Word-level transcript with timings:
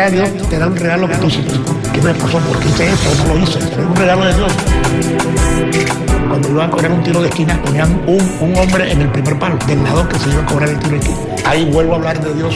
Da 0.00 0.10
Dios, 0.10 0.30
te 0.48 0.58
da 0.58 0.66
un 0.66 0.76
regalo 0.76 1.08
que 1.08 1.16
tú 1.16 1.26
dices, 1.26 1.44
¿qué 1.92 2.00
me 2.00 2.14
pasó? 2.14 2.38
¿Por 2.38 2.58
qué 2.58 2.68
hice 2.68 2.90
esto? 2.90 3.10
No 3.26 3.34
lo 3.34 3.40
hice, 3.40 3.58
es 3.58 3.76
un 3.76 3.96
regalo 3.96 4.24
de 4.24 4.34
Dios. 4.34 4.52
Cuando 6.28 6.48
iban 6.48 6.68
a 6.68 6.70
cobrar 6.70 6.92
un 6.92 7.02
tiro 7.02 7.20
de 7.20 7.28
esquina, 7.28 7.60
ponían 7.62 8.00
un, 8.06 8.20
un 8.40 8.56
hombre 8.56 8.90
en 8.90 9.02
el 9.02 9.08
primer 9.08 9.38
palo, 9.38 9.58
del 9.66 9.82
lado 9.82 10.08
que 10.08 10.18
se 10.18 10.30
iba 10.30 10.42
a 10.42 10.46
cobrar 10.46 10.68
el 10.70 10.78
tiro 10.78 10.92
de 10.92 10.98
esquina. 10.98 11.18
Ahí 11.44 11.70
vuelvo 11.70 11.94
a 11.94 11.96
hablar 11.96 12.20
de 12.22 12.34
Dios, 12.34 12.54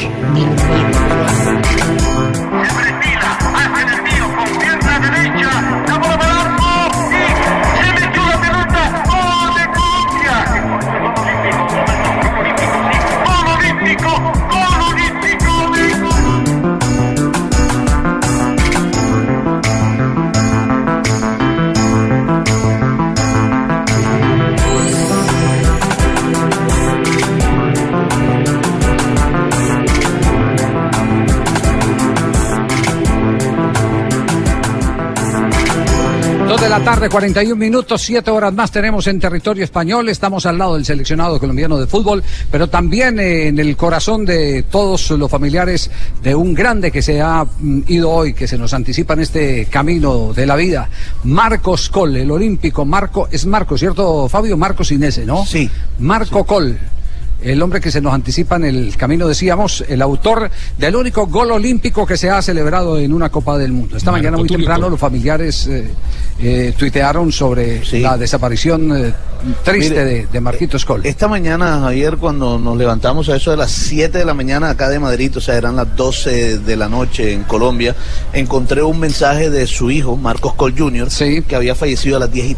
la 36.85 36.93
tarde, 36.93 37.09
41 37.09 37.57
minutos, 37.57 38.02
siete 38.02 38.30
horas 38.30 38.52
más 38.52 38.71
tenemos 38.71 39.07
en 39.07 39.18
territorio 39.18 39.65
español. 39.65 40.07
Estamos 40.10 40.45
al 40.45 40.59
lado 40.59 40.74
del 40.74 40.85
seleccionado 40.85 41.40
colombiano 41.40 41.79
de 41.79 41.87
fútbol, 41.87 42.23
pero 42.51 42.68
también 42.68 43.18
eh, 43.18 43.49
en 43.49 43.59
el 43.59 43.74
corazón 43.74 44.27
de 44.27 44.65
todos 44.65 45.10
los 45.12 45.30
familiares 45.30 45.90
de 46.23 46.35
un 46.35 46.52
grande 46.52 46.93
que 46.93 47.01
se 47.01 47.23
ha 47.23 47.45
mm, 47.45 47.85
ido 47.88 48.10
hoy, 48.10 48.35
que 48.35 48.46
se 48.46 48.59
nos 48.59 48.74
anticipa 48.74 49.15
en 49.15 49.21
este 49.21 49.65
camino 49.66 50.35
de 50.35 50.45
la 50.45 50.57
vida. 50.57 50.90
Marcos 51.23 51.88
Col, 51.88 52.16
el 52.18 52.30
olímpico. 52.30 52.85
Marco, 52.85 53.29
es 53.30 53.46
Marco, 53.46 53.79
¿cierto, 53.79 54.29
Fabio? 54.29 54.59
Marcos 54.59 54.93
Inese, 54.93 55.24
¿no? 55.24 55.46
Sí. 55.46 55.71
Marco 56.01 56.45
Col. 56.45 56.79
El 57.45 57.60
hombre 57.62 57.80
que 57.80 57.90
se 57.90 58.00
nos 58.00 58.14
anticipa 58.14 58.56
en 58.56 58.64
el 58.64 58.96
camino, 58.96 59.28
decíamos, 59.28 59.84
el 59.87 60.00
autor 60.02 60.50
del 60.78 60.96
único 60.96 61.26
gol 61.26 61.52
olímpico 61.52 62.06
que 62.06 62.16
se 62.16 62.30
ha 62.30 62.40
celebrado 62.40 62.98
en 62.98 63.12
una 63.12 63.28
Copa 63.28 63.59
del 63.59 63.70
Mundo. 63.73 63.96
Esta 63.98 64.10
Marco 64.10 64.22
mañana 64.22 64.37
muy 64.38 64.48
Tulio 64.48 64.64
temprano 64.66 64.88
los 64.88 64.98
familiares 64.98 65.66
eh, 65.66 65.91
eh, 66.41 66.72
tuitearon 66.76 67.31
sobre 67.31 67.84
Sí. 67.84 68.00
la 68.00 68.16
desaparición 68.16 68.97
eh, 68.97 69.12
triste 69.62 69.91
Mire, 69.91 70.04
de, 70.04 70.26
de 70.26 70.41
Marquitos 70.41 70.84
Col. 70.87 71.04
Esta 71.04 71.28
mañana, 71.28 71.81
Javier, 71.81 72.16
cuando 72.16 72.59
nos 72.59 72.77
levantamos 72.78 73.28
a 73.28 73.37
eso 73.37 73.50
de 73.50 73.59
las 73.59 73.71
7 73.71 74.16
de 74.19 74.25
la 74.25 74.33
mañana 74.34 74.71
acá 74.71 74.88
de 74.88 74.99
Madrid, 74.99 75.37
o 75.37 75.41
sea, 75.41 75.56
eran 75.56 75.77
las 75.77 75.94
12 75.94 76.59
de 76.60 76.77
la 76.77 76.88
noche 76.88 77.33
en 77.34 77.43
Colombia, 77.44 77.94
encontré 78.33 78.83
un 78.83 78.99
mensaje 78.99 79.50
de 79.50 79.66
su 79.66 79.91
hijo, 79.91 80.16
Marcos 80.16 80.54
Col 80.54 80.75
Jr., 80.77 81.10
Sí. 81.10 81.43
que 81.47 81.56
había 81.56 81.75
fallecido 81.75 82.16
a 82.16 82.21
las 82.21 82.33
10 82.33 82.53
y 82.53 82.56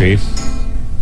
Sí. 0.00 0.18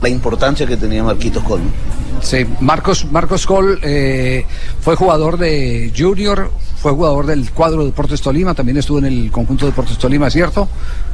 la 0.02 0.08
importancia 0.08 0.66
que 0.66 0.76
tenía 0.76 1.02
Marquitos 1.02 1.42
Col. 1.44 1.60
¿no? 1.60 2.22
Sí, 2.22 2.44
Marcos, 2.60 3.04
Marcos 3.10 3.46
Col 3.46 3.78
eh, 3.82 4.44
fue 4.80 4.96
jugador 4.96 5.38
de 5.38 5.92
Junior, 5.96 6.50
fue 6.76 6.92
jugador 6.92 7.26
del 7.26 7.50
cuadro 7.52 7.80
de 7.80 7.86
Deportes 7.86 8.20
Tolima, 8.20 8.54
también 8.54 8.76
estuvo 8.78 8.98
en 8.98 9.04
el 9.06 9.30
conjunto 9.30 9.64
de 9.66 9.70
Deportes 9.72 9.98
Tolima, 9.98 10.28
¿cierto? 10.30 10.68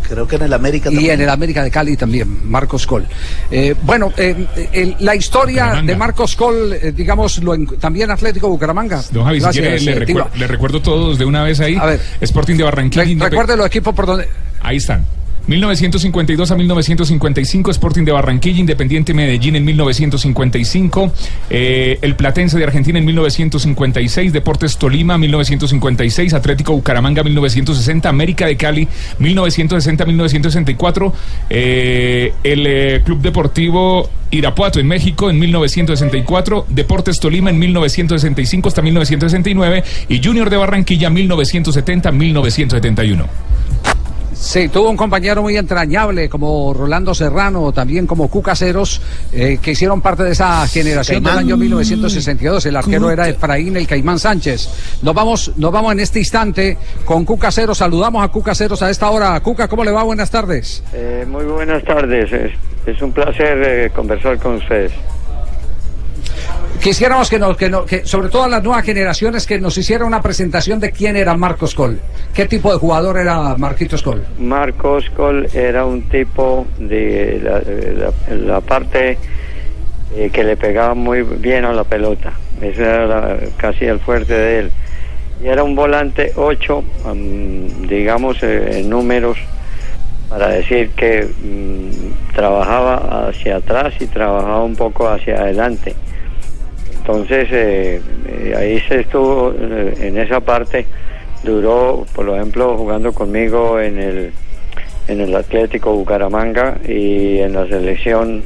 Creo 0.09 0.27
que 0.27 0.37
en 0.37 0.43
el 0.43 0.53
América 0.53 0.91
Y 0.91 0.94
también. 0.94 1.15
en 1.15 1.21
el 1.23 1.28
América 1.31 1.62
de 1.62 1.71
Cali 1.71 1.97
también, 1.97 2.50
Marcos 2.50 2.87
Col. 2.87 3.06
Eh, 3.50 3.75
bueno, 3.83 4.12
eh, 4.17 4.47
el- 4.73 4.97
la 5.00 5.15
historia 5.15 5.65
Bucaramanga. 5.65 5.93
de 5.93 5.99
Marcos 5.99 6.37
Col, 6.37 6.73
eh, 6.75 6.93
digamos, 6.97 7.43
lo 7.43 7.55
en- 7.55 7.67
también 7.78 8.11
Atlético 8.11 8.49
Bucaramanga. 8.49 9.03
Don 9.12 9.25
Javi, 9.25 9.41
si 9.41 9.47
quiere, 9.49 9.81
le, 9.81 9.93
eh, 9.93 10.00
recuer- 10.06 10.34
le 10.37 10.47
recuerdo 10.47 10.81
todos 10.83 11.19
de 11.19 11.25
una 11.25 11.43
vez 11.43 11.61
ahí. 11.61 11.77
A 11.81 11.87
ver. 11.87 12.00
Sporting 12.21 12.56
de 12.56 12.65
Barranquilla. 12.65 13.05
Re- 13.05 13.31
recuerde 13.31 13.56
los 13.56 13.67
equipos 13.67 13.94
por 13.94 14.06
donde... 14.06 14.28
Ahí 14.62 14.77
están. 14.77 15.05
1952 15.47 16.50
a 16.50 16.56
1955, 16.56 17.71
Sporting 17.71 18.05
de 18.05 18.12
Barranquilla, 18.12 18.60
Independiente 18.60 19.12
Medellín 19.12 19.56
en 19.56 19.65
1955, 19.65 21.12
eh, 21.50 21.99
el 22.00 22.16
Platense 22.16 22.56
de 22.56 22.65
Argentina 22.65 22.99
en 22.99 23.05
1956, 23.05 24.32
Deportes 24.32 24.78
Tolima 24.78 25.19
1956, 25.19 26.32
Atlético 26.32 26.72
Bucaramanga 26.72 27.22
1960, 27.22 28.09
América 28.09 28.47
de 28.47 28.56
Cali 28.56 28.88
1960-1964, 29.21 31.12
eh, 31.50 32.32
el 32.43 32.66
eh, 32.66 33.03
Club 33.05 33.21
Deportivo 33.21 34.09
Irapuato 34.31 34.81
en 34.81 34.88
México 34.88 35.28
en 35.28 35.38
1964, 35.38 36.69
Deportes 36.71 37.21
Tolima 37.21 37.50
en 37.50 37.59
1965 37.59 38.69
hasta 38.69 38.81
1969 38.81 39.84
y 40.09 40.22
Junior 40.22 40.49
de 40.49 40.56
Barranquilla 40.56 41.11
1970-1971. 41.11 43.53
Sí, 44.34 44.69
tuvo 44.69 44.91
un 44.91 44.97
compañero 44.97 45.43
muy 45.43 45.56
entrañable 45.56 46.28
como 46.28 46.75
Rolando 46.75 47.15
Serrano, 47.15 47.72
también 47.72 48.06
como 48.06 48.28
Cucaseros, 48.28 49.00
eh, 49.33 49.59
que 49.61 49.72
hicieron 49.72 50.00
parte 50.00 50.25
de 50.25 50.33
esa 50.33 50.67
generación 50.67 51.22
Caimán. 51.22 51.37
del 51.39 51.47
año 51.47 51.56
1962. 51.56 52.67
El 52.67 52.77
arquero 52.77 53.11
era 53.11 53.28
Efraín 53.28 53.77
el 53.77 53.87
Caimán 53.87 54.19
Sánchez. 54.19 54.69
Nos 55.03 55.15
vamos, 55.15 55.53
nos 55.56 55.73
vamos 55.73 55.93
en 55.93 56.00
este 56.00 56.19
instante 56.19 56.77
con 57.05 57.25
Cucaseros. 57.25 57.78
Saludamos 57.78 58.25
a 58.25 58.28
Cucaseros 58.28 58.83
a 58.83 58.91
esta 58.91 59.11
hora. 59.11 59.39
Cuca, 59.41 59.69
¿cómo 59.69 59.84
le 59.84 59.91
va? 59.91 60.03
Buenas 60.03 60.31
tardes. 60.31 60.83
Eh, 60.93 61.25
muy 61.28 61.44
buenas 61.44 61.83
tardes, 61.84 62.33
es, 62.33 62.53
es 62.87 63.03
un 63.03 63.12
placer 63.12 63.62
eh, 63.62 63.91
conversar 63.94 64.39
con 64.39 64.56
ustedes. 64.56 64.93
Quisiéramos 66.83 67.31
que, 67.31 67.39
nos, 67.39 67.57
que, 67.57 67.71
nos- 67.71 67.87
que, 67.87 68.05
sobre 68.05 68.29
todo 68.29 68.45
a 68.45 68.49
las 68.49 68.62
nuevas 68.62 68.85
generaciones, 68.85 69.47
que 69.47 69.59
nos 69.59 69.77
hiciera 69.79 70.05
una 70.05 70.21
presentación 70.21 70.81
de 70.81 70.91
quién 70.93 71.17
era 71.17 71.35
Marcos 71.35 71.75
Col. 71.75 71.99
¿Qué 72.35 72.45
tipo 72.47 72.71
de 72.73 72.79
jugador 72.79 73.17
era 73.19 73.57
Marquitos 73.57 74.03
Col? 74.03 74.23
Marcos 74.39 75.09
Col 75.17 75.49
era 75.55 75.87
un 75.87 76.03
tipo 76.11 76.67
de 76.79 77.41
la, 78.29 78.61
parte 78.61 79.17
eh, 80.15 80.31
que 80.31 80.45
le 80.45 80.57
pegaba 80.57 80.95
muy 80.95 81.23
bien 81.23 81.65
a 81.65 81.73
la 81.73 81.85
pelota, 81.85 82.33
ese 82.61 82.83
era 82.83 83.39
casi 83.56 83.87
el 83.87 83.99
fuerte 84.01 84.35
de 84.35 84.59
él. 84.61 84.71
Y 85.43 85.47
era 85.49 85.62
un 85.65 85.75
volante 85.75 86.33
8, 86.37 86.85
digamos 87.89 88.43
eh, 88.43 88.81
en 88.81 88.91
números, 88.91 89.39
para 90.29 90.49
decir 90.49 90.91
que 90.91 91.25
mm, 91.25 92.35
trabajaba 92.35 93.29
hacia 93.29 93.56
atrás 93.56 93.95
y 94.01 94.06
trabajaba 94.06 94.62
un 94.65 94.77
poco 94.77 95.09
hacia 95.09 95.37
adelante. 95.37 95.95
Entonces, 97.06 97.48
eh, 97.53 98.00
eh, 98.26 98.54
ahí 98.56 98.81
se 98.88 99.00
estuvo 99.00 99.53
eh, 99.53 99.94
en 100.00 100.17
esa 100.17 100.40
parte, 100.40 100.87
duró, 101.43 102.06
por 102.14 102.26
ejemplo, 102.31 102.79
jugando 102.79 103.12
conmigo 103.12 103.79
en 103.79 103.99
el, 103.99 104.32
en 105.08 105.20
el 105.20 105.37
Atlético 105.37 105.93
Bucaramanga 105.93 106.79
y 106.88 107.40
en 107.40 107.52
la 107.52 107.67
selección 107.67 108.43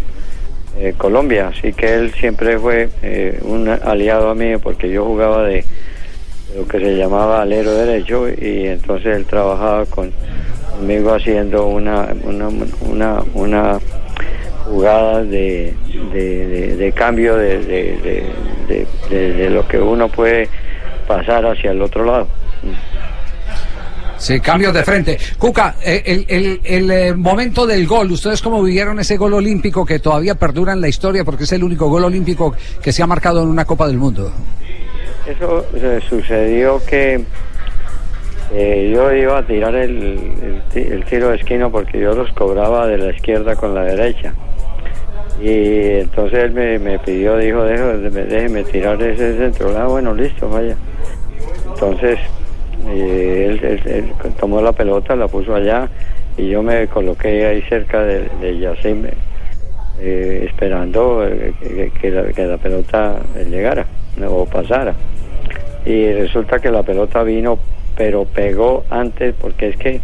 eh, 0.76 0.92
Colombia. 0.98 1.52
Así 1.56 1.72
que 1.72 1.94
él 1.94 2.12
siempre 2.18 2.58
fue 2.58 2.88
eh, 3.02 3.38
un 3.42 3.68
aliado 3.68 4.30
a 4.30 4.34
mí 4.34 4.56
porque 4.56 4.90
yo 4.90 5.04
jugaba 5.04 5.44
de 5.44 5.64
lo 6.56 6.66
que 6.66 6.80
se 6.80 6.96
llamaba 6.96 7.42
alero 7.42 7.72
derecho 7.72 8.28
y 8.28 8.66
entonces 8.66 9.14
él 9.14 9.24
trabajaba 9.24 9.86
con, 9.86 10.10
conmigo 10.72 11.14
haciendo 11.14 11.66
una, 11.66 12.08
una, 12.24 12.48
una, 12.80 13.22
una 13.34 13.78
jugada 14.68 15.22
de, 15.24 15.74
de, 16.12 16.46
de- 16.46 16.76
de 16.76 16.92
cambio 16.92 17.36
de, 17.36 17.58
de- 17.58 19.50
lo 19.50 19.66
que 19.66 19.78
uno 19.78 20.08
puede 20.08 20.48
pasar 21.06 21.44
hacia 21.46 21.70
el 21.70 21.80
otro 21.82 22.04
lado. 22.04 22.28
Sí, 24.18 24.40
cambios 24.40 24.74
de 24.74 24.82
frente. 24.82 25.16
Cuca, 25.38 25.76
eh, 25.84 26.02
el, 26.04 26.26
el- 26.28 26.60
el, 26.64 26.90
eh, 26.90 27.14
momento 27.14 27.66
del 27.66 27.86
gol, 27.86 28.10
¿ustedes 28.10 28.42
cómo 28.42 28.62
vivieron 28.62 28.98
ese 28.98 29.16
gol 29.16 29.34
olímpico 29.34 29.86
que 29.86 30.00
todavía 30.00 30.34
perdura 30.34 30.72
en 30.72 30.80
la 30.80 30.88
historia 30.88 31.24
porque 31.24 31.44
es 31.44 31.52
el 31.52 31.62
único 31.62 31.88
gol 31.88 32.04
olímpico 32.04 32.54
que 32.82 32.92
se 32.92 33.02
ha 33.02 33.06
marcado 33.06 33.42
en 33.42 33.48
una 33.48 33.64
Copa 33.64 33.86
del 33.86 33.96
Mundo? 33.96 34.32
eso 35.26 35.64
eh, 35.74 36.00
sucedió 36.08 36.80
que 36.86 37.22
eh, 38.52 38.90
yo 38.94 39.12
iba 39.12 39.38
a 39.38 39.46
tirar 39.46 39.74
el, 39.74 39.98
el 40.42 40.62
ti- 40.72 40.88
el 40.90 41.04
tiro 41.04 41.28
de 41.28 41.36
esquina 41.36 41.68
porque 41.68 42.00
yo 42.00 42.14
los 42.14 42.32
cobraba 42.32 42.86
de 42.86 42.96
la 42.98 43.10
izquierda 43.14 43.54
con 43.54 43.74
la 43.74 43.82
derecha. 43.84 44.32
Y 45.40 46.00
entonces 46.00 46.44
él 46.44 46.52
me, 46.52 46.78
me 46.78 46.98
pidió, 46.98 47.36
dijo, 47.36 47.62
déjeme, 47.62 48.10
déjeme 48.24 48.64
tirar 48.64 49.00
ese 49.02 49.36
centro. 49.36 49.76
Ah, 49.76 49.86
bueno, 49.86 50.14
listo, 50.14 50.48
vaya. 50.48 50.76
Entonces 51.72 52.18
eh, 52.88 53.80
él, 53.84 54.12
tomó 54.38 54.60
la 54.60 54.72
pelota, 54.72 55.14
la 55.14 55.28
puso 55.28 55.54
allá 55.54 55.88
y 56.36 56.48
yo 56.48 56.62
me 56.62 56.86
coloqué 56.88 57.46
ahí 57.46 57.62
cerca 57.62 58.02
de, 58.02 58.28
de 58.40 58.58
Yacine, 58.58 59.10
eh, 60.00 60.46
esperando 60.48 61.24
eh, 61.26 61.52
que, 62.00 62.10
la, 62.10 62.24
que 62.32 62.46
la 62.46 62.56
pelota 62.56 63.20
llegara 63.48 63.86
o 64.28 64.44
pasara. 64.46 64.94
Y 65.84 66.12
resulta 66.12 66.58
que 66.58 66.70
la 66.70 66.82
pelota 66.82 67.22
vino, 67.22 67.58
pero 67.96 68.24
pegó 68.24 68.84
antes, 68.90 69.34
porque 69.40 69.68
es 69.68 69.76
que 69.76 70.00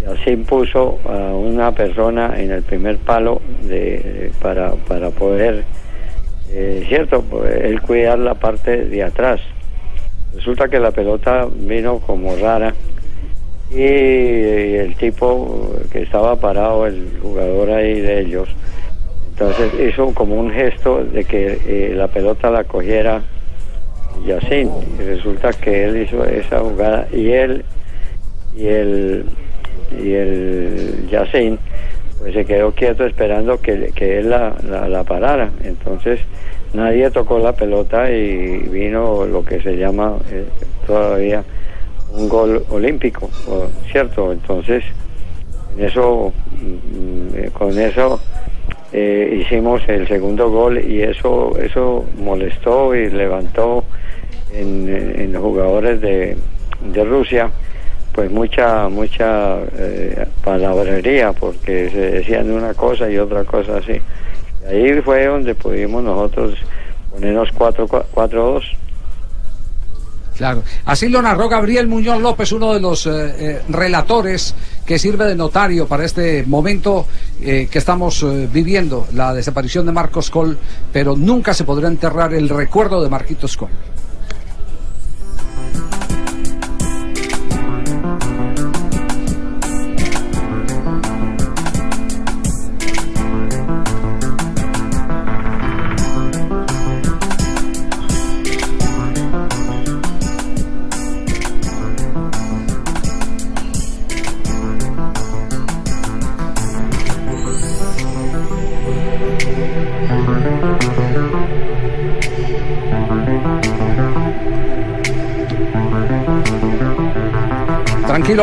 Yacine 0.00 0.44
puso 0.44 0.98
a 1.08 1.34
una 1.34 1.72
persona 1.72 2.38
en 2.40 2.50
el 2.50 2.62
primer 2.62 2.98
palo 2.98 3.40
de, 3.62 4.30
para, 4.40 4.72
para 4.72 5.10
poder, 5.10 5.64
eh, 6.50 6.84
cierto, 6.88 7.24
él 7.46 7.80
cuidar 7.80 8.18
la 8.18 8.34
parte 8.34 8.84
de 8.84 9.02
atrás. 9.02 9.40
Resulta 10.34 10.68
que 10.68 10.78
la 10.78 10.90
pelota 10.90 11.48
vino 11.50 11.98
como 12.00 12.36
rara 12.36 12.74
y, 13.70 13.76
el 13.76 14.94
tipo 14.96 15.74
que 15.90 16.02
estaba 16.02 16.36
parado, 16.36 16.86
el 16.86 17.18
jugador 17.22 17.70
ahí 17.70 18.00
de 18.00 18.20
ellos, 18.20 18.48
entonces 19.30 19.72
hizo 19.88 20.12
como 20.14 20.38
un 20.38 20.50
gesto 20.50 21.04
de 21.04 21.24
que 21.24 21.58
eh, 21.66 21.94
la 21.94 22.08
pelota 22.08 22.50
la 22.50 22.64
cogiera 22.64 23.22
Yacine. 24.26 24.70
Y 24.98 25.02
resulta 25.02 25.52
que 25.52 25.84
él 25.84 26.02
hizo 26.02 26.24
esa 26.24 26.60
jugada 26.60 27.08
y 27.12 27.30
él 27.30 27.64
y 28.56 28.66
el 28.66 29.26
y 29.92 30.12
el 30.12 31.08
Yacine 31.10 31.58
pues 32.18 32.32
se 32.32 32.44
quedó 32.44 32.72
quieto 32.72 33.04
esperando 33.04 33.60
que, 33.60 33.92
que 33.94 34.18
él 34.18 34.30
la, 34.30 34.56
la, 34.88 35.04
parara. 35.04 35.50
Entonces 35.62 36.20
nadie 36.72 37.10
tocó 37.10 37.38
la 37.38 37.52
pelota 37.52 38.10
y 38.10 38.58
vino 38.68 39.26
lo 39.26 39.44
que 39.44 39.60
se 39.60 39.76
llama 39.76 40.16
eh, 40.30 40.46
todavía 40.86 41.44
un 42.12 42.28
gol 42.28 42.64
olímpico, 42.70 43.28
¿cierto? 43.92 44.32
Entonces, 44.32 44.82
en 45.76 45.84
eso, 45.84 46.32
mm, 46.52 47.36
eh, 47.36 47.50
con 47.52 47.78
eso 47.78 48.18
eh, 48.92 49.40
hicimos 49.42 49.82
el 49.88 50.08
segundo 50.08 50.50
gol 50.50 50.82
y 50.82 51.02
eso, 51.02 51.58
eso 51.58 52.06
molestó 52.16 52.94
y 52.94 53.10
levantó 53.10 53.84
en, 54.54 54.88
en 54.88 55.32
los 55.32 55.42
jugadores 55.42 56.00
de, 56.00 56.38
de 56.92 57.04
Rusia 57.04 57.50
pues 58.16 58.30
mucha 58.30 58.88
mucha 58.88 59.58
eh, 59.76 60.26
palabrería 60.42 61.32
porque 61.32 61.90
se 61.90 62.10
decían 62.10 62.50
una 62.50 62.72
cosa 62.72 63.08
y 63.10 63.18
otra 63.18 63.44
cosa 63.44 63.76
así. 63.76 64.00
Ahí 64.68 65.00
fue 65.02 65.26
donde 65.26 65.54
pudimos 65.54 66.02
nosotros 66.02 66.58
ponernos 67.12 67.48
4-2. 67.54 68.62
Claro. 70.36 70.62
Así 70.86 71.08
lo 71.08 71.22
narró 71.22 71.48
Gabriel 71.48 71.86
Muñoz 71.86 72.20
López, 72.20 72.52
uno 72.52 72.74
de 72.74 72.80
los 72.80 73.06
eh, 73.06 73.10
eh, 73.38 73.62
relatores 73.68 74.54
que 74.86 74.98
sirve 74.98 75.26
de 75.26 75.34
notario 75.34 75.86
para 75.86 76.04
este 76.04 76.42
momento 76.44 77.06
eh, 77.40 77.68
que 77.70 77.78
estamos 77.78 78.22
eh, 78.22 78.48
viviendo, 78.50 79.06
la 79.12 79.34
desaparición 79.34 79.84
de 79.84 79.92
Marcos 79.92 80.30
Col, 80.30 80.56
pero 80.92 81.16
nunca 81.16 81.52
se 81.52 81.64
podrá 81.64 81.88
enterrar 81.88 82.32
el 82.32 82.48
recuerdo 82.48 83.02
de 83.02 83.10
Marquitos 83.10 83.56
Col. 83.56 83.68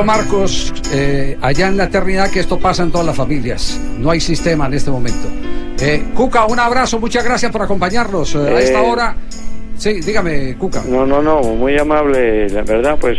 Marcos, 0.03 0.73
eh, 0.94 1.38
allá 1.41 1.67
en 1.67 1.77
la 1.77 1.85
eternidad 1.85 2.29
que 2.29 2.39
esto 2.39 2.59
pasa 2.59 2.83
en 2.83 2.91
todas 2.91 3.07
las 3.07 3.15
familias. 3.15 3.79
No 4.00 4.11
hay 4.11 4.19
sistema 4.19 4.67
en 4.67 4.73
este 4.73 4.91
momento. 4.91 5.27
Eh, 5.81 6.03
Cuca, 6.15 6.45
un 6.45 6.59
abrazo, 6.59 7.00
muchas 7.00 7.23
gracias 7.23 7.51
por 7.51 7.61
acompañarnos 7.61 8.35
eh, 8.35 8.38
a 8.39 8.59
esta 8.59 8.81
Eh, 8.81 8.89
hora. 8.89 9.15
Sí, 9.77 10.01
dígame, 10.01 10.55
Cuca. 10.57 10.83
No, 10.88 11.05
no, 11.05 11.21
no, 11.21 11.41
muy 11.41 11.77
amable, 11.77 12.47
la 12.50 12.61
verdad, 12.61 12.97
pues 13.00 13.17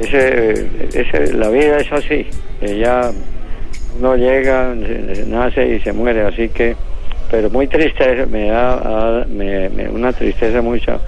ese, 0.00 0.66
ese, 0.94 1.32
la 1.34 1.48
vida 1.50 1.78
es 1.78 1.92
así, 1.92 2.26
ya 2.62 3.10
uno 3.98 4.16
llega, 4.16 4.74
nace 5.26 5.74
y 5.76 5.80
se 5.80 5.92
muere, 5.92 6.22
así 6.26 6.48
que, 6.48 6.74
pero 7.30 7.50
muy 7.50 7.66
triste, 7.66 8.24
me 8.26 8.48
da 8.48 9.26
me- 9.28 9.68
me- 9.68 9.88
una 9.90 10.12
tristeza 10.12 10.62
mucha, 10.62 10.98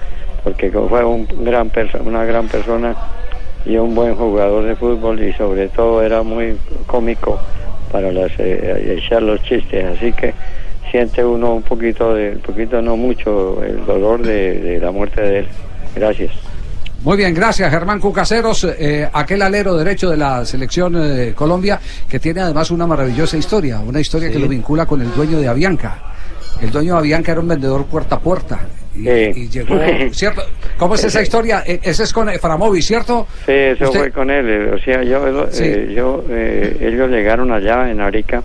porque 0.43 0.69
fue 0.69 1.03
un 1.03 1.25
gran 1.43 1.71
una 2.05 2.23
gran 2.25 2.47
persona 2.47 2.95
y 3.65 3.77
un 3.77 3.93
buen 3.95 4.15
jugador 4.15 4.65
de 4.65 4.75
fútbol 4.75 5.21
y 5.23 5.33
sobre 5.33 5.69
todo 5.69 6.01
era 6.01 6.23
muy 6.23 6.57
cómico 6.87 7.39
para 7.91 8.11
las, 8.11 8.31
eh, 8.39 8.97
echar 8.97 9.21
los 9.21 9.41
chistes, 9.43 9.85
así 9.85 10.13
que 10.13 10.33
siente 10.89 11.23
uno 11.23 11.55
un 11.55 11.63
poquito, 11.63 12.13
de, 12.13 12.31
un 12.31 12.41
poquito 12.41 12.81
no 12.81 12.97
mucho, 12.97 13.63
el 13.63 13.85
dolor 13.85 14.21
de, 14.21 14.59
de 14.59 14.79
la 14.79 14.91
muerte 14.91 15.21
de 15.21 15.39
él. 15.39 15.47
Gracias. 15.95 16.31
Muy 17.03 17.17
bien, 17.17 17.33
gracias 17.33 17.71
Germán 17.71 17.99
Cucaseros, 17.99 18.63
eh, 18.63 19.09
aquel 19.11 19.41
alero 19.41 19.75
derecho 19.75 20.11
de 20.11 20.17
la 20.17 20.45
selección 20.45 20.95
eh, 20.95 21.07
de 21.07 21.33
Colombia, 21.33 21.79
que 22.07 22.19
tiene 22.19 22.41
además 22.41 22.69
una 22.69 22.85
maravillosa 22.85 23.37
historia, 23.37 23.79
una 23.79 23.99
historia 23.99 24.29
que 24.29 24.37
lo 24.37 24.47
vincula 24.47 24.85
con 24.85 25.01
el 25.01 25.11
dueño 25.11 25.39
de 25.39 25.47
Avianca. 25.47 25.97
El 26.61 26.69
dueño 26.69 26.93
de 26.93 26.99
Avianca 26.99 27.31
era 27.31 27.41
un 27.41 27.47
vendedor 27.47 27.85
puerta 27.85 28.17
a 28.17 28.19
puerta. 28.19 28.59
Y, 28.95 29.03
Sí. 29.03 29.31
y 29.35 29.49
llegó, 29.49 29.79
¿cierto? 30.11 30.41
¿Cómo 30.77 30.95
es 30.95 31.03
esa 31.05 31.21
historia? 31.21 31.63
Eh, 31.65 31.79
Ese 31.83 32.03
es 32.03 32.11
con 32.13 32.27
Eframovi, 32.29 32.81
¿cierto? 32.81 33.25
Sí, 33.45 33.51
eso 33.53 33.85
Usted- 33.85 33.99
fue 33.99 34.11
con 34.11 34.29
él. 34.29 34.45
eh, 34.49 34.71
O 34.73 34.79
sea, 34.79 35.01
yo, 35.03 35.47
Sí. 35.51 35.63
eh, 35.65 35.93
yo 35.95 36.23
eh, 36.29 36.77
ellos 36.81 37.09
llegaron 37.09 37.51
allá 37.51 37.89
en 37.89 38.01
Arica 38.01 38.43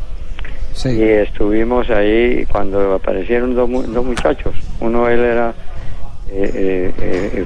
Sí. 0.73 0.91
y 0.91 1.03
estuvimos 1.03 1.91
ahí 1.91 2.45
cuando 2.47 2.95
aparecieron 2.95 3.55
dos, 3.55 3.69
dos 3.93 4.05
muchachos. 4.05 4.55
Uno 4.81 5.09
él 5.09 5.21
era 5.21 5.55
eh, 6.31 6.93
eh, 7.01 7.45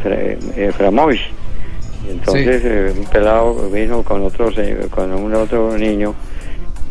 entonces 2.09 2.97
un 2.97 3.05
pelado 3.07 3.71
vino 3.71 4.03
con 4.03 4.23
otros, 4.23 4.55
con 4.91 5.13
un 5.13 5.35
otro 5.35 5.77
niño 5.79 6.15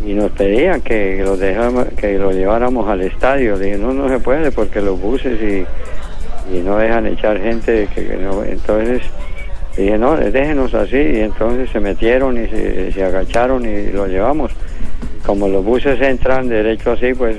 y 0.05 0.13
nos 0.13 0.31
pedían 0.31 0.81
que 0.81 1.21
lo 1.23 1.35
dejáramos, 1.37 1.87
que 1.97 2.17
lo 2.17 2.31
lleváramos 2.31 2.87
al 2.89 3.01
estadio. 3.01 3.57
Le 3.57 3.65
dije, 3.65 3.77
no, 3.77 3.93
no 3.93 4.07
se 4.09 4.19
puede 4.19 4.51
porque 4.51 4.81
los 4.81 4.99
buses 4.99 5.39
y, 5.41 6.55
y 6.55 6.59
no 6.61 6.77
dejan 6.77 7.05
echar 7.07 7.39
gente 7.39 7.87
que, 7.93 8.17
no. 8.17 8.43
Entonces 8.43 9.01
dije, 9.75 9.97
no, 9.97 10.15
déjenos 10.15 10.73
así. 10.73 10.97
Y 10.97 11.19
entonces 11.19 11.69
se 11.69 11.79
metieron 11.79 12.41
y 12.41 12.47
se, 12.47 12.91
se 12.91 13.03
agacharon 13.03 13.65
y 13.65 13.91
lo 13.91 14.07
llevamos. 14.07 14.51
Como 15.25 15.47
los 15.47 15.63
buses 15.65 15.99
entran 16.01 16.47
derecho 16.49 16.93
así, 16.93 17.13
pues 17.13 17.37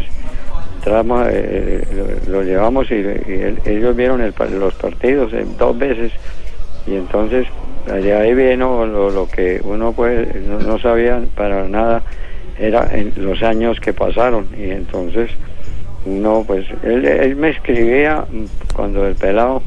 entramos, 0.76 1.26
eh, 1.30 1.82
lo, 2.26 2.32
lo 2.38 2.42
llevamos 2.42 2.90
y, 2.90 2.94
y 2.94 2.96
el- 2.98 3.58
ellos 3.64 3.96
vieron 3.96 4.20
el 4.20 4.34
los 4.58 4.74
partidos 4.74 5.32
eh, 5.32 5.44
dos 5.58 5.76
veces. 5.78 6.12
Y 6.86 6.94
entonces 6.94 7.46
de 7.86 8.14
ahí 8.14 8.34
vino 8.34 8.84
lo, 8.86 9.10
lo 9.10 9.26
que 9.28 9.60
uno 9.64 9.92
pues 9.92 10.28
no 10.36 10.78
sabía 10.78 11.20
para 11.34 11.66
nada 11.68 12.02
era 12.60 12.88
en 12.92 13.12
los 13.16 13.42
años 13.42 13.80
que 13.80 13.92
pasaron. 13.92 14.46
Y 14.56 14.70
entonces 14.70 15.30
no 16.04 16.44
pues 16.46 16.66
él, 16.82 17.04
él 17.04 17.36
me 17.36 17.50
escribía 17.50 18.24
cuando 18.74 19.06
el 19.06 19.14
pelado 19.14 19.62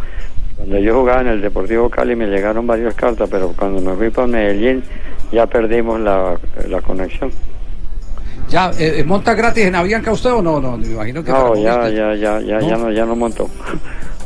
cuando 0.58 0.80
yo 0.80 0.96
jugaba 0.96 1.22
en 1.22 1.28
el 1.28 1.42
Deportivo 1.42 1.90
Cali 1.90 2.16
me 2.16 2.28
llegaron 2.28 2.66
varias 2.66 2.96
cartas 2.96 3.30
pero 3.30 3.54
cuando 3.56 3.82
me 3.82 3.96
fui 3.96 4.10
para 4.10 4.28
Medellín 4.28 4.84
ya 5.32 5.48
perdimos 5.48 6.00
la, 6.00 6.38
la 6.70 6.82
conexión. 6.82 7.32
¿Ya 8.50 8.72
eh, 8.78 9.04
monta 9.04 9.34
gratis 9.34 9.66
en 9.66 9.76
Avianca 9.76 10.12
usted 10.12 10.32
o 10.32 10.42
no? 10.42 10.60
No, 10.60 10.78
me 10.78 10.88
imagino 10.88 11.24
que 11.24 11.32
no 11.32 11.56
ya 11.56 11.90
ya 11.90 12.14
ya 12.14 12.40
ya 12.40 12.60
ya 12.60 12.78
no 12.78 12.92
ya 12.92 13.06
no 13.06 13.16
montó 13.16 13.50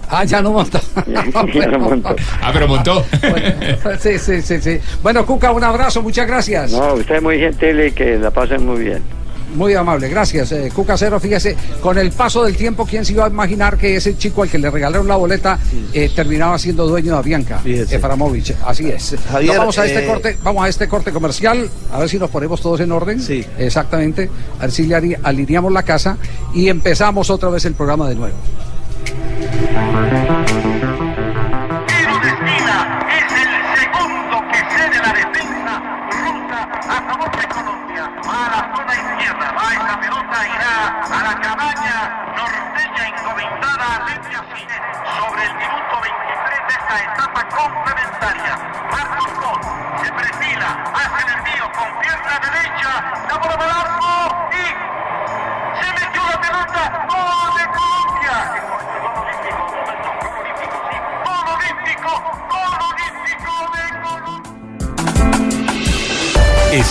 Ah, 0.09 0.23
ya 0.23 0.41
no 0.41 0.51
monta. 0.51 0.79
ya, 1.07 1.25
ya 1.53 1.67
no 1.67 1.79
montó 1.79 2.15
Ah, 2.41 2.49
pero 2.53 2.67
montó. 2.67 3.05
Bueno, 3.21 3.47
sí, 3.99 4.17
sí, 4.19 4.41
sí, 4.41 4.61
sí. 4.61 4.79
Bueno, 5.03 5.25
Cuca, 5.25 5.51
un 5.51 5.63
abrazo, 5.63 6.01
muchas 6.01 6.27
gracias. 6.27 6.71
no 6.71 6.93
usted 6.93 7.15
es 7.15 7.21
muy 7.21 7.39
gentil 7.39 7.79
y 7.87 7.91
que 7.91 8.17
la 8.17 8.31
pasen 8.31 8.65
muy 8.65 8.83
bien 8.83 9.01
Muy 9.55 9.73
amable, 9.73 10.07
gracias. 10.09 10.51
Eh, 10.51 10.71
Cuca 10.73 10.97
Cero, 10.97 11.19
fíjese, 11.19 11.55
con 11.81 11.97
el 11.97 12.11
paso 12.11 12.43
del 12.43 12.55
tiempo, 12.55 12.85
¿quién 12.85 13.03
se 13.05 13.13
iba 13.13 13.25
a 13.25 13.29
imaginar 13.29 13.77
que 13.77 13.95
ese 13.95 14.17
chico 14.17 14.43
al 14.43 14.49
que 14.49 14.57
le 14.59 14.69
regalaron 14.69 15.07
la 15.07 15.15
boleta 15.15 15.57
eh, 15.93 16.09
terminaba 16.15 16.57
siendo 16.59 16.87
dueño 16.87 17.13
de 17.13 17.17
Avianca? 17.17 17.61
Eframovich, 17.65 18.53
así 18.65 18.89
es. 18.89 19.15
Javier, 19.31 19.53
No, 19.55 19.59
vamos 19.61 19.77
a 19.79 19.85
este 19.85 20.03
eh, 20.03 20.07
corte, 20.07 20.37
vamos 20.43 20.63
a 20.65 20.69
este 20.69 20.87
corte 20.87 21.11
comercial, 21.11 21.69
a 21.91 21.99
ver 21.99 22.09
si 22.09 22.17
nos 22.19 22.29
ponemos 22.29 22.61
todos 22.61 22.79
en 22.81 22.91
orden. 22.91 23.21
Sí. 23.21 23.43
Exactamente. 23.57 24.29
A 24.59 24.63
ver 24.63 24.71
si 24.71 24.85
le 24.85 25.17
alineamos 25.23 25.71
la 25.71 25.83
casa 25.83 26.17
y 26.53 26.67
empezamos 26.69 27.29
otra 27.29 27.49
vez 27.49 27.65
el 27.65 27.73
programa 27.73 28.07
de 28.09 28.15
nuevo. 28.15 28.35
Tiro 29.37 30.76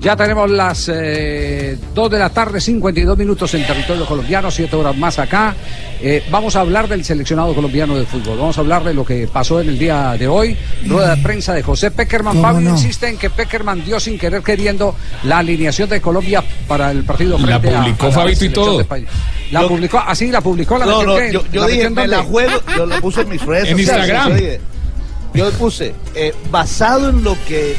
Ya 0.00 0.16
tenemos 0.16 0.50
las 0.50 0.86
2 0.86 0.94
de 0.94 2.18
la 2.18 2.30
tarde, 2.30 2.58
52 2.58 3.18
minutos 3.18 3.52
en 3.52 3.66
territorio 3.66 4.06
colombiano, 4.06 4.50
7 4.50 4.74
horas 4.74 4.96
más 4.96 5.18
acá. 5.18 5.54
Eh, 6.00 6.24
vamos 6.30 6.56
a 6.56 6.60
hablar 6.60 6.88
del 6.88 7.04
seleccionado 7.04 7.54
colombiano 7.54 7.94
de 7.98 8.06
fútbol. 8.06 8.38
Vamos 8.38 8.56
a 8.56 8.62
hablar 8.62 8.82
de 8.82 8.94
lo 8.94 9.04
que 9.04 9.28
pasó 9.30 9.60
en 9.60 9.68
el 9.68 9.78
día 9.78 10.16
de 10.18 10.26
hoy. 10.26 10.56
Rueda 10.86 11.16
de 11.16 11.22
prensa 11.22 11.52
de 11.52 11.62
José 11.62 11.90
Peckerman. 11.90 12.32
¿Cómo 12.36 12.46
Fabio 12.46 12.60
no? 12.62 12.70
insiste 12.70 13.08
en 13.10 13.18
que 13.18 13.28
Peckerman 13.28 13.84
dio 13.84 14.00
sin 14.00 14.18
querer 14.18 14.42
queriendo 14.42 14.96
la 15.24 15.38
alineación 15.40 15.90
de 15.90 16.00
Colombia 16.00 16.42
para 16.66 16.90
el 16.92 17.04
partido 17.04 17.36
La 17.38 17.60
frente 17.60 17.76
a- 17.76 17.80
publicó 17.82 18.06
a 18.06 18.08
la 18.08 18.14
Fabito 18.14 18.44
y 18.46 18.48
todo. 18.48 18.76
de 18.78 18.82
España. 18.82 19.06
La 19.50 19.60
Yo- 19.60 19.68
publicó, 19.68 19.98
así 19.98 20.28
la 20.30 20.40
publicó 20.40 20.78
la 20.78 20.86
No, 20.86 21.02
no, 21.02 21.18
yo, 21.30 21.44
yo 21.52 21.60
¿La 21.60 21.66
dije, 21.66 21.90
me 21.90 22.06
la 22.08 22.22
juego, 22.22 22.52
yo 22.74 22.86
lo 22.86 22.98
puse 23.02 23.20
en 23.20 23.28
mis 23.28 23.42
redes 23.44 23.68
En 23.68 23.78
Instagram. 23.78 24.28
yo 24.30 24.34
dije, 24.34 24.60
Yo 25.34 25.50
puse, 25.52 25.94
eh, 26.14 26.34
basado 26.50 27.08
en 27.10 27.22
lo 27.22 27.36
que 27.46 27.72
eh, 27.72 27.76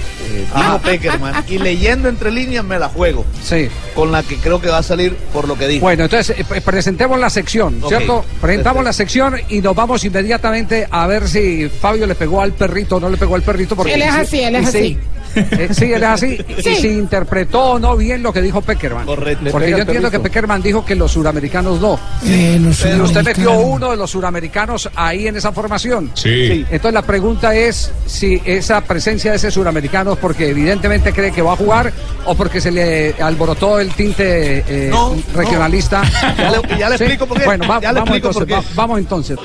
dijo 0.56 0.78
Peckerman 0.80 1.44
y 1.48 1.58
leyendo 1.58 2.08
entre 2.10 2.32
líneas, 2.32 2.64
me 2.64 2.80
la 2.80 2.88
juego. 2.90 3.26
Sí. 3.44 3.68
Con 3.94 4.12
la 4.12 4.24
que 4.24 4.38
creo 4.38 4.62
que 4.62 4.70
va 4.70 4.78
a 4.78 4.84
salir 4.84 5.16
por 5.34 5.48
lo 5.48 5.58
que 5.58 5.68
dijo. 5.68 5.82
Bueno, 5.82 6.06
entonces 6.06 6.40
eh, 6.40 6.46
pre- 6.48 6.62
presentemos 6.62 7.20
la 7.20 7.30
sección, 7.30 7.82
¿cierto? 7.88 8.24
Presentamos 8.40 8.84
perfecto. 8.84 8.84
la 8.84 8.94
sección 8.94 9.36
y 9.50 9.60
nos 9.62 9.76
vamos 9.76 10.04
inmediatamente 10.06 10.88
a 10.90 11.08
ver 11.08 11.28
si 11.28 11.68
Fabio 11.70 12.08
le 12.08 12.16
pegó 12.16 12.42
al 12.42 12.54
perrito 12.54 12.96
o 12.96 13.00
no 13.00 13.10
le 13.10 13.18
pegó 13.18 13.36
al 13.36 13.42
perrito. 13.42 13.76
Porque 13.76 13.94
Él 13.96 14.02
es 14.04 14.14
así, 14.14 14.40
él 14.42 14.56
es 14.56 14.68
así. 14.68 14.98
Eh, 15.36 15.70
sí, 15.72 15.86
él 15.94 16.04
es 16.04 16.10
así. 16.10 16.38
Y 16.58 16.62
si 16.76 16.88
interpretó 16.90 17.72
o 17.72 17.80
no 17.80 17.96
bien 17.98 18.22
lo 18.24 18.32
que 18.34 18.42
dijo 18.42 18.62
Peckerman. 18.62 19.06
Correcto. 19.06 19.46
Porque 19.52 19.72
yo 19.72 19.78
entiendo 19.80 20.10
que. 20.12 20.20
Peckerman 20.20 20.62
dijo 20.62 20.86
que 20.86 20.96
los 20.96 21.12
suramericanos 21.12 21.82
no. 21.82 22.00
Eh, 22.26 22.58
los 22.62 22.78
Pero 22.82 23.04
usted 23.06 23.24
metió 23.24 23.52
uno 23.60 23.92
de 23.92 23.98
los 23.98 24.12
suramericanos 24.12 24.90
ahí 24.96 25.28
en 25.28 25.36
esa 25.38 25.52
formación. 25.52 26.12
Sí. 26.14 26.66
Entonces 26.70 26.94
la 26.94 27.02
pregunta 27.02 27.56
es 27.56 27.92
si 28.06 28.42
esa 28.46 28.82
presencia 28.82 29.32
de 29.32 29.38
ese 29.38 29.50
suramericano 29.52 30.14
es 30.14 30.20
porque 30.20 30.50
evidentemente 30.50 31.12
cree 31.14 31.32
que 31.32 31.42
va 31.42 31.54
a 31.54 31.56
jugar 31.56 31.92
o 32.26 32.36
porque 32.36 32.62
se 32.62 32.72
le 32.72 33.14
alborotó 33.22 33.80
el 33.80 33.94
tinte 33.94 34.64
eh, 34.68 34.90
No, 34.92 35.16
no. 35.16 35.22
regionalista. 35.36 36.02
Ya 36.38 36.52
le- 36.52 36.78
ya 36.80 36.90
le 36.90 36.98
Sí. 36.98 37.04
explico 37.04 37.26
por 37.28 37.40
qué. 37.40 37.46
Bueno, 37.46 37.68
va- 37.68 37.82
Ya 37.82 37.92
le 37.92 38.00
vamos, 38.00 38.16
explico 38.18 38.28
entonces, 38.28 38.40
por 38.40 38.48
qué. 38.48 38.54
va- 38.70 38.76
vamos 38.76 39.00
entonces. 39.00 39.38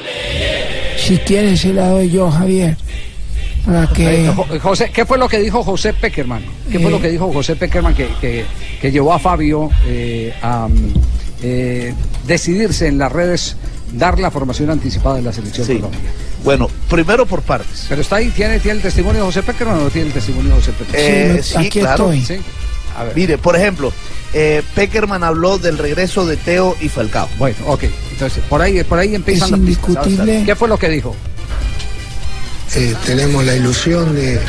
Si 0.99 1.19
quieres, 1.19 1.61
se 1.61 1.73
la 1.73 1.89
doy 1.89 2.11
yo, 2.11 2.31
Javier. 2.31 2.77
Para 3.67 3.87
que. 3.89 4.27
Eh, 4.27 4.33
Jo- 4.35 4.47
José, 4.63 4.91
¿qué 4.95 5.05
fue 5.05 5.19
lo 5.19 5.29
que 5.29 5.39
dijo 5.41 5.63
José 5.63 5.93
Peckerman? 5.93 6.43
¿Qué 6.71 6.79
fue 6.79 6.89
Eh. 6.89 6.91
lo 6.93 7.01
que 7.01 7.11
dijo 7.11 7.33
José 7.33 7.57
Peckerman 7.57 7.95
que, 7.95 8.09
que- 8.21 8.45
que 8.81 8.91
llevó 8.93 9.13
a 9.13 9.19
Fabio 9.19 9.69
eh, 9.87 10.33
a 10.41 10.69
mm, 10.69 10.95
eh, 11.43 11.95
decidirse 12.27 12.87
en 12.87 12.99
las 12.99 13.11
redes 13.13 13.57
dar 13.93 14.19
la 14.19 14.31
formación 14.31 14.71
anticipada 14.71 15.17
de 15.17 15.23
la 15.23 15.33
selección 15.33 15.67
Sí. 15.67 15.75
Colombia? 15.75 16.01
Bueno, 16.45 16.69
primero 16.89 17.27
por 17.27 17.43
partes. 17.43 17.87
Pero 17.89 18.01
está 18.03 18.17
ahí, 18.17 18.29
¿tiene, 18.31 18.61
¿tiene 18.61 18.77
el 18.77 18.83
testimonio 18.83 19.21
de 19.23 19.27
José 19.27 19.43
Peckerman 19.43 19.79
o 19.79 19.85
no 19.85 19.91
tiene 19.91 20.09
el 20.09 20.13
testimonio 20.15 20.51
de 20.55 20.61
José 20.61 20.73
Peckerman? 20.73 21.37
Eh, 21.39 21.41
sí, 21.43 21.55
aquí 21.57 21.81
claro. 21.81 22.13
estoy. 22.13 22.37
Sí. 22.39 22.43
A 22.97 23.05
ver. 23.05 23.17
Mire, 23.17 23.37
por 23.39 23.57
ejemplo, 23.57 23.93
eh, 24.33 24.63
Peckerman 24.75 25.23
habló 25.25 25.59
del 25.59 25.77
regreso 25.77 26.25
de 26.25 26.37
Teo 26.37 26.77
y 26.81 26.89
Falcao. 26.89 27.29
Bueno, 27.39 27.57
ok. 27.67 27.85
Entonces, 28.13 28.43
por 28.49 28.63
ahí, 28.63 28.83
por 28.85 28.99
ahí 28.99 29.15
empiezan 29.15 29.47
Es 29.47 29.51
las 29.53 29.61
pistas. 29.61 30.07
¿Qué 30.47 30.55
fue 30.55 30.69
lo 30.69 30.79
que 30.79 30.89
dijo? 30.89 31.15
Eh, 32.75 32.95
tenemos 33.05 33.45
la 33.45 33.55
ilusión 33.55 34.15
de, 34.15 34.41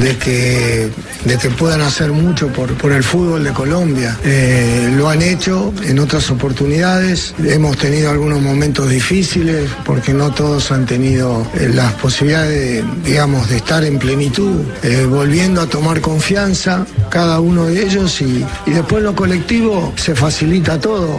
de 0.00 0.16
que, 0.16 0.90
de 1.24 1.38
que 1.38 1.50
puedan 1.50 1.80
hacer 1.80 2.12
mucho 2.12 2.48
por, 2.48 2.72
por 2.74 2.92
el 2.92 3.02
fútbol 3.02 3.44
de 3.44 3.52
Colombia. 3.52 4.18
Eh, 4.24 4.92
lo 4.96 5.08
han 5.08 5.22
hecho 5.22 5.72
en 5.82 5.98
otras 5.98 6.30
oportunidades. 6.30 7.34
Hemos 7.42 7.76
tenido 7.78 8.10
algunos 8.10 8.40
momentos 8.40 8.88
difíciles 8.90 9.70
porque 9.84 10.12
no 10.12 10.30
todos 10.32 10.70
han 10.70 10.86
tenido 10.86 11.46
eh, 11.54 11.70
las 11.72 11.92
posibilidades, 11.94 12.50
de, 12.50 12.84
digamos, 13.04 13.48
de 13.48 13.56
estar 13.56 13.84
en 13.84 13.98
plenitud, 13.98 14.62
eh, 14.82 15.06
volviendo 15.08 15.60
a 15.60 15.66
tomar 15.66 16.00
confianza 16.00 16.86
cada 17.10 17.40
uno 17.40 17.66
de 17.66 17.82
ellos 17.82 18.20
y, 18.20 18.44
y 18.66 18.70
después 18.70 19.02
lo 19.02 19.14
colectivo 19.14 19.92
se 19.96 20.14
facilita 20.14 20.78
todo. 20.78 21.18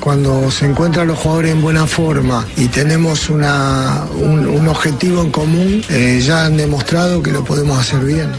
Cuando 0.00 0.50
se 0.50 0.66
encuentran 0.66 1.06
los 1.08 1.18
jugadores 1.18 1.52
en 1.52 1.62
buena 1.62 1.86
forma 1.86 2.46
y 2.56 2.66
tenemos 2.66 3.30
una, 3.30 4.04
un, 4.20 4.46
un 4.46 4.68
objetivo 4.68 5.22
en 5.22 5.30
común, 5.30 5.82
ya 6.20 6.46
han 6.46 6.56
demostrado 6.56 7.22
que 7.22 7.30
lo 7.30 7.44
podemos 7.44 7.77
hacer 7.78 8.00
bien. 8.00 8.30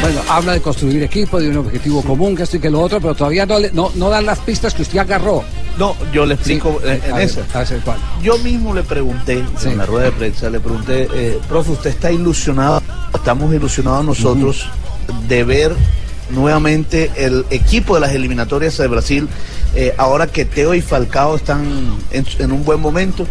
Bueno, 0.00 0.20
habla 0.28 0.52
de 0.54 0.60
construir 0.60 1.00
equipo, 1.04 1.38
de 1.40 1.48
un 1.50 1.58
objetivo 1.58 2.02
común, 2.02 2.34
que 2.34 2.42
esto 2.42 2.56
y 2.56 2.60
que 2.60 2.68
lo 2.70 2.80
otro, 2.80 3.00
pero 3.00 3.14
todavía 3.14 3.46
no, 3.46 3.58
le- 3.60 3.70
no, 3.72 3.92
no 3.94 4.10
dan 4.10 4.26
las 4.26 4.40
pistas 4.40 4.74
que 4.74 4.82
usted 4.82 4.98
agarró. 4.98 5.44
No, 5.78 5.94
yo 6.12 6.26
le 6.26 6.34
explico 6.34 6.80
Sí, 6.82 6.88
en 7.04 7.12
a 7.12 7.16
ver, 7.16 7.24
esa. 7.28 7.40
a 7.54 7.62
ver 7.64 7.80
cuál. 7.84 7.98
Yo 8.20 8.36
mismo 8.38 8.74
le 8.74 8.82
pregunté 8.82 9.44
Sí. 9.58 9.68
en 9.68 9.78
la 9.78 9.86
rueda 9.86 10.06
de 10.06 10.12
prensa, 10.12 10.50
le 10.50 10.58
pregunté, 10.58 11.08
eh, 11.14 11.38
profe, 11.48 11.70
¿usted 11.70 11.90
está 11.90 12.10
ilusionado? 12.10 12.82
Estamos 13.14 13.54
ilusionados 13.54 14.04
nosotros 14.04 14.66
de 15.28 15.44
ver 15.44 15.72
nuevamente 16.30 17.10
el 17.16 17.46
equipo 17.50 17.94
de 17.94 18.00
las 18.00 18.12
eliminatorias 18.12 18.76
de 18.78 18.88
Brasil, 18.88 19.28
eh, 19.76 19.94
ahora 19.98 20.26
que 20.26 20.44
Teo 20.44 20.74
y 20.74 20.80
Falcao 20.80 21.36
están 21.36 21.64
en, 22.10 22.26
en 22.40 22.52
un 22.52 22.64
buen 22.64 22.80
momento. 22.80 23.24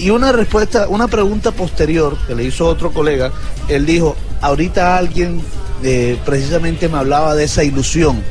Y 0.00 0.10
una 0.10 0.32
respuesta, 0.32 0.88
una 0.88 1.06
pregunta 1.08 1.52
posterior 1.52 2.16
que 2.26 2.34
le 2.34 2.44
hizo 2.44 2.66
otro 2.66 2.90
colega, 2.92 3.30
él 3.68 3.84
dijo, 3.86 4.16
ahorita 4.40 4.96
alguien 4.96 5.40
eh, 5.82 6.18
precisamente 6.24 6.88
me 6.88 6.98
hablaba 6.98 7.34
de 7.34 7.44
esa 7.44 7.62
ilusión. 7.64 8.22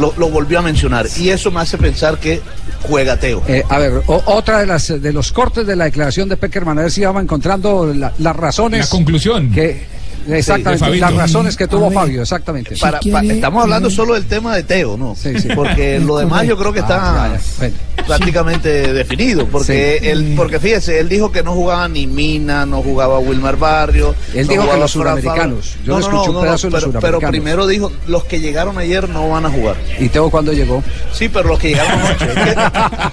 Lo, 0.00 0.12
lo 0.16 0.28
volvió 0.30 0.58
a 0.58 0.62
mencionar 0.62 1.06
y 1.16 1.30
eso 1.30 1.50
me 1.50 1.60
hace 1.60 1.78
pensar 1.78 2.18
que 2.18 2.40
juega 2.82 3.16
Teo. 3.18 3.42
Eh, 3.46 3.62
a 3.68 3.78
ver, 3.78 4.02
o- 4.06 4.22
otra 4.26 4.58
de 4.58 4.66
las 4.66 4.88
de 5.00 5.12
los 5.12 5.30
cortes 5.32 5.66
de 5.66 5.76
la 5.76 5.84
declaración 5.84 6.28
de 6.28 6.36
Peckerman, 6.36 6.78
a 6.78 6.82
ver 6.82 6.90
si 6.90 7.04
vamos 7.04 7.22
encontrando 7.22 7.86
la- 7.94 8.12
las 8.18 8.34
razones. 8.36 8.80
La 8.80 8.86
conclusión. 8.90 9.52
Que, 9.52 9.86
exactamente, 10.28 10.96
las 10.98 11.14
razones 11.14 11.56
que 11.56 11.66
tuvo 11.66 11.88
ver. 11.88 11.94
Fabio, 11.98 12.22
exactamente. 12.22 12.76
Para- 12.76 13.00
Si 13.00 13.10
pa- 13.10 13.20
quiere, 13.20 13.34
estamos 13.36 13.62
hablando 13.62 13.90
solo 13.90 14.14
del 14.14 14.26
tema 14.26 14.54
de 14.56 14.62
Teo, 14.62 14.96
¿no? 14.96 15.14
Sí, 15.14 15.38
sí. 15.40 15.48
Porque 15.54 15.98
lo 16.00 16.18
demás 16.18 16.46
yo 16.46 16.56
creo 16.56 16.72
que 16.72 16.80
está 16.80 17.24
Ah, 17.24 17.28
ya, 17.28 17.34
ya. 17.36 17.40
Bueno. 17.58 17.74
prácticamente 18.06 18.92
definido. 18.92 19.46
Porque 19.46 19.98
Sí. 20.00 20.08
él, 20.08 20.34
porque 20.36 20.60
fíjese, 20.60 20.98
él 21.00 21.08
dijo 21.08 21.30
que 21.32 21.42
no 21.42 21.52
jugaba 21.54 21.88
ni 21.88 22.06
Mina, 22.06 22.64
no 22.66 22.82
jugaba 22.82 23.18
Wilmar 23.18 23.56
Barrio. 23.56 24.14
Él 24.34 24.46
no 24.46 24.52
dijo 24.52 24.70
que 24.70 24.78
los 24.78 24.90
suramericanos. 24.90 25.76
Yo 25.84 25.92
no, 25.94 25.98
no, 26.00 26.06
escuché 26.06 26.16
no, 26.16 26.30
un 26.30 26.34
no, 26.34 26.40
pedazo 26.42 26.66
de 26.68 26.70
los 26.72 26.84
pero, 26.84 27.00
pero 27.18 27.30
primero 27.30 27.66
dijo, 27.66 27.92
los 28.06 28.24
que 28.24 28.40
llegaron 28.40 28.78
ayer 28.78 29.08
no 29.08 29.28
van 29.28 29.46
a 29.46 29.50
jugar. 29.50 29.76
¿Y 29.98 30.08
Teo 30.08 30.30
cuándo 30.30 30.52
llegó? 30.52 30.82
Sí, 31.12 31.28
pero 31.28 31.48
los 31.48 31.58
que 31.58 31.68
llegaron 31.70 31.92
anoche. 32.00 32.26
es 32.26 32.34
que- 32.34 32.54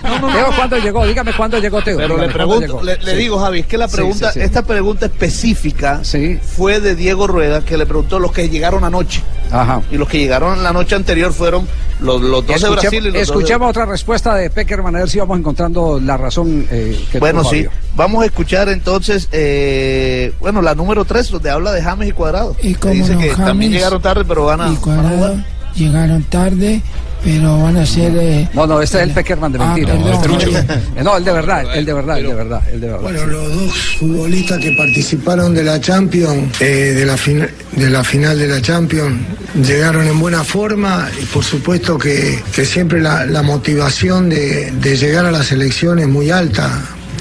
no, 0.03 0.19
no, 0.19 0.27
no, 0.29 0.33
Teo 0.33 0.55
cuándo 0.55 0.77
llegó? 0.77 1.05
Dígame 1.07 1.33
cuándo 1.35 1.59
llegó 1.59 1.81
Teo. 1.81 1.97
Pero 1.97 2.09
Dígame 2.15 2.27
le 2.27 2.33
pregunto, 2.33 2.81
le, 2.83 2.97
le 2.97 3.11
Sí. 3.11 3.17
digo, 3.17 3.39
Javi, 3.39 3.59
es 3.59 3.65
que 3.67 3.77
la 3.77 3.87
Sí, 3.87 3.95
pregunta, 3.95 4.31
sí, 4.31 4.39
sí. 4.39 4.45
esta 4.45 4.63
pregunta 4.63 5.05
específica 5.07 5.99
Sí. 6.03 6.39
fue 6.55 6.79
de 6.79 6.95
Diego 7.03 7.27
Rueda, 7.27 7.61
que 7.63 7.77
le 7.77 7.85
preguntó 7.85 8.17
los 8.19 8.31
que 8.31 8.49
llegaron 8.49 8.83
anoche. 8.83 9.21
Ajá. 9.51 9.81
Y 9.91 9.97
los 9.97 10.07
que 10.07 10.17
llegaron 10.17 10.63
la 10.63 10.73
noche 10.73 10.95
anterior 10.95 11.31
fueron 11.31 11.67
los, 11.99 12.21
los 12.21 12.45
dos 12.45 12.47
de 12.47 12.53
Escuchemos, 12.55 12.81
Brasil 12.81 12.99
y 12.99 13.03
los 13.03 13.05
dos 13.05 13.13
de- 13.13 13.21
escuchemos 13.21 13.69
otra 13.69 13.85
respuesta 13.85 14.33
de 14.35 14.49
Peckerman, 14.49 14.95
a 14.95 14.99
ver 14.99 15.09
si 15.09 15.19
vamos 15.19 15.37
encontrando 15.37 15.99
la 15.99 16.17
razón 16.17 16.65
eh, 16.71 16.99
que 17.11 17.19
Bueno, 17.19 17.41
tuvo 17.41 17.51
sí. 17.51 17.67
Vamos 17.95 18.23
a 18.23 18.25
escuchar 18.25 18.69
entonces, 18.69 19.29
eh, 19.31 20.33
bueno, 20.39 20.61
la 20.61 20.73
número 20.75 21.05
3, 21.05 21.29
donde 21.29 21.49
habla 21.51 21.71
de 21.71 21.81
James 21.83 22.09
y 22.09 22.11
Cuadrado. 22.13 22.55
Y 22.63 22.73
cómo 22.75 22.93
dice 22.93 23.13
no, 23.13 23.19
que 23.21 23.29
también 23.35 23.71
llegaron 23.71 24.01
tarde, 24.01 24.23
pero 24.27 24.45
van 24.45 24.61
a, 24.61 24.63
y 24.65 24.67
van 24.69 24.77
a 24.77 24.81
Cuadrado 24.81 25.15
jugar. 25.17 25.45
llegaron 25.75 26.23
tarde 26.23 26.81
pero 27.23 27.61
van 27.61 27.77
a 27.77 27.85
ser... 27.85 28.11
eh, 28.15 28.49
No, 28.53 28.67
no, 28.67 28.81
este 28.81 28.97
es 28.97 29.03
el 29.03 29.11
Peckerman 29.11 29.51
de 29.51 29.59
Ah, 29.61 29.65
mentira. 29.75 29.93
Este 29.95 30.27
no, 30.27 30.39
es- 30.39 31.03
no, 31.03 31.17
el 31.17 31.23
de 31.25 31.31
verdad, 31.31 31.75
el 31.77 31.85
de 31.85 31.93
verdad, 31.93 32.17
el 32.19 32.27
de 32.27 32.33
verdad, 32.33 32.61
el 32.71 32.81
de 32.81 32.87
verdad. 32.87 33.01
Bueno, 33.01 33.25
los 33.25 33.53
dos 33.53 33.73
futbolistas 33.99 34.59
que 34.59 34.71
participaron 34.77 35.53
de 35.53 35.63
la 35.63 35.79
Champions, 35.79 36.59
eh, 36.61 36.93
de, 36.95 37.05
la 37.05 37.15
fin- 37.17 37.47
de 37.71 37.89
la 37.89 38.03
final 38.03 38.37
de 38.37 38.47
la 38.47 38.61
Champions, 38.61 39.19
llegaron 39.65 40.07
en 40.07 40.19
buena 40.19 40.43
forma 40.43 41.09
y 41.21 41.25
por 41.25 41.43
supuesto 41.43 41.97
que, 41.97 42.41
que 42.53 42.65
siempre 42.65 42.99
la, 43.01 43.25
la 43.25 43.41
motivación 43.43 44.29
de, 44.29 44.71
de 44.71 44.97
llegar 44.97 45.25
a 45.25 45.31
la 45.31 45.43
selección 45.43 45.99
es 45.99 46.07
muy 46.07 46.31
alta 46.31 46.69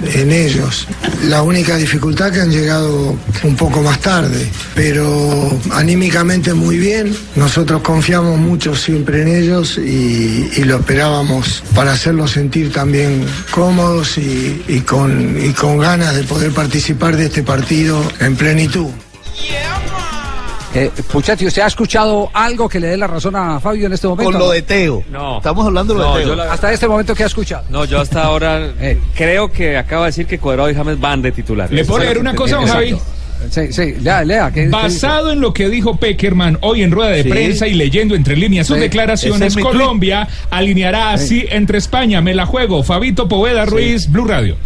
en 0.04 0.32
ellos. 0.32 0.87
La 1.25 1.42
única 1.42 1.76
dificultad 1.76 2.32
que 2.32 2.40
han 2.40 2.50
llegado 2.50 3.16
un 3.42 3.56
poco 3.56 3.82
más 3.82 4.00
tarde, 4.00 4.50
pero 4.75 5.59
anímicamente 5.73 6.54
muy 6.54 6.78
bien. 6.78 7.14
Nosotros 7.37 7.82
confiamos 7.82 8.38
mucho 8.38 8.75
siempre 8.75 9.23
en 9.23 9.28
ellos 9.28 9.78
y, 9.78 10.62
lo 10.62 10.76
esperábamos 10.76 11.62
para 11.75 11.92
hacerlos 11.92 12.30
sentir 12.30 12.73
también 12.73 13.26
cómodos 13.50 14.16
y, 14.16 14.62
y 14.68 14.80
con 14.80 15.78
ganas 15.78 16.14
de 16.14 16.23
poder 16.23 16.52
participar 16.52 17.16
de 17.16 17.26
este 17.26 17.42
partido 17.42 18.00
en 18.21 18.37
plenitud. 18.37 18.90
Eh, 20.75 20.91
Puchetti, 21.12 21.47
¿usted 21.47 21.61
ha 21.62 21.67
escuchado 21.67 22.31
algo 22.33 22.67
que 22.67 22.81
le 22.81 22.88
dé 22.88 22.97
la 22.97 23.07
razón 23.07 23.37
a 23.37 23.61
Fabio 23.61 23.87
en 23.87 23.93
este 23.93 24.07
momento? 24.09 24.31
Con 24.33 24.41
lo 24.41 24.50
de 24.50 24.62
Teo. 24.62 25.05
No. 25.11 25.37
Estamos 25.37 25.67
hablando 25.67 25.93
de 25.93 26.00
lo 26.00 26.07
No, 26.09 26.17
de 26.17 26.25
Teo. 26.25 26.35
la- 26.35 26.52
Hasta 26.52 26.73
este 26.73 26.88
momento, 26.88 27.14
¿qué 27.14 27.25
ha 27.25 27.26
escuchado? 27.26 27.64
No, 27.69 27.85
yo 27.85 28.00
hasta 28.00 28.23
ahora 28.25 28.71
Eh. 28.81 28.99
creo 29.14 29.52
que 29.52 29.76
acaba 29.76 30.07
de 30.07 30.09
decir 30.12 30.26
que 30.26 30.38
Cuadrado 30.38 30.71
y 30.71 30.75
James 30.75 30.99
van 30.99 31.21
de 31.21 31.31
titulares. 31.33 31.73
¿Le 31.73 31.85
puedo 31.85 32.02
leer 32.02 32.19
una 32.19 32.35
cosa, 32.35 32.57
don 32.57 32.67
Javi? 32.67 32.97
Sí, 33.50 33.73
sí, 33.73 33.97
lea, 34.00 34.25
lea. 34.25 34.49
¿qué- 34.49 34.55
qué 34.55 34.61
dice? 34.67 34.71
Basado 34.71 35.33
en 35.33 35.41
lo 35.41 35.52
que 35.52 35.69
dijo 35.69 35.97
Peckerman 35.97 36.59
hoy 36.62 36.83
en 36.85 36.91
rueda 36.93 37.11
de 37.11 37.25
Sí. 37.25 37.29
prensa 37.29 37.67
y 37.67 37.75
leyendo 37.75 38.14
entre 38.14 38.37
líneas 38.37 38.67
sus 38.69 38.76
Sí. 38.76 38.83
Declaraciones, 38.83 39.57
es. 39.57 39.62
Colombia 39.62 40.26
alineará 40.50 41.11
así 41.12 41.45
entre 41.50 41.79
España. 41.79 42.21
Me 42.23 42.35
la 42.35 42.47
juego. 42.47 42.83
Fabito 42.85 43.29
Poveda 43.29 43.67
Ruiz, 43.67 44.11
Blue 44.11 44.25
Radio. 44.26 44.57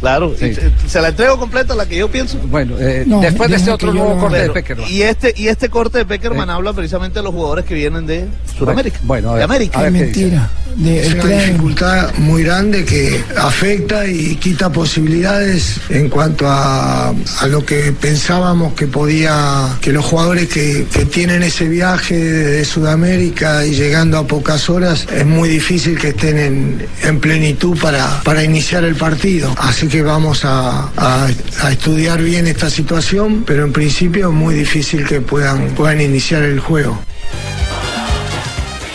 Claro, 0.00 0.34
Sí. 0.38 0.52
y 0.84 0.88
se, 0.88 1.00
la 1.00 1.08
entrego 1.08 1.38
completa, 1.38 1.74
la 1.74 1.86
que 1.86 1.96
yo 1.96 2.10
pienso. 2.10 2.38
Bueno, 2.50 2.74
eh, 2.78 3.04
No, 3.06 3.20
después 3.20 3.48
de 3.50 3.56
este 3.56 3.70
otro 3.70 3.88
yo 3.88 3.94
nuevo 4.04 4.18
corte 4.20 4.38
de 4.42 4.50
Peckerman. 4.50 4.90
y 4.90 5.02
este 5.02 5.32
y 5.36 5.48
este 5.48 5.68
corte 5.70 5.98
de 5.98 6.04
Peckerman 6.04 6.48
Eh. 6.48 6.52
habla 6.52 6.72
precisamente 6.74 7.18
de 7.18 7.22
los 7.24 7.32
jugadores 7.32 7.64
que 7.64 7.74
vienen 7.74 8.06
de 8.06 8.26
Sudamérica, 8.58 8.98
Bueno, 9.02 9.30
a 9.30 9.32
ver, 9.32 9.38
de 9.40 9.44
América. 9.44 9.78
a 9.78 9.82
ver 9.84 9.94
es 9.96 10.00
mentira. 10.02 10.50
De, 10.76 11.06
Es 11.06 11.14
una 11.14 11.22
tren- 11.24 11.38
dificultad 11.46 12.14
muy 12.18 12.42
grande 12.42 12.84
que 12.84 13.24
afecta 13.38 14.06
y 14.06 14.36
quita 14.36 14.70
posibilidades 14.70 15.80
en 15.88 16.10
cuanto 16.10 16.46
a, 16.46 17.08
a 17.08 17.46
lo 17.46 17.64
que 17.64 17.92
pensábamos 17.92 18.74
que 18.74 18.86
podía, 18.86 19.68
que 19.80 19.90
los 19.92 20.04
jugadores 20.04 20.48
que, 20.48 20.86
que 20.92 21.06
tienen 21.06 21.42
ese 21.42 21.66
viaje 21.68 22.14
de 22.18 22.62
Sudamérica 22.66 23.64
y 23.64 23.70
llegando 23.74 24.18
a 24.18 24.26
pocas 24.26 24.68
horas, 24.68 25.06
es 25.16 25.24
muy 25.24 25.48
difícil 25.48 25.98
que 25.98 26.08
estén 26.08 26.36
en, 26.38 26.86
en 27.02 27.20
plenitud 27.20 27.78
para, 27.80 28.22
para 28.22 28.44
iniciar 28.44 28.84
el 28.84 28.96
partido. 28.96 29.54
Así 29.58 29.85
que 29.88 30.02
vamos 30.02 30.44
a, 30.44 30.90
a- 30.96 31.28
a 31.62 31.72
estudiar 31.72 32.20
bien 32.22 32.46
esta 32.46 32.68
situación, 32.70 33.44
pero 33.46 33.64
en 33.64 33.72
principio 33.72 34.28
es 34.28 34.34
muy 34.34 34.54
difícil 34.54 35.06
que 35.06 35.20
puedan, 35.20 35.68
puedan 35.70 36.00
iniciar 36.00 36.42
el 36.42 36.60
juego. 36.60 36.98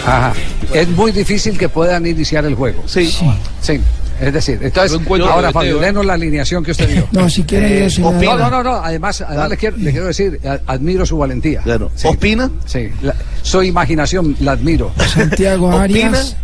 Ajá. 0.05 0.33
Es 0.73 0.87
muy 0.89 1.11
difícil 1.11 1.57
que 1.57 1.69
puedan 1.69 2.05
iniciar 2.05 2.45
el 2.45 2.55
juego. 2.55 2.83
Sí. 2.87 3.13
Sí. 3.61 3.79
Es 4.19 4.31
decir, 4.33 4.59
entonces, 4.61 4.99
ahora 5.27 5.51
Fabio, 5.51 5.79
denos 5.79 6.05
la 6.05 6.13
alineación 6.13 6.63
que 6.63 6.71
usted 6.71 6.87
dio. 6.89 7.07
No, 7.11 7.27
si 7.27 7.41
quiere 7.43 7.85
Eh, 7.85 7.89
yo 7.89 8.07
opina. 8.07 8.35
No, 8.35 8.37
no, 8.37 8.49
no, 8.51 8.63
no. 8.63 8.75
Además, 8.75 9.21
además 9.21 9.49
le, 9.49 9.57
quiero, 9.57 9.77
le 9.77 9.91
quiero 9.91 10.05
decir, 10.07 10.39
admiro 10.67 11.05
su 11.07 11.17
valentía. 11.17 11.61
Claro. 11.61 11.89
Sí. 11.95 12.07
Ospina, 12.07 12.51
Sí, 12.65 12.89
la- 13.01 13.15
su 13.41 13.63
imaginación 13.63 14.35
la 14.41 14.51
admiro. 14.51 14.91
Santiago 15.11 15.69
Opina, 15.69 15.81
Arias, 15.83 16.35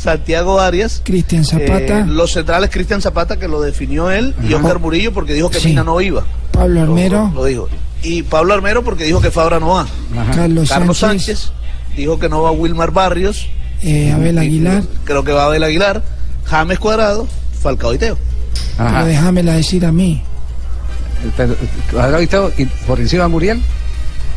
Santiago 0.00 0.60
Arias, 0.60 1.02
Cristian 1.04 1.44
Zapata, 1.44 2.00
eh, 2.00 2.04
los 2.06 2.32
centrales 2.32 2.70
Cristian 2.70 3.02
Zapata 3.02 3.36
que 3.38 3.48
lo 3.48 3.60
definió 3.60 4.10
él 4.10 4.34
y 4.48 4.54
Oscar 4.54 4.78
Murillo 4.78 5.12
porque 5.12 5.34
dijo 5.34 5.50
que 5.50 5.60
Sí. 5.60 5.68
Mina 5.68 5.84
no 5.84 6.00
iba. 6.00 6.24
Pablo 6.52 6.74
Lo- 6.76 6.80
Armero, 6.82 7.28
Lo, 7.34 7.40
lo 7.40 7.44
dijo. 7.44 7.68
Y 8.02 8.22
Pablo 8.22 8.54
Armero 8.54 8.82
porque 8.82 9.04
dijo 9.04 9.20
que 9.20 9.30
Fabra 9.30 9.60
no 9.60 9.68
va. 9.68 9.86
Carlos, 10.34 10.68
Carlos 10.70 10.96
Sánchez, 10.98 11.38
Sánchez 11.38 11.52
dijo 11.96 12.18
que 12.18 12.28
no 12.30 12.42
va 12.42 12.50
Wilmar 12.50 12.92
Barrios. 12.92 13.46
eh, 13.82 14.10
Abel 14.12 14.38
Aguilar, 14.38 14.82
Creo 15.04 15.22
que 15.22 15.32
va 15.32 15.44
Abel 15.44 15.62
Aguilar. 15.64 16.02
James 16.44 16.78
Cuadrado, 16.78 17.28
Falcao 17.60 17.92
y 17.94 17.98
Teo. 17.98 18.16
Ajá. 18.78 18.90
pero 18.94 19.04
déjamela 19.06 19.52
decir 19.52 19.84
a 19.84 19.92
mí. 19.92 20.22
Cuadrado 21.90 22.22
y 22.22 22.26
todo, 22.26 22.50
y 22.56 22.64
por 22.64 22.98
encima 23.00 23.28
Muriel, 23.28 23.60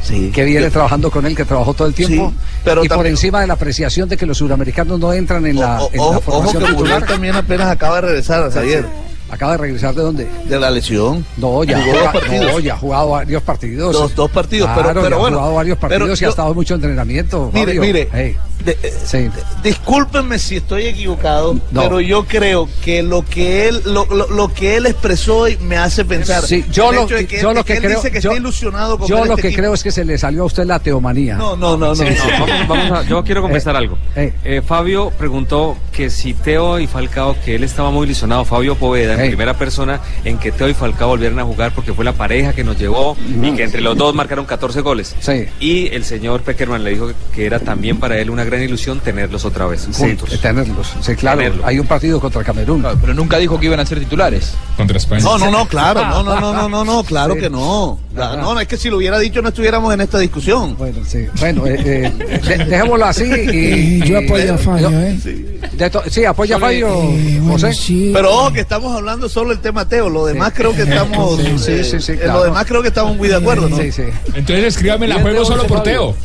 Sí. 0.03 0.31
que 0.33 0.43
viene 0.43 0.69
trabajando 0.69 1.09
con 1.09 1.25
él, 1.25 1.35
que 1.35 1.45
trabajó 1.45 1.73
todo 1.73 1.87
el 1.87 1.93
tiempo. 1.93 2.29
Sí, 2.35 2.35
pero 2.63 2.83
y 2.83 2.89
por 2.89 3.05
encima 3.07 3.41
de 3.41 3.47
la 3.47 3.53
apreciación 3.53 4.07
de 4.09 4.17
que 4.17 4.25
los 4.25 4.37
suramericanos 4.37 4.99
no 4.99 5.13
entran 5.13 5.45
en 5.45 5.59
la, 5.59 5.81
O- 5.83 5.89
en 5.91 5.97
la 5.97 6.03
ojo, 6.03 6.17
ojo 6.17 6.21
formación 6.31 6.63
que 6.63 6.69
titular. 6.71 7.05
también 7.05 7.35
apenas 7.35 7.67
acaba 7.69 7.95
de 7.95 8.01
regresar, 8.07 8.51
Javier, 8.51 8.85
Acaba 9.31 9.53
de 9.53 9.57
regresar 9.57 9.95
de 9.95 10.01
dónde? 10.03 10.27
de 10.45 10.59
la 10.59 10.69
lesión. 10.69 11.25
No, 11.37 11.63
ya, 11.63 11.81
Jugó 11.81 11.97
dos 11.97 12.07
juega- 12.27 12.51
no, 12.51 12.59
ya 12.59 12.73
ha 12.75 12.77
jugado 12.77 13.09
varios 13.09 13.41
partidos. 13.41 13.91
Dos- 13.93 14.13
dos 14.13 14.29
partidos, 14.29 14.67
Claro, 14.67 14.89
pero- 14.89 15.01
pero 15.01 15.15
ya 15.15 15.19
bueno, 15.21 15.37
Ha 15.37 15.39
jugado 15.39 15.55
varios 15.55 15.77
pero 15.79 15.89
partidos 15.89 16.21
y 16.21 16.23
ha 16.23 16.27
yo- 16.27 16.29
estado 16.29 16.53
mucho 16.53 16.75
entrenamiento. 16.75 17.49
Mire, 17.51 17.65
Fabio. 17.65 17.81
mire, 17.81 18.37
de- 18.65 18.77
eh. 18.83 19.29
Discúlpenme 19.63 20.39
si 20.39 20.57
estoy 20.57 20.85
equivocado, 20.87 21.53
No. 21.71 21.81
pero 21.83 22.01
yo 22.01 22.25
creo 22.25 22.67
que 22.83 23.01
lo 23.03 23.23
que 23.25 23.67
él 23.69 23.81
lo, 23.85 24.05
lo- 24.07 24.27
lo 24.29 24.53
que 24.53 24.75
él 24.77 24.85
expresó 24.85 25.37
hoy 25.39 25.57
me 25.61 25.77
hace 25.77 26.03
pensar. 26.05 26.43
Sí, 26.43 26.65
yo 26.71 26.91
lo, 26.91 27.07
que, 27.07 27.25
yo 27.41 27.49
él- 27.49 27.55
lo 27.55 27.63
de 27.63 27.73
que 27.73 27.77
creo, 27.79 27.97
dice 27.97 28.11
que 28.11 28.19
yo, 28.21 28.31
está 28.31 28.39
ilusionado 28.41 28.97
con 28.97 29.07
yo 29.07 29.15
ver 29.17 29.27
lo 29.27 29.31
este 29.33 29.41
que 29.43 29.47
equipo. 29.49 29.61
creo 29.61 29.73
es 29.73 29.83
que 29.83 29.91
se 29.91 30.03
le 30.05 30.17
salió 30.17 30.43
a 30.43 30.45
usted 30.45 30.65
la 30.65 30.79
teomanía. 30.79 31.35
No, 31.35 31.55
no, 31.55 31.77
no, 31.77 31.87
no. 31.87 31.95
Sí, 31.95 32.03
no. 32.03 32.39
no, 32.39 32.45
vamos- 32.47 32.67
vamos 32.67 32.91
a- 32.99 33.03
yo 33.03 33.23
quiero 33.23 33.41
confesar 33.41 33.75
Eh, 33.75 33.77
algo. 33.77 33.97
eh. 34.15 34.33
Eh, 34.43 34.61
Fabio 34.65 35.11
preguntó 35.17 35.77
que 35.91 36.09
si 36.09 36.33
Teo 36.33 36.79
y 36.79 36.87
Falcao, 36.87 37.35
que 37.45 37.55
él 37.55 37.63
estaba 37.63 37.91
muy 37.91 38.05
ilusionado, 38.05 38.43
Fabio 38.45 38.75
Poveda, 38.75 39.13
en 39.21 39.29
primera 39.29 39.53
persona, 39.57 40.01
en 40.25 40.37
que 40.37 40.51
Teo 40.51 40.67
y 40.67 40.73
Falcao 40.73 41.09
volvieran 41.09 41.39
a 41.39 41.43
jugar 41.43 41.71
porque 41.73 41.93
fue 41.93 42.03
la 42.03 42.13
pareja 42.13 42.53
que 42.53 42.63
nos 42.63 42.77
llevó 42.77 43.15
y 43.41 43.51
que 43.51 43.63
entre 43.63 43.81
los 43.81 43.97
dos 43.97 44.13
marcaron 44.13 44.45
14 44.45 44.81
goles. 44.81 45.15
Sí. 45.19 45.45
Y 45.59 45.87
el 45.93 46.03
señor 46.03 46.41
Peckerman 46.41 46.83
le 46.83 46.91
dijo 46.91 47.11
que 47.33 47.45
era 47.45 47.59
también 47.59 47.99
para 47.99 48.19
él 48.19 48.29
una 48.29 48.43
gran 48.43 48.52
ilusión 48.61 48.99
tenerlos 48.99 49.45
otra 49.45 49.65
vez 49.65 49.81
Sí, 49.91 49.93
juntos. 49.93 50.29
tenerlos. 50.41 50.93
Sí, 51.01 51.15
claro. 51.15 51.39
Tenerlo. 51.39 51.65
Hay 51.65 51.79
un 51.79 51.87
partido 51.87 52.19
contra 52.19 52.43
Camerún. 52.43 52.81
Claro, 52.81 52.97
pero 53.01 53.13
nunca 53.13 53.37
dijo 53.37 53.59
que 53.59 53.65
iban 53.67 53.79
a 53.79 53.85
ser 53.85 53.99
titulares. 53.99 54.53
Contra 54.77 54.97
España. 54.97 55.23
No, 55.23 55.37
no, 55.37 55.49
no, 55.51 55.67
claro, 55.67 56.05
no, 56.05 56.23
no, 56.23 56.39
no, 56.39 56.53
no, 56.53 56.69
no, 56.69 56.83
no, 56.85 57.03
claro 57.03 57.33
Sí. 57.35 57.39
que 57.41 57.49
no. 57.49 57.99
La-. 58.15 58.35
No, 58.35 58.53
no, 58.53 58.59
es 58.59 58.67
que 58.67 58.77
si 58.77 58.89
lo 58.89 58.97
hubiera 58.97 59.17
dicho 59.19 59.41
no 59.41 59.49
estuviéramos 59.49 59.93
en 59.93 60.01
esta 60.01 60.19
discusión. 60.19 60.75
Bueno, 60.77 60.99
sí. 61.07 61.25
Bueno, 61.39 61.65
eh, 61.65 61.77
eh, 61.83 62.39
de- 62.47 62.65
dejémoslo 62.65 63.05
así. 63.05 63.23
Y, 63.23 64.01
Eh, 64.01 64.03
yo 64.05 64.19
apoyo 64.19 64.53
a 64.53 64.79
yo- 64.79 64.89
¿eh? 64.91 65.89
to- 65.89 66.03
sí, 66.09 66.25
apoya 66.25 66.57
a 66.57 66.71
Eh, 66.71 66.83
bueno, 66.83 67.51
José. 67.53 67.73
sí. 67.73 68.11
Pero 68.13 68.31
ojo 68.31 68.53
que 68.53 68.59
estamos 68.61 68.95
hablando 68.95 69.27
solo 69.29 69.49
del 69.49 69.59
tema 69.59 69.87
Teo, 69.87 70.09
lo 70.09 70.25
demás 70.25 70.51
creo 70.55 70.73
que 70.75 70.83
estamos 70.83 71.39
Sí, 71.39 71.57
sí, 71.57 71.71
eh, 71.95 71.99
sí, 72.01 72.13
claro. 72.17 72.39
lo 72.39 72.43
demás 72.45 72.65
creo 72.65 72.81
que 72.81 72.87
estamos 72.89 73.15
muy 73.17 73.27
de 73.27 73.35
acuerdo, 73.35 73.69
¿no? 73.69 73.77
Sí, 73.77 73.91
sí. 73.91 74.03
Entonces 74.35 74.65
escríbame 74.65 75.07
la 75.07 75.19
juego 75.21 75.43
solo 75.45 75.63
por 75.65 75.79
Fabio. 75.79 75.83
Teo. 75.83 76.15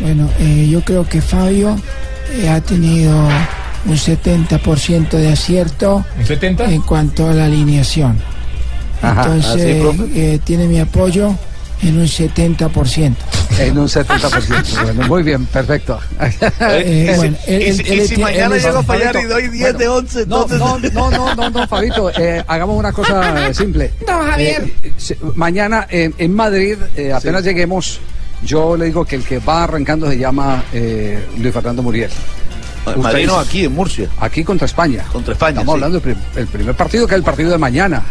Bueno, 0.00 0.28
eh, 0.40 0.68
yo 0.70 0.80
creo 0.82 1.08
que 1.08 1.20
Fabio 1.20 1.76
eh, 2.32 2.48
ha 2.48 2.60
tenido 2.60 3.16
un 3.86 3.96
70% 3.96 5.10
de 5.10 5.32
acierto 5.32 6.04
¿Un 6.18 6.26
70? 6.26 6.64
en 6.70 6.82
cuanto 6.82 7.28
a 7.28 7.32
la 7.34 7.44
alineación. 7.46 8.18
Ajá. 9.02 9.22
Entonces, 9.24 9.82
¿Ah, 9.86 9.92
sí, 9.92 10.12
eh, 10.14 10.40
tiene 10.42 10.66
mi 10.66 10.80
apoyo 10.80 11.34
en 11.82 11.98
un 11.98 12.06
70%. 12.06 13.14
En 13.58 13.78
un 13.78 13.86
70%. 13.88 14.82
Bueno, 14.84 15.06
muy 15.06 15.22
bien, 15.22 15.44
perfecto. 15.46 16.00
Eh, 16.60 17.10
y 17.12 17.16
bueno, 17.16 17.36
si, 17.44 17.52
él- 17.52 17.62
y 17.62 17.72
si- 17.74 17.80
él- 17.82 17.86
y 17.86 18.00
él 18.00 18.08
si 18.08 18.14
tiene- 18.16 18.22
mañana 18.24 18.56
llego 18.56 18.78
a 18.78 18.82
fallar 18.82 19.16
y 19.16 19.24
doy 19.24 19.48
10 19.48 19.60
bueno, 19.74 19.78
de 19.78 19.88
11, 19.88 20.26
No, 20.26 20.42
entonces... 20.42 20.58
no, 20.58 20.78
no, 20.78 21.10
no, 21.10 21.34
no, 21.34 21.50
no, 21.50 21.68
Fabito, 21.68 22.10
eh, 22.18 22.42
hagamos 22.48 22.76
una 22.78 22.92
cosa 22.92 23.48
eh, 23.48 23.54
simple. 23.54 23.92
No, 24.08 24.18
Javier. 24.22 24.72
Eh, 24.82 24.92
mañana 25.34 25.86
en, 25.90 26.14
en 26.18 26.32
Madrid, 26.34 26.78
eh, 26.96 27.12
apenas 27.12 27.44
lleguemos, 27.44 28.00
yo 28.42 28.76
le 28.76 28.86
digo 28.86 29.04
que 29.04 29.16
el 29.16 29.24
que 29.24 29.38
va 29.38 29.64
arrancando 29.64 30.08
se 30.10 30.18
llama 30.18 30.64
eh, 30.72 31.24
Luis 31.38 31.52
Fernando 31.54 31.82
Muriel. 31.82 32.10
Madrid 32.98 33.26
no, 33.26 33.38
aquí 33.38 33.64
en 33.64 33.72
Murcia. 33.74 34.08
Aquí 34.20 34.44
contra 34.44 34.66
España. 34.66 35.04
Contra 35.10 35.32
España, 35.32 35.60
Estamos 35.60 35.72
sí. 35.72 35.76
hablando 35.76 36.00
del 36.00 36.02
prim- 36.14 36.24
el 36.36 36.46
primer 36.48 36.74
partido, 36.74 37.06
que 37.06 37.14
es 37.14 37.18
el 37.18 37.24
partido 37.24 37.50
de 37.50 37.58
mañana. 37.58 38.02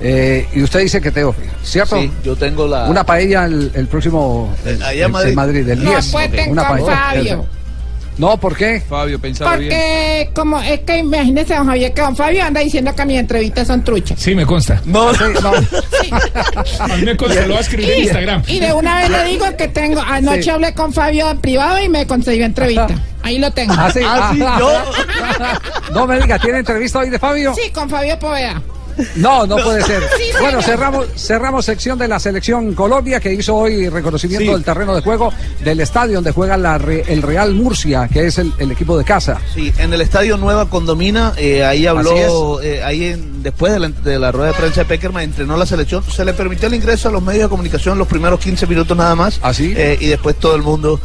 Eh, 0.00 0.46
y 0.54 0.62
usted 0.62 0.80
dice 0.80 1.00
que 1.00 1.10
Teo, 1.10 1.34
¿cierto? 1.62 1.96
Sí, 2.00 2.10
yo 2.24 2.34
tengo 2.36 2.66
la... 2.68 2.84
Una 2.88 3.04
paella 3.04 3.44
el, 3.46 3.70
el 3.74 3.86
próximo 3.88 4.54
el- 4.64 4.80
el- 4.82 5.08
Madrid. 5.10 5.28
en 5.30 5.34
Madrid, 5.34 5.68
el 5.68 5.84
No 5.84 5.90
10. 5.90 6.08
apuesten 6.08 6.50
Una 6.50 6.66
con 6.68 6.78
paella. 6.78 6.96
Fabio. 6.96 7.46
No, 8.18 8.38
¿por 8.38 8.56
qué? 8.56 8.80
Fabio, 8.80 9.18
pensaba 9.18 9.56
bien. 9.56 9.70
Porque 9.70 10.30
como 10.34 10.58
es 10.60 10.80
que 10.80 10.98
imagínese 10.98 11.54
don 11.54 11.66
Javier 11.66 11.92
que 11.92 12.00
don 12.00 12.16
Fabio 12.16 12.44
anda 12.44 12.60
diciendo 12.60 12.94
que 12.94 13.04
mis 13.04 13.18
entrevistas 13.18 13.66
son 13.66 13.84
truchas. 13.84 14.18
Sí, 14.18 14.34
me 14.34 14.46
consta. 14.46 14.80
No, 14.86 15.12
Sí, 15.14 15.24
no. 15.42 15.52
A 16.80 16.96
mí 16.96 17.02
me 17.04 17.16
consta, 17.16 17.40
lo 17.42 17.48
voy 17.48 17.56
a 17.56 17.60
escribir 17.60 17.90
en 17.92 18.02
Instagram. 18.04 18.42
Y 18.46 18.58
de 18.60 18.72
una 18.72 19.00
vez 19.00 19.10
le 19.10 19.24
digo 19.24 19.44
que 19.56 19.68
tengo, 19.68 20.00
anoche 20.00 20.44
Sí. 20.44 20.50
hablé 20.50 20.72
con 20.74 20.92
Fabio 20.92 21.30
en 21.30 21.38
privado 21.40 21.80
y 21.82 21.88
me 21.88 22.06
consiguió 22.06 22.46
entrevista. 22.46 22.88
Ahí 23.22 23.38
lo 23.38 23.50
tengo. 23.50 23.74
Ah, 23.76 23.90
sí. 23.92 24.00
Ah, 24.06 24.30
sí, 24.32 24.40
Ah, 24.46 24.56
yo- 24.60 25.92
No 25.94 26.06
me 26.06 26.18
diga, 26.20 26.38
¿tiene 26.38 26.58
entrevista 26.60 27.00
hoy 27.00 27.10
de 27.10 27.18
Fabio? 27.18 27.54
Sí, 27.54 27.70
con 27.70 27.88
Fabio 27.90 28.18
Poveda. 28.18 28.62
No, 29.16 29.46
no 29.46 29.56
puede 29.56 29.82
ser. 29.82 30.02
Sí, 30.16 30.24
Bueno, 30.40 30.62
cerramos, 30.62 31.06
cerramos 31.16 31.64
sección 31.64 31.98
de 31.98 32.08
la 32.08 32.18
selección 32.18 32.74
Colombia 32.74 33.20
que 33.20 33.32
hizo 33.32 33.54
hoy 33.54 33.88
reconocimiento 33.88 34.46
Sí. 34.46 34.52
del 34.52 34.64
terreno 34.64 34.94
de 34.94 35.00
juego 35.02 35.32
del 35.62 35.80
estadio 35.80 36.16
donde 36.16 36.32
juega 36.32 36.56
la 36.56 36.76
el 36.76 37.22
Real 37.22 37.54
Murcia, 37.54 38.08
que 38.12 38.26
es 38.26 38.38
el, 38.38 38.52
el 38.58 38.70
equipo 38.70 38.96
de 38.98 39.04
casa. 39.04 39.38
Sí, 39.54 39.72
en 39.78 39.92
el 39.92 40.00
estadio 40.00 40.36
Nueva 40.36 40.68
Condomina, 40.68 41.32
eh, 41.36 41.64
ahí 41.64 41.86
Así 41.86 41.86
habló, 41.86 42.60
eh, 42.62 42.82
ahí 42.82 43.04
en- 43.04 43.42
después 43.42 43.72
de 43.72 43.78
la, 43.80 43.88
de 43.88 44.18
la 44.18 44.32
rueda 44.32 44.48
de 44.48 44.54
prensa 44.54 44.80
de 44.80 44.84
Peckerman, 44.86 45.22
entrenó 45.24 45.56
la 45.56 45.66
selección, 45.66 46.02
se 46.10 46.24
le 46.24 46.32
permitió 46.34 46.68
el 46.68 46.74
ingreso 46.74 47.08
a 47.08 47.12
los 47.12 47.22
medios 47.22 47.44
de 47.44 47.48
comunicación 47.48 47.98
los 47.98 48.08
primeros 48.08 48.40
15 48.40 48.66
minutos 48.66 48.96
nada 48.96 49.14
más, 49.14 49.38
¿Ah, 49.42 49.52
eh, 49.58 49.96
y 50.00 50.06
después 50.08 50.36
todo 50.36 50.54
el 50.56 50.62
mundo 50.62 51.00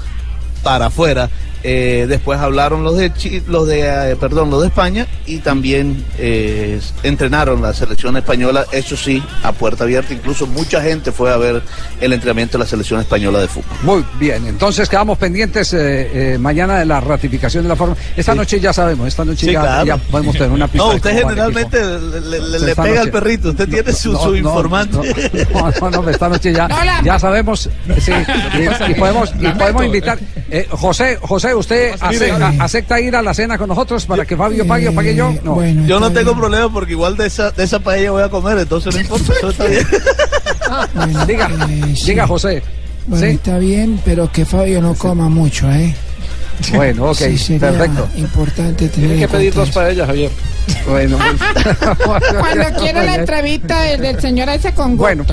para 0.64 0.88
afuera. 0.88 1.30
Eh, 1.64 2.06
después 2.10 2.40
hablaron 2.40 2.84
los 2.84 2.98
de 2.98 3.14
Chi- 3.14 3.44
los 3.48 3.68
de 3.68 3.82
eh, 4.12 4.16
perdón 4.16 4.50
los 4.50 4.62
de 4.62 4.68
España 4.70 5.06
y 5.28 5.38
también 5.40 6.04
eh, 6.18 6.80
entrenaron 7.04 7.62
la 7.62 7.72
selección 7.74 8.18
española 8.18 8.66
eso 8.72 8.98
sí 8.98 9.22
a 9.44 9.52
puerta 9.52 9.84
abierta 9.84 10.12
incluso 10.14 10.48
mucha 10.48 10.82
gente 10.82 11.12
fue 11.12 11.32
a 11.32 11.38
ver 11.38 11.62
el 12.00 12.14
entrenamiento 12.14 12.58
de 12.58 12.64
la 12.64 12.70
selección 12.70 13.00
española 13.00 13.40
de 13.40 13.48
fútbol 13.48 13.78
Muy 13.84 14.04
bien, 14.20 14.48
entonces 14.48 14.90
quedamos 14.90 15.20
pendientes 15.20 15.72
eh, 15.74 16.34
eh, 16.34 16.38
mañana 16.40 16.80
de 16.80 16.86
la 16.86 17.00
ratificación 17.00 17.64
de 17.64 17.70
la 17.70 17.76
forma. 17.76 17.96
Esta 18.18 18.34
noche 18.34 18.60
ya 18.60 18.74
sabemos, 18.74 19.08
esta 19.08 19.24
noche 19.24 19.46
Sí, 19.46 19.52
ya, 19.54 19.62
claro. 19.62 19.86
ya 19.86 19.98
podemos 19.98 20.34
tener 20.34 20.50
una 20.52 20.68
pista. 20.72 20.88
no 20.88 20.96
usted 20.96 21.18
generalmente 21.18 21.80
le, 21.80 22.22
le- 22.40 22.60
le 22.60 22.70
Esta 22.72 22.82
pega 22.84 22.96
noche- 22.96 23.00
al 23.02 23.12
perrito 23.12 23.50
usted 23.50 23.70
tiene 23.70 23.94
su, 23.94 24.14
No, 24.14 24.20
su 24.20 24.30
no, 24.32 24.36
informante 24.38 24.98
No, 25.54 25.72
no, 25.92 26.02
no, 26.02 26.10
esta 26.10 26.28
noche 26.28 26.52
ya, 26.54 26.68
ya 27.04 27.20
sabemos, 27.20 27.70
sí, 28.00 28.12
y, 28.58 28.92
y 28.92 28.96
podemos, 28.96 29.32
y 29.40 29.48
podemos 29.50 29.86
invitar. 29.86 30.18
eh, 30.50 30.68
José, 30.72 31.18
José, 31.54 31.92
¿usted 31.94 31.96
acepta, 32.02 32.64
acepta 32.64 33.00
ir 33.02 33.16
a 33.16 33.22
la 33.22 33.34
cena 33.34 33.58
con 33.58 33.68
nosotros 33.70 34.06
para 34.06 34.26
que 34.26 34.36
Fabio 34.38 34.66
pague 34.68 34.90
o 34.90 34.94
pague 34.96 35.16
yo? 35.16 35.34
No. 35.44 35.56
Bueno, 35.56 35.86
Yo 35.86 36.00
no 36.00 36.12
tengo 36.12 36.32
bien. 36.32 36.40
problema 36.40 36.72
porque 36.72 36.92
igual 36.94 37.16
de 37.18 37.28
esa, 37.28 37.52
de 37.52 37.64
esa 37.64 37.80
paella 37.80 38.12
voy 38.12 38.24
a 38.24 38.30
comer, 38.30 38.58
entonces 38.60 38.94
no 38.96 39.02
importa, 39.02 39.34
eso 39.38 39.50
está 39.50 39.66
bien. 39.66 39.88
Bueno, 40.96 41.26
Diga, 41.28 41.50
eh, 41.70 41.94
sí. 41.96 42.06
diga 42.08 42.28
José. 42.28 42.64
Bueno, 43.08 43.26
¿Sí? 43.26 43.32
está 43.34 43.58
bien, 43.58 44.00
pero 44.06 44.32
que 44.32 44.46
Fabio 44.46 44.82
no 44.82 44.94
coma 44.96 45.28
mucho, 45.30 45.70
¿eh? 45.72 45.96
Bueno, 46.76 47.06
ok, 47.10 47.18
Sí, 47.18 47.38
sería 47.38 47.70
perfecto. 47.72 48.08
importante 48.18 48.88
tener 48.90 49.10
Tiene 49.10 49.20
que 49.20 49.28
pedir 49.28 49.54
dos 49.54 49.70
paellas, 49.72 50.06
Javier. 50.08 50.30
Bueno, 50.88 51.18
Cuando 52.40 52.80
quiera 52.80 53.04
la 53.04 53.16
entrevista 53.22 53.82
del, 53.82 54.02
del 54.02 54.22
señor 54.22 54.48
ese 54.50 54.72
con 54.74 54.92
gusto. 54.96 55.02
Bueno. 55.04 55.26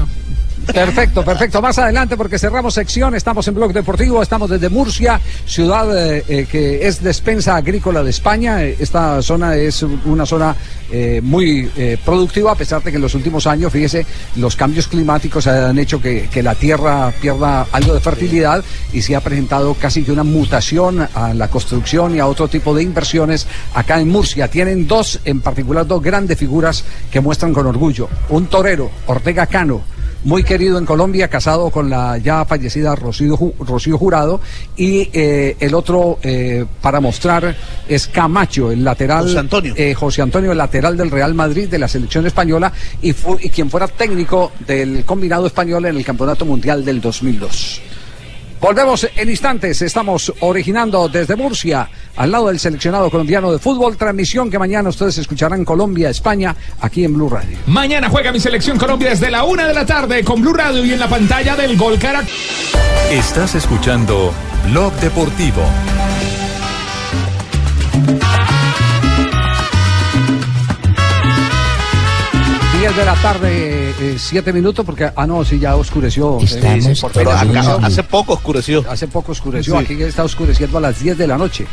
Perfecto, 0.72 1.24
perfecto. 1.24 1.62
Más 1.62 1.78
adelante 1.78 2.16
porque 2.16 2.38
cerramos 2.38 2.74
sección, 2.74 3.14
estamos 3.14 3.48
en 3.48 3.54
Blog 3.54 3.72
Deportivo, 3.72 4.22
estamos 4.22 4.50
desde 4.50 4.68
Murcia, 4.68 5.20
ciudad 5.46 5.96
eh, 5.96 6.24
eh, 6.28 6.46
que 6.50 6.87
es 6.87 7.02
despensa 7.02 7.57
agrícola 7.57 8.02
de 8.02 8.11
España. 8.11 8.62
Eh, 8.62 8.76
Esta 8.78 9.22
zona 9.22 9.57
es 9.57 9.83
una 9.83 10.26
zona 10.26 10.54
muy 11.20 11.70
productiva, 12.02 12.52
a 12.52 12.54
pesar 12.54 12.83
de 12.83 12.90
que 12.90 12.96
en 12.96 13.02
los 13.02 13.14
últimos 13.14 13.46
años, 13.46 13.70
fíjese, 13.70 14.07
los 14.37 14.57
cambios 14.57 14.88
climáticos 14.88 15.46
han 15.46 15.78
hecho 15.78 16.00
que, 16.00 16.31
que 16.33 16.42
la 16.42 16.54
tierra 16.54 17.12
pierda 17.20 17.66
algo 17.72 17.92
de 17.92 18.00
fertilidad 18.00 18.64
y 18.94 19.02
se 19.02 19.14
ha 19.14 19.20
presentado 19.20 19.74
casi 19.74 20.02
que 20.02 20.12
una 20.12 20.24
mutación 20.24 21.07
a 21.14 21.35
la 21.35 21.48
construcción 21.48 22.16
y 22.16 22.20
a 22.20 22.26
otro 22.26 22.48
tipo 22.48 22.74
de 22.74 22.83
inversiones 22.83 23.46
acá 23.74 24.00
en 24.00 24.09
Murcia. 24.09 24.48
Tienen 24.48 24.87
dos, 24.87 25.20
en 25.26 25.40
particular, 25.42 25.87
dos 25.87 26.02
grandes 26.02 26.38
figuras 26.38 26.83
que 27.11 27.20
muestran 27.20 27.52
con 27.52 27.66
orgullo. 27.66 28.09
Un 28.31 28.46
torero, 28.46 28.90
Ortega 29.07 29.46
Cano 29.46 29.83
muy 30.28 30.44
querido 30.44 30.76
en 30.76 30.84
Colombia, 30.84 31.28
casado 31.28 31.70
con 31.70 31.88
la 31.88 32.18
ya 32.18 32.44
fallecida 32.44 32.94
Rocío, 32.94 33.34
Ju- 33.38 33.54
Rocío 33.60 33.96
Jurado, 33.96 34.42
y 34.76 35.08
eh, 35.14 35.56
el 35.58 35.72
otro 35.74 36.18
eh, 36.22 36.66
para 36.82 37.00
mostrar 37.00 37.56
es 37.88 38.06
Camacho, 38.08 38.70
el 38.70 38.84
lateral. 38.84 39.24
José 39.24 39.38
Antonio. 39.38 39.72
eh, 39.74 39.94
José 39.94 40.20
Antonio, 40.20 40.52
el 40.52 40.58
lateral 40.58 40.98
del 40.98 41.10
Real 41.10 41.32
Madrid 41.32 41.66
de 41.68 41.78
la 41.78 41.88
selección 41.88 42.26
española 42.26 42.70
y 43.00 43.14
quien 43.14 43.70
fuera 43.70 43.88
técnico 43.88 44.52
del 44.66 45.02
combinado 45.06 45.46
español 45.46 45.86
en 45.86 45.96
el 45.96 46.04
Campeonato 46.04 46.44
Mundial 46.44 46.84
del 46.84 47.00
2002. 47.00 47.80
Volvemos 48.61 49.09
en 49.14 49.31
instantes, 49.31 49.81
estamos 49.83 50.33
originando 50.40 51.09
desde 51.09 51.37
Murcia, 51.37 51.88
al 52.16 52.33
lado 52.33 52.49
del 52.49 52.59
seleccionado 52.59 53.09
colombiano 53.11 53.53
de 53.53 53.59
fútbol, 53.59 53.97
transmisión 53.97 54.51
que 54.51 54.59
mañana 54.59 54.88
ustedes 54.88 55.16
escucharán 55.18 55.64
Colombia, 55.64 56.11
España, 56.11 56.57
aquí 56.81 57.05
en 57.05 57.14
Blue 57.14 57.29
Radio. 57.29 57.57
Mañana 57.66 58.09
juega 58.09 58.33
mi 58.33 58.40
selección 58.40 58.77
Colombia 58.77 59.11
desde 59.11 59.31
la 59.31 59.44
una 59.44 59.66
de 59.68 59.75
la 59.75 59.87
tarde 59.87 60.25
con 60.25 60.40
Blue 60.40 60.55
Radio 60.55 60.85
y 60.85 60.92
en 60.92 60.99
la 60.99 61.09
pantalla 61.09 61.55
del 61.55 61.77
Gol 61.77 61.99
Caracol. 61.99 62.29
Estás 63.11 63.55
escuchando 63.55 64.33
Blog 64.66 64.92
Deportivo. 64.94 65.62
Diez 72.78 72.96
de 72.96 73.04
la 73.04 73.14
tarde, 73.14 73.90
eh, 74.00 74.14
siete 74.18 74.52
minutos, 74.52 74.86
porque, 74.86 75.10
ah, 75.16 75.26
no, 75.26 75.44
sí, 75.44 75.58
ya 75.58 75.74
oscureció. 75.74 76.38
Estamos 76.40 76.84
sí, 76.84 77.00
por 77.00 77.10
Pero 77.12 77.32
acá 77.32 77.76
hace 77.82 78.02
poco 78.04 78.34
oscureció. 78.34 78.84
Hace 78.88 79.08
poco 79.08 79.32
oscureció, 79.32 79.76
Sí. 79.80 79.84
aquí 79.94 80.02
está 80.02 80.22
oscureciendo 80.22 80.78
a 80.78 80.80
las 80.82 81.00
10 81.00 81.18
de 81.18 81.26
la 81.26 81.36
noche. 81.36 81.66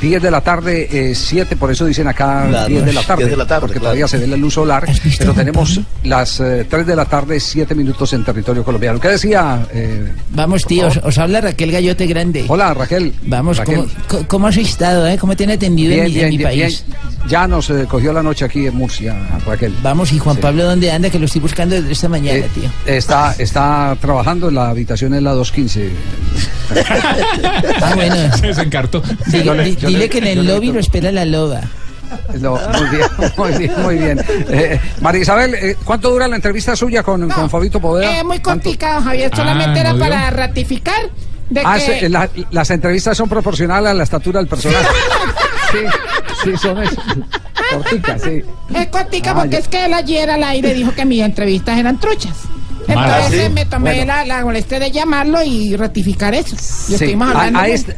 10 0.00 0.22
de 0.22 0.30
la 0.30 0.40
tarde, 0.40 1.12
7, 1.14 1.56
por 1.56 1.70
eso 1.70 1.84
dicen 1.84 2.06
acá 2.08 2.46
La 2.48 2.66
10 2.66 2.84
de 2.84 2.92
la 2.92 3.02
tarde, 3.02 3.24
10 3.24 3.30
de 3.32 3.36
la 3.36 3.46
tarde, 3.46 3.60
porque 3.60 3.74
claro. 3.74 3.84
todavía 3.86 4.08
se 4.08 4.18
ve 4.18 4.26
la 4.28 4.36
luz 4.36 4.54
solar, 4.54 4.84
¿Has 4.88 5.02
visto 5.02 5.18
pero 5.24 5.34
tenemos 5.34 5.80
las 6.04 6.40
eh, 6.40 6.64
3 6.68 6.86
de 6.86 6.96
la 6.96 7.04
tarde, 7.04 7.38
7 7.38 7.74
minutos 7.74 8.12
en 8.12 8.24
territorio 8.24 8.64
colombiano. 8.64 8.98
¿Qué 9.00 9.08
decía? 9.08 9.66
eh, 9.72 10.12
Vamos, 10.30 10.64
tíos, 10.64 10.98
os 11.02 11.18
habla 11.18 11.40
Raquel 11.42 11.70
Gallote 11.72 12.06
Grande. 12.06 12.44
hola, 12.48 12.72
Raquel. 12.72 13.12
Vamos, 13.22 13.58
Raquel. 13.58 13.84
¿cómo, 14.08 14.26
¿cómo 14.28 14.46
has 14.46 14.56
estado, 14.56 15.06
eh? 15.06 15.18
¿Cómo 15.18 15.36
te 15.36 15.44
han 15.44 15.50
atendido 15.50 15.92
en 15.92 16.04
Bien, 16.06 16.06
mi, 16.06 16.12
en 16.12 16.14
bien, 16.14 16.30
mi 16.30 16.36
bien, 16.38 16.48
país? 16.48 16.84
Ya 17.28 17.46
nos 17.46 17.68
eh, 17.70 17.86
cogió 17.88 18.12
la 18.12 18.22
noche 18.22 18.44
aquí 18.44 18.66
en 18.66 18.74
Murcia, 18.74 19.14
Raquel. 19.46 19.74
Vamos, 19.82 20.10
¿y 20.12 20.18
Juan 20.18 20.36
Sí. 20.36 20.42
Pablo 20.42 20.64
dónde 20.64 20.90
anda? 20.90 21.10
Que 21.10 21.18
lo 21.18 21.26
estoy 21.26 21.40
buscando 21.42 21.74
desde 21.76 21.92
esta 21.92 22.08
mañana, 22.08 22.38
Eh, 22.38 22.48
tío. 22.54 22.70
está, 22.86 23.34
está 23.38 23.96
trabajando 24.00 24.48
en 24.48 24.54
la 24.54 24.70
habitación 24.70 25.14
en 25.14 25.24
la 25.24 25.32
215. 25.32 25.90
Ah, 27.82 27.92
bueno. 27.94 28.36
Se 28.36 28.46
desencartó. 28.48 29.02
Yo 29.44 29.54
le- 29.54 29.76
yo 29.76 29.88
dile 29.88 29.98
le- 30.00 30.08
que 30.08 30.18
en 30.18 30.26
el 30.28 30.46
le- 30.46 30.52
lobby 30.54 30.72
lo 30.72 30.80
espera 30.80 31.10
la 31.12 31.24
loba. 31.24 31.60
No, 32.40 32.58
muy 32.78 32.88
bien, 32.96 33.08
muy 33.36 33.52
bien, 33.58 33.72
muy 33.82 33.96
bien. 33.96 34.20
Eh, 34.48 34.80
María 35.00 35.22
Isabel, 35.22 35.54
eh, 35.54 35.76
¿cuánto 35.84 36.10
dura 36.10 36.26
la 36.28 36.36
entrevista 36.36 36.74
suya 36.74 37.02
con, 37.02 37.26
No, 37.26 37.34
con 37.34 37.48
Fabito 37.50 37.80
Poveda? 37.80 38.18
Es 38.18 38.24
muy 38.24 38.40
complicado, 38.40 39.00
Javier. 39.02 39.30
Ah, 39.32 39.36
Solamente 39.36 39.80
era 39.80 39.94
para 39.94 40.30
ratificar 40.30 41.02
de 41.50 41.62
Ah, 41.64 41.74
que... 41.76 42.00
se- 42.00 42.08
la- 42.08 42.28
las 42.50 42.70
entrevistas 42.70 43.16
son 43.16 43.28
proporcionales 43.28 43.90
a 43.90 43.94
la 43.94 44.02
estatura 44.04 44.38
del 44.40 44.48
personaje. 44.48 44.86
Sí, 45.72 45.78
sí, 46.44 46.56
son 46.56 46.82
eso. 46.82 46.96
Corticas, 47.72 48.22
sí. 48.22 48.42
Es 48.74 48.86
cortica 48.88 49.30
Ah, 49.30 49.34
porque 49.34 49.50
ya. 49.52 49.58
es 49.58 49.68
que 49.68 49.84
él 49.84 49.94
ayer 49.94 50.28
al 50.30 50.42
aire 50.44 50.74
dijo 50.74 50.92
que 50.94 51.04
mis 51.04 51.22
entrevistas 51.22 51.78
eran 51.78 51.98
truchas. 52.00 52.34
Mala, 52.88 53.18
Entonces 53.18 53.44
¿sí? 53.46 53.52
me 53.52 53.64
tomé 53.66 53.90
Bueno. 53.94 54.06
la, 54.06 54.24
la 54.24 54.42
molestia 54.44 54.80
de 54.80 54.90
llamarlo 54.90 55.42
y 55.44 55.76
ratificar 55.76 56.34
eso. 56.34 56.56
Sí. 56.58 56.94
estuvimos 56.94 57.28
A, 57.28 57.30
hablando. 57.32 57.58
a 57.60 57.62
de- 57.64 57.74
esta, 57.74 57.92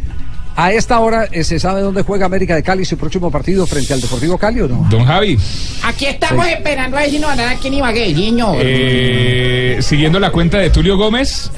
a 0.55 0.73
esta 0.73 0.99
hora 1.01 1.27
eh, 1.33 1.45
se 1.45 1.59
sabe 1.59 1.81
dónde 1.81 2.03
juega 2.03 2.27
América 2.27 2.55
de 2.55 2.63
Cali 2.63 2.85
su 2.85 2.99
próximo 2.99 3.31
partido 3.31 3.67
frente 3.67 3.95
al 3.95 4.03
Deportivo 4.03 4.37
Cali 4.37 4.61
o 4.61 4.69
no? 4.69 4.87
Don 4.91 5.05
Javi, 5.07 5.39
Aquí 5.85 6.05
estamos 6.05 6.47
esperando 6.47 6.99
a 6.99 7.01
ver 7.01 7.11
si 7.11 7.19
nos 7.19 7.31
van 7.31 7.41
a 7.41 7.45
dar 7.45 7.55
aquí 7.55 7.69
en 7.69 7.75
Ibagué, 7.75 8.13
niño. 8.13 8.53
eh, 8.59 9.79
siguiendo 9.81 10.21
la 10.21 10.31
cuenta 10.31 10.59
de 10.59 10.69
Tulio 10.69 10.99
Gómez, 10.99 11.51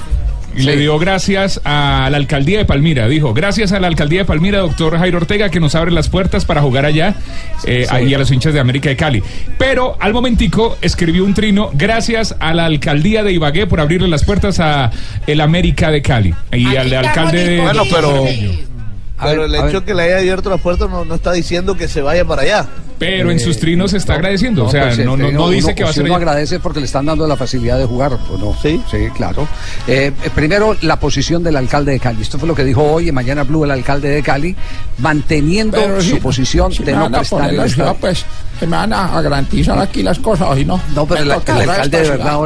le 0.56 0.76
dio 0.76 0.98
gracias 0.98 1.60
a 1.64 2.08
la 2.10 2.16
alcaldía 2.16 2.58
de 2.58 2.64
Palmira. 2.64 3.08
Dijo, 3.08 3.34
gracias 3.34 3.72
a 3.72 3.80
la 3.80 3.86
alcaldía 3.88 4.20
de 4.20 4.24
Palmira, 4.24 4.58
doctor 4.60 4.98
Jairo 4.98 5.18
Ortega, 5.18 5.48
que 5.48 5.60
nos 5.60 5.74
abre 5.74 5.90
las 5.90 6.08
puertas 6.08 6.44
para 6.44 6.60
jugar 6.62 6.84
allá 6.84 7.14
eh, 7.64 7.86
y 8.06 8.14
a 8.14 8.18
los 8.18 8.30
hinchas 8.30 8.54
de 8.54 8.60
América 8.60 8.88
de 8.88 8.96
Cali. 8.96 9.22
Pero 9.58 9.96
al 10.00 10.12
momentico 10.12 10.76
escribió 10.80 11.24
un 11.24 11.34
trino, 11.34 11.70
gracias 11.74 12.36
a 12.40 12.54
la 12.54 12.66
alcaldía 12.66 13.22
de 13.22 13.32
Ibagué 13.32 13.66
por 13.66 13.80
abrirle 13.80 14.08
las 14.08 14.24
puertas 14.24 14.60
a 14.60 14.90
el 15.26 15.40
América 15.40 15.90
de 15.90 16.02
Cali. 16.02 16.34
Y 16.52 16.66
Aquí 16.66 16.76
al 16.76 16.92
alcalde 16.94 17.44
de... 17.44 17.60
Bueno, 17.60 17.82
pero- 17.90 18.24
Pero 19.24 19.42
ver, 19.42 19.50
el 19.50 19.54
hecho 19.56 19.78
ver. 19.78 19.82
que 19.84 19.94
le 19.94 20.02
haya 20.04 20.18
abierto 20.18 20.50
las 20.50 20.60
puertas 20.60 20.88
no, 20.88 21.04
no 21.04 21.14
está 21.14 21.32
diciendo 21.32 21.76
que 21.76 21.88
se 21.88 22.00
vaya 22.02 22.24
para 22.24 22.42
allá. 22.42 22.66
Pero 22.96 23.30
en 23.32 23.40
sus 23.40 23.58
trinos 23.58 23.90
se 23.90 23.96
está 23.96 24.14
agradeciendo. 24.14 24.66
o 24.66 24.70
sea, 24.70 24.84
pues, 24.86 24.98
no, 25.00 25.16
no, 25.16 25.24
este, 25.26 25.36
no 25.36 25.48
dice 25.50 25.66
uno- 25.66 25.74
que 25.74 25.82
va 25.82 25.90
a 25.90 25.92
si 25.92 25.96
ser... 25.96 26.04
uno 26.04 26.12
ella. 26.14 26.16
agradece 26.18 26.60
porque 26.60 26.78
le 26.78 26.86
están 26.86 27.04
dando 27.06 27.26
la 27.26 27.36
facilidad 27.36 27.76
de 27.78 27.84
jugar, 27.86 28.12
¿o 28.30 28.38
no? 28.38 28.56
Sí. 28.62 28.80
Sí, 28.90 29.08
claro. 29.16 29.48
Eh, 29.88 30.12
eh, 30.24 30.30
primero, 30.34 30.76
la 30.82 30.98
posición 31.00 31.42
del 31.42 31.56
alcalde 31.56 31.90
de 31.92 31.98
Cali. 32.00 32.22
Esto 32.22 32.38
fue 32.38 32.46
lo 32.46 32.54
que 32.54 32.64
dijo 32.64 32.82
hoy 32.84 33.08
en 33.08 33.14
Mañana 33.14 33.42
Blue 33.42 33.64
el 33.64 33.72
alcalde 33.72 34.08
de 34.10 34.22
Cali, 34.22 34.54
manteniendo 34.98 35.76
Pero 35.76 36.00
su 36.00 36.10
si- 36.14 36.20
posición 36.20 36.72
si 36.72 36.84
de 36.84 36.92
no 36.92 37.10
poner 37.28 37.50
el 37.54 37.56
la 37.76 37.94
pues 37.94 38.24
que 38.58 38.66
me 38.66 38.76
van 38.76 38.92
a, 38.92 39.16
a 39.18 39.22
garantizar 39.22 39.78
aquí 39.78 40.02
las 40.02 40.18
cosas 40.18 40.58
y 40.58 40.64
no. 40.64 40.80
No, 40.94 41.06
pero 41.06 41.22
el- 41.22 41.30
alcalde 41.32 42.00
de 42.02 42.08
verdad, 42.10 42.38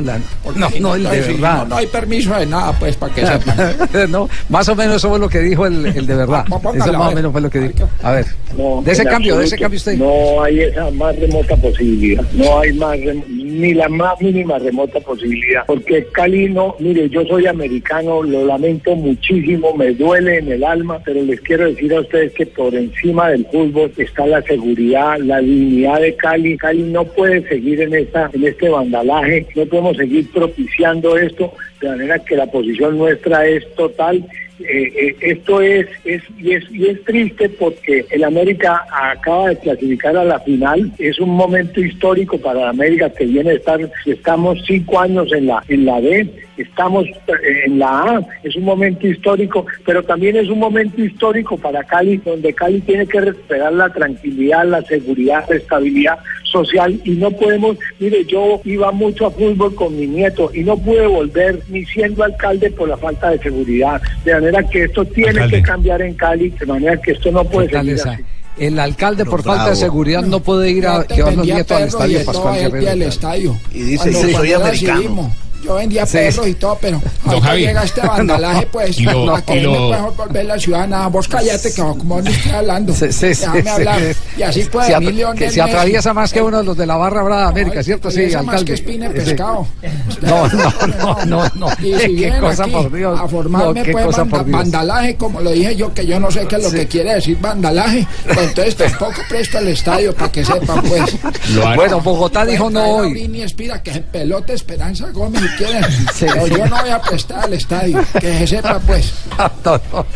No, 0.54 0.70
si 0.70 0.80
no, 0.80 0.94
el 0.94 1.02
de 1.04 1.20
verdad. 1.20 1.58
No, 1.62 1.64
no 1.66 1.76
hay 1.76 1.86
permiso 1.86 2.34
de 2.34 2.46
nada, 2.46 2.72
pues, 2.78 2.96
para 2.96 3.14
que 3.14 3.26
sepan. 3.26 3.76
no, 4.10 4.28
más 4.48 4.68
o 4.68 4.74
menos 4.76 4.96
eso 4.96 5.08
fue 5.10 5.18
lo 5.18 5.28
que 5.28 5.40
dijo 5.40 5.66
el, 5.66 5.84
el 5.86 6.06
de 6.06 6.14
verdad. 6.14 6.44
Eso 6.46 6.58
más 6.92 6.96
o 7.02 7.06
ver. 7.06 7.14
menos 7.16 7.32
fue 7.32 7.40
lo 7.40 7.50
que 7.50 7.60
dijo. 7.60 7.88
A 8.02 8.12
ver, 8.12 8.26
No, 8.56 8.82
de 8.82 8.92
ese 8.92 9.04
cambio, 9.04 9.38
de 9.38 9.44
ese 9.44 9.58
cambio 9.58 9.76
usted. 9.76 9.96
No 9.96 10.42
hay 10.42 10.60
esa 10.60 10.90
más 10.92 11.16
remota 11.18 11.56
posibilidad. 11.56 12.24
No 12.32 12.60
hay 12.60 12.72
más 12.72 12.96
rem- 12.98 13.24
ni 13.28 13.74
la 13.74 13.88
más 13.88 14.20
mínima 14.20 14.58
remota 14.58 15.00
posibilidad, 15.00 15.64
porque 15.66 16.06
Cali 16.12 16.48
no, 16.48 16.76
mire, 16.78 17.08
yo 17.10 17.24
soy 17.26 17.46
americano, 17.46 18.22
lo 18.22 18.44
lamento 18.46 18.94
muchísimo, 18.94 19.74
me 19.74 19.92
duele 19.92 20.38
en 20.38 20.52
el 20.52 20.64
alma, 20.64 20.98
pero 21.04 21.22
les 21.22 21.40
quiero 21.40 21.64
decir 21.66 21.92
a 21.94 22.00
ustedes 22.00 22.32
que 22.34 22.46
por 22.46 22.74
encima 22.74 23.28
del 23.30 23.44
fútbol 23.46 23.92
está 23.96 24.26
la 24.26 24.40
seguridad, 24.42 25.18
la 25.18 25.38
dignidad 25.40 25.97
de 25.98 26.14
Cali. 26.16 26.56
Cali 26.56 26.82
no 26.82 27.04
puede 27.04 27.46
seguir 27.48 27.80
en 27.80 27.94
esta, 27.94 28.30
en 28.32 28.44
este 28.44 28.68
vandalaje, 28.68 29.46
no 29.54 29.66
podemos 29.66 29.96
seguir 29.96 30.30
propiciando 30.30 31.16
esto, 31.16 31.52
de 31.80 31.88
manera 31.88 32.18
que 32.18 32.36
la 32.36 32.46
posición 32.46 32.98
nuestra 32.98 33.46
es 33.46 33.64
total 33.74 34.24
eh, 34.60 34.92
eh, 34.96 35.16
esto 35.20 35.60
es, 35.60 35.86
es, 36.04 36.22
y 36.38 36.52
es 36.52 36.64
y 36.70 36.86
es 36.86 37.04
triste 37.04 37.48
porque 37.48 38.04
el 38.10 38.24
América 38.24 38.84
acaba 38.92 39.50
de 39.50 39.58
clasificar 39.58 40.16
a 40.16 40.24
la 40.24 40.40
final. 40.40 40.90
Es 40.98 41.20
un 41.20 41.30
momento 41.30 41.80
histórico 41.80 42.38
para 42.38 42.60
la 42.60 42.70
América 42.70 43.10
que 43.10 43.24
viene 43.24 43.50
a 43.50 43.54
estar. 43.54 43.80
Estamos 44.04 44.58
cinco 44.66 45.00
años 45.00 45.32
en 45.32 45.46
la 45.46 45.62
en 45.68 45.84
la 45.84 46.00
B, 46.00 46.28
estamos 46.56 47.06
eh, 47.06 47.64
en 47.66 47.78
la 47.78 48.00
A. 48.02 48.20
Es 48.42 48.56
un 48.56 48.64
momento 48.64 49.06
histórico, 49.06 49.64
pero 49.86 50.02
también 50.02 50.36
es 50.36 50.48
un 50.48 50.58
momento 50.58 51.02
histórico 51.02 51.56
para 51.56 51.84
Cali, 51.84 52.16
donde 52.18 52.52
Cali 52.52 52.80
tiene 52.80 53.06
que 53.06 53.20
recuperar 53.20 53.72
la 53.72 53.92
tranquilidad, 53.92 54.66
la 54.66 54.82
seguridad, 54.82 55.44
la 55.48 55.56
estabilidad 55.56 56.18
social 56.50 57.00
y 57.04 57.10
no 57.10 57.30
podemos, 57.30 57.76
mire, 57.98 58.24
yo 58.24 58.60
iba 58.64 58.90
mucho 58.92 59.26
a 59.26 59.30
fútbol 59.30 59.74
con 59.74 59.96
mi 59.96 60.06
nieto 60.06 60.50
y 60.52 60.60
no 60.64 60.76
pude 60.76 61.06
volver 61.06 61.62
ni 61.68 61.84
siendo 61.84 62.24
alcalde 62.24 62.70
por 62.70 62.88
la 62.88 62.96
falta 62.96 63.30
de 63.30 63.38
seguridad. 63.38 64.00
De 64.24 64.34
manera 64.34 64.62
que 64.62 64.84
esto 64.84 65.04
tiene 65.04 65.30
Alcalde. 65.30 65.56
que 65.56 65.62
cambiar 65.62 66.02
en 66.02 66.14
Cali, 66.14 66.50
de 66.50 66.66
manera 66.66 66.96
que 67.00 67.12
esto 67.12 67.30
no 67.30 67.44
puede 67.44 67.70
seguir 67.70 67.94
así. 67.94 68.22
El 68.58 68.78
alcalde, 68.80 69.24
por 69.24 69.42
falta 69.42 69.70
de 69.70 69.76
seguridad, 69.76 70.22
no 70.22 70.40
puede 70.40 70.70
ir 70.70 70.86
a 70.86 71.06
llevar 71.06 71.36
los 71.36 71.46
nietos 71.46 71.76
al 71.76 71.88
estadio 71.88 72.24
Pascual 72.24 72.58
Guerrero. 72.58 72.90
al 72.90 73.02
estadio. 73.02 73.56
Y 73.72 73.82
dice, 73.82 74.12
soy 74.12 74.52
americano. 74.52 75.32
Yo 75.62 75.74
vendía 75.74 76.06
Sí, 76.06 76.12
perros 76.18 76.44
sí. 76.44 76.50
y 76.50 76.54
todo, 76.54 76.78
pero 76.80 77.02
ahorita 77.24 77.46
Javi. 77.46 77.60
llega 77.66 77.82
este 77.82 78.00
vandalaje, 78.00 78.60
No. 78.64 78.70
pues, 78.70 79.00
lo- 79.00 79.34
¿a 79.36 79.42
qué 79.42 79.56
y 79.56 79.60
lo- 79.62 79.72
me 79.72 79.78
puedo 79.96 80.12
volver 80.12 80.46
la 80.46 80.58
ciudad? 80.58 80.86
Nada, 80.88 81.06
vos 81.08 81.26
cállate, 81.28 81.72
que 81.72 81.82
como 81.82 82.22
no 82.22 82.30
estoy 82.30 82.52
hablando. 82.52 82.94
Sí, 82.94 83.06
sí, 83.12 83.34
sí, 83.34 83.40
Déjame 83.40 83.62
sí. 83.62 83.68
hablar. 83.68 84.00
Y 84.36 84.42
así 84.42 84.64
puede 84.64 84.86
Se 84.86 85.00
Leonel 85.00 85.38
que 85.38 85.50
se 85.50 85.60
atraviesa 85.60 86.14
más 86.14 86.32
que 86.32 86.40
uno 86.42 86.58
de 86.58 86.64
los 86.64 86.76
de 86.76 86.86
la 86.86 86.96
barra 86.96 87.22
brava 87.22 87.42
de 87.42 87.48
América, 87.48 87.82
¿cierto? 87.82 88.10
Sí, 88.10 88.16
Atraviesa 88.18 88.42
más 88.42 88.48
alcalde. 88.54 88.64
que 88.66 88.72
espina 88.74 89.10
pescado. 89.10 89.66
No, 90.22 90.48
no, 90.48 90.72
no, 90.98 91.24
no, 91.26 91.50
no. 91.54 91.68
Y 91.80 91.84
si 91.94 91.98
Qué 92.00 92.08
vienen 92.08 92.40
cosa, 92.40 92.62
aquí 92.64 92.72
por 92.72 92.92
Dios. 92.92 93.20
A 93.20 93.28
formarme, 93.28 93.84
pues, 93.84 94.04
cosa, 94.06 94.18
vanda- 94.22 94.36
por 94.36 94.46
Dios. 94.46 94.58
vandalaje, 94.58 95.16
como 95.16 95.40
lo 95.40 95.50
dije 95.50 95.76
yo, 95.76 95.92
que 95.92 96.06
yo 96.06 96.20
no 96.20 96.30
sé 96.30 96.46
qué 96.46 96.56
es 96.56 96.62
lo 96.62 96.70
que 96.70 96.86
quiere 96.86 97.14
decir 97.14 97.36
vandalaje. 97.40 98.06
Pues 98.24 98.38
entonces 98.48 98.76
tampoco 98.76 99.20
presto 99.28 99.58
el 99.58 99.68
estadio 99.68 100.14
para 100.14 100.30
que 100.32 100.44
sepan, 100.44 100.82
pues. 100.84 101.16
Bueno, 101.76 102.00
Bogotá 102.00 102.44
dijo 102.44 102.70
no 102.70 102.84
hoy. 102.84 103.28
Ni 103.28 103.42
Espira, 103.42 103.82
que 103.82 103.90
pelote 104.00 104.52
Esperanza 104.54 105.08
Gómez 105.12 105.42
si 105.50 105.64
quieren. 105.64 105.84
Pero 106.20 106.46
yo 106.46 106.66
no 106.66 106.80
voy 106.80 106.90
a 106.90 107.00
prestar 107.00 107.46
el 107.48 107.54
estadio. 107.54 108.04
Que 108.20 108.38
se 108.38 108.46
sepa, 108.46 108.78
pues. 108.80 109.12
No, 109.64 109.80
no. 109.92 110.06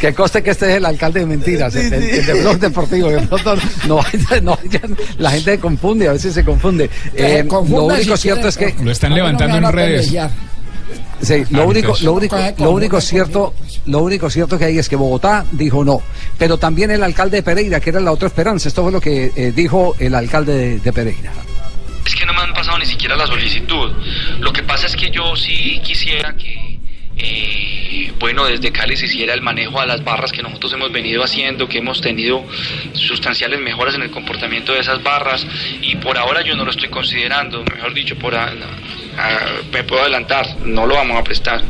Que 0.00 0.12
conste 0.14 0.42
que 0.42 0.50
este 0.50 0.70
es 0.70 0.76
el 0.76 0.84
alcalde 0.84 1.20
de 1.20 1.26
mentiras, 1.26 1.74
el, 1.74 1.92
el- 1.92 2.02
el 2.02 2.26
de 2.26 2.40
Blog 2.42 2.58
Deportivo. 2.58 3.08
que 3.08 3.18
pronto 3.26 3.56
no, 3.86 4.00
la 5.18 5.30
gente 5.30 5.52
se 5.52 5.58
confunde, 5.60 6.08
a 6.08 6.12
veces 6.12 6.34
se 6.34 6.44
confunde. 6.44 6.90
Eh, 7.14 7.44
lo 7.48 7.60
único 7.62 8.16
si 8.16 8.22
cierto 8.22 8.48
es 8.48 8.56
que 8.56 8.74
Lo 8.82 8.90
están 8.90 9.14
levantando 9.14 9.54
van 9.54 9.64
en 9.64 9.72
redes. 9.72 10.06
pelear. 10.06 10.30
Sí, 11.20 11.44
lo 11.50 11.66
único, 11.66 11.94
lo 12.02 12.12
único, 12.12 12.36
Coge 12.36 12.50
lo 12.50 12.56
con- 12.66 12.74
único 12.74 13.00
cierto, 13.00 13.54
lo 13.86 13.98
único 14.00 14.30
cierto 14.30 14.56
que 14.58 14.66
hay 14.66 14.78
es 14.78 14.88
que 14.88 14.96
Bogotá 14.96 15.44
dijo 15.52 15.84
no, 15.84 16.00
pero 16.38 16.58
también 16.58 16.90
el 16.92 17.02
alcalde 17.02 17.38
de 17.38 17.42
Pereira, 17.42 17.80
que 17.80 17.90
era 17.90 18.00
la 18.00 18.12
otra 18.12 18.28
esperanza, 18.28 18.68
esto 18.68 18.82
fue 18.84 18.92
lo 18.92 19.00
que 19.00 19.32
eh, 19.34 19.52
dijo 19.54 19.96
el 19.98 20.14
alcalde 20.14 20.52
de, 20.54 20.78
de 20.78 20.92
Pereira. 20.92 21.32
Es 22.08 22.14
que 22.16 22.24
no 22.24 22.32
me 22.32 22.40
han 22.40 22.54
pasado 22.54 22.78
ni 22.78 22.86
siquiera 22.86 23.14
la 23.16 23.26
solicitud. 23.26 23.92
Lo 24.40 24.50
que 24.50 24.62
pasa 24.62 24.86
es 24.86 24.96
que 24.96 25.10
yo 25.10 25.36
sí 25.36 25.78
quisiera 25.84 26.34
que, 26.36 26.78
eh, 27.18 28.12
bueno, 28.18 28.46
desde 28.46 28.72
Cali 28.72 28.96
se 28.96 29.04
hiciera 29.04 29.34
el 29.34 29.42
manejo 29.42 29.78
a 29.78 29.84
las 29.84 30.02
barras 30.02 30.32
que 30.32 30.42
nosotros 30.42 30.72
hemos 30.72 30.90
venido 30.90 31.22
haciendo, 31.22 31.68
que 31.68 31.78
hemos 31.78 32.00
tenido 32.00 32.46
sustanciales 32.94 33.60
mejoras 33.60 33.94
en 33.94 34.02
el 34.04 34.10
comportamiento 34.10 34.72
de 34.72 34.80
esas 34.80 35.02
barras 35.02 35.46
y 35.82 35.96
por 35.96 36.16
ahora 36.16 36.40
yo 36.42 36.56
no 36.56 36.64
lo 36.64 36.70
estoy 36.70 36.88
considerando, 36.88 37.62
mejor 37.74 37.92
dicho, 37.92 38.16
por 38.16 38.34
a- 38.34 38.46
a- 39.18 39.62
me 39.70 39.84
puedo 39.84 40.00
adelantar, 40.00 40.46
no 40.64 40.86
lo 40.86 40.94
vamos 40.94 41.18
a 41.18 41.22
prestar. 41.24 41.62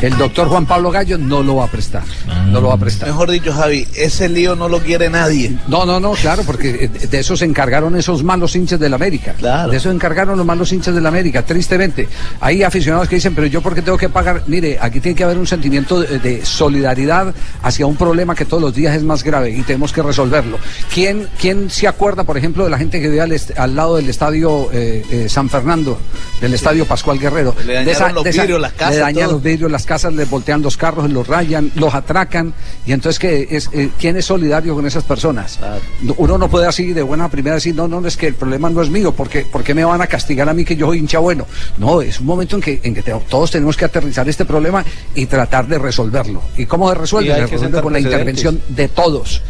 El 0.00 0.16
doctor 0.16 0.46
Juan 0.48 0.64
Pablo 0.64 0.92
Gallo 0.92 1.18
no 1.18 1.42
lo 1.42 1.56
va 1.56 1.64
a 1.64 1.66
prestar, 1.66 2.04
no 2.52 2.60
lo 2.60 2.68
va 2.68 2.74
a 2.74 2.78
prestar. 2.78 3.08
Mejor 3.08 3.30
dicho, 3.32 3.52
Javi, 3.52 3.84
ese 3.96 4.28
lío 4.28 4.54
no 4.54 4.68
lo 4.68 4.78
quiere 4.78 5.10
nadie. 5.10 5.56
No, 5.66 5.84
no, 5.84 5.98
no, 5.98 6.12
claro, 6.12 6.44
porque 6.46 6.86
de 6.88 7.18
eso 7.18 7.36
se 7.36 7.44
encargaron 7.44 7.96
esos 7.96 8.22
malos 8.22 8.54
hinchas 8.54 8.78
del 8.78 8.94
América. 8.94 9.34
De 9.68 9.76
eso 9.76 9.88
se 9.88 9.94
encargaron 9.94 10.36
los 10.38 10.46
malos 10.46 10.70
hinchas 10.72 10.94
del 10.94 11.04
América, 11.04 11.42
tristemente. 11.44 12.08
Hay 12.40 12.62
aficionados 12.62 13.08
que 13.08 13.16
dicen, 13.16 13.34
pero 13.34 13.48
yo 13.48 13.60
porque 13.60 13.82
tengo 13.82 13.98
que 13.98 14.08
pagar. 14.08 14.44
Mire, 14.46 14.78
aquí 14.80 15.00
tiene 15.00 15.16
que 15.16 15.24
haber 15.24 15.36
un 15.36 15.48
sentimiento 15.48 16.00
de, 16.00 16.20
de 16.20 16.46
solidaridad 16.46 17.34
hacia 17.64 17.84
un 17.86 17.96
problema 17.96 18.36
que 18.36 18.44
todos 18.44 18.62
los 18.62 18.74
días 18.74 18.94
es 18.94 19.02
más 19.02 19.24
grave 19.24 19.50
y 19.50 19.62
tenemos 19.62 19.92
que 19.92 20.00
resolverlo. 20.02 20.58
¿Quién, 20.94 21.26
quién 21.40 21.70
se 21.70 21.88
acuerda, 21.88 22.22
por 22.22 22.38
ejemplo, 22.38 22.62
de 22.62 22.70
la 22.70 22.78
gente 22.78 23.00
que 23.00 23.08
vive 23.08 23.20
al, 23.56 23.74
lado 23.74 23.96
del 23.96 24.08
estadio 24.08 24.68
eh, 24.72 25.04
eh, 25.10 25.28
San 25.28 25.50
Fernando, 25.50 25.98
del 26.40 26.54
estadio 26.54 26.84
Pascual 26.84 27.18
Guerrero? 27.18 27.52
Le 27.66 27.74
dañaron 27.74 27.84
De 27.84 27.90
esa- 27.92 28.12
los 28.12 28.24
vidrios, 28.24 28.60
las 28.60 28.72
casas, 28.74 29.12
Le 29.12 29.22
los 29.22 29.42
vidrios, 29.42 29.70
las 29.72 29.87
casas, 29.88 30.12
les 30.12 30.28
voltean 30.30 30.62
los 30.62 30.76
carros, 30.76 31.10
los 31.10 31.26
rayan, 31.26 31.72
los 31.74 31.94
atracan. 31.94 32.52
Y 32.86 32.92
entonces, 32.92 33.18
¿qué 33.18 33.48
es, 33.50 33.68
eh, 33.72 33.90
¿quién 33.98 34.16
es 34.16 34.26
solidario 34.26 34.74
con 34.74 34.86
esas 34.86 35.02
personas? 35.02 35.58
No, 36.02 36.14
Uno 36.18 36.38
no 36.38 36.48
puede 36.48 36.66
así 36.68 36.92
de 36.92 37.02
buena 37.02 37.28
primera 37.28 37.56
decir, 37.56 37.74
no, 37.74 37.88
no, 37.88 38.06
es 38.06 38.16
que 38.16 38.26
el 38.28 38.34
problema 38.34 38.70
no 38.70 38.82
es 38.82 38.90
mío, 38.90 39.12
porque 39.12 39.44
¿por 39.44 39.64
qué 39.64 39.74
me 39.74 39.84
van 39.84 40.00
a 40.02 40.06
castigar 40.06 40.48
a 40.48 40.52
mí 40.54 40.64
que 40.64 40.76
yo 40.76 40.86
soy 40.86 40.98
hincha 40.98 41.18
bueno? 41.18 41.46
No, 41.78 42.02
es 42.02 42.20
un 42.20 42.26
momento 42.26 42.56
en 42.56 42.62
que, 42.62 42.80
en 42.84 42.94
que 42.94 43.02
te- 43.02 43.12
todos 43.28 43.50
tenemos 43.50 43.76
que 43.76 43.86
aterrizar 43.86 44.28
este 44.28 44.44
problema 44.44 44.84
y 45.14 45.26
tratar 45.26 45.66
de 45.66 45.78
resolverlo. 45.78 46.42
¿Y 46.56 46.66
cómo 46.66 46.88
se 46.90 46.94
resuelve? 46.94 47.30
Se 47.30 47.40
que 47.46 47.46
resuelve 47.52 47.82
con 47.82 47.92
la 47.94 47.98
intervención 48.00 48.60
de 48.68 48.88
todos. 48.88 49.42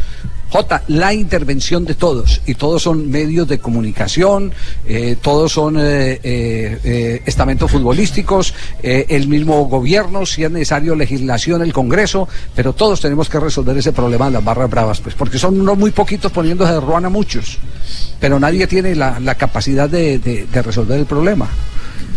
J, 0.50 0.82
la 0.88 1.12
intervención 1.12 1.84
de 1.84 1.94
todos, 1.94 2.40
y 2.46 2.54
todos 2.54 2.82
son 2.82 3.10
medios 3.10 3.46
de 3.48 3.58
comunicación, 3.58 4.52
eh, 4.86 5.16
todos 5.20 5.52
son 5.52 5.76
eh, 5.78 6.20
eh, 6.22 6.78
eh, 6.84 7.22
estamentos 7.26 7.70
futbolísticos, 7.70 8.54
el 8.82 9.28
mismo 9.28 9.64
gobierno, 9.66 10.24
si 10.24 10.44
es 10.44 10.50
necesario 10.50 10.94
legislación, 10.94 11.60
el 11.62 11.72
Congreso, 11.72 12.28
pero 12.54 12.72
todos 12.72 13.00
tenemos 13.00 13.28
que 13.28 13.38
resolver 13.40 13.76
ese 13.76 13.92
problema 13.92 14.26
de 14.26 14.32
las 14.32 14.44
barras 14.44 14.70
bravas, 14.70 15.00
pues 15.00 15.14
porque 15.14 15.38
son 15.38 15.60
unos 15.60 15.76
muy 15.76 15.90
poquitos 15.90 16.32
poniéndose 16.32 16.72
de 16.72 16.80
ruana 16.80 17.08
muchos, 17.10 17.58
pero 18.18 18.40
nadie 18.40 18.66
tiene 18.66 18.94
la, 18.94 19.20
la 19.20 19.34
capacidad 19.34 19.88
de- 19.88 20.18
de 20.18 20.62
resolver 20.62 20.98
el 20.98 21.06
problema. 21.06 21.48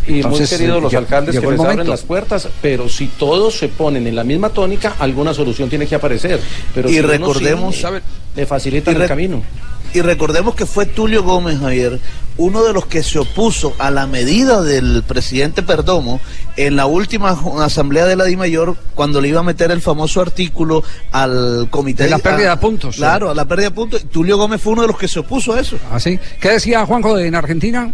Y 0.08 0.16
Entonces, 0.18 0.50
muy 0.52 0.58
queridos 0.58 0.82
los 0.84 0.94
alcaldes 0.94 1.36
que 1.40 1.42
les 1.52 1.60
abren 1.60 1.90
las 1.90 2.02
puertas, 2.02 2.48
pero 2.62 2.90
si 2.90 3.08
todos 3.08 3.58
se 3.58 3.68
ponen 3.70 4.08
en 4.08 4.16
la 4.16 4.24
misma 4.24 4.50
tónica, 4.50 4.96
alguna 5.00 5.34
solución 5.34 5.70
tiene 5.70 5.86
que 5.88 5.96
aparecer. 5.96 6.40
Pero 6.74 6.90
Y 6.90 6.94
si 6.94 7.02
recordemos- 7.02 7.76
sí, 7.76 7.84
le 7.84 8.82
re- 8.98 9.04
el 9.04 9.08
camino. 9.08 9.44
Y 9.94 10.00
recordemos 10.02 10.56
que 10.56 10.66
fue 10.66 10.86
Tulio 10.86 11.22
Gómez, 11.22 11.60
Javier, 11.60 12.00
uno 12.38 12.64
de 12.64 12.72
los 12.72 12.86
que 12.86 13.04
se 13.04 13.20
opuso 13.20 13.74
a 13.78 13.92
la 13.92 14.08
medida 14.08 14.62
del 14.62 15.04
presidente 15.06 15.64
Perdomo 15.64 16.22
en 16.56 16.78
la 16.78 16.86
última 16.86 17.38
asamblea 17.60 18.06
de 18.06 18.16
la 18.16 18.24
DIMAYOR 18.24 18.78
cuando 18.96 19.20
le 19.20 19.28
iba 19.28 19.42
a 19.42 19.44
meter 19.44 19.70
el 19.70 19.82
famoso 19.82 20.22
artículo 20.22 20.82
al 21.12 21.68
comité. 21.70 22.06
De 22.06 22.10
la 22.10 22.20
pérdida 22.20 22.54
a- 22.54 22.56
de 22.56 22.62
puntos. 22.62 22.96
Claro, 22.96 23.30
a 23.30 23.36
la 23.36 23.44
pérdida 23.46 23.68
de 23.70 23.76
puntos. 23.76 24.04
Tulio 24.10 24.38
Gómez 24.38 24.62
fue 24.62 24.74
uno 24.74 24.84
de 24.84 24.88
los 24.88 24.98
que 24.98 25.10
se 25.10 25.20
opuso 25.20 25.54
a 25.54 25.60
eso. 25.60 25.76
¿Así? 25.92 26.18
¿Qué 26.40 26.52
decía 26.52 26.86
Juanjo 26.86 27.20
en 27.20 27.36
Argentina? 27.36 27.92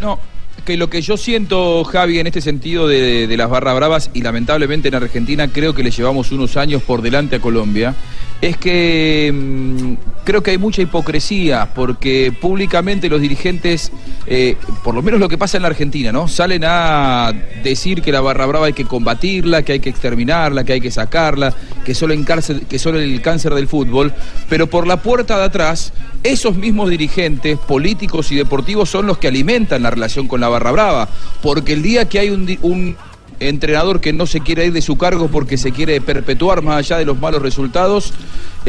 No, 0.00 0.18
que 0.64 0.76
lo 0.76 0.90
que 0.90 1.00
yo 1.02 1.16
siento, 1.16 1.84
Javi, 1.84 2.18
en 2.18 2.26
este 2.26 2.40
sentido 2.40 2.86
de, 2.86 3.26
de 3.26 3.36
las 3.36 3.48
barras 3.50 3.74
bravas, 3.74 4.10
y 4.14 4.22
lamentablemente 4.22 4.88
en 4.88 4.94
Argentina 4.94 5.48
creo 5.48 5.74
que 5.74 5.82
le 5.82 5.90
llevamos 5.90 6.32
unos 6.32 6.56
años 6.56 6.82
por 6.82 7.02
delante 7.02 7.36
a 7.36 7.40
Colombia, 7.40 7.94
es 8.40 8.56
que 8.56 9.32
mm, 9.34 9.94
creo 10.24 10.42
que 10.42 10.52
hay 10.52 10.58
mucha 10.58 10.82
hipocresía, 10.82 11.70
porque 11.74 12.32
públicamente 12.38 13.08
los 13.08 13.20
dirigentes, 13.20 13.90
eh, 14.26 14.56
por 14.84 14.94
lo 14.94 15.02
menos 15.02 15.18
lo 15.18 15.28
que 15.28 15.38
pasa 15.38 15.56
en 15.56 15.62
la 15.62 15.68
Argentina, 15.68 16.12
¿no? 16.12 16.28
Salen 16.28 16.62
a 16.64 17.32
decir 17.62 18.02
que 18.02 18.12
la 18.12 18.20
barra 18.20 18.46
brava 18.46 18.66
hay 18.66 18.72
que 18.72 18.84
combatirla, 18.84 19.62
que 19.62 19.72
hay 19.72 19.80
que 19.80 19.88
exterminarla, 19.88 20.64
que 20.64 20.74
hay 20.74 20.80
que 20.80 20.90
sacarla, 20.90 21.54
que 21.84 21.94
solo, 21.94 22.14
en 22.14 22.26
solo 22.78 23.00
el 23.00 23.20
cáncer 23.22 23.54
del 23.54 23.66
fútbol, 23.66 24.12
pero 24.48 24.68
por 24.68 24.86
la 24.86 24.98
puerta 24.98 25.38
de 25.38 25.44
atrás, 25.44 25.92
esos 26.22 26.56
mismos 26.56 26.90
dirigentes 26.90 27.58
políticos 27.58 28.30
y 28.30 28.36
deportivos 28.36 28.90
son 28.90 29.06
los 29.06 29.18
que 29.18 29.28
alimentan 29.28 29.82
la 29.82 29.90
relación 29.90 30.28
con 30.28 30.40
la 30.40 30.48
barra 30.48 30.70
brava, 30.70 31.08
porque 31.42 31.72
el 31.72 31.82
día 31.82 32.08
que 32.08 32.18
hay 32.18 32.30
un 32.30 32.96
entrenador 33.40 34.00
que 34.00 34.12
no 34.12 34.26
se 34.26 34.40
quiere 34.40 34.66
ir 34.66 34.72
de 34.72 34.82
su 34.82 34.96
cargo 34.96 35.28
porque 35.28 35.56
se 35.56 35.72
quiere 35.72 36.00
perpetuar 36.00 36.62
más 36.62 36.78
allá 36.78 36.98
de 36.98 37.04
los 37.04 37.18
malos 37.18 37.42
resultados, 37.42 38.12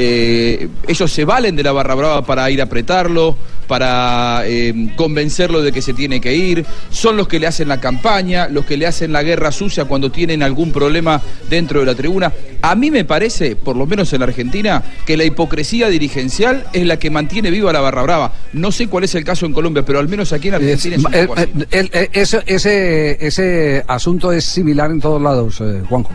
eh, 0.01 0.69
ellos 0.87 1.11
se 1.11 1.25
valen 1.25 1.55
de 1.57 1.63
la 1.63 1.73
barra 1.73 1.93
brava 1.93 2.21
para 2.25 2.49
ir 2.49 2.61
a 2.61 2.63
apretarlo, 2.63 3.35
para 3.67 4.43
eh, 4.45 4.93
convencerlo 4.95 5.61
de 5.61 5.71
que 5.73 5.81
se 5.81 5.93
tiene 5.93 6.19
que 6.21 6.33
ir, 6.33 6.65
son 6.89 7.17
los 7.17 7.27
que 7.27 7.37
le 7.39 7.45
hacen 7.47 7.67
la 7.67 7.79
campaña, 7.79 8.47
los 8.47 8.65
que 8.65 8.77
le 8.77 8.87
hacen 8.87 9.11
la 9.11 9.21
guerra 9.21 9.51
sucia 9.51 9.85
cuando 9.85 10.09
tienen 10.09 10.41
algún 10.41 10.71
problema 10.71 11.21
dentro 11.49 11.81
de 11.81 11.85
la 11.85 11.93
tribuna. 11.95 12.31
A 12.61 12.73
mí 12.75 12.89
me 12.89 13.03
parece, 13.05 13.55
por 13.57 13.75
lo 13.75 13.85
menos 13.85 14.11
en 14.13 14.21
la 14.21 14.25
Argentina, 14.25 14.81
que 15.05 15.17
la 15.17 15.23
hipocresía 15.25 15.89
dirigencial 15.89 16.65
es 16.73 16.85
la 16.85 16.97
que 16.97 17.09
mantiene 17.11 17.51
viva 17.51 17.71
la 17.73 17.81
barra 17.81 18.01
brava. 18.01 18.33
No 18.53 18.71
sé 18.71 18.87
cuál 18.87 19.03
es 19.03 19.13
el 19.15 19.23
caso 19.25 19.45
en 19.45 19.53
Colombia, 19.53 19.83
pero 19.85 19.99
al 19.99 20.07
menos 20.07 20.31
aquí 20.33 20.47
en 20.47 20.53
Argentina 20.55 20.95
es, 20.95 21.03
un 21.05 21.13
Eh, 21.13 21.27
poco 21.27 21.39
así. 21.39 21.49
el- 21.71 21.89
ese, 22.13 22.41
ese, 22.47 23.25
ese 23.27 23.83
asunto 23.87 24.31
es 24.31 24.45
similar 24.45 24.89
en 24.89 24.99
todos 25.01 25.21
lados, 25.21 25.61
eh, 25.61 25.83
Juanjo. 25.87 26.13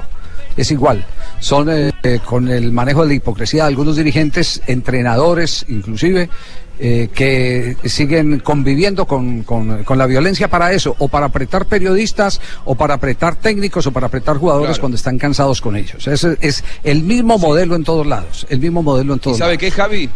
Es 0.56 0.70
igual. 0.70 1.04
Son 1.40 1.68
eh, 1.70 1.90
eh, 2.02 2.20
con 2.24 2.48
el 2.48 2.70
manejo 2.72 3.02
de 3.02 3.08
la 3.08 3.14
hipocresía 3.14 3.64
de 3.64 3.68
algunos 3.68 3.96
dirigentes, 3.96 4.62
entrenadores 4.66 5.64
inclusive, 5.68 6.28
eh, 6.78 7.08
que 7.14 7.76
siguen 7.84 8.40
conviviendo 8.40 9.06
con, 9.06 9.42
con- 9.44 9.84
con 9.84 9.96
la 9.98 10.06
violencia 10.06 10.48
para 10.48 10.72
eso, 10.72 10.94
o 10.98 11.08
para 11.08 11.26
apretar 11.26 11.66
periodistas, 11.66 12.40
o 12.64 12.74
para 12.74 12.94
apretar 12.94 13.36
técnicos, 13.36 13.86
o 13.86 13.92
para 13.92 14.06
apretar 14.08 14.36
jugadores 14.38 14.70
Claro. 14.70 14.80
cuando 14.80 14.96
están 14.96 15.18
cansados 15.18 15.60
con 15.60 15.76
ellos. 15.76 16.06
Es, 16.08 16.24
es 16.40 16.64
el 16.82 17.02
mismo 17.02 17.38
modelo 17.38 17.76
en 17.76 17.84
todos 17.84 18.06
lados. 18.06 18.46
El 18.50 18.58
mismo 18.60 18.82
modelo 18.82 19.12
en 19.12 19.18
¿Y 19.18 19.22
todos 19.22 19.38
sabe 19.38 19.52
lados. 19.52 19.60
qué, 19.60 19.70
Javi? 19.70 20.10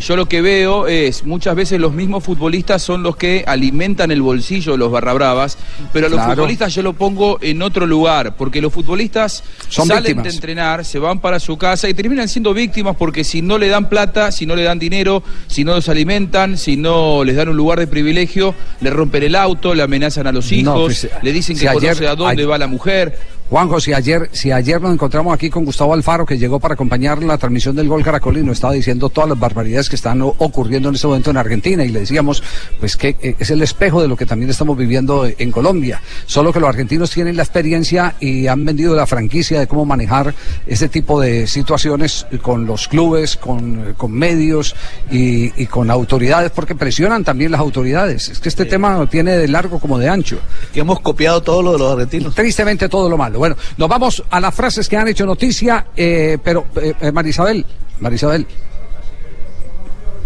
Yo 0.00 0.16
lo 0.16 0.26
que 0.26 0.40
veo 0.40 0.86
es, 0.86 1.24
muchas 1.24 1.54
veces 1.54 1.78
los 1.80 1.92
mismos 1.92 2.24
futbolistas 2.24 2.82
son 2.82 3.02
los 3.02 3.16
que 3.16 3.44
alimentan 3.46 4.10
el 4.10 4.22
bolsillo 4.22 4.72
de 4.72 4.78
los 4.78 4.90
barrabravas, 4.90 5.58
pero 5.92 6.06
a 6.06 6.08
los 6.10 6.18
Claro. 6.18 6.34
futbolistas 6.34 6.74
yo 6.74 6.82
lo 6.82 6.92
pongo 6.94 7.38
en 7.42 7.60
otro 7.62 7.86
lugar, 7.86 8.36
porque 8.36 8.60
los 8.60 8.72
futbolistas 8.72 9.44
Son 9.68 9.86
salen 9.86 10.02
víctimas. 10.04 10.24
de 10.24 10.30
entrenar, 10.30 10.84
se 10.84 10.98
van 10.98 11.20
para 11.20 11.38
su 11.38 11.56
casa 11.58 11.88
y 11.88 11.94
terminan 11.94 12.28
siendo 12.28 12.54
víctimas 12.54 12.96
porque 12.96 13.24
si 13.24 13.42
no 13.42 13.58
le 13.58 13.68
dan 13.68 13.88
plata, 13.88 14.32
si 14.32 14.46
no 14.46 14.56
le 14.56 14.62
dan 14.62 14.78
dinero, 14.78 15.22
si 15.48 15.64
no 15.64 15.74
los 15.74 15.88
alimentan, 15.88 16.56
si 16.56 16.76
no 16.76 17.22
les 17.24 17.36
dan 17.36 17.48
un 17.48 17.56
lugar 17.56 17.78
de 17.78 17.86
privilegio, 17.86 18.54
le 18.80 18.90
rompen 18.90 19.22
el 19.22 19.36
auto, 19.36 19.74
le 19.74 19.82
amenazan 19.82 20.26
a 20.26 20.32
los 20.32 20.50
No, 20.50 20.56
hijos, 20.58 20.82
pues, 21.00 21.08
le 21.22 21.32
dicen 21.32 21.56
si 21.56 21.62
que 21.62 21.68
ayer- 21.68 21.80
conoce 21.94 22.08
a 22.08 22.14
dónde 22.14 22.46
va 22.46 22.58
la 22.58 22.66
mujer. 22.66 23.18
Juanjo, 23.50 23.78
si 23.78 23.92
ayer, 23.92 24.30
si 24.32 24.50
ayer 24.50 24.80
nos 24.80 24.94
encontramos 24.94 25.34
aquí 25.34 25.50
con 25.50 25.66
Gustavo 25.66 25.92
Alfaro, 25.92 26.24
que 26.24 26.38
llegó 26.38 26.58
para 26.58 26.74
acompañar 26.74 27.22
la 27.22 27.36
transmisión 27.36 27.76
del 27.76 27.88
gol 27.88 28.02
Caracolino, 28.02 28.50
estaba 28.50 28.72
diciendo 28.72 29.10
todas 29.10 29.28
las 29.28 29.38
barbaridades 29.38 29.90
que 29.90 29.96
están 29.96 30.22
ocurriendo 30.22 30.88
en 30.88 30.94
este 30.94 31.06
momento 31.06 31.30
en 31.30 31.36
Argentina, 31.36 31.84
y 31.84 31.90
le 31.90 32.00
decíamos, 32.00 32.42
pues 32.80 32.96
que 32.96 33.16
eh, 33.20 33.36
es 33.38 33.50
el 33.50 33.60
espejo 33.60 34.00
de 34.00 34.08
lo 34.08 34.16
que 34.16 34.24
también 34.24 34.50
estamos 34.50 34.78
viviendo 34.78 35.26
en 35.26 35.52
Colombia. 35.52 36.00
Solo 36.24 36.54
que 36.54 36.60
los 36.60 36.70
argentinos 36.70 37.10
tienen 37.10 37.36
la 37.36 37.42
experiencia 37.42 38.14
y 38.18 38.46
han 38.46 38.64
vendido 38.64 38.96
la 38.96 39.06
franquicia 39.06 39.60
de 39.60 39.66
cómo 39.66 39.84
manejar 39.84 40.34
este 40.66 40.88
tipo 40.88 41.20
de 41.20 41.46
situaciones 41.46 42.26
con 42.40 42.64
los 42.64 42.88
clubes, 42.88 43.36
con, 43.36 43.94
con 43.98 44.10
medios 44.10 44.74
y, 45.10 45.52
y 45.62 45.66
con 45.66 45.90
autoridades, 45.90 46.50
porque 46.50 46.74
presionan 46.74 47.24
también 47.24 47.52
las 47.52 47.60
autoridades. 47.60 48.30
Es 48.30 48.40
que 48.40 48.48
este 48.48 48.64
tema 48.64 49.06
tiene 49.10 49.32
de 49.32 49.48
largo 49.48 49.78
como 49.78 49.98
de 49.98 50.08
ancho. 50.08 50.38
Que 50.72 50.80
hemos 50.80 51.00
copiado 51.00 51.42
todo 51.42 51.62
lo 51.62 51.72
de 51.72 51.78
los 51.78 51.92
argentinos. 51.92 52.34
Tristemente 52.34 52.88
todo 52.88 53.10
lo 53.10 53.18
malo. 53.18 53.33
Bueno, 53.38 53.56
nos 53.76 53.88
vamos 53.88 54.22
a 54.30 54.40
las 54.40 54.54
frases 54.54 54.88
que 54.88 54.96
han 54.96 55.08
hecho 55.08 55.26
noticia, 55.26 55.86
eh, 55.96 56.38
pero 56.42 56.66
eh, 56.80 56.94
eh, 57.00 57.12
Marisabel, 57.12 57.64
Marisabel, 58.00 58.46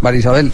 Marisabel. 0.01 0.53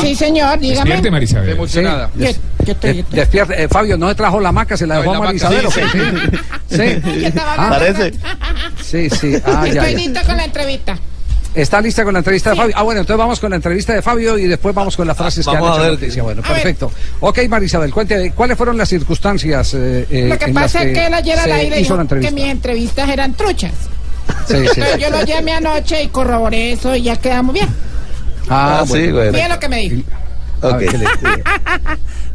Sí, 0.00 0.14
señor, 0.14 0.58
dígame. 0.60 0.76
Despierte, 0.84 1.10
Marisabel. 1.10 1.50
Emocionada. 1.50 2.10
Yo, 2.14 2.24
yo 2.24 2.26
estoy, 2.28 2.36
yo 2.64 2.66
Eh, 2.66 3.00
estoy. 3.00 3.04
despierte. 3.18 3.62
Eh, 3.64 3.68
Fabio, 3.68 3.98
¿no 3.98 4.08
se 4.08 4.14
trajo 4.14 4.40
la 4.40 4.52
maca? 4.52 4.76
¿Se 4.76 4.86
la 4.86 4.98
dejó 5.00 5.14
a 5.14 5.18
Marisabel? 5.20 5.66
sí, 6.70 6.76
Sí. 6.76 7.32
Ah, 7.36 7.66
Parece. 7.70 8.12
Sí, 8.82 9.10
sí. 9.10 9.36
Ah, 9.44 9.66
ya, 9.66 9.82
Estoy 9.82 9.92
ya. 9.92 9.98
lista 9.98 10.22
con 10.24 10.36
la 10.36 10.44
entrevista. 10.44 10.96
¿Está 11.56 11.80
lista 11.80 12.04
con 12.04 12.12
la 12.12 12.18
entrevista 12.20 12.50
de 12.50 12.56
Fabio? 12.56 12.74
Ah, 12.76 12.82
bueno, 12.82 13.00
entonces 13.00 13.18
vamos 13.18 13.40
con 13.40 13.48
la 13.50 13.56
entrevista 13.56 13.94
de 13.94 14.02
Fabio 14.02 14.36
y 14.38 14.46
después 14.46 14.74
vamos 14.74 14.94
con 14.96 15.06
las 15.06 15.16
frases 15.16 15.46
que 15.46 15.56
han 15.56 15.64
hecho 15.64 15.88
noticia. 15.90 16.22
Bueno, 16.22 16.42
A 16.44 16.48
ver. 16.48 16.54
perfecto. 16.62 16.92
Ok, 17.20 17.38
Marisabel, 17.48 17.92
cuénteme, 17.94 18.30
¿cuáles 18.32 18.56
fueron 18.58 18.76
las 18.76 18.88
circunstancias 18.90 19.72
eh, 19.74 20.06
eh, 20.10 20.26
Lo 20.28 20.38
que 20.38 20.44
en 20.44 20.54
las 20.54 20.64
pasa 20.64 20.82
es 20.84 20.92
que 20.92 21.06
él 21.06 21.14
ayer 21.14 21.38
al 21.38 21.52
aire 21.52 21.78
dijo 21.78 21.98
que 22.08 22.30
mis 22.30 22.44
entrevistas 22.44 23.08
eran 23.08 23.32
truchas. 23.34 23.72
Sí, 24.46 24.54
sí. 24.54 24.80
Entonces 24.80 24.98
yo 24.98 25.10
lo 25.10 25.24
llamé 25.24 25.52
anoche 25.54 26.02
y 26.02 26.08
corroboré 26.08 26.72
eso 26.72 26.94
y 26.94 27.02
ya 27.02 27.16
quedamos 27.16 27.54
bien. 27.54 27.68
Ah, 28.48 28.80
Ah, 28.80 28.84
sí, 28.86 28.92
bueno. 28.92 29.14
güey. 29.14 29.30
Miren 29.32 29.48
lo 29.48 29.58
que 29.58 29.68
me 29.68 29.76
dijo. 29.80 30.02
A 30.60 30.76
ver, 30.76 30.88
Ok. 30.88 30.90
¿qué 30.92 30.98
le- 30.98 31.06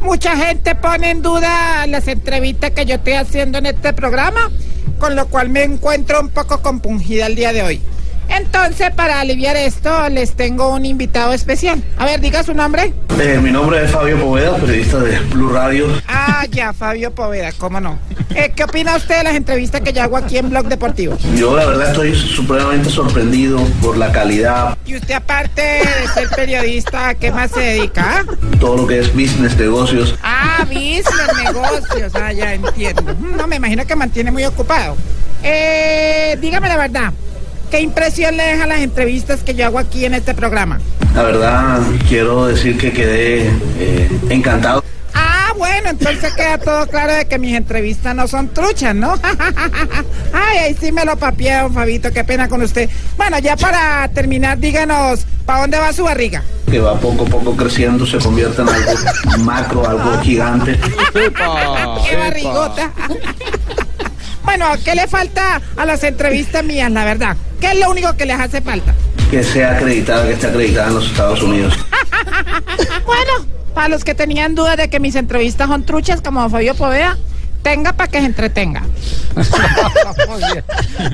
Mucha 0.00 0.36
gente 0.36 0.74
pone 0.74 1.10
en 1.10 1.22
duda 1.22 1.86
las 1.86 2.08
entrevistas 2.08 2.72
que 2.72 2.84
yo 2.86 2.96
estoy 2.96 3.12
haciendo 3.14 3.58
en 3.58 3.66
este 3.66 3.92
programa, 3.92 4.50
con 4.98 5.14
lo 5.14 5.26
cual 5.28 5.48
me 5.48 5.62
encuentro 5.62 6.20
un 6.20 6.28
poco 6.30 6.60
compungida 6.60 7.26
el 7.26 7.36
día 7.36 7.52
de 7.52 7.62
hoy. 7.62 7.80
Entonces, 8.28 8.90
para 8.90 9.20
aliviar 9.20 9.56
esto, 9.56 10.08
les 10.08 10.32
tengo 10.32 10.70
un 10.74 10.86
invitado 10.86 11.32
especial. 11.32 11.82
A 11.98 12.04
ver, 12.06 12.20
diga 12.20 12.42
su 12.42 12.54
nombre. 12.54 12.92
Eh, 13.20 13.38
mi 13.42 13.50
nombre 13.50 13.84
es 13.84 13.90
Fabio 13.90 14.18
Poveda, 14.18 14.56
periodista 14.56 14.98
de 14.98 15.18
Blue 15.20 15.50
Radio. 15.50 15.86
Ah, 16.08 16.44
ya, 16.50 16.72
Fabio 16.72 17.14
Poveda, 17.14 17.50
cómo 17.58 17.80
no. 17.80 17.98
Eh, 18.34 18.52
¿Qué 18.56 18.64
opina 18.64 18.96
usted 18.96 19.18
de 19.18 19.24
las 19.24 19.34
entrevistas 19.34 19.82
que 19.82 19.92
yo 19.92 20.02
hago 20.02 20.16
aquí 20.16 20.38
en 20.38 20.48
Blog 20.48 20.66
Deportivo? 20.66 21.16
Yo 21.36 21.54
la 21.54 21.66
verdad 21.66 21.90
estoy 21.90 22.14
supremamente 22.14 22.88
sorprendido 22.88 23.58
por 23.82 23.96
la 23.98 24.10
calidad, 24.12 24.76
Y 24.86 24.96
usted, 24.96 25.14
aparte 25.14 25.60
de 25.62 26.08
ser 26.14 26.28
periodista, 26.30 27.10
¿a 27.10 27.14
qué 27.14 27.30
más 27.30 27.50
se 27.50 27.60
dedica? 27.60 28.20
ah? 28.20 28.24
todo 28.58 28.76
lo 28.78 28.86
que 28.86 29.00
es 29.00 29.12
business, 29.12 29.56
negocios. 29.56 30.14
Ah, 30.22 30.64
business, 30.66 31.04
negocios, 31.44 32.12
ah, 32.14 32.32
ya 32.32 32.54
entiendo. 32.54 33.14
No, 33.36 33.46
me 33.46 33.56
imagino 33.56 33.84
que 33.84 33.94
mantiene 33.96 34.30
muy 34.30 34.44
ocupado. 34.44 34.96
Eh, 35.42 36.38
dígame 36.40 36.68
la 36.68 36.76
verdad, 36.76 37.12
¿qué 37.72 37.80
impresión 37.80 38.36
le 38.36 38.44
dejan 38.44 38.68
las 38.68 38.80
entrevistas 38.80 39.42
que 39.42 39.54
yo 39.54 39.64
hago 39.64 39.78
aquí 39.78 40.04
en 40.04 40.12
este 40.12 40.34
programa? 40.34 40.78
La 41.14 41.22
verdad 41.22 41.80
quiero 42.06 42.46
decir 42.46 42.76
que 42.76 42.92
quedé 42.92 43.48
eh, 43.78 44.10
encantado. 44.28 44.84
Ah, 45.14 45.54
bueno, 45.56 45.88
entonces 45.88 46.34
queda 46.34 46.58
todo 46.58 46.86
claro 46.86 47.14
de 47.14 47.24
que 47.24 47.38
mis 47.38 47.56
entrevistas 47.56 48.14
no 48.14 48.28
son 48.28 48.48
truchas, 48.52 48.94
¿no? 48.94 49.14
Ay, 50.34 50.58
ahí 50.58 50.76
sí 50.78 50.92
me 50.92 51.06
lo 51.06 51.16
papiaron, 51.16 51.72
Fabito, 51.72 52.12
qué 52.12 52.24
pena 52.24 52.46
con 52.46 52.60
usted. 52.60 52.90
Bueno, 53.16 53.38
ya 53.38 53.56
para 53.56 54.06
terminar, 54.08 54.58
díganos, 54.58 55.26
¿para 55.46 55.62
dónde 55.62 55.78
va 55.78 55.94
su 55.94 56.04
barriga? 56.04 56.42
que 56.70 56.80
va 56.80 56.98
poco 56.98 57.24
a 57.24 57.26
poco 57.26 57.54
creciendo, 57.54 58.06
se 58.06 58.16
convierte 58.16 58.62
en 58.62 58.68
algo 58.70 58.92
macro, 59.40 59.86
algo 59.86 60.18
gigante. 60.22 60.78
¡Qué 61.12 62.16
barrigota! 62.16 62.90
Bueno, 64.44 64.66
¿qué 64.84 64.94
le 64.94 65.06
falta 65.06 65.60
a 65.76 65.86
las 65.86 66.02
entrevistas 66.04 66.64
mías, 66.64 66.90
la 66.90 67.04
verdad? 67.04 67.36
¿Qué 67.60 67.72
es 67.72 67.78
lo 67.78 67.90
único 67.90 68.16
que 68.16 68.26
les 68.26 68.38
hace 68.38 68.60
falta? 68.60 68.94
Que 69.30 69.42
sea 69.42 69.76
acreditada, 69.76 70.26
que 70.26 70.32
esté 70.34 70.48
acreditada 70.48 70.88
en 70.88 70.94
los 70.94 71.06
Estados 71.06 71.42
Unidos. 71.42 71.74
Bueno, 73.04 73.46
para 73.74 73.88
los 73.88 74.04
que 74.04 74.14
tenían 74.14 74.54
dudas 74.54 74.76
de 74.76 74.88
que 74.88 75.00
mis 75.00 75.16
entrevistas 75.16 75.68
son 75.68 75.84
truchas 75.84 76.20
como 76.20 76.48
Fabio 76.48 76.74
Poveda, 76.74 77.16
tenga 77.62 77.92
para 77.92 78.10
que 78.10 78.20
se 78.20 78.26
entretenga. 78.26 78.82
Muy 80.28 80.42
bien. 80.52 80.64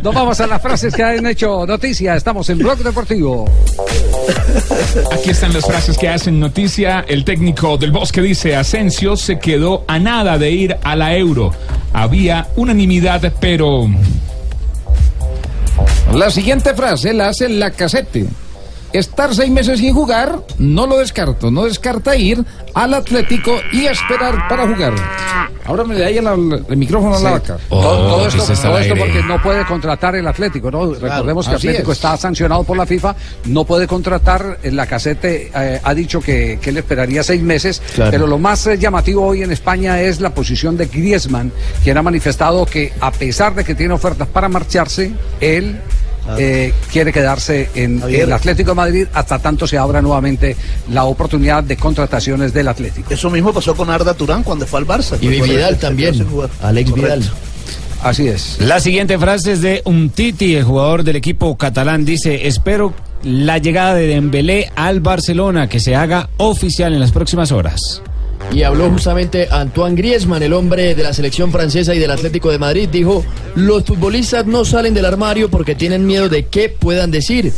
Nos 0.03 0.15
vamos 0.15 0.41
a 0.41 0.47
las 0.47 0.61
frases 0.61 0.95
que 0.95 1.03
han 1.03 1.27
hecho 1.27 1.67
noticia. 1.67 2.17
Estamos 2.17 2.49
en 2.51 2.59
Blog 2.59 2.79
Deportivo. 2.79 3.49
Aquí 5.13 5.31
están 5.31 5.53
las 5.53 5.65
frases 5.65 5.97
que 5.97 6.09
hacen 6.09 6.41
noticia. 6.41 7.05
El 7.07 7.25
técnico 7.25 7.77
del 7.77 7.93
Bosque 7.93 8.21
dice, 8.21 8.57
Asensio 8.57 9.17
se 9.17 9.39
quedó 9.39 9.85
a 9.87 9.99
nada 9.99 10.39
de 10.39 10.51
ir 10.51 10.77
a 10.83 10.97
la 10.97 11.17
Euro. 11.17 11.53
Había 11.93 12.49
unanimidad, 12.57 13.33
pero... 13.41 13.89
La 16.13 16.31
siguiente 16.31 16.75
frase 16.75 17.13
la 17.13 17.29
hace 17.29 17.49
la 17.49 17.71
casete. 17.71 18.27
Estar 18.92 19.35
seis 19.35 19.51
meses 19.51 19.79
sin 19.81 19.92
jugar, 19.94 20.38
no 20.59 20.87
lo 20.87 20.98
descarto. 20.98 21.51
No 21.51 21.64
descarta 21.64 22.16
ir 22.16 22.42
al 22.74 22.94
Atlético 22.94 23.53
y 23.72 23.87
esperar 23.87 24.48
para 24.48 24.66
jugar. 24.66 24.94
Ahora 25.66 25.85
me 25.85 25.94
le 25.94 26.07
ahí 26.07 26.16
el, 26.16 26.27
el 26.70 26.77
micrófono 26.79 27.14
a 27.16 27.20
la 27.20 27.29
Sí. 27.29 27.35
vaca. 27.35 27.59
todo, 27.68 28.09
todo 28.09 28.27
esto, 28.27 28.42
todo 28.62 28.79
esto 28.79 28.94
porque 28.96 29.22
no 29.24 29.42
puede 29.42 29.66
contratar 29.66 30.14
el 30.16 30.27
Atlético, 30.27 30.70
¿no? 30.70 30.94
Recordemos 30.94 31.46
que 31.46 31.57
así 31.57 31.68
Atlético 31.68 31.92
es. 31.92 31.98
está 31.98 32.16
sancionado 32.16 32.64
por 32.64 32.79
la 32.79 32.87
FIFA, 32.87 33.14
no 33.44 33.64
puede 33.64 33.87
contratar, 33.87 34.59
eh, 34.62 34.70
la 34.70 34.87
casete 34.87 35.51
eh, 35.55 35.81
ha 35.85 35.92
dicho 35.94 36.20
que, 36.22 36.59
que 36.62 36.70
él 36.70 36.79
esperaría 36.79 37.22
seis 37.22 37.42
meses, 37.42 37.83
Claro. 37.94 38.11
pero 38.11 38.27
lo 38.27 38.38
más 38.38 38.66
eh, 38.66 38.79
llamativo 38.79 39.27
hoy 39.27 39.42
en 39.42 39.53
España 39.53 40.01
es 40.01 40.20
la 40.22 40.31
posición 40.31 40.79
de 40.79 40.87
Griezmann, 40.87 41.53
quien 41.85 41.98
ha 41.98 42.03
manifestado 42.03 42.64
que 42.64 42.94
a 43.01 43.11
pesar 43.11 43.55
de 43.55 43.62
que 43.64 43.74
tiene 43.74 43.92
ofertas 43.92 44.29
para 44.29 44.48
marcharse, 44.48 45.12
él 45.40 45.79
eh, 46.37 46.75
quiere 46.91 47.12
quedarse 47.12 47.71
en 47.75 48.01
Javier. 48.01 48.23
el 48.23 48.33
Atlético 48.33 48.73
de 48.73 48.75
Madrid 48.75 49.07
hasta 49.12 49.38
tanto 49.38 49.67
se 49.67 49.79
abra 49.79 50.03
nuevamente 50.03 50.57
la 50.91 51.05
oportunidad 51.05 51.62
de 51.64 51.77
contrataciones 51.77 52.53
del 52.53 52.69
Atlético. 52.69 53.14
Eso 53.14 53.31
mismo 53.31 53.53
pasó 53.53 53.75
con 53.75 53.91
Arda 53.91 54.14
Turán 54.14 54.43
cuando 54.43 54.67
fue 54.67 54.81
al 54.81 54.87
Barça. 54.87 55.17
Y 55.21 55.29
Vidal 55.29 55.79
también. 55.79 56.27
Alex. 56.62 56.93
Vidal. 56.93 57.23
Así 58.03 58.29
es. 58.29 58.59
La 58.61 58.81
siguiente 58.81 59.19
frase 59.19 59.53
es 59.53 59.61
de 59.61 59.83
Umtiti, 59.85 60.55
el 60.55 60.64
jugador 60.64 61.03
del 61.03 61.17
equipo 61.17 61.57
catalán. 61.57 62.05
Dice, 62.05 62.47
espero 62.47 62.95
la 63.23 63.59
llegada 63.59 63.95
de 63.95 64.07
Dembélé 64.07 64.71
al 64.77 65.01
Barcelona, 65.01 65.69
que 65.69 65.81
se 65.81 65.97
haga 65.97 66.29
oficial 66.37 66.93
en 66.95 67.01
las 67.01 67.11
próximas 67.11 67.51
horas. 67.51 68.03
Y 68.53 68.63
habló 68.63 68.91
justamente 68.91 69.49
Antoine 69.51 69.95
Griezmann, 69.95 70.43
el 70.43 70.53
hombre 70.53 70.95
de 70.95 71.03
la 71.03 71.13
selección 71.13 71.53
francesa 71.53 71.95
y 71.95 71.99
del 71.99 72.11
Atlético 72.11 72.51
de 72.51 72.59
Madrid. 72.59 72.89
Dijo, 72.91 73.25
los 73.55 73.85
futbolistas 73.85 74.47
no 74.47 74.65
salen 74.65 74.95
del 74.95 75.05
armario 75.05 75.51
porque 75.51 75.75
tienen 75.75 76.07
miedo 76.07 76.29
de 76.29 76.47
qué 76.47 76.69
puedan 76.69 77.11
decir. 77.11 77.53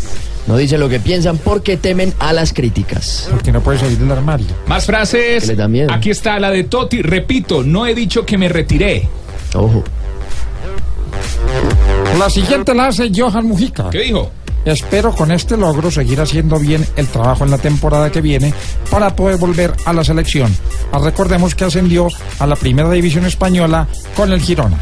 No 0.47 0.57
dicen 0.57 0.81
lo 0.81 0.89
que 0.89 0.99
piensan 0.99 1.39
porque 1.39 1.77
temen 1.77 2.13
a 2.19 2.33
las 2.33 2.53
críticas. 2.53 3.29
Porque 3.31 3.53
no 3.53 3.61
puede 3.63 3.79
salir 3.79 3.99
del 3.99 4.11
armario. 4.11 4.47
Más 4.67 4.85
frases. 4.85 5.43
Que 5.43 5.49
le 5.49 5.57
da 5.57 5.69
miedo. 5.69 5.93
Aquí 5.93 6.11
está 6.11 6.41
la 6.41 6.51
de 6.51 6.65
Totti. 6.65 7.03
Repito, 7.03 7.63
no 7.63 7.87
he 7.87 7.95
dicho 7.95 8.27
que 8.27 8.37
me 8.37 8.49
retiré. 8.49 9.09
Ojo. 9.55 9.85
La 12.19 12.29
siguiente 12.29 12.75
la 12.75 12.89
hace 12.89 13.11
Johan 13.15 13.47
Mujica. 13.47 13.91
¿Qué 13.91 14.01
dijo? 14.01 14.31
Espero 14.65 15.15
con 15.15 15.31
este 15.33 15.57
logro 15.57 15.91
seguir 15.91 16.21
haciendo 16.21 16.59
bien 16.59 16.87
el 16.97 17.09
trabajo 17.09 17.45
en 17.45 17.51
la 17.51 17.59
temporada 17.59 18.13
que 18.13 18.21
viene 18.21 18.53
para 18.91 19.17
poder 19.17 19.39
volver 19.39 19.75
a 19.85 19.93
la 19.93 20.05
selección. 20.05 20.55
Ah, 20.93 20.99
Recordemos 20.99 21.55
que 21.55 21.65
ascendió 21.65 22.09
a 22.39 22.47
la 22.47 22.57
primera 22.57 22.91
división 22.91 23.25
española 23.25 23.89
con 24.15 24.33
el 24.33 24.41
Girona. 24.41 24.79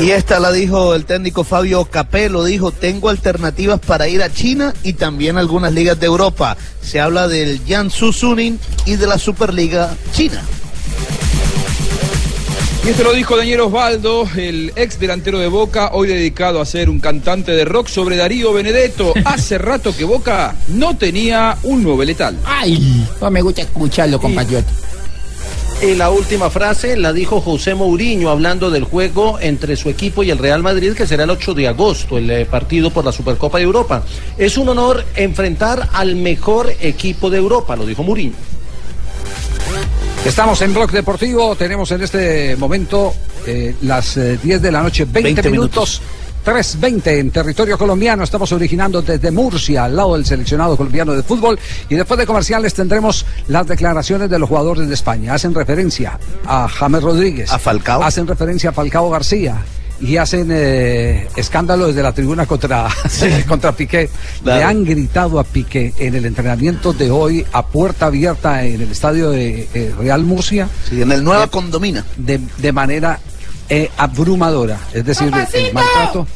Y 0.00 0.10
esta 0.10 0.40
la 0.40 0.50
dijo 0.50 0.94
el 0.94 1.04
técnico 1.04 1.44
Fabio 1.44 1.84
Capello, 1.84 2.44
dijo, 2.44 2.72
tengo 2.72 3.08
alternativas 3.08 3.78
para 3.80 4.08
ir 4.08 4.22
a 4.22 4.32
China 4.32 4.74
y 4.82 4.94
también 4.94 5.38
algunas 5.38 5.72
ligas 5.72 5.98
de 6.00 6.06
Europa. 6.06 6.56
Se 6.82 7.00
habla 7.00 7.28
del 7.28 7.60
Jiangsu 7.64 8.12
Suning 8.12 8.58
y 8.84 8.96
de 8.96 9.06
la 9.06 9.18
Superliga 9.18 9.94
China. 10.12 10.42
Y 12.86 12.90
esto 12.90 13.02
lo 13.02 13.14
dijo 13.14 13.36
Daniel 13.36 13.62
Osvaldo, 13.62 14.28
el 14.36 14.72
ex 14.76 15.00
delantero 15.00 15.40
de 15.40 15.48
Boca, 15.48 15.90
hoy 15.92 16.06
dedicado 16.06 16.60
a 16.60 16.64
ser 16.64 16.88
un 16.88 17.00
cantante 17.00 17.50
de 17.50 17.64
rock 17.64 17.88
sobre 17.88 18.14
Darío 18.14 18.52
Benedetto. 18.52 19.12
Hace 19.24 19.58
rato 19.58 19.92
que 19.96 20.04
Boca 20.04 20.54
no 20.68 20.96
tenía 20.96 21.58
un 21.64 21.82
nuevo 21.82 22.04
letal. 22.04 22.38
Ay, 22.44 23.04
no 23.20 23.28
me 23.28 23.42
gusta 23.42 23.62
escucharlo, 23.62 24.20
compatriota. 24.20 24.70
Y 25.82 25.96
la 25.96 26.10
última 26.10 26.48
frase 26.48 26.96
la 26.96 27.12
dijo 27.12 27.40
José 27.40 27.74
Mourinho 27.74 28.30
hablando 28.30 28.70
del 28.70 28.84
juego 28.84 29.40
entre 29.40 29.74
su 29.74 29.90
equipo 29.90 30.22
y 30.22 30.30
el 30.30 30.38
Real 30.38 30.62
Madrid 30.62 30.92
que 30.92 31.08
será 31.08 31.24
el 31.24 31.30
8 31.30 31.54
de 31.54 31.66
agosto, 31.66 32.18
el 32.18 32.30
eh, 32.30 32.46
partido 32.46 32.90
por 32.92 33.04
la 33.04 33.10
Supercopa 33.10 33.58
de 33.58 33.64
Europa. 33.64 34.04
Es 34.38 34.56
un 34.56 34.68
honor 34.68 35.04
enfrentar 35.16 35.88
al 35.92 36.14
mejor 36.14 36.72
equipo 36.80 37.30
de 37.30 37.38
Europa, 37.38 37.74
lo 37.74 37.84
dijo 37.84 38.04
Mourinho. 38.04 38.55
Estamos 40.26 40.60
en 40.60 40.74
Blog 40.74 40.90
Deportivo, 40.90 41.54
tenemos 41.54 41.88
en 41.92 42.02
este 42.02 42.56
momento 42.56 43.14
eh, 43.46 43.76
las 43.82 44.16
eh, 44.16 44.36
10 44.42 44.60
de 44.60 44.72
la 44.72 44.82
noche, 44.82 45.04
20, 45.04 45.22
20 45.22 45.50
minutos. 45.50 46.02
3.20 46.44 47.18
en 47.18 47.30
territorio 47.30 47.78
colombiano, 47.78 48.22
estamos 48.22 48.52
originando 48.52 49.02
desde 49.02 49.30
Murcia, 49.30 49.84
al 49.84 49.96
lado 49.96 50.14
del 50.14 50.26
seleccionado 50.26 50.76
colombiano 50.76 51.12
de 51.12 51.22
fútbol, 51.22 51.58
y 51.88 51.94
después 51.94 52.18
de 52.18 52.26
comerciales 52.26 52.74
tendremos 52.74 53.24
las 53.48 53.66
declaraciones 53.66 54.28
de 54.28 54.38
los 54.38 54.48
jugadores 54.48 54.86
de 54.88 54.94
España. 54.94 55.34
Hacen 55.34 55.54
referencia 55.54 56.18
a 56.44 56.68
James 56.68 57.02
Rodríguez, 57.02 57.52
A 57.52 57.58
Falcao. 57.58 58.02
hacen 58.02 58.26
referencia 58.26 58.70
a 58.70 58.72
Falcao 58.72 59.10
García, 59.10 59.56
y 60.00 60.16
hacen 60.16 60.48
eh, 60.50 61.28
escándalo 61.36 61.88
desde 61.88 62.02
la 62.02 62.12
tribuna 62.12 62.46
contra, 62.46 62.88
contra 63.48 63.72
Piqué. 63.72 64.10
Claro. 64.42 64.58
Le 64.58 64.64
han 64.64 64.84
gritado 64.84 65.38
a 65.38 65.44
Piqué 65.44 65.94
en 65.98 66.14
el 66.14 66.26
entrenamiento 66.26 66.92
de 66.92 67.10
hoy 67.10 67.44
a 67.52 67.66
puerta 67.66 68.06
abierta 68.06 68.64
en 68.64 68.82
el 68.82 68.90
estadio 68.90 69.30
de 69.30 69.68
eh, 69.74 69.94
Real 69.98 70.24
Murcia. 70.24 70.68
Sí, 70.88 71.02
en 71.02 71.12
el 71.12 71.24
Nueva 71.24 71.48
Condomina. 71.48 72.04
De, 72.16 72.40
de 72.58 72.72
manera 72.72 73.18
eh, 73.68 73.90
abrumadora. 73.96 74.78
Es 74.92 75.04
decir, 75.04 75.32
el 75.52 75.72
maltrato. 75.72 76.26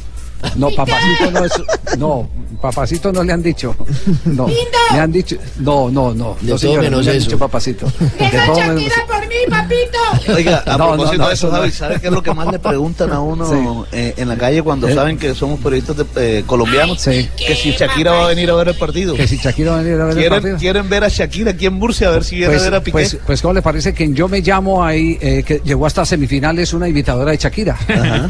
No, 0.55 0.71
papacito 0.71 1.31
no 1.31 1.45
es. 1.45 1.51
No, 1.97 2.29
papacito 2.61 3.11
no 3.11 3.23
le 3.23 3.33
han 3.33 3.43
dicho. 3.43 3.75
No, 4.25 4.47
le 4.47 4.99
han 4.99 5.11
dicho. 5.11 5.35
No, 5.59 5.89
no, 5.89 6.13
no. 6.13 6.35
De 6.41 6.43
no, 6.43 6.47
todo 6.49 6.57
señora, 6.57 6.83
no 6.83 6.89
menos 6.91 7.05
le 7.05 7.11
han 7.11 7.17
eso. 7.17 7.25
dicho 7.25 7.39
papacito. 7.39 7.85
De 7.99 8.25
Deja 8.25 8.45
todo 8.45 8.61
a 8.61 8.67
menos- 8.67 8.83
Shakira 8.83 9.05
por 9.07 9.27
mí, 9.27 9.35
papito. 9.49 10.33
Oiga, 10.35 10.63
a 10.65 10.71
No, 10.71 10.77
no, 10.77 10.87
propósito 10.95 11.17
no, 11.23 11.27
de 11.27 11.33
eso, 11.33 11.47
no. 11.47 11.53
Javi, 11.53 11.71
¿sabe 11.71 11.99
qué 11.99 12.07
es 12.07 12.13
lo 12.13 12.23
que 12.23 12.33
más 12.33 12.51
le 12.51 12.59
preguntan 12.59 13.11
a 13.11 13.19
uno 13.19 13.45
Sí. 13.49 13.87
eh, 13.97 14.13
en 14.17 14.29
la 14.29 14.37
calle 14.37 14.61
cuando 14.61 14.87
Eh. 14.87 14.93
saben 14.95 15.17
que 15.17 15.33
somos 15.33 15.59
periodistas 15.59 15.97
de- 15.97 16.05
eh, 16.39 16.43
colombianos? 16.45 17.01
Sí. 17.01 17.27
Que 17.35 17.55
si 17.55 17.71
Shakira 17.71 18.11
va 18.11 18.25
a 18.25 18.27
venir 18.27 18.49
a 18.51 18.55
ver 18.55 18.69
el 18.69 18.75
partido. 18.75 19.15
Que 19.15 19.27
si 19.27 19.37
Shakira 19.37 19.71
va 19.71 19.79
a 19.79 19.83
venir 19.83 19.99
a 19.99 20.05
ver 20.05 20.13
el 20.13 20.17
¿Quieren, 20.19 20.31
partido. 20.41 20.57
quieren 20.57 20.89
ver 20.89 21.03
a 21.03 21.07
Shakira 21.09 21.51
aquí 21.51 21.65
en 21.65 21.73
Murcia 21.73 22.07
a 22.09 22.11
ver 22.11 22.23
si 22.23 22.35
viene 22.35 22.51
Pues, 22.53 22.61
a 22.61 22.65
ver 22.65 22.75
a 22.75 22.79
Piqué. 22.81 22.91
pues, 22.91 23.17
pues, 23.25 23.41
¿cómo 23.41 23.53
le 23.55 23.61
parece 23.61 23.93
que 23.93 24.03
en 24.03 24.13
Yo 24.15 24.27
Me 24.27 24.41
Llamo 24.41 24.83
ahí, 24.83 25.17
eh, 25.21 25.43
que 25.43 25.61
llegó 25.63 25.85
hasta 25.85 26.05
semifinales 26.05 26.73
una 26.73 26.87
imitadora 26.87 27.31
de 27.31 27.37
Shakira? 27.37 27.77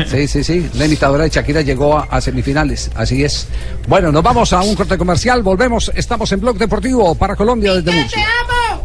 Sí, 0.10 0.28
sí, 0.28 0.44
sí. 0.44 0.70
La 0.76 0.86
imitadora 0.86 1.24
de 1.26 1.30
Shakira 1.30 1.62
llegó 1.62 1.98
a, 1.98 2.04
a 2.04 2.22
semifinales, 2.22 2.90
así 2.96 3.24
es. 3.24 3.48
Bueno, 3.88 4.12
nos 4.22 4.36
vamos 4.36 4.54
a 4.54 4.62
un 4.62 4.76
corte 4.76 5.00
comercial, 5.00 5.42
volvemos, 5.42 5.92
estamos 5.96 6.32
en 6.32 6.42
Blog 6.42 6.56
Deportivo 6.56 7.16
para 7.16 7.36
Colombia 7.36 7.74
desde 7.74 7.92
Murcia. 7.92 8.28
amo! 8.44 8.84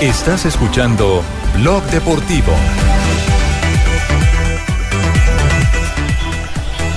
Estás 0.00 0.46
escuchando 0.46 1.22
Blog 1.54 1.84
Deportivo. 1.84 2.52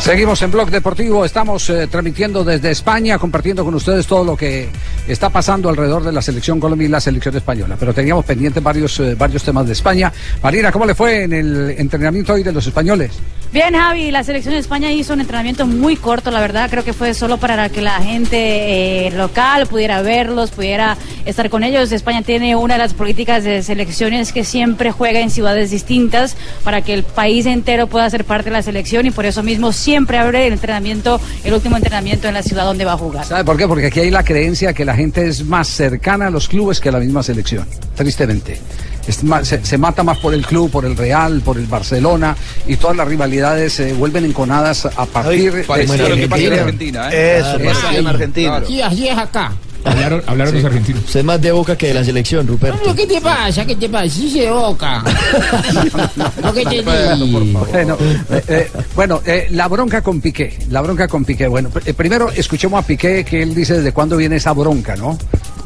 Seguimos 0.01 0.41
en 0.41 0.49
Blog 0.49 0.71
Deportivo, 0.71 1.23
estamos 1.23 1.69
eh, 1.69 1.85
transmitiendo 1.85 2.43
desde 2.43 2.71
España, 2.71 3.19
compartiendo 3.19 3.63
con 3.63 3.75
ustedes 3.75 4.07
todo 4.07 4.23
lo 4.23 4.35
que 4.35 4.67
está 5.07 5.29
pasando 5.29 5.69
alrededor 5.69 6.03
de 6.03 6.11
la 6.11 6.23
selección 6.23 6.59
Colombia 6.59 6.87
y 6.87 6.89
la 6.89 6.99
selección 6.99 7.35
española. 7.37 7.75
Pero 7.79 7.93
teníamos 7.93 8.25
pendientes 8.25 8.63
varios, 8.63 8.99
eh, 8.99 9.13
varios 9.13 9.43
temas 9.43 9.67
de 9.67 9.73
España. 9.73 10.11
Marina, 10.41 10.71
¿cómo 10.71 10.87
le 10.87 10.95
fue 10.95 11.25
en 11.25 11.33
el 11.33 11.75
entrenamiento 11.77 12.33
hoy 12.33 12.41
de 12.41 12.51
los 12.51 12.65
españoles? 12.65 13.11
Bien, 13.53 13.75
Javi, 13.75 14.11
la 14.11 14.23
selección 14.23 14.53
de 14.53 14.61
España 14.61 14.91
hizo 14.91 15.13
un 15.13 15.19
entrenamiento 15.21 15.67
muy 15.67 15.97
corto, 15.97 16.31
la 16.31 16.39
verdad. 16.39 16.69
Creo 16.71 16.83
que 16.83 16.93
fue 16.93 17.13
solo 17.13 17.37
para 17.37 17.69
que 17.69 17.81
la 17.81 17.99
gente 17.99 19.07
eh, 19.07 19.11
local 19.11 19.67
pudiera 19.67 20.01
verlos, 20.01 20.49
pudiera 20.49 20.97
estar 21.25 21.49
con 21.51 21.63
ellos. 21.63 21.91
España 21.91 22.23
tiene 22.23 22.55
una 22.55 22.75
de 22.75 22.79
las 22.79 22.95
políticas 22.95 23.43
de 23.43 23.61
selecciones 23.61 24.31
que 24.31 24.45
siempre 24.45 24.91
juega 24.91 25.19
en 25.19 25.29
ciudades 25.29 25.69
distintas 25.69 26.37
para 26.63 26.81
que 26.81 26.93
el 26.93 27.03
país 27.03 27.45
entero 27.45 27.87
pueda 27.87 28.09
ser 28.09 28.23
parte 28.23 28.49
de 28.49 28.55
la 28.55 28.63
selección 28.63 29.05
y 29.05 29.11
por 29.11 29.25
eso 29.25 29.43
mismo 29.43 29.73
siempre 29.73 29.90
abre 29.95 30.47
el 30.47 30.53
entrenamiento, 30.53 31.19
el 31.43 31.53
último 31.53 31.77
entrenamiento 31.77 32.27
en 32.27 32.33
la 32.33 32.43
ciudad 32.43 32.65
donde 32.65 32.85
va 32.85 32.93
a 32.93 32.97
jugar. 32.97 33.25
¿Sabe 33.25 33.43
por 33.43 33.57
qué? 33.57 33.67
Porque 33.67 33.87
aquí 33.87 33.99
hay 33.99 34.11
la 34.11 34.23
creencia 34.23 34.73
que 34.73 34.85
la 34.85 34.95
gente 34.95 35.27
es 35.27 35.45
más 35.45 35.67
cercana 35.67 36.27
a 36.27 36.29
los 36.29 36.47
clubes 36.47 36.79
que 36.79 36.89
a 36.89 36.91
la 36.93 36.99
misma 36.99 37.23
selección, 37.23 37.65
tristemente. 37.95 38.59
Es 39.07 39.23
más- 39.23 39.47
se, 39.47 39.65
se 39.65 39.77
mata 39.77 40.03
más 40.03 40.19
por 40.19 40.33
el 40.33 40.45
club, 40.45 40.69
por 40.69 40.85
el 40.85 40.95
Real, 40.95 41.41
por 41.41 41.57
el 41.57 41.65
Barcelona 41.65 42.35
y 42.67 42.75
todas 42.77 42.95
las 42.95 43.07
rivalidades 43.07 43.73
se 43.73 43.93
vuelven 43.93 44.25
enconadas 44.25 44.85
a 44.85 45.05
partir 45.05 45.51
de... 45.53 45.63
parecido 45.63 46.05
a 46.05 46.09
lo 46.09 46.15
que 46.15 46.27
pasa 46.27 46.43
en 46.43 46.53
Argentina, 46.53 47.09
¿eh? 47.11 47.37
Eso, 47.39 47.57
Claro, 47.57 47.65
pasa 47.65 47.95
en 47.97 48.07
Argentina. 48.07 48.49
claro. 48.49 48.67
Sí, 48.67 48.81
así 48.81 49.07
es 49.07 49.17
acá. 49.17 49.51
Hablaron, 49.84 50.23
hablaron 50.27 50.55
los 50.55 50.65
argentinos. 50.65 51.03
Usted 51.05 51.19
es 51.21 51.25
más 51.25 51.41
de 51.41 51.51
boca 51.51 51.75
que 51.75 51.88
de 51.88 51.93
la 51.93 52.03
selección, 52.03 52.47
Ruperto. 52.47 52.79
Pero, 52.82 52.95
¿Qué 52.95 53.07
te 53.07 53.21
pasa? 53.21 53.65
¿Qué 53.65 53.75
te 53.75 53.89
pasa? 53.89 54.09
Sí 54.09 54.29
se 54.32 54.49
boca. 54.49 55.03
Lo 56.43 56.53
que 56.53 56.65
te. 56.65 56.82
Bueno, 56.82 57.97
eh, 58.29 58.43
eh, 58.47 58.71
bueno 58.95 59.21
eh, 59.25 59.47
la 59.51 59.67
bronca 59.67 60.01
con 60.01 60.21
Piqué, 60.21 60.57
la 60.69 60.82
bronca 60.82 61.07
con 61.07 61.25
Piqué. 61.25 61.47
Bueno, 61.47 61.69
eh, 61.86 61.93
primero 61.93 62.29
escuchemos 62.29 62.84
a 62.84 62.86
Piqué 62.86 63.23
que 63.23 63.41
él 63.41 63.55
dice 63.55 63.77
desde 63.77 63.91
cuándo 63.91 64.17
viene 64.17 64.38
esa 64.38 64.53
bronca, 64.53 64.95
¿no? 64.95 65.17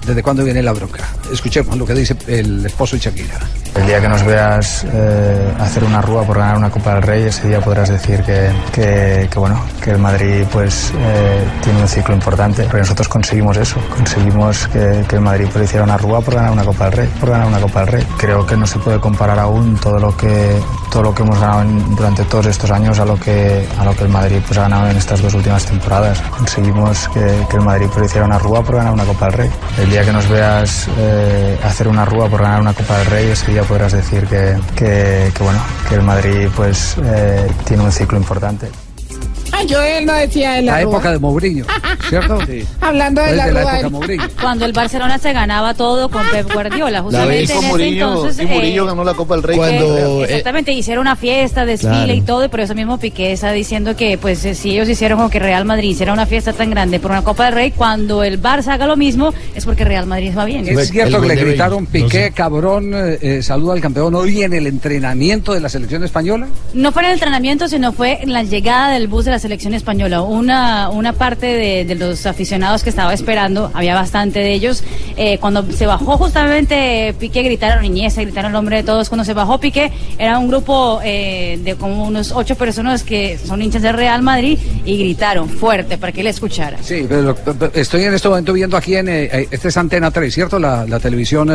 Desde 0.06 0.22
cuándo 0.22 0.44
viene 0.44 0.62
la 0.62 0.72
bronca. 0.74 1.04
Escuchemos 1.32 1.76
lo 1.78 1.86
que 1.86 1.94
dice 1.94 2.16
el 2.28 2.66
esposo 2.66 2.96
de 2.96 3.02
Shakira. 3.02 3.40
El 3.76 3.86
día 3.88 4.00
que 4.00 4.08
nos 4.08 4.24
veas 4.24 4.86
eh, 4.94 5.54
hacer 5.60 5.84
una 5.84 6.02
rúa 6.02 6.24
por 6.24 6.38
ganar 6.38 6.58
una 6.58 6.70
Copa 6.70 6.94
del 6.94 7.02
Rey, 7.04 7.24
ese 7.24 7.48
día 7.48 7.60
podrás 7.60 7.90
decir 7.90 8.22
que, 8.24 8.50
que- 8.72 9.28
bueno, 9.36 9.62
que 9.84 9.92
el 9.92 9.98
Madrid 9.98 10.46
pues, 10.52 10.94
eh, 10.98 11.44
tiene 11.62 11.82
un 11.82 11.88
ciclo 11.88 12.14
importante, 12.16 12.64
porque 12.64 12.78
nosotros 12.80 13.10
conseguimos 13.10 13.58
eso, 13.58 13.78
conseguimos 13.94 14.68
que, 14.70 15.04
el 15.16 15.22
Madrid 15.22 15.48
pues, 15.52 15.66
hiciera 15.66 15.84
una 15.84 15.98
rúa 15.98 16.22
por 16.22 16.36
ganar 16.36 16.52
una 16.52 16.64
Copa 16.64 16.86
del 16.86 16.94
Rey, 16.94 17.10
por 17.20 17.30
ganar 17.32 17.48
una 17.48 17.60
Copa 17.60 17.80
del 17.82 17.88
Rey. 17.90 18.08
Creo 18.18 18.46
que 18.46 18.56
no 18.56 18.66
se 18.66 18.80
puede 18.80 19.00
comparar 19.02 19.40
aún 19.40 19.76
todo 19.78 20.00
lo 20.00 20.16
que, 20.16 20.58
todo 20.90 21.04
lo 21.04 21.14
que 21.16 21.24
hemos 21.24 21.38
ganado 21.40 21.64
durante 21.98 22.24
todos 22.26 22.46
estos 22.46 22.72
años 22.72 22.98
a 23.00 23.06
lo 23.06 23.20
que, 23.20 23.68
a 23.78 23.84
lo 23.84 23.94
que 23.96 24.04
el 24.06 24.10
Madrid 24.10 24.38
pues, 24.46 24.58
ha 24.58 24.62
ganado 24.64 24.90
en 24.90 24.96
estas 24.96 25.22
dos 25.22 25.34
últimas 25.34 25.66
temporadas. 25.66 26.22
Conseguimos 26.38 27.10
que, 27.10 27.20
el 27.56 27.62
Madrid 27.62 27.88
pues, 27.94 28.06
hiciera 28.06 28.26
una 28.26 28.40
rúa 28.40 28.64
por 28.64 28.76
ganar 28.78 28.94
una 28.94 29.04
Copa 29.04 29.26
del 29.26 29.34
Rey. 29.34 29.50
Día 29.96 30.04
que 30.04 30.12
nos 30.12 30.28
veas 30.28 30.90
eh, 30.98 31.58
hacer 31.64 31.88
una 31.88 32.04
rúa 32.04 32.28
por 32.28 32.42
ganar 32.42 32.60
una 32.60 32.74
Copa 32.74 32.98
del 32.98 33.08
Rey, 33.08 33.28
ese 33.30 33.54
día 33.54 33.64
podrás 33.64 33.94
decir 33.94 34.26
que, 34.26 34.58
que, 34.76 35.32
bueno, 35.42 35.60
que 35.88 35.96
el 35.96 36.02
Madrid 36.02 36.50
pues, 36.54 36.98
eh, 37.02 37.50
tiene 37.64 37.84
un 37.84 37.94
ciclo 37.94 38.18
importante. 38.18 38.68
Ah, 39.52 39.64
yo 39.64 39.82
él 39.82 40.06
no 40.06 40.14
decía 40.14 40.54
de 40.54 40.62
la, 40.64 40.74
La 40.74 40.82
rúa. 40.84 40.92
época 40.94 41.12
de 41.12 41.20
Mourinho, 41.20 41.66
¿cierto? 42.10 42.38
Hablando 42.82 43.22
de 43.22 43.30
Es 43.32 43.36
la, 43.38 43.46
de 43.48 43.52
la 43.54 43.62
rúa, 43.62 43.72
época 43.80 43.86
él- 43.88 43.92
Mourinho. 43.92 44.24
Cuando 44.42 44.66
el 44.66 44.74
Barcelona 44.74 45.18
se 45.18 45.34
ganaba 45.34 45.74
todo 45.74 46.10
con 46.10 46.24
Pep 46.32 46.52
Guardiola, 46.52 47.02
justamente 47.02 47.54
en 47.54 47.64
ese 47.64 47.88
entonces... 47.90 48.40
y 48.44 48.46
Murillo 48.48 48.84
eh, 48.84 48.88
ganó 48.88 49.04
la 49.04 49.14
Copa 49.14 49.36
del 49.36 49.44
Rey. 49.44 49.58
Cuando- 49.58 50.22
Eh, 50.22 50.24
exactamente, 50.26 50.72
hicieron 50.74 51.02
una 51.02 51.16
fiesta, 51.16 51.66
desfile 51.66 51.96
Claro. 51.96 52.14
y 52.14 52.22
todo, 52.22 52.46
y 52.46 52.48
por 52.50 52.60
eso 52.60 52.76
mismo 52.76 52.98
Piqué 53.00 53.32
está 53.32 53.52
diciendo 53.52 53.96
que 53.96 54.18
pues 54.18 54.44
eh, 54.46 54.56
si 54.56 54.72
ellos 54.72 54.90
hicieron 54.90 55.18
como 55.18 55.30
que 55.30 55.40
Real 55.40 55.66
Madrid 55.66 55.90
hiciera 55.92 56.12
una 56.14 56.26
fiesta 56.26 56.52
tan 56.54 56.70
grande 56.70 57.00
por 57.00 57.12
una 57.12 57.24
Copa 57.24 57.46
del 57.46 57.54
Rey, 57.54 57.72
cuando 57.72 58.24
el 58.24 58.42
Barça 58.42 58.70
haga 58.74 58.88
lo 58.88 58.98
mismo, 58.98 59.34
es 59.56 59.66
porque 59.66 59.86
Real 59.86 60.06
Madrid 60.06 60.34
va 60.38 60.46
bien. 60.46 60.68
Es 60.68 60.90
cierto 60.90 61.18
el 61.18 61.22
que 61.24 61.28
le 61.30 61.36
de 61.36 61.44
gritaron. 61.46 61.86
Piqué, 61.86 62.32
cabrón, 62.32 62.92
eh, 62.96 63.42
saluda 63.42 63.74
al 63.74 63.82
campeón 63.82 64.16
hoy 64.16 64.42
en 64.44 64.54
el 64.54 64.68
entrenamiento 64.68 65.54
de 65.54 65.60
la 65.62 65.70
selección 65.70 66.04
española. 66.04 66.48
No 66.74 66.92
fue 66.92 67.04
en 67.04 67.08
el 67.10 67.14
entrenamiento, 67.14 67.68
sino 67.68 67.94
fue 67.94 68.20
en 68.22 68.34
la 68.34 68.44
llegada 68.44 68.90
del 68.92 69.08
bus 69.08 69.26
de 69.26 69.32
la 69.32 69.35
selección 69.40 69.74
española. 69.74 70.22
Una, 70.22 70.90
una 70.90 71.14
parte 71.14 71.46
de, 71.48 71.86
de 71.86 71.96
los 71.96 72.26
aficionados 72.26 72.84
que 72.84 72.90
estaba 72.90 73.14
esperando, 73.14 73.72
había 73.74 73.96
bastante 73.96 74.40
de 74.40 74.54
ellos. 74.54 74.84
eh, 75.18 75.38
cuando 75.40 75.66
se 75.72 75.86
bajó 75.86 76.18
justamente 76.18 77.14
Piqué, 77.20 77.42
gritaron 77.44 77.84
Iniesta, 77.86 78.22
gritaron 78.22 78.52
el 78.52 78.54
nombre 78.54 78.78
de 78.78 78.84
todos. 78.84 79.10
Cuando 79.10 79.24
se 79.26 79.34
bajó 79.34 79.60
Piqué, 79.60 79.92
era 80.18 80.40
un 80.40 80.48
grupo 80.48 81.00
eh, 81.04 81.60
de 81.64 81.76
como 81.76 82.06
unos 82.06 82.32
ocho 82.32 82.56
personas 82.56 83.04
que 83.04 83.38
son 83.38 83.62
hinchas 83.62 83.82
del 83.82 83.96
Real 83.96 84.22
Madrid 84.22 84.58
y 84.86 84.98
gritaron 84.98 85.50
fuerte 85.50 85.98
para 85.98 86.12
que 86.12 86.24
le 86.24 86.30
escuchara. 86.30 86.78
Sí, 86.82 87.06
pero, 87.08 87.36
estoy 87.74 88.04
en 88.04 88.14
este 88.14 88.28
momento 88.30 88.54
viendo 88.54 88.78
aquí 88.78 88.96
en. 88.96 89.10
eh, 89.10 89.30
eh, 89.32 89.48
este 89.52 89.68
es 89.70 89.78
Antena 89.78 90.12
3, 90.12 90.34
¿cierto? 90.34 90.60
La, 90.60 90.86
la 90.86 91.00
televisión 91.00 91.50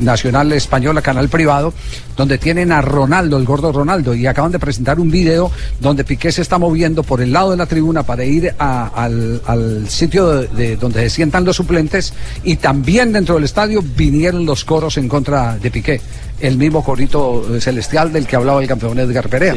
nacional 0.00 0.52
española, 0.52 1.02
canal 1.02 1.28
privado, 1.28 1.72
donde 2.16 2.38
tienen 2.38 2.72
a 2.72 2.80
Ronaldo, 2.80 3.36
el 3.38 3.44
gordo 3.44 3.72
Ronaldo, 3.72 4.14
y 4.14 4.26
acaban 4.26 4.52
de 4.52 4.58
presentar 4.58 4.98
un 5.00 5.10
video 5.10 5.50
donde 5.80 6.04
Piqué 6.04 6.32
se 6.32 6.42
está 6.42 6.57
moviendo 6.58 7.02
por 7.02 7.20
el 7.20 7.32
lado 7.32 7.50
de 7.52 7.56
la 7.56 7.66
tribuna 7.66 8.02
para 8.02 8.24
ir 8.24 8.54
a- 8.58 8.88
al, 8.88 9.40
al 9.46 9.88
sitio 9.88 10.26
de, 10.28 10.48
de 10.48 10.76
donde 10.76 11.00
se 11.02 11.10
sientan 11.10 11.44
los 11.44 11.56
suplentes, 11.56 12.12
y 12.44 12.56
también 12.56 13.12
dentro 13.12 13.36
del 13.36 13.44
estadio 13.44 13.82
vinieron 13.82 14.44
los 14.46 14.64
coros 14.64 14.96
en 14.98 15.08
contra 15.08 15.56
de 15.58 15.70
Piqué. 15.70 16.00
El 16.40 16.56
mismo 16.56 16.84
corito 16.84 17.44
eh, 17.56 17.60
celestial 17.60 18.12
del 18.12 18.26
que 18.26 18.36
hablaba 18.36 18.60
el 18.62 18.68
campeón 18.68 18.98
Edgar 18.98 19.28
Perea. 19.28 19.54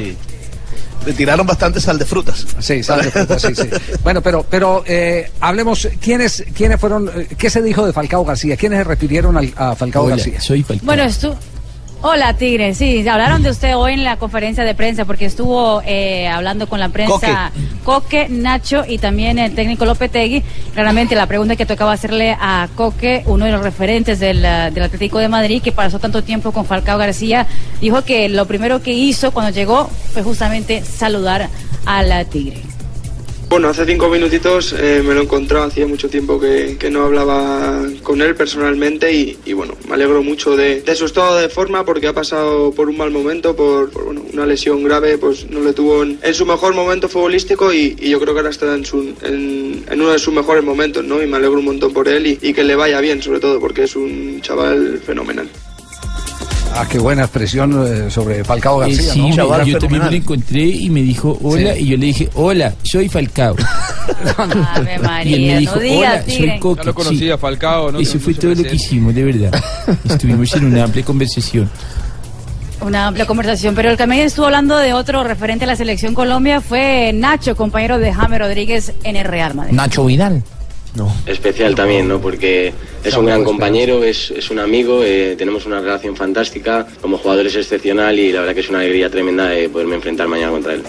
Le 1.05 1.13
tiraron 1.13 1.47
bastante 1.47 1.81
sal 1.81 1.97
de 1.97 2.05
frutas. 2.05 2.45
Sí, 2.59 2.83
sal 2.83 3.01
de 3.01 3.09
frutas, 3.09 3.41
sí, 3.41 3.55
sí. 3.55 3.67
Bueno, 4.03 4.21
pero, 4.21 4.45
pero 4.47 4.83
eh, 4.85 5.31
hablemos, 5.39 5.87
¿quiénes, 5.99 6.43
¿quiénes 6.55 6.79
fueron, 6.79 7.09
eh, 7.15 7.27
qué 7.37 7.49
se 7.49 7.61
dijo 7.63 7.85
de 7.87 7.91
Falcao 7.91 8.23
García? 8.23 8.55
¿Quiénes 8.55 8.77
se 8.79 8.83
refirieron 8.83 9.35
al- 9.35 9.51
a 9.55 9.75
Falcao 9.75 10.03
Hola, 10.05 10.15
García? 10.15 10.39
soy 10.39 10.61
Falcao. 10.61 10.85
Bueno, 10.85 11.03
estu 11.03 11.33
Hola 12.03 12.33
Tigre, 12.33 12.73
sí, 12.73 13.07
hablaron 13.07 13.43
de 13.43 13.51
usted 13.51 13.77
hoy 13.77 13.93
en 13.93 14.03
la 14.03 14.17
conferencia 14.17 14.63
de 14.63 14.73
prensa 14.73 15.05
porque 15.05 15.25
estuvo 15.25 15.83
eh, 15.85 16.27
hablando 16.27 16.67
con 16.67 16.79
la 16.79 16.89
prensa 16.89 17.51
Coque. 17.83 18.27
Nacho 18.27 18.83
y 18.87 18.97
también 18.97 19.37
el 19.37 19.53
técnico 19.53 19.85
Lopetegui. 19.85 20.41
Claramente 20.73 21.13
la 21.15 21.27
pregunta 21.27 21.55
que 21.55 21.67
tocaba 21.67 21.91
hacerle 21.91 22.35
a 22.39 22.67
Coque, 22.75 23.21
uno 23.27 23.45
de 23.45 23.51
los 23.51 23.61
referentes 23.61 24.19
del, 24.19 24.43
eh, 24.43 24.71
del 24.73 24.81
Atlético 24.81 25.19
de 25.19 25.27
Madrid 25.27 25.61
que 25.61 25.71
pasó 25.71 25.99
tanto 25.99 26.23
tiempo 26.23 26.51
con 26.51 26.65
Falcao 26.65 26.97
García, 26.97 27.45
dijo 27.79 28.03
que 28.03 28.29
lo 28.29 28.47
primero 28.47 28.81
que 28.81 28.93
hizo 28.93 29.31
cuando 29.31 29.51
llegó 29.51 29.85
fue 29.85 30.23
justamente 30.23 30.83
saludar 30.83 31.49
a 31.85 32.01
la 32.01 32.25
Tigre. 32.25 32.70
Bueno, 33.51 33.67
hace 33.67 33.85
cinco 33.85 34.07
minutitos 34.07 34.71
eh, 34.71 35.03
me 35.05 35.13
lo 35.13 35.23
encontraba, 35.23 35.65
hacía 35.65 35.85
mucho 35.85 36.07
tiempo 36.07 36.39
que, 36.39 36.77
que 36.79 36.89
no 36.89 37.03
hablaba 37.03 37.81
con 38.01 38.21
él 38.21 38.33
personalmente 38.33 39.11
y, 39.11 39.51
bueno, 39.51 39.75
me 39.89 39.95
alegro 39.95 40.23
mucho 40.23 40.55
de, 40.55 40.81
de 40.81 40.95
su 40.95 41.03
estado 41.03 41.35
de 41.35 41.49
forma 41.49 41.83
porque 41.83 42.07
ha 42.07 42.13
pasado 42.13 42.71
por 42.71 42.87
un 42.87 42.95
mal 42.95 43.11
momento, 43.11 43.53
por, 43.53 43.91
bueno, 43.91 44.23
una 44.31 44.45
lesión 44.45 44.81
grave, 44.85 45.17
pues 45.17 45.49
no 45.49 45.59
le 45.59 45.73
tuvo 45.73 46.01
en, 46.03 46.33
su 46.33 46.45
mejor 46.45 46.73
momento 46.73 47.09
futbolístico 47.09 47.73
y, 47.73 47.93
yo 47.95 48.21
creo 48.21 48.33
que 48.33 48.39
ahora 48.39 48.51
está 48.51 48.73
en, 48.73 48.85
su, 48.85 49.13
en, 49.21 49.83
en 49.85 50.01
uno 50.01 50.11
de 50.11 50.19
sus 50.19 50.33
mejores 50.33 50.63
momentos, 50.63 51.03
¿no? 51.03 51.21
Y 51.21 51.27
me 51.27 51.35
alegro 51.35 51.59
un 51.59 51.65
montón 51.65 51.91
por 51.91 52.07
él 52.07 52.37
y 52.41 52.53
que 52.53 52.63
le 52.63 52.77
vaya 52.77 53.01
bien, 53.01 53.21
sobre 53.21 53.41
todo 53.41 53.59
porque 53.59 53.83
es 53.83 53.97
un 53.97 54.39
chaval 54.39 55.01
fenomenal. 55.05 55.49
Ah, 56.73 56.85
qué 56.89 56.99
buena 56.99 57.23
expresión 57.23 57.85
eh, 57.85 58.09
sobre 58.09 58.43
Falcao 58.43 58.81
Eh, 58.83 58.87
García, 58.87 59.13
sí, 59.13 59.19
¿no? 59.19 59.49
me- 59.49 59.65
yo 59.65 59.77
también 59.77 60.03
me 60.03 60.09
lo 60.11 60.15
encontré 60.17 60.61
y 60.63 60.89
me 60.89 61.01
dijo 61.01 61.37
hola 61.43 61.73
Sí. 61.75 61.81
y 61.83 61.87
yo 61.89 61.97
le 61.97 62.05
dije 62.07 62.29
hola, 62.35 62.73
soy 62.83 63.09
Falcao. 63.09 63.55
Ave 64.37 64.91
y 64.91 64.95
él 64.95 65.01
María, 65.01 65.53
me 65.55 65.59
dijo 65.59 65.75
no 65.75 65.81
digas, 65.81 66.23
hola, 66.25 66.35
soy 66.37 66.59
Coque. 66.59 66.81
Ya 66.81 66.85
lo 66.85 66.93
conocía, 66.95 67.33
Sí. 67.35 67.39
Falcao, 67.41 67.91
¿no? 67.91 67.99
Eso 67.99 68.19
fue 68.19 68.33
todo 68.33 68.55
lo 68.55 68.63
que 68.63 68.75
hicimos, 68.75 69.13
de 69.13 69.23
verdad. 69.23 69.63
Estuvimos 70.09 70.53
en 70.55 70.65
una 70.65 70.83
amplia 70.85 71.03
conversación. 71.05 71.69
Una 72.81 73.07
amplia 73.07 73.27
conversación, 73.27 73.75
pero 73.75 73.89
el 73.91 73.95
que 73.95 74.03
también 74.03 74.25
estuvo 74.25 74.45
hablando 74.45 74.75
de 74.77 74.93
otro 74.93 75.23
referente 75.23 75.65
a 75.65 75.67
la 75.67 75.75
selección 75.75 76.15
Colombia 76.15 76.61
fue 76.61 77.11
Nacho, 77.13 77.55
compañero 77.55 77.99
de 77.99 78.11
James 78.11 78.39
Rodríguez 78.39 78.93
en 79.03 79.17
el 79.17 79.25
Real 79.25 79.53
Madrid. 79.53 79.73
Nacho 79.73 80.05
Vidal. 80.05 80.41
No. 80.95 81.13
Especial 81.25 81.73
también, 81.73 82.07
¿no? 82.07 82.19
Porque 82.19 82.73
es 83.03 83.15
un 83.15 83.25
gran 83.25 83.43
compañero, 83.43 84.03
es, 84.03 84.31
es 84.31 84.49
un 84.51 84.59
amigo, 84.59 85.03
eh, 85.03 85.35
tenemos 85.37 85.65
una 85.65 85.79
relación 85.79 86.15
fantástica, 86.15 86.85
como 87.01 87.17
jugador 87.17 87.47
es 87.47 87.55
excepcional 87.55 88.19
y 88.19 88.31
la 88.31 88.41
verdad 88.41 88.53
que 88.53 88.59
es 88.61 88.69
una 88.69 88.79
alegría 88.79 89.09
tremenda 89.09 89.47
de 89.47 89.69
poderme 89.69 89.95
enfrentar 89.95 90.27
mañana 90.27 90.51
contra 90.51 90.73
él. 90.73 90.83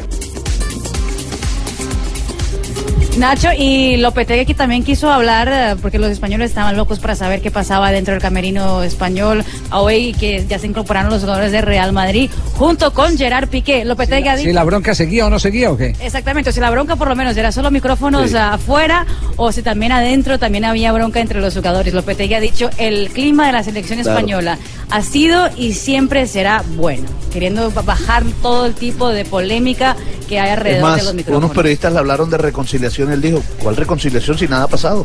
Nacho 3.18 3.48
y 3.56 3.98
Lopetegui 3.98 4.54
también 4.54 4.82
quiso 4.82 5.12
hablar, 5.12 5.48
eh, 5.52 5.76
porque 5.82 5.98
los 5.98 6.10
españoles 6.10 6.48
estaban 6.50 6.76
locos 6.78 6.98
para 6.98 7.14
saber 7.14 7.42
qué 7.42 7.50
pasaba 7.50 7.92
dentro 7.92 8.14
del 8.14 8.22
camerino 8.22 8.82
español, 8.82 9.44
hoy 9.70 10.14
que 10.14 10.44
ya 10.48 10.58
se 10.58 10.66
incorporaron 10.66 11.10
los 11.10 11.20
jugadores 11.20 11.52
de 11.52 11.60
Real 11.60 11.92
Madrid, 11.92 12.30
junto 12.56 12.92
con 12.94 13.18
Gerard 13.18 13.48
Piqué. 13.50 13.84
Lopetegui 13.84 14.28
ha 14.28 14.36
Si 14.38 14.44
dicho... 14.44 14.54
la 14.54 14.64
bronca 14.64 14.94
seguía 14.94 15.26
o 15.26 15.30
no 15.30 15.38
seguía 15.38 15.70
o 15.70 15.76
qué? 15.76 15.94
Exactamente, 16.00 16.48
o 16.50 16.52
si 16.54 16.60
la 16.60 16.70
bronca 16.70 16.96
por 16.96 17.06
lo 17.06 17.14
menos 17.14 17.36
era 17.36 17.52
solo 17.52 17.70
micrófonos 17.70 18.30
Sí. 18.30 18.36
afuera 18.36 19.04
o 19.36 19.52
si 19.52 19.62
también 19.62 19.92
adentro 19.92 20.38
también 20.38 20.64
había 20.64 20.90
bronca 20.90 21.20
entre 21.20 21.40
los 21.40 21.54
jugadores. 21.54 21.92
Lopetegui 21.92 22.32
ha 22.34 22.40
dicho 22.40 22.70
el 22.78 23.10
clima 23.10 23.46
de 23.46 23.52
la 23.52 23.62
selección 23.62 24.00
Claro. 24.00 24.18
española 24.18 24.58
ha 24.90 25.02
sido 25.02 25.50
y 25.56 25.74
siempre 25.74 26.26
será 26.26 26.64
bueno, 26.76 27.04
queriendo 27.30 27.70
ba- 27.72 27.82
bajar 27.82 28.24
todo 28.40 28.64
el 28.66 28.74
tipo 28.74 29.10
de 29.10 29.26
polémica 29.26 29.96
que 30.28 30.40
hay 30.40 30.50
alrededor 30.50 30.96
de 30.96 31.02
los 31.04 31.14
micrófonos. 31.14 31.44
unos 31.44 31.56
periodistas 31.56 31.92
le 31.92 31.98
hablaron 31.98 32.30
de 32.30 32.38
reconciliación. 32.38 33.01
Él 33.10 33.20
dijo, 33.20 33.42
¿cuál 33.58 33.76
reconciliación 33.76 34.38
si 34.38 34.46
nada 34.46 34.64
ha 34.64 34.68
pasado? 34.68 35.04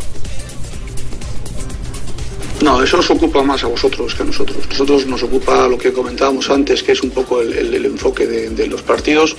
No, 2.62 2.82
eso 2.82 2.98
os 2.98 3.10
ocupa 3.12 3.43
más 3.43 3.64
a 3.64 3.68
vosotros 3.68 4.16
que 4.16 4.24
a 4.24 4.26
nosotros. 4.26 4.58
Nosotros 4.68 5.06
nos 5.06 5.22
ocupa 5.22 5.68
lo 5.68 5.78
que 5.78 5.93
comentábamos 5.93 6.50
antes, 6.50 6.82
que 6.82 6.93
es 6.93 7.04
un 7.04 7.12
poco 7.12 7.41
el, 7.41 7.86
enfoque 7.86 8.26
de, 8.26 8.68
los 8.68 8.82
partidos 8.82 9.36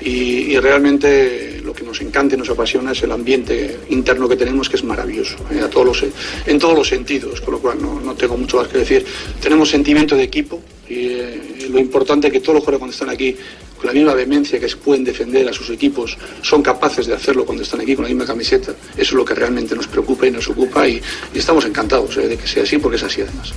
y, 0.00 0.52
y 0.52 0.58
realmente 0.58 1.60
lo 1.64 1.72
que 1.72 1.84
nos 1.84 2.00
encanta 2.00 2.34
y 2.34 2.38
nos 2.38 2.48
apasiona 2.50 2.92
es 2.92 3.02
el 3.02 3.12
ambiente 3.12 3.78
interno 3.90 4.28
que 4.28 4.36
tenemos, 4.36 4.68
que 4.68 4.76
es 4.76 4.84
maravilloso, 4.84 5.36
eh, 5.50 5.60
a 5.60 5.68
todos 5.68 5.86
los, 5.86 6.04
en 6.46 6.58
todos 6.58 6.74
los 6.74 6.88
sentidos, 6.88 7.40
con 7.40 7.54
lo 7.54 7.60
cual 7.60 7.80
no, 7.80 8.00
no 8.00 8.14
tengo 8.14 8.36
mucho 8.36 8.56
más 8.58 8.68
que 8.68 8.78
decir. 8.78 9.04
Tenemos 9.40 9.68
sentimiento 9.68 10.16
de 10.16 10.22
equipo 10.22 10.62
y 10.88 11.06
eh, 11.08 11.68
lo 11.70 11.78
importante 11.78 12.28
es 12.28 12.32
que 12.32 12.40
todos 12.40 12.54
los 12.54 12.64
jugadores 12.64 12.78
cuando 12.78 12.92
están 12.92 13.10
aquí 13.10 13.36
con 13.80 13.86
la 13.86 13.94
misma 13.94 14.12
vehemencia 14.12 14.60
que 14.60 14.68
pueden 14.76 15.04
defender 15.04 15.48
a 15.48 15.54
sus 15.54 15.70
equipos, 15.70 16.18
son 16.42 16.62
capaces 16.62 17.06
de 17.06 17.14
hacerlo 17.14 17.46
cuando 17.46 17.62
están 17.62 17.80
aquí 17.80 17.96
con 17.96 18.04
la 18.04 18.10
misma 18.10 18.26
camiseta. 18.26 18.72
Eso 18.72 19.00
es 19.00 19.12
lo 19.12 19.24
que 19.24 19.34
realmente 19.34 19.74
nos 19.74 19.86
preocupa 19.86 20.26
y 20.26 20.30
nos 20.30 20.48
ocupa 20.48 20.86
y, 20.86 21.00
estamos 21.34 21.64
encantados 21.64 22.14
eh, 22.18 22.28
de 22.28 22.36
que 22.36 22.46
sea 22.46 22.64
así 22.64 22.76
porque 22.76 22.96
es 22.96 23.02
así 23.02 23.22
además. 23.22 23.54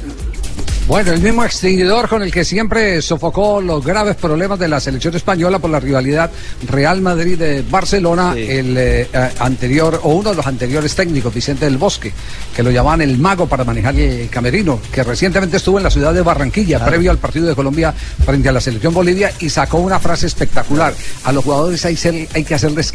Bueno, 0.86 1.14
el 1.14 1.22
mismo 1.22 1.46
extinguidor 1.46 2.10
con 2.10 2.22
el 2.24 2.32
que 2.32 2.44
siempre 2.44 3.02
sofocó 3.02 3.62
los 3.62 3.86
graves 3.86 4.18
problemas 4.18 4.60
de 4.60 4.68
la 4.68 4.82
selección 4.82 5.16
española 5.16 5.58
por 5.60 5.70
la 5.70 5.80
rivalidad 5.80 6.30
Real 6.68 7.00
Madrid 7.02 7.40
de 7.40 7.62
Barcelona, 7.62 8.34
el 8.38 8.76
eh, 8.78 9.08
eh, 9.14 9.30
anterior 9.40 10.02
o 10.04 10.10
uno 10.16 10.32
de 10.32 10.36
los 10.36 10.46
anteriores 10.46 10.94
técnicos, 10.94 11.34
Vicente 11.34 11.64
del 11.66 11.78
Bosque, 11.78 12.12
que 12.54 12.64
lo 12.64 12.70
llamaban 12.70 13.02
el 13.02 13.18
mago 13.18 13.48
para 13.48 13.64
manejar 13.64 13.96
el 13.98 14.30
camerino, 14.30 14.80
que 14.92 15.04
recientemente 15.04 15.56
estuvo 15.56 15.78
en 15.78 15.84
la 15.86 15.90
ciudad 15.90 16.14
de 16.14 16.22
Barranquilla, 16.22 16.84
previo 16.86 17.12
al 17.12 17.18
partido 17.18 17.46
de 17.48 17.56
Colombia 17.56 17.94
frente 18.26 18.50
a 18.50 18.52
la 18.52 18.60
selección 18.60 18.94
Bolivia, 18.94 19.32
y 19.40 19.50
sacó 19.50 19.78
una 19.78 20.00
frase 20.00 20.28
espectacular. 20.28 20.94
A 21.24 21.32
los 21.32 21.46
jugadores 21.46 21.84
hay, 21.86 21.96
ser- 21.96 22.28
hay 22.34 22.44
que 22.44 22.56
hacerles 22.56 22.94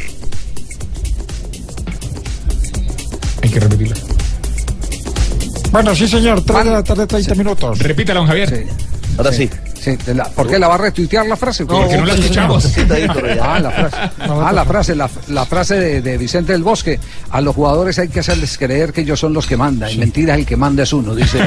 Hay 3.43 3.49
que 3.49 3.61
repetirla. 3.61 3.97
Bueno, 5.71 5.95
sí, 5.95 6.09
señor, 6.09 6.43
3 6.45 6.65
de 6.65 6.71
la 6.71 6.83
tarde, 6.83 7.07
30 7.07 7.35
minutos. 7.35 7.79
Repítala, 7.79 8.21
don 8.21 8.29
Javier. 8.29 8.67
Ahora 9.17 9.33
sí. 9.33 9.49
Sí, 9.81 9.97
de 10.05 10.13
la- 10.15 10.25
¿Por 10.25 10.49
qué 10.49 10.59
la 10.59 10.67
va 10.67 10.75
a 10.75 10.79
retuitear 10.79 11.25
la 11.27 11.37
frase? 11.37 11.65
No, 11.65 11.81
Porque 11.81 11.97
no 11.99 12.05
la 12.05 12.15
escuchamos. 12.15 12.67
Ah, 13.41 13.61
la 13.61 13.71
frase, 13.71 13.97
ah, 14.19 14.53
la 14.53 14.65
frase, 14.65 14.97
la, 14.97 15.11
la 15.29 15.47
frase 15.47 15.75
de, 15.77 16.03
de 16.03 16.19
Vicente 16.19 16.53
del 16.53 16.65
Bosque. 16.65 16.99
A 17.31 17.41
los 17.41 17.55
jugadores 17.55 17.97
hay 18.01 18.09
que 18.09 18.19
hacerles 18.21 18.59
creer 18.59 18.93
que 18.93 19.03
ellos 19.03 19.21
son 19.21 19.33
los 19.33 19.47
que 19.47 19.57
mandan. 19.57 19.91
Y 19.93 19.97
mentira, 19.99 20.35
el 20.35 20.45
que 20.45 20.57
manda 20.57 20.83
es 20.83 20.93
uno, 20.93 21.15
dice 21.15 21.39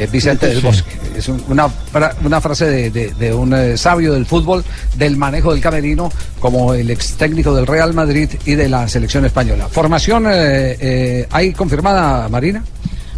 eh, 0.00 0.08
Vicente 0.12 0.48
del 0.48 0.58
Sí. 0.60 0.66
Bosque. 0.66 0.90
Es 1.16 1.28
un- 1.28 1.42
una, 1.48 1.68
fra- 1.68 2.14
una 2.24 2.40
frase 2.40 2.64
de, 2.66 2.90
de- 2.90 3.14
de 3.14 3.32
un 3.32 3.54
eh, 3.54 3.76
sabio 3.78 4.12
del 4.14 4.26
fútbol, 4.26 4.64
del 4.96 5.16
manejo 5.16 5.52
del 5.52 5.60
camerino, 5.62 6.10
como 6.40 6.74
el 6.74 6.90
ex 6.90 7.12
técnico 7.12 7.54
del 7.54 7.66
Real 7.68 7.94
Madrid 7.94 8.28
y 8.46 8.54
de 8.56 8.68
la 8.68 8.88
selección 8.88 9.24
española. 9.24 9.68
Formación, 9.70 10.26
eh, 10.26 10.76
eh, 10.80 11.28
¿hay 11.30 11.52
confirmada, 11.52 12.28
Marina? 12.28 12.64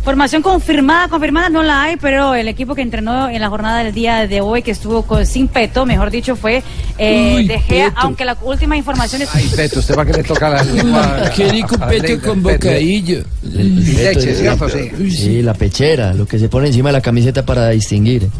Formación 0.09 0.41
confirmada, 0.41 1.09
confirmada 1.09 1.51
no 1.51 1.63
la 1.63 1.83
hay, 1.83 1.97
pero 1.99 2.35
el 2.35 2.49
equipo 2.49 2.75
que 2.75 2.81
entrenó 2.81 3.29
en 3.29 3.43
la 3.43 3.51
jornada 3.51 3.85
del 3.85 3.93
día 3.93 4.27
de 4.27 4.41
hoy, 4.41 4.63
que 4.63 4.71
estuvo 4.71 5.03
con- 5.03 5.27
sin 5.27 5.49
peto, 5.49 5.85
mejor 5.85 6.11
dicho, 6.11 6.35
fue 6.35 6.63
eh, 6.97 7.35
Uy, 7.37 7.47
De 7.47 7.61
Gea, 7.61 7.89
Peto. 7.91 8.01
aunque 8.01 8.25
la 8.25 8.35
última 8.41 8.75
información 8.75 9.21
es... 9.21 9.29
Ay, 9.35 9.47
Peto, 9.55 9.81
usted 9.81 9.95
va 9.99 10.05
a 10.05 10.07
que 10.07 10.15
le 10.15 10.23
toca 10.25 10.49
la 10.49 10.63
lengua. 10.65 11.31
Qué 11.37 11.49
rico 11.51 11.77
peto 11.79 12.27
con 12.27 12.43
bocadillo. 12.43 13.23
Y 13.45 13.63
leche, 13.93 14.35
¿cierto? 14.35 14.67
Sí. 14.71 15.11
Sí, 15.11 15.43
la 15.43 15.53
pechera, 15.53 16.15
lo 16.15 16.25
que 16.27 16.39
se 16.39 16.49
pone 16.49 16.69
encima 16.69 16.89
de 16.89 16.95
la 16.95 17.01
camiseta 17.03 17.45
para 17.45 17.69
distinguir. 17.69 18.31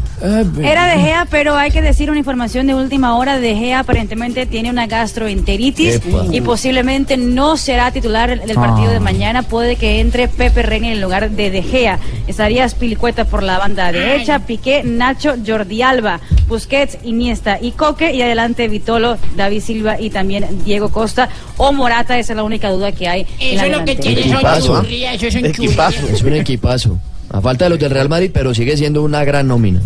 Era 0.63 0.87
De 0.87 0.99
Gea, 1.03 1.27
pero 1.29 1.55
hay 1.55 1.69
que 1.69 1.83
decir 1.83 2.09
una 2.09 2.17
información 2.17 2.65
de 2.65 2.73
última 2.73 3.15
hora. 3.15 3.39
De 3.39 3.55
Gea 3.55 3.79
aparentemente 3.81 4.47
tiene 4.47 4.71
una 4.71 4.87
gastroenteritis 4.87 5.97
Epa. 5.97 6.25
y 6.31 6.41
posiblemente 6.41 7.15
no 7.15 7.57
será 7.57 7.91
titular 7.91 8.29
del 8.43 8.55
partido 8.55 8.89
Ah. 8.89 8.93
de 8.93 8.99
mañana. 8.99 9.43
Puede 9.43 9.75
que 9.75 9.99
entre 9.99 10.27
Pepe 10.27 10.63
Reina 10.63 10.87
en 10.87 10.93
el 10.93 11.01
lugar 11.01 11.29
de 11.29 11.51
De 11.51 11.58
De 11.61 11.63
Gea. 11.63 11.99
Estaría 12.27 12.67
Spilicueta 12.69 13.25
por 13.25 13.43
la 13.43 13.57
banda 13.57 13.91
derecha, 13.91 14.45
Piqué, 14.45 14.83
Nacho, 14.83 15.35
Jordi 15.45 15.81
Alba, 15.81 16.19
Busquets, 16.47 16.97
Iniesta 17.03 17.59
y 17.61 17.71
Coque, 17.71 18.13
y 18.13 18.21
adelante 18.21 18.67
Vitolo, 18.67 19.17
David 19.35 19.61
Silva 19.61 19.99
y 19.99 20.09
también 20.09 20.45
Diego 20.63 20.89
Costa 20.89 21.29
o 21.57 21.71
Morata, 21.71 22.17
esa 22.17 22.33
es 22.33 22.37
la 22.37 22.43
única 22.43 22.69
duda 22.69 22.91
que 22.91 23.07
hay. 23.07 23.27
Eso 23.39 23.65
es 23.65 23.71
lo 23.71 23.83
que 23.83 23.95
tiene, 23.95 24.21
Equipazo, 24.21 24.77
¿ah? 24.77 24.85
eso 25.13 25.31
son 25.31 25.45
Equipazo. 25.45 25.99
churria. 25.99 26.15
Es 26.15 26.23
un 26.23 26.33
equipazo. 26.33 26.99
A 27.31 27.41
falta 27.41 27.65
de 27.65 27.69
los 27.69 27.79
del 27.79 27.91
Real 27.91 28.09
Madrid, 28.09 28.31
pero 28.33 28.55
sigue 28.55 28.75
siendo 28.75 29.03
una 29.03 29.23
gran 29.23 29.47
nómina. 29.47 29.81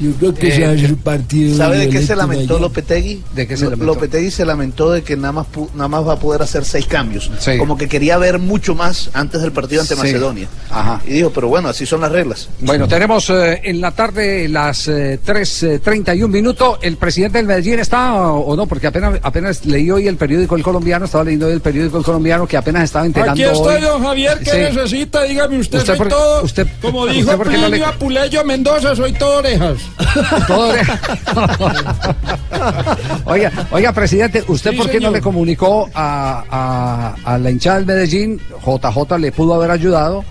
Yo 0.00 0.10
creo 0.12 0.34
que 0.34 0.50
se 0.50 0.94
partido. 0.94 1.56
¿Sabe 1.56 1.78
de 1.78 1.88
qué 1.88 2.02
se 2.02 2.16
lamentó 2.16 2.54
allá. 2.54 2.62
Lopetegui? 2.62 3.22
¿De 3.34 3.46
qué 3.46 3.56
se 3.56 3.64
lamentó? 3.64 3.84
Lopetegui 3.84 4.30
se 4.30 4.44
lamentó 4.44 4.90
de 4.90 5.02
que 5.02 5.16
nada 5.16 5.32
más, 5.32 5.46
pu- 5.54 5.68
nada 5.74 5.88
más 5.88 6.06
va 6.06 6.14
a 6.14 6.18
poder 6.18 6.42
hacer 6.42 6.64
seis 6.64 6.86
cambios. 6.86 7.30
Sí. 7.38 7.56
Como 7.58 7.76
que 7.76 7.88
quería 7.88 8.18
ver 8.18 8.38
mucho 8.38 8.74
más 8.74 9.10
antes 9.12 9.40
del 9.42 9.52
partido 9.52 9.82
ante 9.82 9.94
Sí. 9.94 10.00
Macedonia. 10.00 10.48
Ajá. 10.70 11.00
Y 11.06 11.12
dijo, 11.14 11.30
pero 11.30 11.48
bueno, 11.48 11.68
así 11.68 11.86
son 11.86 12.00
las 12.00 12.10
reglas. 12.12 12.48
Bueno, 12.60 12.88
tenemos 12.88 13.28
eh, 13.30 13.60
en 13.64 13.80
la 13.80 13.90
tarde 13.92 14.48
las 14.48 14.88
eh, 14.88 15.20
3.31 15.24 16.28
minutos. 16.28 16.78
¿El 16.82 16.96
presidente 16.96 17.38
del 17.38 17.46
Medellín 17.46 17.78
está 17.78 18.14
o, 18.14 18.40
o 18.40 18.56
no? 18.56 18.66
Porque 18.66 18.86
apenas, 18.86 19.18
apenas 19.22 19.64
leí 19.66 19.90
hoy 19.90 20.08
el 20.08 20.16
periódico 20.16 20.56
El 20.56 20.62
Colombiano, 20.62 21.04
estaba 21.04 21.24
leyendo 21.24 21.46
hoy 21.46 21.52
el 21.52 21.60
periódico 21.60 21.98
El 21.98 22.04
Colombiano 22.04 22.46
que 22.46 22.56
apenas 22.56 22.84
estaba 22.84 23.06
enterando 23.06 23.32
Aquí 23.32 23.42
estoy, 23.42 23.76
hoy. 23.76 23.80
don 23.82 24.02
Javier, 24.02 24.38
¿qué 24.42 24.50
Sí. 24.50 24.56
necesita? 24.58 25.22
Dígame 25.24 25.58
usted, 25.58 25.78
Usted 25.78 25.92
soy 25.92 25.98
por- 25.98 26.08
todo. 26.08 26.42
usted- 26.44 26.66
como 26.80 27.00
usted 27.02 27.14
dijo 27.14 27.30
qué 27.30 27.36
no 27.44 27.44
le- 27.44 27.68
Plinio 27.68 27.86
Apuleyo 27.86 28.44
Mendoza, 28.44 28.96
soy 28.96 29.12
todo 29.12 29.38
orejas. 29.38 29.78
Oiga, 33.24 33.50
oiga, 33.70 33.92
presidente, 33.92 34.44
¿usted 34.48 34.72
Sí, 34.72 34.76
por 34.76 34.90
qué 34.90 35.00
no 35.00 35.10
le 35.10 35.20
comunicó 35.20 35.88
a, 35.94 37.14
a- 37.24 37.34
a 37.34 37.38
la 37.38 37.50
hinchada 37.50 37.76
del 37.78 37.86
Medellín, 37.86 38.40
JJ 38.64 39.18
le 39.18 39.32
pudo 39.32 39.54
haber 39.54 39.70
ayudado, 39.70 40.24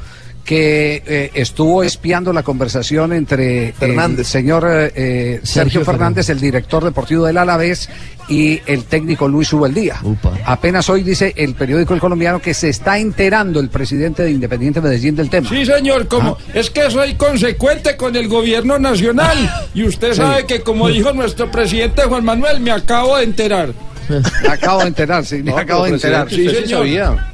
que 0.44 1.04
eh, 1.06 1.32
estuvo 1.34 1.84
espiando 1.84 2.34
la 2.34 2.44
conversación 2.44 3.14
entre 3.14 3.68
el 3.70 3.74
Fernández. 3.74 4.28
señor 4.28 4.66
eh, 4.68 4.92
eh, 4.96 5.40
Sergio, 5.44 5.64
Sergio 5.72 5.86
Fernández, 5.86 6.30
el 6.30 6.40
director 6.40 6.84
deportivo 6.84 7.26
del 7.26 7.38
Alavés, 7.38 7.90
y 8.28 8.62
el 8.66 8.86
técnico 8.86 9.28
Luis 9.28 9.52
Ubeldía? 9.52 9.98
Upa. 10.04 10.32
Apenas 10.46 10.90
hoy 10.90 11.04
dice 11.04 11.34
el 11.36 11.54
periódico 11.54 11.94
El 11.94 12.00
Colombiano 12.00 12.40
que 12.40 12.54
se 12.54 12.70
está 12.70 12.98
enterando 12.98 13.60
el 13.60 13.70
presidente 13.70 14.24
de 14.24 14.32
Independiente 14.32 14.80
Medellín 14.80 15.16
del 15.16 15.30
tema. 15.30 15.50
Sí, 15.50 15.66
señor, 15.66 16.08
como 16.08 16.38
es 16.54 16.70
que 16.70 16.90
soy 16.90 17.16
consecuente 17.16 17.98
con 17.98 18.16
el 18.16 18.28
gobierno 18.28 18.80
nacional. 18.80 19.38
Y 19.74 19.84
usted 19.84 20.14
sabe 20.14 20.46
que, 20.46 20.62
como 20.62 20.90
dijo 20.90 21.14
nuestro 21.14 21.50
presidente 21.50 22.04
Juan 22.04 22.26
Manuel, 22.26 22.60
me 22.60 22.72
acabo 22.72 23.18
de 23.18 23.24
enterar. 23.24 23.70
Me 24.10 24.50
acabo 24.50 24.82
de 24.82 24.88
enterar, 24.88 25.26
sí, 25.26 25.38
me 25.38 25.52
No, 25.52 25.58
acabo 25.58 25.86
de 25.86 25.92
enterar. 25.92 26.26
presidente, 26.26 26.52
usted 26.58 26.66
sí 26.68 26.74
sabía. 26.74 27.32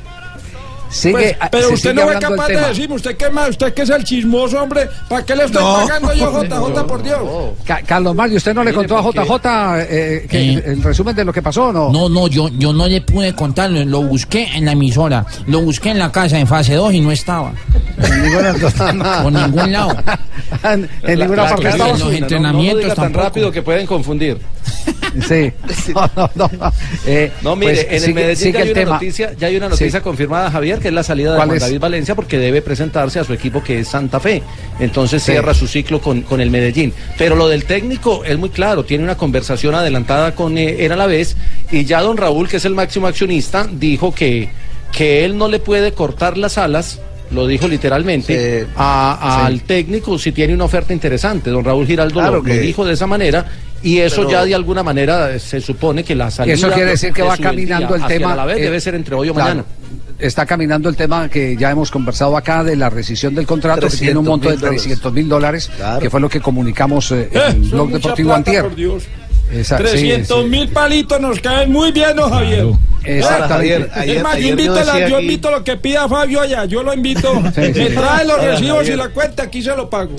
Sigue, 0.89 1.11
Pues, 1.13 1.35
pero 1.51 1.69
usted 1.73 1.93
no 1.93 2.05
del 2.07 2.19
capaz 2.19 2.47
de 2.47 2.57
decirme, 2.61 2.95
usted 2.95 3.17
qué 3.17 3.29
más, 3.29 3.49
usted 3.49 3.73
que 3.73 3.81
es 3.81 3.89
el 3.89 4.03
chismoso, 4.03 4.61
hombre, 4.61 4.87
¿para 5.09 5.25
qué 5.25 5.35
le 5.35 5.43
estoy 5.45 5.61
pagando 5.63 6.13
yo, 6.13 6.43
JJ, 6.71 6.87
por 6.87 7.03
Dios? 7.03 7.19
Ca- 7.65 7.81
Carlos 7.85 8.15
Mario, 8.15 8.37
¿usted 8.37 8.53
no 8.53 8.63
le 8.63 8.73
contó 8.73 8.97
a 8.97 9.01
JJ 9.03 9.81
eh, 9.89 10.27
que- 10.29 10.53
Eh. 10.53 10.63
el 10.65 10.83
resumen 10.83 11.15
de 11.15 11.25
lo 11.25 11.33
que 11.33 11.41
pasó 11.41 11.65
o 11.65 11.73
no? 11.73 11.89
No, 11.91 12.07
no, 12.09 12.27
yo, 12.27 12.49
yo 12.57 12.71
no 12.73 12.87
le 12.87 13.01
pude 13.01 13.33
contarlo, 13.35 13.83
lo 13.85 14.01
busqué 14.03 14.47
en 14.55 14.65
la 14.65 14.71
emisora, 14.71 15.25
lo 15.47 15.61
busqué 15.61 15.89
en 15.89 15.99
la 15.99 16.11
casa 16.11 16.39
en 16.39 16.47
fase 16.47 16.75
2 16.75 16.93
y 16.93 17.01
no 17.01 17.11
estaba. 17.11 17.51
En 18.01 18.21
ninguna, 18.23 18.53
Por 19.23 19.31
ningún 19.33 19.71
lado. 19.71 19.95
en, 20.63 20.89
en 21.03 21.19
ninguna 21.19 21.43
La- 21.43 21.49
parte 21.49 21.63
la- 21.63 21.69
estaba. 21.71 21.89
en 21.89 21.91
los 21.91 21.99
no, 21.99 22.05
no, 22.05 22.11
no 22.11 22.17
entrenamientos 22.17 22.83
diga 22.83 22.95
tan 22.95 23.03
tampoco. 23.05 23.23
rápido 23.25 23.51
que 23.51 23.61
pueden 23.61 23.85
confundir. 23.85 24.37
Sí. 25.27 25.51
No, 25.93 26.09
no, 26.35 26.49
no. 26.59 26.73
Eh, 27.05 27.31
No, 27.41 27.55
mire, 27.55 27.73
pues, 27.73 27.85
en 27.87 27.93
el 27.95 28.01
sigue- 28.01 28.13
Medellín 28.13 28.37
sigue 28.37 28.51
ya 28.53 28.59
hay, 28.59 28.67
el 28.67 28.73
tema. 28.73 28.91
noticia, 28.93 29.33
ya 29.39 29.47
hay 29.47 29.55
una 29.57 29.69
noticia 29.69 29.99
Sí. 29.99 30.03
confirmada, 30.03 30.51
Javier, 30.51 30.79
que 30.79 30.87
es 30.89 30.93
la 30.93 31.03
salida 31.03 31.31
de 31.31 31.37
¿Cuál 31.37 31.47
Juan 31.49 31.57
es? 31.57 31.63
David 31.63 31.79
Valencia 31.79 32.15
porque 32.15 32.37
debe 32.37 32.61
presentarse 32.61 33.19
a 33.19 33.23
su 33.23 33.33
equipo 33.33 33.63
que 33.63 33.79
es 33.79 33.87
Santa 33.87 34.19
Fe. 34.19 34.43
Entonces 34.79 35.23
Sí. 35.23 35.31
cierra 35.31 35.53
su 35.53 35.67
ciclo 35.67 36.01
con, 36.01 36.21
con 36.21 36.41
el 36.41 36.51
Medellín. 36.51 36.93
Pero 37.17 37.35
lo 37.35 37.47
del 37.47 37.65
técnico 37.65 38.23
es 38.25 38.37
muy 38.37 38.49
claro, 38.49 38.85
tiene 38.85 39.03
una 39.03 39.15
conversación 39.17 39.75
adelantada 39.75 40.35
con 40.35 40.57
eh, 40.57 40.85
él 40.85 40.91
a 40.91 40.95
la 40.95 41.07
vez 41.07 41.35
y 41.71 41.85
ya 41.85 42.01
don 42.01 42.17
Raúl, 42.17 42.47
que 42.47 42.57
es 42.57 42.65
el 42.65 42.75
máximo 42.75 43.07
accionista, 43.07 43.67
dijo 43.71 44.13
que, 44.13 44.49
que 44.91 45.25
él 45.25 45.37
no 45.37 45.47
le 45.47 45.59
puede 45.59 45.91
cortar 45.93 46.37
las 46.37 46.57
alas. 46.57 46.99
Lo 47.29 47.45
dijo 47.45 47.67
literalmente 47.67 48.61
Sí. 48.63 48.67
a- 48.77 49.45
al 49.45 49.55
Sí. 49.59 49.63
técnico 49.67 50.17
si 50.17 50.31
tiene 50.31 50.53
una 50.53 50.63
oferta 50.63 50.93
interesante. 50.93 51.49
Don 51.49 51.65
Raúl 51.65 51.85
Giraldo 51.85 52.13
Claro 52.21 52.41
lo, 52.41 52.43
dijo 52.43 52.85
de 52.85 52.93
esa 52.93 53.05
manera 53.05 53.45
y 53.89 53.99
eso 53.99 54.17
Pero- 54.17 54.31
ya 54.31 54.45
de 54.45 54.55
alguna 54.55 54.83
manera 54.83 55.31
eh, 55.31 55.39
se 55.39 55.61
supone 55.61 56.03
que 56.03 56.15
la 56.15 56.29
salida 56.31 56.53
Eso 56.55 56.69
quiere 56.71 56.91
decir 56.91 57.13
que 57.13 57.21
de 57.21 57.27
va 57.27 57.37
caminando 57.37 57.95
el 57.95 58.05
tema. 58.05 58.35
la 58.35 58.45
vez 58.45 58.57
eh, 58.57 58.61
debe 58.61 58.79
ser 58.81 58.95
entre 58.95 59.15
hoy 59.15 59.29
o 59.29 59.33
claro, 59.33 59.49
mañana. 59.49 59.65
Está 60.19 60.45
caminando 60.47 60.89
el 60.89 60.95
tema 60.95 61.29
que 61.29 61.55
ya 61.55 61.69
hemos 61.69 61.91
conversado 61.91 62.35
acá 62.35 62.63
de 62.63 62.75
la 62.75 62.89
rescisión 62.89 63.35
del 63.35 63.45
contrato, 63.45 63.87
que 63.87 63.95
tiene 63.97 64.17
un 64.17 64.25
300.000 64.25 64.29
monto 64.29 64.49
de 64.49 64.55
dólares. 64.57 64.81
300 64.81 65.13
mil 65.13 65.29
dólares, 65.29 65.69
Claro. 65.77 65.99
que 65.99 66.09
fue 66.09 66.19
lo 66.19 66.27
que 66.27 66.39
comunicamos 66.41 67.11
eh, 67.11 67.29
Eh, 67.31 67.39
en 67.51 67.63
el 67.63 67.69
son 67.69 67.69
Blog 67.71 67.89
Deportivo 67.91 68.27
plata, 68.29 68.37
Antier. 68.37 68.63
por 68.63 68.75
Dios. 68.75 69.03
Sí, 69.03 69.75
300 69.77 70.43
sí. 70.43 70.49
mil 70.49 70.67
palitos 70.69 71.21
nos 71.21 71.39
caen 71.39 71.71
muy 71.71 71.91
bien, 71.91 72.15
¿no, 72.15 72.29
Javier? 72.29 72.65
Exactamente. 73.05 73.89
Ayer- 73.93 74.17
es 74.17 74.23
más, 74.23 74.37
yo 74.37 74.47
invito, 74.49 74.73
a 74.73 74.83
la- 74.83 74.99
yo 75.07 75.15
aquí- 75.17 75.25
invito 75.25 75.51
lo 75.51 75.63
que 75.63 75.77
pida 75.77 76.07
Fabio 76.09 76.41
allá, 76.41 76.65
yo 76.65 76.83
lo 76.83 76.93
invito. 76.93 77.31
Sí, 77.55 77.61
sí, 77.73 77.79
Me 77.79 77.89
sí. 77.89 77.95
trae 77.95 78.25
los 78.25 78.43
recibos 78.43 78.89
y 78.89 78.95
la 78.95 79.09
cuenta, 79.09 79.43
aquí 79.43 79.61
se 79.61 79.75
lo 79.75 79.89
pago. 79.89 80.15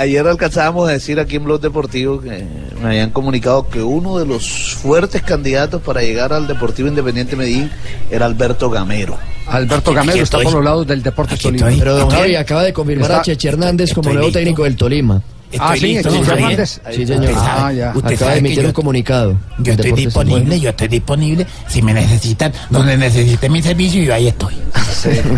Ayer 0.00 0.26
alcanzábamos 0.26 0.88
a 0.88 0.92
decir 0.92 1.20
aquí 1.20 1.36
en 1.36 1.44
Blog 1.44 1.60
Deportivo 1.60 2.20
que 2.22 2.42
me 2.80 2.86
habían 2.88 3.10
comunicado 3.10 3.68
que 3.68 3.82
uno 3.82 4.18
de 4.18 4.24
los 4.24 4.74
fuertes 4.80 5.20
candidatos 5.22 5.82
para 5.82 6.00
llegar 6.00 6.32
al 6.32 6.46
Deportivo 6.46 6.88
Independiente 6.88 7.36
Medellín 7.36 7.70
era 8.10 8.24
Alberto 8.24 8.70
Gamero. 8.70 9.18
Alberto 9.46 9.92
Gamero 9.92 10.22
está 10.22 10.38
por 10.38 10.54
los 10.54 10.64
lados 10.64 10.86
del 10.86 11.02
Deportes 11.02 11.38
Tolima. 11.38 11.68
Pero 11.78 11.96
don 11.98 12.08
Javi 12.10 12.34
acaba 12.34 12.62
de 12.62 12.72
confirmar 12.72 13.12
a 13.12 13.22
Cheche 13.22 13.48
Hernández 13.48 13.92
como 13.92 14.04
estoy 14.04 14.14
nuevo 14.14 14.28
listo. 14.28 14.38
técnico 14.38 14.64
del 14.64 14.76
Tolima. 14.76 15.22
Ah, 15.58 15.74
sí, 15.76 15.94
listo. 15.94 16.08
Hernández. 16.14 16.80
Sí, 16.92 17.04
señor. 17.06 17.24
Usted 17.24 17.34
sabe- 17.34 17.60
Ah, 17.60 17.72
ya. 17.72 17.88
usted 17.88 17.98
Acaba 17.98 18.16
sabe 18.18 18.30
de 18.30 18.32
que 18.34 18.38
emitir 18.46 18.62
yo- 18.62 18.68
un 18.68 18.72
comunicado. 18.72 19.36
Yo 19.58 19.72
estoy 19.72 19.92
disponible, 19.92 20.60
yo 20.60 20.70
estoy 20.70 20.88
disponible. 20.88 21.46
Si 21.68 21.82
me 21.82 21.92
necesitan, 21.92 22.52
donde 22.70 22.96
necesiten 22.96 23.50
mi 23.52 23.60
servicio, 23.60 24.00
yo 24.02 24.14
ahí 24.14 24.28
estoy. 24.28 24.54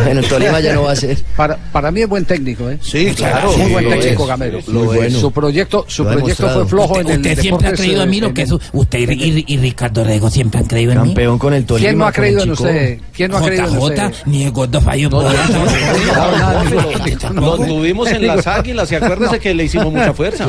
Bueno, 0.05 0.21
el 0.21 0.29
Tolima 0.29 0.61
ya 0.61 0.75
no 0.75 0.83
va 0.85 0.93
a 0.93 0.97
ser. 0.97 1.19
Para, 1.37 1.57
para 1.57 1.91
mí 1.91 2.01
es 2.03 2.09
buen 2.09 2.25
técnico, 2.25 2.69
¿eh? 2.71 2.79
Sí, 2.81 3.13
claro. 3.17 3.53
Muy 3.53 3.67
Sí, 3.67 3.73
buen 3.73 3.85
lo 3.85 3.91
técnico 3.91 4.23
es. 4.23 4.29
Gamero. 4.29 4.59
Muy 4.69 4.87
bueno. 4.97 5.19
Su 5.19 5.31
proyecto, 5.33 5.85
su 5.89 6.05
Lo 6.05 6.11
proyecto 6.11 6.43
demostrado. 6.43 6.61
fue 6.61 6.69
flojo 6.69 6.93
Usted, 6.95 7.01
en 7.07 7.11
el 7.11 7.17
usted 7.21 7.41
siempre 7.41 7.69
ha 7.69 7.73
creído 7.73 8.03
en 8.03 8.11
mí 8.11 8.19
eh, 8.19 8.21
lo 8.21 8.35
que 8.35 8.43
es. 8.43 8.53
Usted 8.73 8.99
y, 9.11 9.45
y- 9.47 9.57
Ricardo 9.59 10.05
Rego 10.05 10.31
siempre 10.31 10.61
han 10.61 10.67
creído 10.67 10.93
en 10.93 11.03
mí. 11.03 11.09
Campeón 11.09 11.39
con 11.39 11.55
el 11.55 11.65
Tolima. 11.65 11.87
¿Quién 11.89 11.99
no 11.99 12.07
ha 12.07 12.13
creído 12.13 12.43
en 12.43 12.51
usted? 12.51 12.99
¿Quién 13.15 13.31
no 13.31 13.37
ha 13.39 13.43
creído 13.43 13.65
en 13.67 13.71
JJ, 13.75 13.83
usted? 13.83 14.13
ni 14.27 14.43
el 14.45 14.51
gordo 14.51 14.81
fallo. 14.81 15.11
Lo 17.35 17.57
tuvimos 17.59 18.09
en 18.09 18.27
las 18.27 18.47
águilas 18.47 18.91
y 18.93 18.95
acuérdese 18.97 19.39
que 19.41 19.55
le 19.55 19.65
hicimos 19.65 19.93
mucha 19.93 20.13
fuerza. 20.13 20.47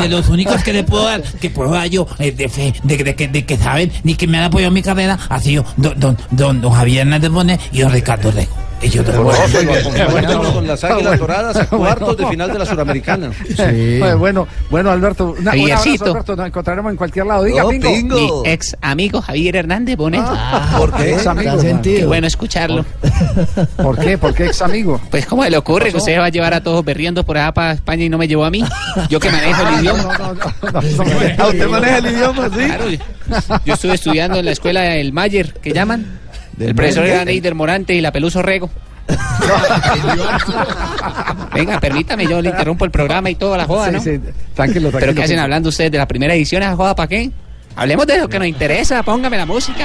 De 0.00 0.08
los 0.08 0.28
únicos 0.28 0.62
que 0.62 0.72
le 0.72 0.84
puedo 0.84 1.04
dar, 1.04 1.22
que 1.22 1.50
puedo 1.50 1.70
dar 1.72 1.88
yo 1.88 2.06
eh, 2.18 2.32
de 2.32 2.48
fe, 2.48 2.72
de, 2.82 3.14
que- 3.14 3.28
de 3.28 3.44
que 3.44 3.56
saben, 3.56 3.90
ni 4.02 4.14
que 4.14 4.26
me 4.26 4.38
han 4.38 4.44
apoyado 4.44 4.68
en 4.68 4.74
mi 4.74 4.82
carrera, 4.82 5.18
ha 5.28 5.40
sido 5.40 5.64
don, 5.76 5.98
don, 5.98 6.16
don, 6.30 6.60
don 6.60 6.72
Javier 6.72 7.00
Hernández 7.02 7.30
Bonet 7.30 7.55
y 7.72 7.80
don 7.80 7.92
Ricardo 7.92 8.30
Rego. 8.30 8.54
Ellos 8.82 9.06
dos. 9.06 9.34
Acompañamos 9.40 10.48
con 10.48 10.66
las 10.66 10.84
águilas 10.84 11.18
doradas 11.18 11.56
a 11.56 11.66
cuartos 11.66 12.14
de 12.18 12.26
final 12.26 12.52
de 12.52 12.58
la 12.58 12.66
Suramericana. 12.66 13.30
Sí. 13.48 13.98
Bueno, 13.98 14.18
bueno, 14.18 14.48
bueno, 14.68 14.90
Alberto, 14.90 15.34
una, 15.38 15.52
un 15.52 15.60
abrazo. 15.72 16.04
Alberto, 16.04 16.36
nos 16.36 16.46
encontraremos 16.48 16.90
en 16.90 16.96
cualquier 16.98 17.24
lado. 17.26 17.44
Diga, 17.44 17.64
Oh, 17.64 17.70
Pingo. 17.70 17.88
Pingo. 17.90 18.42
Mi 18.44 18.50
ex 18.50 18.76
amigo 18.82 19.22
Javier 19.22 19.56
Hernández 19.56 19.96
Bonet. 19.96 20.22
¿Por 20.76 20.92
qué? 20.94 21.14
Ex 21.14 21.26
amigo. 21.26 21.56
Qué 21.82 22.04
bueno 22.04 22.26
escucharlo. 22.26 22.84
¿Por 23.82 23.98
qué? 23.98 24.18
¿Por 24.18 24.34
qué 24.34 24.46
ex 24.46 24.60
amigo? 24.60 25.00
Pues, 25.10 25.24
¿cómo 25.24 25.42
se 25.44 25.50
le 25.50 25.56
ocurre 25.56 25.90
que 25.90 25.96
usted 25.96 26.12
se 26.12 26.18
va 26.18 26.26
a 26.26 26.30
llevar 26.30 26.52
a 26.52 26.62
todos 26.62 26.84
berriendo 26.84 27.24
por 27.24 27.38
allá 27.38 27.52
para 27.54 27.72
España 27.72 28.04
y 28.04 28.08
no 28.10 28.18
me 28.18 28.28
llevó 28.28 28.44
a 28.44 28.50
mí? 28.50 28.62
Yo 29.08 29.18
que 29.18 29.30
manejo 29.30 29.62
el 29.68 29.74
idioma. 29.80 30.02
No, 30.02 30.18
no, 30.18 30.34
no, 30.34 30.34
no, 30.34 30.70
no, 30.72 30.82
no. 30.82 30.82
Ah, 31.38 31.46
¿usted 31.48 31.66
maneja 31.68 31.98
el 31.98 32.06
idioma, 32.08 32.48
sí? 32.50 32.56
Claro, 32.66 32.90
yo- 32.90 32.98
yo 33.64 33.74
estuve 33.74 33.94
estudiando 33.94 34.38
en 34.38 34.44
la 34.44 34.52
escuela 34.52 34.82
del 34.82 35.12
Mayer, 35.14 35.54
que 35.54 35.72
llaman. 35.72 36.20
Del 36.56 36.68
el 36.70 36.74
profesor 36.74 37.04
era 37.06 37.24
Neider 37.24 37.54
Morante 37.54 37.94
y 37.94 38.00
la 38.00 38.12
Peluso 38.12 38.42
Rego. 38.42 38.70
Venga, 41.54 41.80
permítame, 41.80 42.26
yo 42.26 42.40
le 42.42 42.50
interrumpo 42.50 42.84
el 42.84 42.90
programa 42.90 43.30
y 43.30 43.34
toda 43.34 43.56
la 43.56 43.64
joda, 43.64 43.86
Sí, 43.86 43.92
¿no? 43.92 44.00
sí, 44.00 44.10
tranquilo, 44.10 44.34
tranquilo. 44.54 44.90
¿Pero 44.98 45.14
qué 45.14 45.22
hacen 45.22 45.38
hablando 45.38 45.68
ustedes 45.68 45.90
de 45.92 45.98
la 45.98 46.08
primera 46.08 46.34
edición? 46.34 46.62
¿Esa 46.62 46.76
joda 46.76 46.94
para 46.94 47.08
qué? 47.08 47.30
Hablemos 47.76 48.06
de 48.06 48.18
lo 48.18 48.28
que 48.28 48.38
nos 48.38 48.48
interesa, 48.48 49.02
póngame 49.02 49.36
la 49.36 49.46
música. 49.46 49.84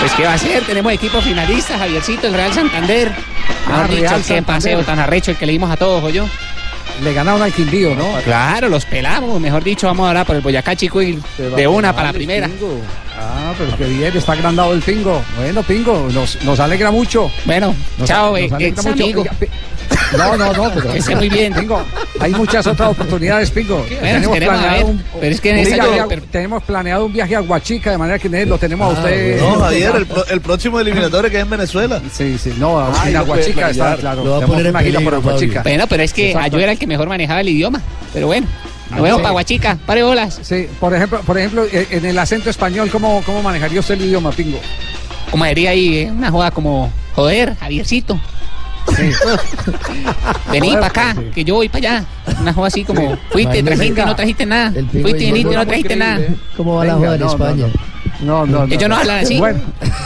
Pues 0.00 0.12
qué 0.12 0.24
va 0.24 0.34
a 0.34 0.38
ser, 0.38 0.62
tenemos 0.64 0.92
equipo 0.92 1.20
finalista, 1.20 1.78
Javiercito, 1.78 2.26
el 2.26 2.34
Real 2.34 2.52
Santander. 2.52 3.10
Ah, 3.68 3.86
dicho, 3.88 4.00
Real 4.02 4.16
qué 4.16 4.22
Santander. 4.22 4.44
paseo 4.44 4.82
tan 4.82 4.98
arrecho 4.98 5.30
el 5.32 5.36
que 5.36 5.46
le 5.46 5.52
dimos 5.52 5.70
a 5.70 5.76
todos, 5.76 6.12
yo. 6.12 6.26
Le 7.02 7.12
ganaron 7.12 7.42
al 7.42 7.52
Quindío, 7.52 7.94
¿no? 7.94 8.12
Claro, 8.24 8.68
los 8.68 8.84
pelamos, 8.84 9.40
mejor 9.40 9.64
dicho, 9.64 9.86
vamos 9.86 10.06
ahora 10.06 10.24
por 10.24 10.36
el 10.36 10.42
Boyacá 10.42 10.76
Chico 10.76 11.02
y 11.02 11.18
de 11.56 11.66
una 11.66 11.92
para 11.94 12.08
la 12.08 12.12
primera. 12.12 12.48
Pingo. 12.48 12.80
Ah, 13.18 13.52
pero 13.58 13.76
qué 13.76 13.84
bien, 13.84 14.16
está 14.16 14.32
agrandado 14.32 14.72
el 14.72 14.80
Pingo. 14.82 15.22
Bueno, 15.36 15.62
Pingo, 15.62 16.08
nos, 16.12 16.42
nos 16.44 16.58
alegra 16.60 16.90
mucho. 16.90 17.30
Bueno, 17.44 17.74
Nos- 17.98 18.08
chao, 18.08 18.30
nos 18.32 18.40
eh, 18.40 18.48
alegra 18.52 18.68
ex 18.68 18.76
mucho. 18.86 18.90
amigo. 19.04 19.20
Oiga, 19.22 19.32
Pi- 19.38 19.46
No, 20.16 20.36
no, 20.36 20.52
no, 20.52 20.70
pero. 20.74 20.92
Ese 20.94 21.14
muy 21.16 21.28
bien. 21.28 21.52
Pingo, 21.54 21.82
hay 22.18 22.32
muchas 22.32 22.66
otras 22.66 22.90
oportunidades, 22.90 23.50
Pingo. 23.50 23.84
esperemos 23.88 24.38
a 24.64 24.72
ver, 24.72 24.86
pero 25.20 25.34
es 25.34 25.40
que 25.40 25.50
en 25.50 25.56
un 25.58 25.62
esa 25.62 25.74
viaje 25.74 25.96
yo- 25.96 26.02
a- 26.04 26.08
pero- 26.08 26.22
tenemos 26.30 26.62
planeado 26.62 27.06
un 27.06 27.12
viaje 27.12 27.36
a 27.36 27.42
Huachica, 27.42 27.90
de 27.90 27.98
manera 27.98 28.18
que 28.18 28.28
lo 28.46 28.58
tenemos 28.58 28.96
a 28.96 28.98
usted. 28.98 29.40
No, 29.40 29.60
Javier, 29.60 29.92
el, 29.96 30.06
pro- 30.06 30.26
el 30.26 30.40
próximo 30.40 30.80
eliminatorio 30.80 31.30
que 31.30 31.36
es 31.36 31.42
en 31.42 31.50
Venezuela. 31.50 32.00
Sí, 32.12 32.38
sí, 32.38 32.54
no, 32.58 32.80
Ay, 33.00 33.10
en 33.10 33.16
Aguachica 33.18 33.70
está 33.70 33.96
claro. 33.96 34.24
Lo 34.24 34.30
va 34.38 34.44
a 34.44 34.46
poner 34.46 34.66
en 34.66 35.04
por 35.04 35.14
Aguachica. 35.14 35.62
Bueno, 35.62 35.86
pero 35.86 36.02
es 36.02 36.12
que 36.12 36.30
era 36.32 36.72
el 36.72 36.78
que 36.82 36.86
mejor 36.88 37.08
manejaba 37.08 37.40
el 37.42 37.48
idioma. 37.48 37.80
Pero 38.12 38.26
bueno, 38.26 38.48
nos 38.90 39.00
vemos 39.02 39.18
Sí. 39.18 39.22
para 39.22 39.30
Guachica, 39.30 39.78
pare 39.86 40.02
bolas. 40.02 40.40
Sí, 40.42 40.66
por 40.80 40.92
ejemplo, 40.92 41.20
por 41.20 41.38
ejemplo, 41.38 41.64
eh, 41.72 41.86
en 41.90 42.04
el 42.04 42.18
acento 42.18 42.50
español, 42.50 42.90
¿cómo, 42.90 43.22
cómo 43.24 43.40
manejaría 43.40 43.78
usted 43.78 43.94
el 43.94 44.06
idioma, 44.06 44.32
Pingo? 44.32 44.58
Como 45.30 45.44
diría 45.44 45.70
ahí, 45.70 45.98
eh, 45.98 46.10
una 46.10 46.30
joda 46.32 46.50
como, 46.50 46.90
joder, 47.14 47.56
Javiercito. 47.60 48.20
Vení 50.50 50.72
para 50.72 50.86
acá, 50.86 51.14
sí. 51.16 51.22
que 51.32 51.44
yo 51.44 51.54
voy 51.54 51.68
para 51.68 51.78
allá. 51.98 52.04
Una 52.40 52.52
joda 52.52 52.66
así 52.66 52.82
como, 52.84 53.16
fuiste, 53.30 53.62
trajiste 53.62 54.04
no 54.04 54.16
trajiste 54.16 54.44
nada. 54.44 54.72
Fuiste, 54.90 55.22
y- 55.22 55.32
viniste 55.32 55.54
no 55.54 55.64
trajiste 55.66 55.94
nada. 55.96 56.14
increíble. 56.14 56.36
¿Cómo 56.56 56.74
va 56.74 56.84
la 56.84 56.94
joda 56.94 57.14
en 57.14 57.20
no, 57.20 57.26
no, 57.26 57.32
España? 57.32 57.66
No, 58.22 58.46
no, 58.46 58.66
no. 58.66 58.72
Ellos 58.74 58.88
no 58.88 58.96
hablan 58.96 59.18
así. 59.24 59.38
Bueno, 59.38 59.60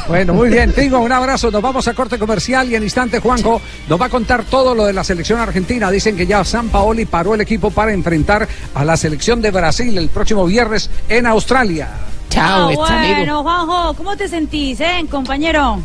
bueno, 0.09 0.35
muy 0.35 0.49
bien. 0.49 0.73
Pingo, 0.73 0.99
un 1.01 1.13
abrazo. 1.13 1.51
Nos 1.51 1.63
vamos 1.63 1.87
a 1.89 1.95
corte 1.95 2.19
comercial 2.19 2.71
y 2.71 2.75
en 2.75 2.83
instante 2.83 3.21
Juanjo 3.21 3.61
nos 3.89 4.01
va 4.01 4.07
a 4.07 4.09
contar 4.09 4.45
todo 4.45 4.75
lo 4.75 4.85
de 4.87 4.93
la 4.93 5.05
selección 5.05 5.39
argentina. 5.41 5.91
Dicen 5.91 6.17
que 6.17 6.27
ya 6.27 6.45
San 6.45 6.69
Paoli 6.69 7.05
paró 7.05 7.35
el 7.35 7.41
equipo 7.43 7.71
para 7.71 7.93
enfrentar 7.93 8.49
a 8.75 8.85
la 8.85 8.97
selección 8.97 9.41
de 9.43 9.51
Brasil 9.51 9.97
el 9.99 10.09
próximo 10.09 10.45
viernes 10.47 10.91
en 11.09 11.27
Australia. 11.27 11.89
Chao, 12.29 12.71
Ah, 12.85 13.15
bueno, 13.17 13.43
Juanjo, 13.43 13.95
¿cómo 13.95 14.17
te 14.17 14.29
sentís, 14.29 14.81
eh, 14.81 15.07
compañero? 15.11 15.81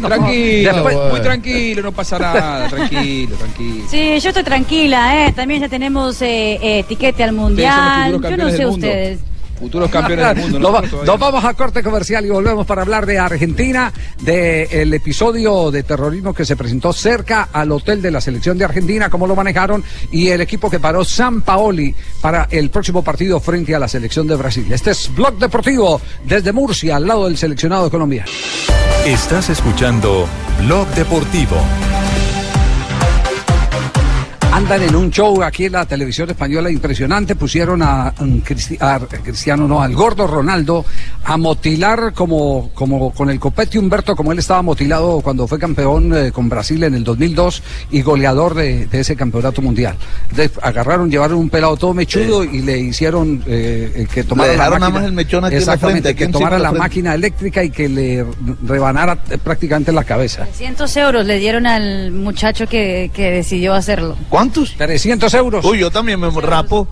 Tranquilo, 0.00 0.72
después- 0.72 0.96
muy 1.10 1.20
tranquilo, 1.20 1.82
no 1.82 1.92
pasa 1.92 2.18
nada, 2.18 2.68
tranquilo, 2.68 3.36
tranquilo. 3.36 3.84
Sí, 3.90 4.18
yo 4.20 4.28
estoy 4.30 4.44
tranquila, 4.44 5.26
eh. 5.26 5.32
También 5.32 5.60
ya 5.60 5.68
tenemos 5.68 6.22
eh, 6.22 6.54
eh, 6.62 6.78
etiquete 6.80 7.24
al 7.24 7.32
mundial. 7.32 8.12
Yo 8.22 8.36
no 8.36 8.50
sé 8.50 8.66
ustedes. 8.66 9.18
Futuros 9.60 9.90
campeones 9.92 10.26
del 10.28 10.36
mundo. 10.36 10.58
Nos, 10.58 10.72
nosotros 10.72 10.84
va- 10.84 10.90
todavía 10.90 11.12
nos 11.12 11.20
no. 11.20 11.26
vamos 11.26 11.44
a 11.44 11.54
corte 11.54 11.82
comercial 11.82 12.24
y 12.26 12.30
volvemos 12.30 12.66
para 12.66 12.82
hablar 12.82 13.06
de 13.06 13.18
Argentina, 13.18 13.92
del 14.20 14.92
episodio 14.94 15.70
de 15.70 15.82
terrorismo 15.82 16.32
que 16.34 16.44
se 16.44 16.56
presentó 16.56 16.92
cerca 16.92 17.48
al 17.52 17.70
hotel 17.72 18.00
de 18.02 18.10
la 18.10 18.20
selección 18.20 18.56
de 18.58 18.64
Argentina, 18.64 19.10
cómo 19.10 19.26
lo 19.26 19.36
manejaron 19.36 19.84
y 20.10 20.28
el 20.28 20.40
equipo 20.40 20.70
que 20.70 20.80
paró 20.80 21.04
San 21.04 21.42
Paoli 21.42 21.94
para 22.20 22.48
el 22.50 22.70
próximo 22.70 23.04
partido 23.04 23.38
frente 23.40 23.74
a 23.74 23.78
la 23.78 23.86
selección 23.88 24.26
de 24.26 24.36
Brasil. 24.36 24.66
Este 24.70 24.92
es 24.92 25.14
Blog 25.14 25.38
Deportivo 25.38 26.00
desde 26.24 26.52
Murcia, 26.52 26.96
al 26.96 27.06
lado 27.06 27.26
del 27.26 27.36
seleccionado 27.36 27.84
de 27.84 27.90
Colombia. 27.90 28.24
Estás 29.04 29.50
escuchando 29.50 30.26
Blog 30.64 30.86
Deportivo. 30.94 31.56
Andan 34.52 34.82
en 34.82 34.96
un 34.96 35.10
show 35.12 35.42
aquí 35.44 35.66
en 35.66 35.72
la 35.72 35.86
televisión 35.86 36.28
española 36.28 36.70
impresionante. 36.70 37.36
Pusieron 37.36 37.82
a, 37.82 38.12
Cristi- 38.44 38.76
a 38.80 38.98
Cristiano, 39.22 39.68
no, 39.68 39.80
al 39.80 39.94
gordo 39.94 40.26
Ronaldo 40.26 40.84
a 41.24 41.36
motilar 41.36 42.12
como, 42.14 42.70
como 42.74 43.12
con 43.14 43.30
el 43.30 43.38
copete 43.38 43.78
Humberto, 43.78 44.16
como 44.16 44.32
él 44.32 44.40
estaba 44.40 44.60
motilado 44.62 45.20
cuando 45.20 45.46
fue 45.46 45.58
campeón 45.58 46.12
eh, 46.16 46.32
con 46.32 46.48
Brasil 46.48 46.82
en 46.82 46.94
el 46.94 47.04
2002 47.04 47.62
y 47.92 48.02
goleador 48.02 48.54
de, 48.54 48.86
de 48.86 49.00
ese 49.00 49.14
campeonato 49.14 49.62
mundial. 49.62 49.96
Entonces 50.30 50.50
agarraron, 50.60 51.08
llevaron 51.10 51.38
un 51.38 51.48
pelado 51.48 51.76
todo 51.76 51.94
mechudo 51.94 52.42
y 52.42 52.60
le 52.62 52.76
hicieron 52.78 53.44
eh, 53.46 53.92
eh, 53.94 54.06
que 54.12 54.24
tomara 54.24 54.50
Le 54.50 54.56
la 54.58 54.68
máquina. 54.70 54.90
más 54.90 55.04
el 55.04 55.12
mechón 55.12 55.44
aquí 55.44 55.54
en 55.54 55.60
la 55.66 55.74
Exactamente, 55.74 56.02
frente, 56.14 56.24
que 56.26 56.32
tomara 56.32 56.58
la 56.58 56.72
máquina 56.72 57.14
eléctrica 57.14 57.62
y 57.62 57.70
que 57.70 57.88
le 57.88 58.26
rebanara 58.66 59.16
eh, 59.30 59.38
prácticamente 59.38 59.92
la 59.92 60.02
cabeza. 60.02 60.42
300 60.42 60.96
euros 60.96 61.24
le 61.24 61.38
dieron 61.38 61.66
al 61.68 62.10
muchacho 62.10 62.66
que, 62.66 63.10
que 63.14 63.30
decidió 63.30 63.74
hacerlo. 63.74 64.16
¿Cuántos? 64.40 64.74
300 64.74 65.34
euros. 65.34 65.64
Uy, 65.66 65.80
yo 65.80 65.90
también 65.90 66.18
me 66.18 66.30
rapo. 66.40 66.88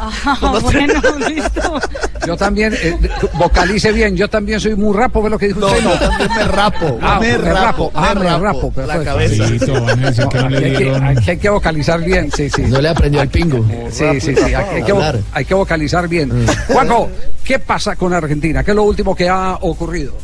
Ah, 0.00 0.58
bueno, 0.60 1.00
listo. 1.28 1.80
Yo 2.26 2.36
también, 2.36 2.74
eh, 2.82 2.96
vocalice 3.34 3.92
bien, 3.92 4.16
yo 4.16 4.28
también 4.28 4.58
soy 4.58 4.74
muy 4.74 4.96
rapo, 4.96 5.22
¿ve 5.22 5.30
lo 5.30 5.38
que 5.38 5.46
dijo 5.48 5.60
No, 5.60 5.68
usted? 5.68 5.84
yo 5.84 5.96
también 5.98 6.30
me 6.34 6.44
rapo. 6.44 6.98
Ah, 7.00 7.18
me 7.20 7.36
rapo, 7.38 7.92
ah, 7.94 8.14
me 8.14 8.24
rapo 8.24 8.72
rapo, 8.72 8.82
la 8.84 9.04
cabeza. 9.04 9.44
A 9.44 10.28
que 10.28 10.38
no 10.38 10.46
Aquí 10.46 10.54
hay, 10.56 10.62
que, 10.72 10.78
dieron. 10.78 11.04
aquí 11.06 11.30
hay 11.30 11.36
que 11.38 11.48
vocalizar 11.50 12.02
bien, 12.02 12.32
sí, 12.32 12.50
sí. 12.50 12.62
No 12.62 12.80
le 12.80 12.88
aprendió 12.88 13.20
al 13.20 13.28
pingo. 13.28 13.64
Sí, 13.90 14.20
sí, 14.20 14.34
sí, 14.34 14.42
hay, 14.42 14.54
hay 14.54 14.82
que, 14.82 14.94
hay 15.32 15.44
vocalizar 15.44 16.08
bien. 16.08 16.46
Juanjo, 16.66 17.10
¿qué 17.44 17.60
pasa 17.60 17.94
con 17.94 18.12
Argentina? 18.12 18.64
¿Qué 18.64 18.72
es 18.72 18.76
lo 18.76 18.82
último 18.82 19.14
que 19.14 19.28
ha 19.28 19.56
ocurrido? 19.60 20.14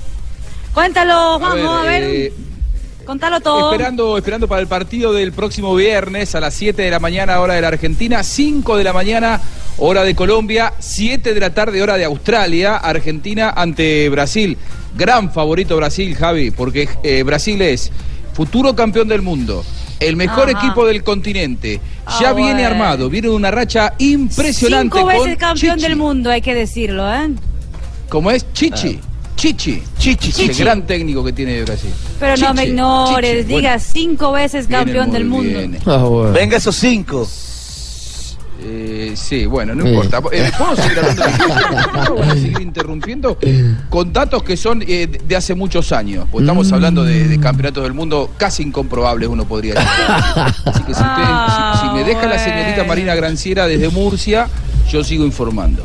Cuéntalo, 0.74 1.38
Juanjo, 1.38 1.70
a 1.70 1.82
ver. 1.82 2.02
eh, 2.04 2.32
Contalo 3.06 3.40
todo. 3.40 3.70
Esperando, 3.70 4.18
esperando 4.18 4.48
para 4.48 4.60
el 4.60 4.66
partido 4.66 5.12
del 5.12 5.32
próximo 5.32 5.74
viernes 5.76 6.34
a 6.34 6.40
las 6.40 6.54
7 6.54 6.82
de 6.82 6.90
la 6.90 6.98
mañana, 6.98 7.38
hora 7.40 7.54
de 7.54 7.60
la 7.60 7.68
Argentina, 7.68 8.22
5 8.24 8.76
de 8.76 8.84
la 8.84 8.92
mañana, 8.92 9.40
hora 9.78 10.02
de 10.02 10.14
Colombia, 10.16 10.72
7 10.80 11.32
de 11.32 11.40
la 11.40 11.50
tarde, 11.54 11.80
hora 11.82 11.96
de 11.96 12.04
Australia, 12.04 12.76
Argentina 12.76 13.50
ante 13.56 14.08
Brasil. 14.08 14.58
Gran 14.96 15.32
favorito 15.32 15.76
Brasil, 15.76 16.14
Javi, 16.16 16.50
porque 16.50 16.88
eh, 17.04 17.22
Brasil 17.22 17.60
es 17.62 17.92
futuro 18.32 18.74
campeón 18.74 19.06
del 19.08 19.22
mundo. 19.22 19.64
El 20.00 20.16
mejor 20.16 20.50
Ajá. 20.50 20.58
equipo 20.58 20.84
del 20.86 21.04
continente. 21.04 21.80
Ya 22.20 22.30
Ah, 22.30 22.32
viene 22.32 22.52
bueno. 22.62 22.68
armado, 22.68 23.08
viene 23.08 23.28
de 23.28 23.34
una 23.34 23.50
racha 23.50 23.94
impresionante. 23.98 24.96
Cinco 24.98 25.06
con 25.06 25.16
veces 25.24 25.36
campeón 25.38 25.76
Chichi. 25.76 25.88
del 25.88 25.96
mundo, 25.96 26.30
hay 26.30 26.42
que 26.42 26.54
decirlo, 26.54 27.12
¿eh? 27.14 27.30
Como 28.08 28.30
es 28.30 28.44
Chichi. 28.52 29.00
Chichi. 29.36 29.82
Chichi. 29.98 30.28
El 30.30 30.34
Chichi. 30.48 30.62
gran 30.62 30.86
técnico 30.86 31.22
que 31.22 31.32
tiene 31.32 31.62
Brasil. 31.62 31.90
Pero 32.18 32.36
no 32.38 32.54
me 32.54 32.64
ignores, 32.66 33.30
Chichi. 33.46 33.54
diga 33.56 33.70
Bueno, 33.72 33.84
cinco 33.92 34.32
veces 34.32 34.66
campeón 34.66 35.10
del 35.12 35.26
mundo. 35.26 35.60
Ah, 35.86 36.30
Venga 36.32 36.56
esos 36.56 36.74
cinco. 36.76 37.28
Eh, 38.68 39.12
sí, 39.14 39.44
bueno, 39.46 39.74
no 39.74 39.82
Sí. 39.82 39.90
importa. 39.90 40.20
Eh, 40.32 40.50
¿Puedo 40.58 40.74
seguir 40.76 40.98
hablando 40.98 41.22
de 41.24 42.08
¿No 42.08 42.14
van 42.16 42.30
a 42.30 42.34
seguir 42.34 42.60
interrumpiendo 42.62 43.38
con 43.90 44.12
datos 44.12 44.42
que 44.42 44.56
son 44.56 44.82
eh, 44.88 45.06
de- 45.06 45.36
hace 45.36 45.54
muchos 45.54 45.92
años? 45.92 46.26
Pues 46.32 46.42
estamos 46.42 46.72
hablando 46.72 47.04
de, 47.04 47.28
de 47.28 47.38
campeonatos 47.38 47.84
del 47.84 47.92
mundo 47.92 48.30
casi 48.38 48.62
incomprobables, 48.62 49.28
uno 49.28 49.44
podría 49.44 49.74
decir. 49.74 49.88
Así 50.64 50.80
que 50.80 50.94
si, 50.94 51.00
usted- 51.02 51.04
Ah, 51.04 51.78
si- 51.82 51.88
si 51.88 51.94
me 51.94 52.04
deja 52.04 52.26
la 52.26 52.38
señorita 52.38 52.76
bueno. 52.78 52.88
Marina 52.88 53.14
Granciera 53.14 53.66
desde 53.66 53.90
Murcia, 53.90 54.48
yo 54.90 55.04
sigo 55.04 55.24
informando. 55.26 55.84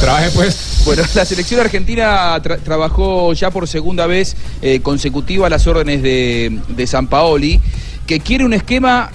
Trabaje 0.00 0.30
pues. 0.30 0.82
Bueno, 0.84 1.02
la 1.14 1.24
selección 1.24 1.60
argentina 1.60 2.36
tra- 2.42 2.58
trabajó 2.62 3.32
ya 3.34 3.50
por 3.50 3.68
segunda 3.68 4.06
vez 4.06 4.36
eh, 4.62 4.80
consecutiva 4.80 5.46
a 5.46 5.50
las 5.50 5.66
órdenes 5.66 6.02
de, 6.02 6.58
de 6.68 6.86
San 6.86 7.08
Paoli, 7.08 7.60
que 8.06 8.20
quiere 8.20 8.44
un 8.44 8.54
esquema 8.54 9.10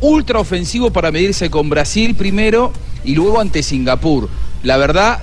ultra 0.00 0.38
ofensivo 0.38 0.90
para 0.90 1.10
medirse 1.12 1.50
con 1.50 1.68
Brasil 1.68 2.14
primero 2.14 2.72
y 3.04 3.14
luego 3.14 3.40
ante 3.40 3.62
Singapur. 3.62 4.28
La 4.62 4.76
verdad, 4.76 5.22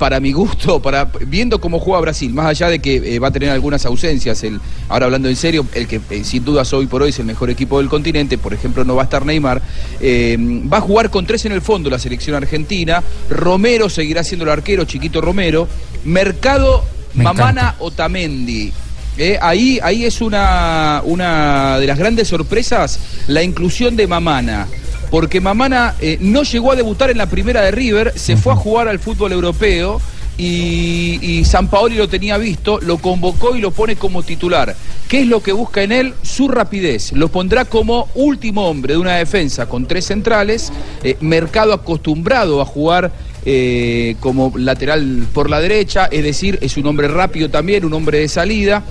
para 0.00 0.18
mi 0.18 0.32
gusto, 0.32 0.80
para 0.80 1.04
viendo 1.26 1.60
cómo 1.60 1.78
juega 1.78 2.00
Brasil, 2.00 2.32
más 2.32 2.46
allá 2.46 2.70
de 2.70 2.78
que 2.78 2.96
eh, 2.96 3.18
va 3.18 3.28
a 3.28 3.30
tener 3.30 3.50
algunas 3.50 3.84
ausencias, 3.84 4.42
el, 4.44 4.58
ahora 4.88 5.04
hablando 5.04 5.28
en 5.28 5.36
serio, 5.36 5.66
el 5.74 5.86
que 5.86 6.00
eh, 6.08 6.24
sin 6.24 6.42
dudas 6.42 6.72
hoy 6.72 6.86
por 6.86 7.02
hoy 7.02 7.10
es 7.10 7.18
el 7.18 7.26
mejor 7.26 7.50
equipo 7.50 7.78
del 7.78 7.90
continente, 7.90 8.38
por 8.38 8.54
ejemplo 8.54 8.82
no 8.82 8.94
va 8.94 9.02
a 9.02 9.04
estar 9.04 9.26
Neymar, 9.26 9.60
eh, 10.00 10.38
va 10.72 10.78
a 10.78 10.80
jugar 10.80 11.10
con 11.10 11.26
tres 11.26 11.44
en 11.44 11.52
el 11.52 11.60
fondo 11.60 11.90
la 11.90 11.98
selección 11.98 12.34
argentina, 12.34 13.02
Romero 13.28 13.90
seguirá 13.90 14.24
siendo 14.24 14.46
el 14.46 14.52
arquero, 14.52 14.86
Chiquito 14.86 15.20
Romero, 15.20 15.68
Mercado, 16.06 16.82
Me 17.12 17.24
Mamana 17.24 17.74
Otamendi. 17.78 18.72
Eh, 19.18 19.38
ahí, 19.42 19.80
ahí 19.82 20.06
es 20.06 20.22
una, 20.22 21.02
una 21.04 21.78
de 21.78 21.86
las 21.86 21.98
grandes 21.98 22.28
sorpresas 22.28 22.98
la 23.26 23.42
inclusión 23.42 23.96
de 23.96 24.06
Mamana. 24.06 24.66
Porque 25.10 25.40
Mamana 25.40 25.94
eh, 26.00 26.18
no 26.20 26.42
llegó 26.44 26.72
a 26.72 26.76
debutar 26.76 27.10
en 27.10 27.18
la 27.18 27.26
primera 27.26 27.62
de 27.62 27.70
River, 27.70 28.12
se 28.16 28.36
fue 28.36 28.52
a 28.52 28.56
jugar 28.56 28.88
al 28.88 28.98
fútbol 28.98 29.32
europeo 29.32 30.00
y, 30.38 31.18
y 31.20 31.44
San 31.44 31.68
Paoli 31.68 31.96
lo 31.96 32.08
tenía 32.08 32.38
visto, 32.38 32.80
lo 32.80 32.98
convocó 32.98 33.56
y 33.56 33.60
lo 33.60 33.72
pone 33.72 33.96
como 33.96 34.22
titular. 34.22 34.74
¿Qué 35.08 35.22
es 35.22 35.26
lo 35.26 35.42
que 35.42 35.52
busca 35.52 35.82
en 35.82 35.90
él? 35.90 36.14
Su 36.22 36.46
rapidez. 36.46 37.12
Lo 37.12 37.28
pondrá 37.28 37.64
como 37.64 38.08
último 38.14 38.68
hombre 38.68 38.94
de 38.94 39.00
una 39.00 39.16
defensa 39.16 39.66
con 39.66 39.86
tres 39.86 40.06
centrales, 40.06 40.72
eh, 41.02 41.16
mercado 41.20 41.72
acostumbrado 41.72 42.60
a 42.60 42.64
jugar 42.64 43.10
eh, 43.44 44.16
como 44.20 44.52
lateral 44.56 45.26
por 45.32 45.48
la 45.50 45.60
derecha, 45.60 46.06
es 46.12 46.22
decir, 46.22 46.58
es 46.60 46.76
un 46.76 46.86
hombre 46.86 47.08
rápido 47.08 47.48
también, 47.48 47.84
un 47.84 47.94
hombre 47.94 48.18
de 48.18 48.28
salida. 48.28 48.84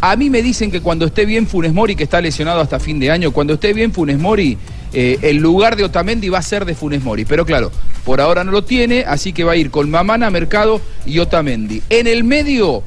A 0.00 0.16
mí 0.16 0.28
me 0.30 0.42
dicen 0.42 0.70
que 0.70 0.80
cuando 0.80 1.06
esté 1.06 1.24
bien 1.24 1.46
Funes 1.46 1.72
Mori, 1.72 1.96
que 1.96 2.04
está 2.04 2.20
lesionado 2.20 2.60
hasta 2.60 2.78
fin 2.78 2.98
de 2.98 3.10
año, 3.10 3.30
cuando 3.30 3.54
esté 3.54 3.72
bien 3.72 3.92
Funes 3.92 4.18
Mori, 4.18 4.58
eh, 4.94 5.18
el 5.22 5.38
lugar 5.38 5.76
de 5.76 5.84
Otamendi 5.84 6.28
va 6.28 6.38
a 6.38 6.42
ser 6.42 6.64
de 6.64 6.74
Funes 6.74 7.02
Mori. 7.02 7.24
Pero 7.24 7.44
claro, 7.44 7.72
por 8.04 8.20
ahora 8.20 8.44
no 8.44 8.52
lo 8.52 8.64
tiene, 8.64 9.04
así 9.06 9.32
que 9.32 9.44
va 9.44 9.52
a 9.52 9.56
ir 9.56 9.70
con 9.70 9.90
Mamana, 9.90 10.30
Mercado 10.30 10.80
y 11.04 11.18
Otamendi. 11.18 11.82
En 11.90 12.06
el 12.06 12.22
medio, 12.22 12.82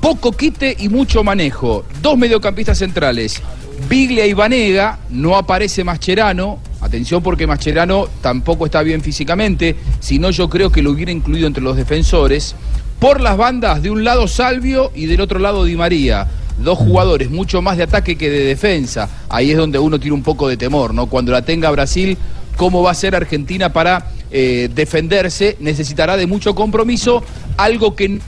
poco 0.00 0.32
quite 0.32 0.74
y 0.78 0.88
mucho 0.88 1.22
manejo. 1.22 1.84
Dos 2.00 2.16
mediocampistas 2.16 2.78
centrales. 2.78 3.42
Biglia 3.88 4.26
y 4.26 4.32
Vanega, 4.32 4.98
no 5.10 5.36
aparece 5.36 5.84
Mascherano. 5.84 6.58
Atención 6.80 7.22
porque 7.22 7.46
Mascherano 7.46 8.08
tampoco 8.22 8.66
está 8.66 8.82
bien 8.82 9.02
físicamente, 9.02 9.76
sino 10.00 10.30
yo 10.30 10.48
creo 10.48 10.70
que 10.70 10.82
lo 10.82 10.90
hubiera 10.92 11.12
incluido 11.12 11.46
entre 11.46 11.62
los 11.62 11.76
defensores. 11.76 12.54
Por 12.98 13.20
las 13.20 13.36
bandas, 13.36 13.82
de 13.82 13.90
un 13.90 14.04
lado 14.04 14.28
Salvio 14.28 14.92
y 14.94 15.06
del 15.06 15.20
otro 15.20 15.38
lado 15.38 15.64
Di 15.64 15.76
María. 15.76 16.26
Dos 16.58 16.78
jugadores, 16.78 17.30
mucho 17.30 17.62
más 17.62 17.76
de 17.76 17.84
ataque 17.84 18.16
que 18.16 18.30
de 18.30 18.44
defensa, 18.44 19.08
ahí 19.28 19.50
es 19.50 19.56
donde 19.56 19.78
uno 19.78 19.98
tiene 19.98 20.14
un 20.14 20.22
poco 20.22 20.48
de 20.48 20.56
temor, 20.56 20.94
¿no? 20.94 21.06
Cuando 21.06 21.32
la 21.32 21.42
tenga 21.42 21.70
Brasil, 21.70 22.16
¿cómo 22.56 22.82
va 22.82 22.92
a 22.92 22.94
ser 22.94 23.14
Argentina 23.14 23.72
para 23.72 24.10
eh, 24.30 24.70
defenderse? 24.74 25.56
Necesitará 25.60 26.16
de 26.16 26.26
mucho 26.26 26.54
compromiso, 26.54 27.22
algo 27.56 27.94
que 27.94 28.20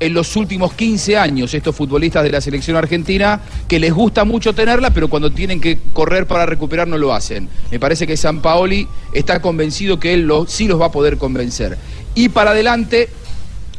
en 0.00 0.14
los 0.14 0.36
últimos 0.36 0.72
15 0.74 1.16
años 1.16 1.54
estos 1.54 1.74
futbolistas 1.74 2.22
de 2.22 2.30
la 2.30 2.40
selección 2.40 2.76
argentina 2.76 3.40
que 3.66 3.80
les 3.80 3.92
gusta 3.92 4.24
mucho 4.24 4.52
tenerla, 4.52 4.90
pero 4.90 5.08
cuando 5.08 5.30
tienen 5.30 5.60
que 5.60 5.78
correr 5.92 6.26
para 6.26 6.46
recuperar 6.46 6.86
no 6.88 6.98
lo 6.98 7.14
hacen. 7.14 7.48
Me 7.70 7.80
parece 7.80 8.06
que 8.06 8.16
San 8.16 8.42
Paoli 8.42 8.86
está 9.12 9.40
convencido 9.40 9.98
que 9.98 10.14
él 10.14 10.30
sí 10.48 10.68
los 10.68 10.80
va 10.80 10.86
a 10.86 10.92
poder 10.92 11.16
convencer. 11.16 11.78
Y 12.14 12.28
para 12.28 12.50
adelante, 12.50 13.08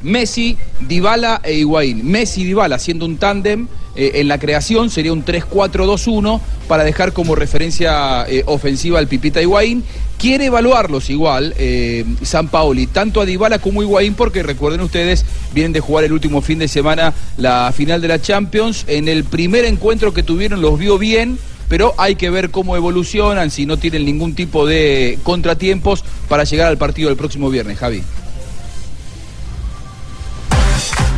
Messi, 0.03 0.57
Dybala 0.79 1.41
e 1.43 1.53
Higuaín. 1.53 2.09
Messi 2.09 2.41
y 2.41 2.45
Dybala 2.45 2.75
haciendo 2.75 3.05
un 3.05 3.17
tándem 3.17 3.67
eh, 3.97 4.21
en 4.21 4.27
la 4.27 4.37
creación 4.37 4.91
sería 4.91 5.11
un 5.11 5.25
3-4-2-1 5.25 6.39
para 6.67 6.83
dejar 6.83 7.13
como 7.13 7.33
referencia 7.33 8.25
eh, 8.29 8.43
ofensiva 8.45 8.99
al 8.99 9.07
Pipita 9.07 9.41
Higuaín. 9.41 9.83
Quiere 10.19 10.45
evaluarlos 10.45 11.09
igual 11.09 11.53
eh, 11.57 12.05
San 12.21 12.47
Paoli, 12.47 12.87
tanto 12.87 13.21
a 13.21 13.25
Dybala 13.25 13.59
como 13.59 13.81
a 13.81 13.83
Higuaín, 13.83 14.13
porque 14.13 14.43
recuerden 14.43 14.81
ustedes, 14.81 15.25
vienen 15.53 15.73
de 15.73 15.79
jugar 15.79 16.03
el 16.03 16.13
último 16.13 16.41
fin 16.41 16.59
de 16.59 16.67
semana 16.67 17.13
la 17.37 17.71
final 17.75 17.99
de 17.99 18.07
la 18.07 18.21
Champions. 18.21 18.85
En 18.87 19.07
el 19.07 19.23
primer 19.23 19.65
encuentro 19.65 20.13
que 20.13 20.21
tuvieron 20.21 20.61
los 20.61 20.77
vio 20.77 20.99
bien, 20.99 21.39
pero 21.67 21.95
hay 21.97 22.15
que 22.15 22.29
ver 22.29 22.51
cómo 22.51 22.75
evolucionan, 22.75 23.49
si 23.49 23.65
no 23.65 23.77
tienen 23.77 24.05
ningún 24.05 24.35
tipo 24.35 24.67
de 24.67 25.17
contratiempos 25.23 26.03
para 26.29 26.43
llegar 26.43 26.67
al 26.67 26.77
partido 26.77 27.09
del 27.09 27.17
próximo 27.17 27.49
viernes, 27.49 27.79
Javi. 27.79 28.03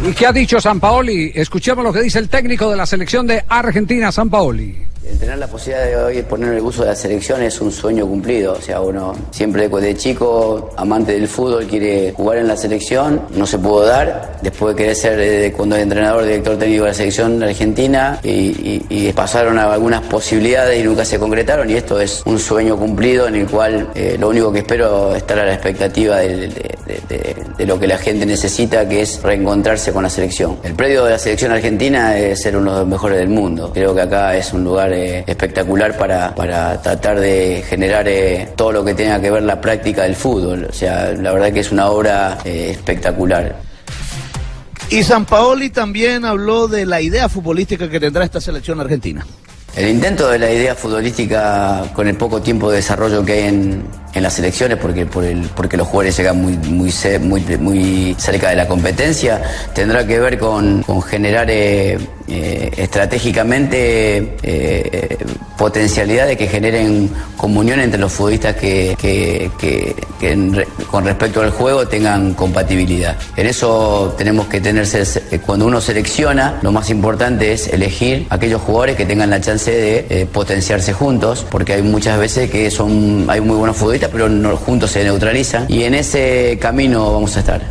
¿Y 0.10 0.14
qué 0.14 0.26
ha 0.26 0.34
dicho 0.34 0.60
San 0.60 0.80
Paoli? 0.80 1.32
Escuchemos 1.36 1.84
lo 1.84 1.94
que 1.94 2.02
dice 2.02 2.18
el 2.18 2.30
técnico 2.30 2.68
de 2.72 2.76
la 2.76 2.88
selección 2.88 3.28
de 3.28 3.44
Argentina, 3.48 4.12
San 4.12 4.28
Paoli. 4.28 4.89
El 5.06 5.18
tener 5.18 5.38
la 5.38 5.48
posibilidad 5.48 5.86
de 5.86 5.96
hoy 5.96 6.22
poner 6.24 6.54
el 6.56 6.62
uso 6.62 6.82
de 6.82 6.90
la 6.90 6.96
selección 6.96 7.42
es 7.42 7.62
un 7.62 7.72
sueño 7.72 8.06
cumplido. 8.06 8.54
O 8.54 8.62
sea, 8.62 8.82
uno 8.82 9.16
siempre 9.32 9.70
de 9.70 9.96
chico, 9.96 10.72
amante 10.76 11.14
del 11.14 11.28
fútbol, 11.28 11.66
quiere 11.68 12.12
jugar 12.12 12.40
en 12.40 12.48
la 12.48 12.58
selección. 12.58 13.22
No 13.34 13.46
se 13.46 13.58
pudo 13.58 13.86
dar. 13.86 14.38
Después 14.42 14.76
de 14.76 14.82
querer 14.84 14.96
ser 14.96 15.20
eh, 15.20 15.54
cuando 15.56 15.76
era 15.76 15.84
entrenador, 15.84 16.26
director 16.26 16.58
técnico 16.58 16.84
de 16.84 16.90
la 16.90 16.94
selección 16.94 17.42
argentina, 17.42 18.20
y, 18.24 19.10
pasaron 19.16 19.58
a 19.58 19.74
algunas 19.74 20.02
posibilidades 20.04 20.80
y 20.80 20.84
nunca 20.84 21.04
se 21.04 21.18
concretaron. 21.18 21.70
Y 21.70 21.74
esto 21.74 22.00
es 22.00 22.22
un 22.26 22.40
sueño 22.40 22.78
cumplido 22.78 23.28
en 23.28 23.36
el 23.36 23.48
cual 23.48 23.90
eh, 23.96 24.18
lo 24.20 24.30
único 24.30 24.52
que 24.52 24.60
espero 24.60 25.12
es 25.12 25.18
estar 25.18 25.40
a 25.40 25.46
la 25.46 25.54
expectativa 25.54 26.18
de 26.18 27.66
lo 27.66 27.80
que 27.80 27.88
la 27.88 27.98
gente 27.98 28.26
necesita, 28.26 28.88
que 28.88 29.02
es 29.02 29.22
reencontrarse 29.22 29.92
con 29.92 30.04
la 30.04 30.10
selección. 30.10 30.58
El 30.64 30.74
predio 30.74 31.06
de 31.06 31.12
la 31.12 31.20
selección 31.20 31.52
argentina 31.52 32.18
es 32.18 32.42
ser 32.42 32.56
uno 32.56 32.74
de 32.74 32.80
los 32.80 32.88
mejores 32.88 33.18
del 33.18 33.30
mundo. 33.30 33.72
Creo 33.74 33.94
que 33.94 34.02
acá 34.02 34.36
es 34.36 34.54
un 34.54 34.64
lugar 34.64 34.89
eh, 34.94 35.24
espectacular 35.28 35.98
para, 35.98 36.34
para 36.36 36.82
tratar 36.82 37.20
de 37.20 37.64
generar 37.68 38.08
eh, 38.08 38.50
todo 38.56 38.72
lo 38.72 38.86
que 38.86 38.94
tenga 38.94 39.20
que 39.20 39.32
ver 39.32 39.44
la 39.44 39.60
práctica 39.60 40.04
del 40.04 40.16
fútbol. 40.16 40.68
O 40.70 40.74
sea, 40.74 41.12
la 41.12 41.32
verdad 41.32 41.52
que 41.52 41.60
es 41.62 41.72
una 41.72 41.90
obra 41.90 42.38
eh, 42.46 42.70
espectacular. 42.72 43.56
Y 44.90 45.04
San 45.04 45.26
Paoli 45.26 45.70
también 45.70 46.26
habló 46.26 46.68
de 46.68 46.86
la 46.86 47.00
idea 47.00 47.30
futbolística 47.30 47.90
que 47.90 48.00
tendrá 48.00 48.24
esta 48.24 48.42
selección 48.42 48.80
argentina. 48.82 49.26
El 49.76 49.88
intento 49.88 50.28
de 50.30 50.40
la 50.40 50.52
idea 50.52 50.74
futbolística 50.74 51.84
con 51.94 52.08
el 52.08 52.18
poco 52.18 52.42
tiempo 52.42 52.72
de 52.72 52.78
desarrollo 52.78 53.24
que 53.24 53.34
hay 53.34 53.44
en, 53.50 53.84
en 54.14 54.24
las 54.24 54.40
elecciones, 54.40 54.80
porque, 54.80 55.06
por 55.06 55.24
el, 55.24 55.42
porque 55.56 55.78
los 55.78 55.88
jugadores 55.88 56.18
llegan 56.18 56.42
muy, 56.42 56.58
muy, 56.58 56.92
muy, 57.20 57.42
muy 57.58 58.16
cerca 58.18 58.50
de 58.50 58.56
la 58.56 58.68
competencia, 58.68 59.42
tendrá 59.74 60.06
que 60.08 60.20
ver 60.20 60.40
con, 60.40 60.82
con 60.82 61.02
generar 61.04 61.48
eh, 61.52 62.00
eh, 62.30 62.72
estratégicamente 62.78 64.18
eh, 64.18 64.36
eh, 64.44 65.18
potencialidades 65.58 66.38
que 66.38 66.48
generen 66.48 67.10
comunión 67.36 67.80
entre 67.80 68.00
los 68.00 68.12
futbolistas 68.14 68.56
que, 68.56 68.96
que- 69.00 69.52
que- 69.60 69.96
con 70.90 71.06
respecto 71.06 71.42
al 71.42 71.52
juego 71.52 71.88
tengan 71.88 72.34
compatibilidad. 72.34 73.16
En 73.38 73.48
eso 73.48 74.14
tenemos 74.18 74.48
que 74.48 74.60
tener, 74.62 74.86
se- 74.86 75.40
cuando 75.46 75.66
uno 75.66 75.80
selecciona, 75.82 76.60
lo 76.62 76.72
más 76.72 76.90
importante 76.90 77.54
es 77.54 77.68
elegir 77.68 78.26
aquellos 78.30 78.62
jugadores 78.62 78.96
que 78.96 79.06
tengan 79.06 79.30
la 79.30 79.40
chance 79.42 79.72
de 79.72 80.06
eh, 80.10 80.26
potenciarse 80.32 80.94
juntos, 80.94 81.46
porque 81.50 81.74
hay 81.74 81.82
muchas 81.82 82.20
veces 82.20 82.50
que 82.50 82.70
son, 82.72 83.26
hay 83.30 83.42
muy 83.42 83.56
buenos 83.58 83.78
futbolistas, 83.78 84.10
pero 84.12 84.28
juntos 84.58 84.92
se 84.92 85.04
neutralizan, 85.04 85.66
y 85.70 85.84
en 85.84 85.94
ese 85.96 86.58
camino 86.62 87.12
vamos 87.14 87.36
a 87.38 87.40
estar. 87.40 87.62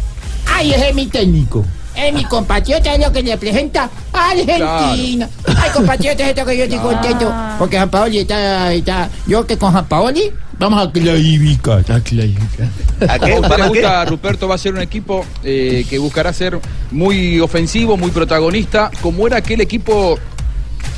Ay, 0.47 0.73
es 0.73 0.95
mi 0.95 1.07
técnico. 1.07 1.65
Es 1.99 2.15
mi 2.15 2.25
compatriota, 2.25 2.95
es 2.95 3.01
lo 3.05 3.13
que 3.13 3.23
representa 3.23 3.91
a 4.13 4.31
Argentina. 4.31 5.29
Ay, 5.57 5.71
compatriota, 5.75 6.23
es 6.23 6.29
esto 6.31 6.47
que 6.47 6.57
yo 6.57 6.65
estoy 6.65 6.79
contento. 6.79 7.35
Porque 7.59 7.77
San 7.77 7.91
Paoli 7.91 8.19
está, 8.19 8.73
está. 8.73 9.11
Yo 9.27 9.45
que 9.45 9.59
con 9.59 9.73
San 9.73 9.87
Paoli 9.87 10.33
vamos 10.59 10.87
a 10.87 10.93
clasificar. 10.93 11.81
A 11.81 12.01
clasificar. 12.01 12.69
¿A 13.09 13.19
qué? 13.19 13.35
¿A 13.35 13.41
usted 13.41 13.57
le 13.57 13.69
gusta, 13.69 14.05
Ruperto, 14.05 14.47
va 14.47 14.55
a 14.55 14.59
ser 14.59 14.75
un 14.75 14.81
equipo 14.81 15.25
eh, 15.43 15.85
que 15.91 15.99
buscará 15.99 16.33
ser 16.33 16.61
muy 16.93 17.41
ofensivo, 17.41 17.97
muy 17.97 18.13
protagonista, 18.13 18.91
como 19.01 19.27
era 19.27 19.39
aquel 19.39 19.61
equipo 19.61 20.19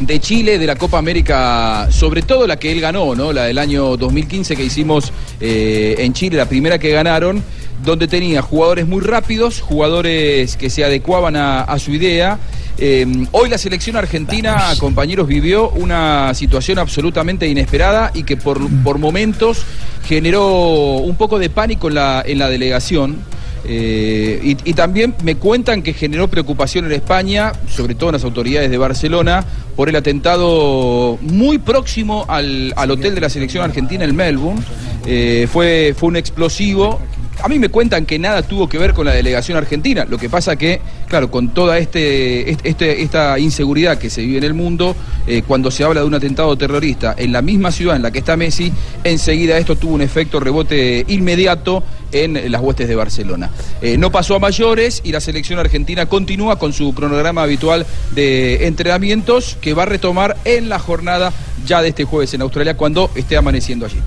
de 0.01 0.21
Chile 0.21 0.59
de 0.59 0.67
la 0.67 0.77
Copa 0.77 0.99
América, 0.99 1.89
sobre 1.91 2.23
todo 2.23 2.47
la 2.47 2.59
que 2.59 2.73
él 2.73 2.81
ganó, 2.81 3.15
¿no? 3.15 3.33
La 3.33 3.45
del 3.45 3.59
año 3.59 3.97
2015 3.97 4.57
que 4.57 4.65
hicimos 4.65 5.13
eh, 5.41 5.95
en 5.99 6.13
Chile, 6.13 6.37
la 6.39 6.47
primera 6.47 6.79
que 6.79 6.91
ganaron, 6.91 7.43
donde 7.85 8.09
tenía 8.09 8.43
jugadores 8.43 8.87
muy 8.87 9.01
rápidos, 9.01 9.61
jugadores 9.61 10.57
que 10.57 10.71
se 10.71 10.85
adecuaban 10.85 11.37
a, 11.37 11.63
a 11.63 11.79
su 11.79 11.93
idea. 11.93 12.39
Eh, 12.79 13.07
hoy 13.33 13.51
la 13.51 13.59
selección 13.59 13.97
argentina, 13.97 14.57
compañeros, 14.79 15.27
vivió 15.27 15.69
una 15.71 16.33
situación 16.35 16.79
absolutamente 16.79 17.47
inesperada 17.47 18.11
y 18.15 18.23
que 18.23 18.37
por, 18.37 18.59
por 18.83 18.99
momentos 18.99 19.65
generó 20.07 20.97
un 20.97 21.17
poco 21.17 21.39
de 21.39 21.51
pánico 21.51 21.89
en 21.89 21.95
la, 21.95 22.23
en 22.27 22.39
la 22.39 22.49
delegación. 22.49 23.19
Eh, 23.67 24.41
y, 24.43 24.71
y 24.71 24.73
también 24.73 25.15
me 25.23 25.35
cuentan 25.37 25.83
que 25.83 25.93
generó 25.93 26.29
preocupación 26.29 26.87
en 26.87 26.93
España, 26.93 27.53
sobre 27.69 27.95
todo 27.95 28.09
en 28.09 28.15
las 28.15 28.25
autoridades 28.25 28.71
de 28.71 28.79
Barcelona, 28.79 29.45
por 29.77 29.91
el 29.91 29.97
atentado 29.97 31.19
muy 31.21 31.59
próximo 31.59 32.25
al, 32.29 32.73
al 32.77 32.91
hotel 32.91 33.15
de 33.15 33.21
la 33.21 33.29
selección 33.29 33.63
argentina 33.63 34.05
en 34.05 34.17
Melbourne. 34.17 34.63
Eh, 35.05 35.47
fue, 35.53 35.95
fue 35.97 36.09
un 36.09 36.17
explosivo. 36.17 37.01
A 37.43 37.49
mí 37.49 37.59
me 37.59 37.69
cuentan 37.69 38.07
que 38.07 38.19
nada 38.19 38.43
tuvo 38.43 38.69
que 38.69 38.79
ver 38.79 38.93
con 38.95 39.07
la 39.07 39.13
delegación 39.13 39.57
argentina. 39.57 40.05
Lo 40.05 40.19
que 40.19 40.29
pasa 40.29 40.57
que, 40.57 40.81
claro, 41.09 41.31
con 41.31 41.49
toda 41.55 41.79
este, 41.79 42.51
este- 42.51 42.69
este- 42.69 43.03
esta 43.03 43.39
inseguridad 43.39 43.99
que 43.99 44.11
se 44.11 44.21
vive 44.23 44.39
en 44.39 44.45
el 44.45 44.55
mundo, 44.55 44.95
eh, 45.27 45.43
cuando 45.47 45.71
se 45.71 45.85
habla 45.85 46.01
de 46.01 46.07
un 46.07 46.15
atentado 46.15 46.57
terrorista 46.57 47.15
en 47.17 47.33
la 47.33 47.43
misma 47.43 47.71
ciudad 47.73 47.97
en 47.97 48.03
la 48.03 48.11
que 48.11 48.19
está 48.21 48.37
Messi, 48.37 48.73
enseguida 49.05 49.59
esto 49.59 49.77
tuvo 49.77 49.95
un 49.95 50.03
efecto 50.03 50.39
rebote 50.41 51.05
inmediato 51.09 51.83
en 52.13 52.51
las 52.51 52.61
huestes 52.61 52.89
de 52.89 52.97
Barcelona. 52.97 53.51
Eh, 53.81 53.97
no 53.97 54.11
pasó 54.11 54.35
a 54.35 54.39
mayores 54.39 55.01
y 55.05 55.13
la 55.13 55.21
selección 55.21 55.59
argentina 55.59 56.07
continúa 56.07 56.59
con 56.59 56.73
su 56.73 56.93
cronograma 56.95 57.43
habitual 57.43 57.87
de 58.13 58.67
entrenamientos 58.67 59.57
que 59.61 59.75
va 59.75 59.85
a 59.85 59.87
retomar 59.87 60.37
en 60.45 60.69
la 60.69 60.79
jornada 60.79 61.33
ya 61.67 61.81
de 61.83 61.89
este 61.91 62.05
jueves 62.05 62.35
en 62.35 62.43
Australia 62.43 62.77
cuando 62.77 63.11
esté 63.15 63.37
amaneciendo 63.37 63.87
allí. 63.87 63.99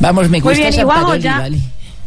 Vamos, 0.00 0.24
me 0.24 0.30
Muy 0.30 0.40
gusta 0.40 0.58
bien, 0.58 0.72
y 0.72 0.76
San 0.76 0.86
Juanjo, 0.86 1.06
Paoli, 1.08 1.22
ya- 1.22 1.38
vale. 1.38 1.58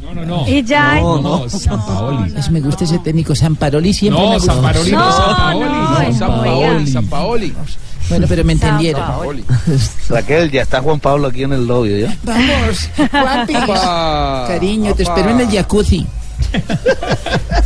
No, 0.03 0.13
no, 0.13 0.25
no. 0.25 0.47
Y 0.47 0.63
ya- 0.63 0.99
No, 1.01 1.21
no, 1.21 1.49
Sampaoli. 1.49 2.33
Es, 2.37 2.49
me 2.51 2.59
gusta 2.59 2.83
ese 2.83 2.99
técnico, 2.99 3.33
San 3.35 3.55
Paroli 3.55 3.93
siempre 3.93 4.21
No, 4.21 4.29
me 4.31 4.35
gustó. 4.35 4.53
Sampaoli 4.53 4.91
no, 4.91 4.99
No, 4.99 5.11
Sampaoli. 5.11 5.59
no, 5.63 5.97
San 5.97 6.13
San 6.13 6.29
Paoli. 6.29 6.87
San 6.91 7.05
Paoli. 7.07 7.53
Bueno, 8.09 8.25
pero 8.27 8.43
me 8.43 8.55
San 8.57 8.67
entendieron. 8.67 9.01
Paoli. 9.07 9.45
Raquel, 10.09 10.51
ya 10.51 10.61
está 10.63 10.81
Juan 10.81 10.99
Pablo 10.99 11.27
aquí 11.29 11.43
en 11.43 11.53
el 11.53 11.65
lobby, 11.65 12.01
¿ya? 12.01 12.17
Vamos, 12.23 12.89
Juanpi. 13.11 13.53
Cariño, 14.47 14.93
te 14.93 15.03
espero 15.03 15.29
en 15.29 15.39
el 15.41 15.49
jacuzzi. 15.49 16.05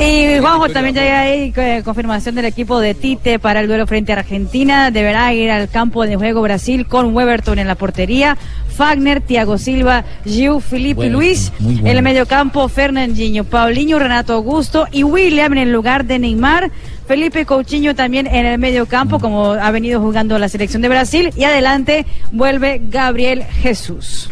Y 0.00 0.38
Juanjo, 0.38 0.68
también 0.68 0.94
ya 0.94 1.22
hay 1.22 1.52
eh, 1.56 1.82
confirmación 1.84 2.36
del 2.36 2.44
equipo 2.44 2.78
de 2.78 2.94
Tite 2.94 3.40
para 3.40 3.60
el 3.60 3.66
duelo 3.66 3.84
frente 3.84 4.12
a 4.12 4.16
Argentina. 4.18 4.92
Deberá 4.92 5.34
ir 5.34 5.50
al 5.50 5.68
campo 5.68 6.06
de 6.06 6.14
juego 6.14 6.40
Brasil 6.40 6.86
con 6.86 7.14
Weberton 7.14 7.58
en 7.58 7.66
la 7.66 7.74
portería, 7.74 8.38
Fagner, 8.76 9.20
Thiago 9.20 9.58
Silva, 9.58 10.04
Giu, 10.24 10.60
Felipe 10.60 10.94
Bueno, 10.94 11.18
Luis. 11.18 11.52
bueno. 11.58 11.80
En 11.80 11.96
el 11.96 12.02
mediocampo, 12.02 12.68
Fernandinho, 12.68 13.42
Paulinho, 13.42 13.98
Renato 13.98 14.34
Augusto 14.34 14.86
y 14.92 15.02
William 15.02 15.52
en 15.52 15.58
el 15.58 15.72
lugar 15.72 16.04
de 16.04 16.20
Neymar. 16.20 16.70
Felipe 17.08 17.44
Coutinho 17.44 17.96
también 17.96 18.28
en 18.28 18.46
el 18.46 18.58
mediocampo, 18.58 19.18
como 19.18 19.52
ha 19.52 19.70
venido 19.72 20.00
jugando 20.00 20.38
la 20.38 20.48
selección 20.48 20.80
de 20.80 20.90
Brasil. 20.90 21.30
Y 21.36 21.42
adelante 21.42 22.06
vuelve 22.30 22.80
Gabriel 22.88 23.42
Jesús. 23.42 24.30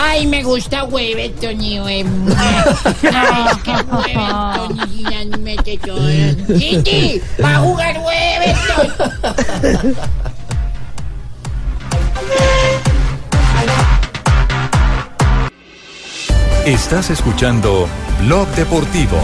Ay, 0.00 0.28
me 0.28 0.44
gusta 0.44 0.84
Weberton 0.84 1.60
y 1.60 1.76
Ay, 1.76 2.04
qué 3.64 3.72
ya 5.10 5.24
me 5.40 5.56
te 5.56 5.76
lloran. 5.76 6.36
Titi, 6.46 7.20
va 7.42 7.56
a 7.56 7.58
jugar 7.58 7.98
Weberton. 7.98 9.96
Estás 16.64 17.10
escuchando 17.10 17.88
Blog 18.20 18.46
Deportivo. 18.50 19.18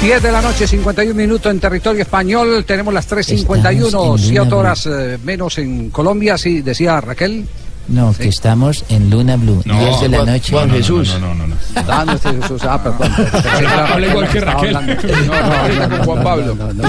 10 0.00 0.22
de 0.22 0.30
la 0.30 0.42
noche, 0.42 0.68
51 0.68 1.14
minutos 1.14 1.50
en 1.50 1.58
territorio 1.58 2.02
español. 2.02 2.64
Tenemos 2.64 2.94
las 2.94 3.10
3.51, 3.10 4.18
7 4.18 4.54
horas 4.54 4.86
eh, 4.86 5.18
menos 5.24 5.58
en 5.58 5.90
Colombia, 5.90 6.38
sí, 6.38 6.60
decía 6.60 7.00
Raquel. 7.00 7.48
No, 7.86 8.14
que 8.14 8.28
estamos 8.28 8.84
en 8.88 9.10
Luna 9.10 9.36
Blue, 9.36 9.62
10 9.64 10.00
de 10.00 10.08
la 10.08 10.16
Juan- 10.18 10.28
noche. 10.32 10.52
Juan 10.52 10.70
Jesús. 10.70 11.16
No, 11.20 11.34
no, 11.34 11.46
no. 11.46 11.54
Ah, 11.88 12.04
no, 12.06 12.12
este 12.12 12.32
Jesús, 12.40 12.62
ah, 12.64 12.82
perdón. 12.82 13.12
Habla 13.92 14.06
igual 14.06 14.28
que 14.28 14.40
Raquel. 14.40 14.76
hablando. 14.76 15.02
No, 15.24 15.88
no, 15.98 16.04
Juan 16.04 16.22
Pablo. 16.24 16.54
No, 16.54 16.72
no, 16.72 16.88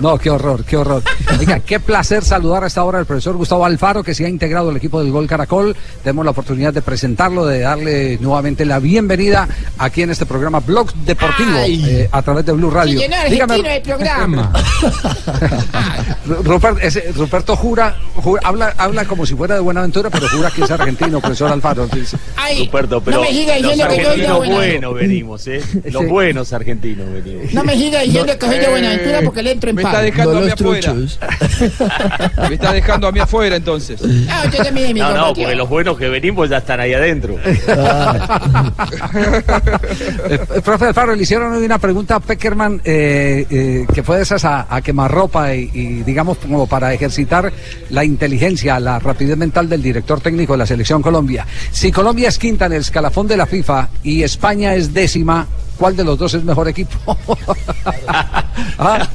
no, 0.00 0.18
qué, 0.18 0.28
no, 0.28 0.34
horror, 0.34 0.64
qué 0.64 0.76
horror. 0.76 1.02
Oiga, 1.38 1.60
qué 1.60 1.80
placer 1.80 2.24
saludar 2.24 2.64
a 2.64 2.66
esta 2.68 2.84
hora 2.84 2.98
al 2.98 3.06
profesor 3.06 3.36
Gustavo 3.36 3.64
Alfaro, 3.64 4.02
que 4.02 4.14
se 4.14 4.24
ha 4.24 4.28
integrado 4.28 4.70
al 4.70 4.76
equipo 4.76 5.02
del 5.02 5.10
Gol 5.12 5.26
Caracol. 5.26 5.76
Tenemos 6.04 6.24
la 6.24 6.30
oportunidad 6.30 6.72
de 6.72 6.82
presentarlo, 6.82 7.46
de 7.46 7.60
darle 7.60 8.18
nuevamente 8.20 8.64
la 8.64 8.78
bienvenida 8.78 9.48
aquí 9.78 10.02
en 10.02 10.10
este 10.10 10.24
programa 10.26 10.60
Blog 10.60 10.92
Deportivo 10.94 11.50
eh, 11.66 12.08
a 12.12 12.22
través 12.22 12.46
de 12.46 12.52
Blue 12.52 12.70
Radio. 12.70 13.00
Argentino 13.12 13.54
el 13.70 13.82
programa. 13.82 14.52
Ru- 16.26 16.42
Rupert- 16.44 16.78
ese- 16.82 17.12
Ruperto 17.16 17.56
jura, 17.56 17.96
jura- 18.16 18.40
habla, 18.44 18.74
habla 18.78 19.04
como 19.04 19.26
si 19.26 19.34
fuera 19.34 19.54
de 19.54 19.60
Buenaventura, 19.80 20.10
pero 20.10 20.28
jura 20.28 20.50
que 20.50 20.62
es 20.62 20.70
argentino, 20.70 21.20
profesor 21.20 21.50
Alfaro. 21.52 21.88
Ay, 22.36 22.66
Ruperto, 22.66 23.00
pero 23.02 23.16
no 23.18 23.22
me 23.22 23.30
siga 23.30 23.58
los 23.58 23.70
diciendo 23.70 23.94
que 23.94 24.02
yo 24.02 24.10
soy 24.10 24.18
Buenaventura. 24.20 24.56
buenos 24.56 24.94
venimos, 24.94 25.46
¿eh? 25.46 25.60
Los 25.90 26.02
Sí. 26.02 26.08
buenos 26.08 26.52
argentinos 26.52 27.06
venimos. 27.12 27.52
No 27.54 27.64
me 27.64 27.76
siga 27.76 28.00
diciendo 28.00 28.38
que 28.38 28.46
soy 28.46 28.58
de 28.58 28.68
Buenaventura 28.68 29.20
porque 29.24 29.42
le 29.42 29.52
entro 29.52 29.70
en 29.70 29.76
Me 29.76 29.82
paz. 29.82 29.92
está 29.92 30.02
dejando 30.04 30.32
No 30.32 30.38
a 30.38 30.42
mí 30.42 30.50
afuera. 30.50 30.94
Me 32.48 32.54
está 32.54 32.72
dejando 32.72 33.06
a 33.08 33.12
mí 33.12 33.20
afuera 33.20 33.56
entonces. 33.56 34.00
Ah, 34.28 34.42
usted 34.44 34.62
también 34.64 34.96
No, 34.98 35.14
no, 35.14 35.34
porque 35.34 35.54
los 35.54 35.68
buenos 35.68 35.96
que 35.98 36.08
venimos 36.08 36.48
ya 36.50 36.58
están 36.58 36.80
ahí 36.80 36.92
adentro. 36.92 37.36
Eh, 40.30 40.38
eh, 40.54 40.60
profe 40.62 40.86
Alfaro, 40.86 41.14
le 41.14 41.22
hicieron 41.22 41.52
hoy 41.52 41.64
una 41.64 41.78
pregunta 41.78 42.16
a 42.16 42.20
Peckerman 42.20 42.80
eh, 42.84 43.46
eh, 43.50 43.86
que 43.92 44.02
fue 44.02 44.16
de 44.16 44.22
esas 44.22 44.44
a, 44.44 44.66
a 44.68 44.80
quemarropa 44.82 45.54
y, 45.54 45.70
y, 45.72 45.86
digamos 46.02 46.38
como 46.38 46.66
para 46.66 46.92
ejercitar 46.94 47.52
la 47.90 48.04
inteligencia, 48.04 48.78
la 48.80 48.98
rapidez 48.98 49.36
mental 49.36 49.68
del 49.70 49.82
director 49.82 50.20
técnico 50.20 50.52
de 50.52 50.58
la 50.58 50.66
selección 50.66 51.00
Colombia. 51.00 51.46
Si 51.70 51.90
Colombia 51.90 52.28
es 52.28 52.38
quinta 52.38 52.66
en 52.66 52.72
el 52.74 52.80
escalafón 52.82 53.26
de 53.26 53.36
la 53.38 53.46
FIFA 53.46 53.88
y 54.02 54.22
España 54.22 54.74
es 54.74 54.92
décima, 54.92 55.46
¿cuál 55.78 55.96
de 55.96 56.04
los 56.04 56.18
dos 56.18 56.34
es 56.34 56.44
mejor 56.44 56.68
equipo? 56.68 57.16
Ah, 58.78 59.08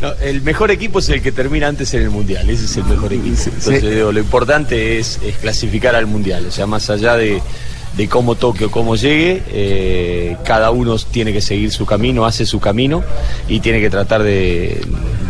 No, 0.00 0.12
el 0.20 0.42
mejor 0.42 0.70
equipo 0.70 0.98
es 0.98 1.08
el 1.10 1.22
que 1.22 1.30
termina 1.32 1.68
antes 1.68 1.92
en 1.94 2.02
el 2.02 2.10
Mundial, 2.10 2.48
ese 2.50 2.64
es 2.64 2.76
el 2.76 2.84
mejor 2.84 3.12
equipo. 3.12 3.36
Entonces 3.46 3.82
digo, 3.82 4.10
lo 4.12 4.18
importante 4.20 4.98
es, 4.98 5.18
es 5.24 5.36
clasificar 5.36 5.94
al 5.94 6.06
Mundial, 6.06 6.46
o 6.46 6.50
sea, 6.50 6.66
más 6.66 6.90
allá 6.90 7.16
de, 7.16 7.40
de 7.96 8.08
cómo 8.08 8.34
toque 8.34 8.64
o 8.64 8.70
cómo 8.70 8.96
llegue, 8.96 9.42
eh, 9.48 10.36
cada 10.44 10.72
uno 10.72 10.96
tiene 10.98 11.32
que 11.32 11.40
seguir 11.40 11.70
su 11.70 11.86
camino, 11.86 12.26
hace 12.26 12.46
su 12.46 12.58
camino 12.58 13.04
y 13.48 13.60
tiene 13.60 13.80
que 13.80 13.90
tratar 13.90 14.24
de, 14.24 14.80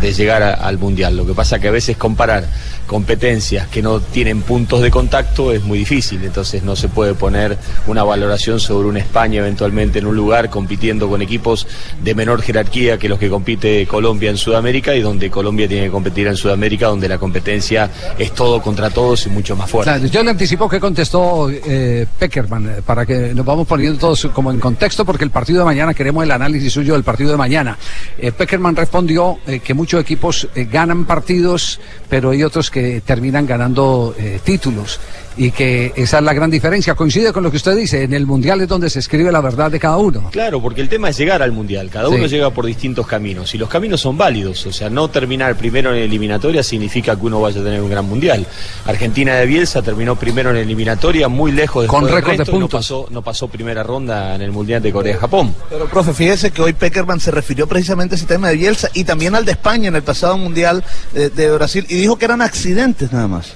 de 0.00 0.12
llegar 0.14 0.42
a- 0.42 0.54
al 0.54 0.78
Mundial. 0.78 1.16
Lo 1.18 1.26
que 1.26 1.34
pasa 1.34 1.58
que 1.58 1.68
a 1.68 1.72
veces 1.72 1.98
comparar 1.98 2.46
competencias 2.86 3.68
que 3.68 3.82
no 3.82 4.00
tienen 4.00 4.42
puntos 4.42 4.82
de 4.82 4.90
contacto 4.90 5.52
es 5.52 5.62
muy 5.62 5.78
difícil, 5.78 6.22
entonces 6.24 6.62
no 6.62 6.76
se 6.76 6.88
puede 6.88 7.14
poner 7.14 7.58
una 7.86 8.02
valoración 8.02 8.60
sobre 8.60 8.88
una 8.88 8.98
España 8.98 9.40
eventualmente 9.40 9.98
en 9.98 10.06
un 10.06 10.16
lugar 10.16 10.50
compitiendo 10.50 11.08
con 11.08 11.22
equipos 11.22 11.66
de 12.02 12.14
menor 12.14 12.42
jerarquía 12.42 12.98
que 12.98 13.08
los 13.08 13.18
que 13.18 13.28
compite 13.28 13.86
Colombia 13.86 14.30
en 14.30 14.36
Sudamérica 14.36 14.94
y 14.94 15.00
donde 15.00 15.30
Colombia 15.30 15.68
tiene 15.68 15.86
que 15.86 15.90
competir 15.90 16.26
en 16.26 16.36
Sudamérica, 16.36 16.88
donde 16.88 17.08
la 17.08 17.18
competencia 17.18 17.90
es 18.18 18.32
todo 18.32 18.60
contra 18.60 18.90
todos 18.90 19.26
y 19.26 19.30
mucho 19.30 19.56
más 19.56 19.70
fuerte. 19.70 20.08
Yo 20.10 20.22
le 20.22 20.30
anticipo 20.30 20.68
que 20.68 20.80
contestó 20.80 21.48
eh, 21.50 22.06
Peckerman, 22.18 22.68
eh, 22.68 22.82
para 22.84 23.06
que 23.06 23.34
nos 23.34 23.44
vamos 23.44 23.66
poniendo 23.66 23.98
todos 23.98 24.28
como 24.32 24.50
en 24.50 24.60
contexto, 24.60 25.04
porque 25.04 25.24
el 25.24 25.30
partido 25.30 25.60
de 25.60 25.64
mañana, 25.64 25.94
queremos 25.94 26.24
el 26.24 26.30
análisis 26.30 26.72
suyo 26.72 26.94
del 26.94 27.04
partido 27.04 27.30
de 27.30 27.36
mañana. 27.36 27.78
Eh, 28.18 28.32
Peckerman 28.32 28.76
respondió 28.76 29.38
que 29.64 29.74
muchos 29.74 30.00
equipos 30.00 30.48
ganan 30.70 31.04
partidos, 31.04 31.80
pero 32.08 32.30
hay 32.30 32.42
otros 32.42 32.70
que 32.70 32.81
terminan 33.04 33.46
ganando 33.46 34.14
eh, 34.18 34.40
títulos, 34.44 35.00
y 35.36 35.50
que 35.50 35.92
esa 35.96 36.18
es 36.18 36.24
la 36.24 36.32
gran 36.34 36.50
diferencia. 36.50 36.94
Coincide 36.94 37.32
con 37.32 37.42
lo 37.42 37.50
que 37.50 37.56
usted 37.56 37.76
dice, 37.76 38.02
en 38.02 38.12
el 38.14 38.26
Mundial 38.26 38.60
es 38.60 38.68
donde 38.68 38.90
se 38.90 38.98
escribe 38.98 39.30
la 39.32 39.40
verdad 39.40 39.70
de 39.70 39.78
cada 39.80 39.96
uno. 39.96 40.28
Claro, 40.30 40.60
porque 40.60 40.80
el 40.80 40.88
tema 40.88 41.08
es 41.10 41.18
llegar 41.18 41.42
al 41.42 41.52
Mundial. 41.52 41.90
Cada 41.90 42.08
Sí. 42.08 42.14
uno 42.14 42.26
llega 42.26 42.50
por 42.50 42.66
distintos 42.66 43.06
caminos 43.06 43.54
y 43.54 43.58
los 43.58 43.68
caminos 43.68 44.00
son 44.00 44.16
válidos. 44.18 44.66
O 44.66 44.72
sea, 44.72 44.90
no 44.90 45.08
terminar 45.08 45.56
primero 45.56 45.94
en 45.94 46.02
eliminatoria 46.02 46.62
significa 46.62 47.16
que 47.16 47.26
uno 47.26 47.40
vaya 47.40 47.60
a 47.60 47.64
tener 47.64 47.80
un 47.80 47.90
gran 47.90 48.04
Mundial. 48.04 48.46
Argentina 48.86 49.36
de 49.36 49.46
Bielsa 49.46 49.82
terminó 49.82 50.16
primero 50.16 50.50
en 50.50 50.56
eliminatoria, 50.56 51.28
muy 51.28 51.52
lejos 51.52 51.86
Con 51.86 52.04
después 52.04 52.12
del 52.24 52.24
récord 52.36 52.46
de 52.46 52.50
y 52.50 52.54
no 52.54 52.60
puntos. 52.60 52.78
pasó, 52.80 53.06
no 53.10 53.22
pasó 53.22 53.48
primera 53.48 53.82
ronda 53.82 54.34
en 54.34 54.42
el 54.42 54.52
Mundial 54.52 54.82
de 54.82 54.92
Corea-Japón. 54.92 55.54
Pero, 55.70 55.86
profe, 55.86 56.12
fíjese 56.12 56.50
que 56.50 56.62
hoy 56.62 56.72
Peckerman 56.72 57.20
se 57.20 57.30
refirió 57.30 57.66
precisamente 57.66 58.14
a 58.14 58.18
ese 58.18 58.26
tema 58.26 58.48
de 58.48 58.56
Bielsa 58.56 58.88
y 58.94 59.04
también 59.04 59.34
al 59.34 59.44
de 59.44 59.52
España 59.52 59.88
en 59.88 59.96
el 59.96 60.02
pasado 60.02 60.36
Mundial 60.36 60.84
de 61.14 61.50
Brasil 61.52 61.86
y 61.88 61.94
dijo 61.94 62.16
que 62.16 62.24
eran 62.26 62.42
accidentes 62.42 63.12
nada 63.12 63.28
más. 63.28 63.54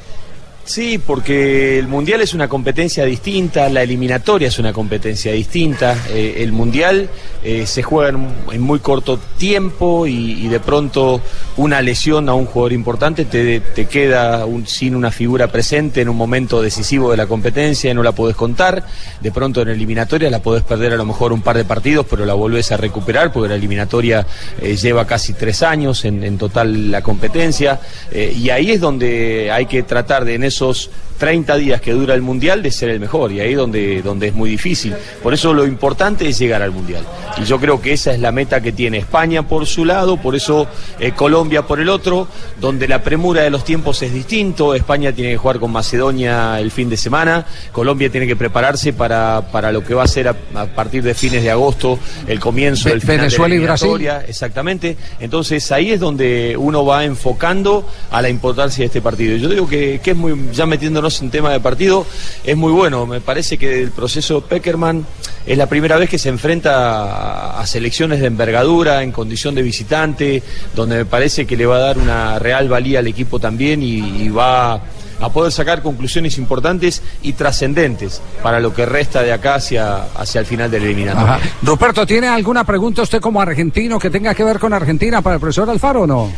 Sí, 0.67 0.99
porque 0.99 1.79
el 1.79 1.87
mundial 1.87 2.21
es 2.23 2.35
una 2.35 2.49
competencia 2.49 3.05
distinta, 3.05 3.69
la 3.69 3.83
eliminatoria 3.83 4.49
es 4.49 4.59
una 4.59 4.73
competencia 4.73 5.31
distinta. 5.31 5.97
eh, 6.11 6.39
el 6.39 6.51
mundial 6.51 7.09
eh, 7.45 7.67
se 7.67 7.85
juega 7.85 8.19
en, 8.51 8.61
muy 8.61 8.81
corto 8.81 9.21
tiempo 9.39 10.09
y, 10.09 10.49
de 10.49 10.59
pronto 10.59 11.21
una 11.57 11.81
lesión 11.83 12.29
a 12.29 12.35
un 12.35 12.47
jugador 12.47 12.73
importante 12.73 13.25
te, 13.25 13.61
te 13.61 13.87
queda 13.87 14.45
sin 14.65 14.97
una 14.97 15.13
figura 15.13 15.47
presente 15.53 16.01
en 16.01 16.09
un 16.09 16.17
momento 16.17 16.61
decisivo 16.61 17.13
de 17.13 17.17
la 17.17 17.27
competencia 17.27 17.91
y 17.91 17.95
no 17.95 18.03
la 18.03 18.13
podés 18.13 18.35
contar. 18.35 18.85
De 19.21 19.31
pronto 19.31 19.63
en 19.63 19.69
eliminatoria 19.69 20.31
la 20.31 20.41
podés 20.41 20.65
perder 20.65 20.93
a 20.93 20.97
lo 20.97 21.05
mejor 21.05 21.33
un 21.33 21.43
par 21.43 21.57
de 21.57 21.65
partidos, 21.65 22.07
pero 22.11 22.27
la 22.27 22.35
volvés 22.35 22.73
a 22.73 22.77
recuperar 22.77 23.33
porque 23.33 23.49
la 23.49 23.55
eliminatoria 23.55 24.27
eh, 24.61 24.75
lleva 24.75 25.07
casi 25.07 25.33
tres 25.35 25.63
años 25.63 26.05
en, 26.05 26.25
en 26.25 26.39
total 26.39 26.91
la 26.91 27.03
competencia. 27.03 27.79
y 28.13 28.51
ahí 28.51 28.73
es 28.73 28.81
donde 28.81 29.51
hay 29.53 29.67
que 29.67 29.85
tratar 29.85 30.25
de 30.25 30.35
en 30.35 30.45
esos 30.57 30.91
30 31.19 31.57
días 31.57 31.81
que 31.81 31.93
dura 31.93 32.15
el 32.15 32.23
Mundial 32.23 32.63
de 32.63 32.71
ser 32.71 32.91
el 32.91 33.01
mejor 33.01 33.33
y 33.33 33.41
ahí 33.41 33.55
donde, 33.55 34.03
donde 34.03 34.29
es 34.29 34.35
muy 34.35 34.51
difícil. 34.51 34.95
Por 35.23 35.35
eso 35.35 35.55
lo 35.55 35.67
importante 35.67 36.29
es 36.29 36.39
llegar 36.39 36.63
al 36.63 36.71
Mundial. 36.73 37.05
Y 37.39 37.45
yo 37.45 37.59
creo 37.61 37.81
que 37.81 37.93
esa 37.93 38.13
es 38.13 38.21
la 38.21 38.33
meta 38.33 38.61
que 38.61 38.73
tiene 38.73 38.99
España 38.99 39.47
por 39.47 39.67
su 39.67 39.85
lado, 39.85 40.17
por 40.17 40.35
eso 40.35 40.67
eh, 40.99 41.13
Colombia 41.13 41.63
por 41.67 41.81
el 41.81 41.89
otro, 41.89 42.29
donde 42.61 42.89
la 42.89 43.03
premura 43.03 43.43
de 43.43 43.51
los 43.51 43.65
tiempos 43.65 44.03
es 44.03 44.13
distinto. 44.13 44.75
España 44.75 45.13
tiene 45.13 45.33
que 45.33 45.37
jugar 45.37 45.59
con 45.59 45.71
Macedonia 45.73 46.59
el 46.61 46.71
fin 46.71 46.89
de 46.89 46.97
semana, 46.97 47.47
Colombia 47.73 48.11
tiene 48.11 48.27
que 48.27 48.37
prepararse 48.37 48.93
para, 48.93 49.49
para 49.53 49.73
lo 49.73 49.85
que 49.85 49.95
va 49.95 50.05
a 50.05 50.09
ser 50.09 50.29
a, 50.29 50.37
a 50.55 50.67
partir 50.67 51.03
de 51.03 51.15
fines 51.15 51.43
de 51.43 51.51
agosto 51.51 51.99
el 52.27 52.41
comienzo 52.41 52.89
del 52.89 53.01
final 53.01 53.19
Venezuela 53.19 53.55
de 53.55 53.57
y 53.57 53.59
la 53.61 53.67
Brasil. 53.67 53.89
eliminatoria. 53.89 54.27
Exactamente. 54.29 54.97
Entonces 55.21 55.71
ahí 55.73 55.93
es 55.93 56.01
donde 56.01 56.57
uno 56.59 56.85
va 56.85 57.05
enfocando 57.05 57.87
a 58.11 58.23
la 58.23 58.29
importancia 58.29 58.83
de 58.83 58.87
este 58.87 59.01
partido. 59.01 59.37
Yo 59.37 59.49
digo 59.49 59.69
que, 59.69 60.01
que 60.03 60.13
es 60.13 60.17
muy, 60.17 60.35
ya 60.53 60.67
metiéndonos 60.67 61.06
en 61.21 61.31
tema 61.31 61.51
de 61.51 61.61
partido, 61.61 62.07
es 62.45 62.57
muy 62.57 62.73
bueno. 62.73 63.07
Me 63.07 63.21
parece 63.21 63.57
que 63.59 63.83
el 63.83 63.91
proceso 63.91 64.41
Peckerman 64.41 65.07
es 65.47 65.57
la 65.57 65.67
primera 65.67 65.97
vez 65.97 66.11
que 66.11 66.19
se 66.19 66.29
enfrenta 66.29 66.75
a, 66.75 67.61
a 67.61 67.67
selecciones 67.67 68.21
de 68.21 68.27
envergadura 68.27 69.03
en 69.03 69.13
condición 69.13 69.55
de 69.55 69.63
visitante, 69.63 70.43
donde 70.75 70.97
me 70.97 71.05
parece 71.05 71.47
que 71.47 71.57
le 71.57 71.67
va 71.67 71.77
a 71.77 71.81
dar 71.81 71.99
una 71.99 72.39
real 72.39 72.69
valía 72.69 72.99
al 72.99 73.07
equipo 73.07 73.39
también 73.39 73.83
y, 73.83 74.25
y 74.25 74.29
va 74.29 74.81
a 75.19 75.31
poder 75.33 75.51
sacar 75.51 75.81
conclusiones 75.83 76.37
importantes 76.37 77.03
y 77.23 77.33
trascendentes 77.33 78.21
para 78.43 78.61
lo 78.61 78.75
que 78.75 78.85
resta 78.85 79.23
de 79.23 79.33
acá 79.33 79.55
hacia, 79.55 80.03
hacia 80.15 80.41
el 80.41 80.47
final 80.47 80.71
del 80.71 80.83
eliminatorio. 80.85 81.33
Ajá. 81.33 81.41
Ruperto, 81.63 82.05
¿tiene 82.07 82.29
alguna 82.29 82.65
pregunta 82.65 83.01
usted 83.01 83.21
como 83.21 83.41
argentino 83.41 83.99
que 83.99 84.11
tenga 84.11 84.35
que 84.35 84.45
ver 84.45 84.59
con 84.59 84.75
Argentina 84.75 85.23
para 85.23 85.37
el 85.37 85.41
profesor 85.41 85.71
Alfaro 85.71 86.03
o 86.03 86.07
no? 86.07 86.31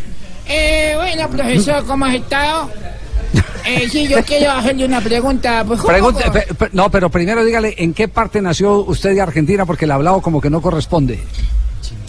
Eh, 0.47 0.95
bueno, 0.97 1.29
profesor, 1.29 1.85
¿cómo 1.87 2.05
has 2.05 2.15
estado? 2.15 2.71
Eh, 3.65 3.89
sí, 3.91 4.09
yo 4.09 4.23
quiero 4.25 4.51
hacerle 4.53 4.85
una 4.87 5.01
pregunta. 5.01 5.63
Pues, 5.67 5.81
¿cómo- 5.81 5.93
Pregunte- 5.93 6.31
pe- 6.31 6.55
pe- 6.55 6.71
no, 6.73 6.91
pero 6.91 7.11
primero 7.11 7.45
dígale 7.45 7.75
en 7.79 7.93
qué 7.93 8.09
parte 8.09 8.41
nació 8.41 8.79
usted 8.81 9.15
de 9.15 9.21
Argentina 9.21 9.67
porque 9.67 9.87
le 9.87 9.93
hablado 9.93 10.21
como 10.23 10.41
que 10.41 10.49
no 10.51 10.61
corresponde. 10.63 11.23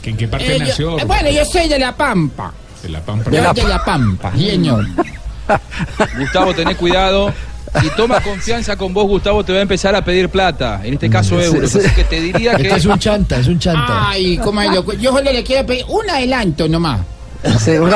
¿En 0.04 0.18
qué 0.18 0.28
parte 0.28 0.56
Eh, 0.56 0.60
yo- 0.60 0.66
nació? 0.66 1.00
eh, 1.00 1.04
bueno, 1.06 1.30
yo 1.30 1.44
soy 1.46 1.68
de 1.68 1.78
La 1.78 1.96
Pampa. 1.96 2.54
De 2.82 2.90
la 2.90 3.02
Pampa. 3.02 3.30
Yo 3.30 3.54
de 3.54 3.64
La 3.64 3.84
Pampa, 3.84 4.32
señor. 4.36 4.86
Gustavo, 6.20 6.54
tenés 6.54 6.78
cuidado. 6.78 7.34
Si 7.82 7.90
toma 7.96 8.20
confianza 8.24 8.76
con 8.78 8.94
vos, 8.94 9.06
Gustavo, 9.08 9.44
te 9.44 9.52
va 9.52 9.60
a 9.60 9.62
empezar 9.62 9.94
a 9.96 10.04
pedir 10.04 10.30
plata. 10.30 10.82
En 10.84 10.94
este 10.96 11.10
caso, 11.10 11.40
Sí, 11.40 11.46
euros. 11.46 11.70
sí. 11.72 11.80
Así 11.80 11.90
que 11.96 12.04
te 12.06 12.22
diría 12.22 12.56
que. 12.56 12.64
Este 12.64 12.78
es 12.78 12.86
un 12.86 12.98
chanta, 12.98 13.38
es 13.38 13.48
un 13.48 13.60
chanta. 13.60 14.10
Ay, 14.10 14.38
cómo 14.38 14.62
es 14.62 14.72
loco. 14.72 14.94
Yo 14.94 15.12
solo 15.12 15.32
le 15.32 15.44
quiero 15.44 15.66
pedir 15.68 15.86
un 15.90 16.10
adelanto 16.10 16.68
nomás. 16.68 17.02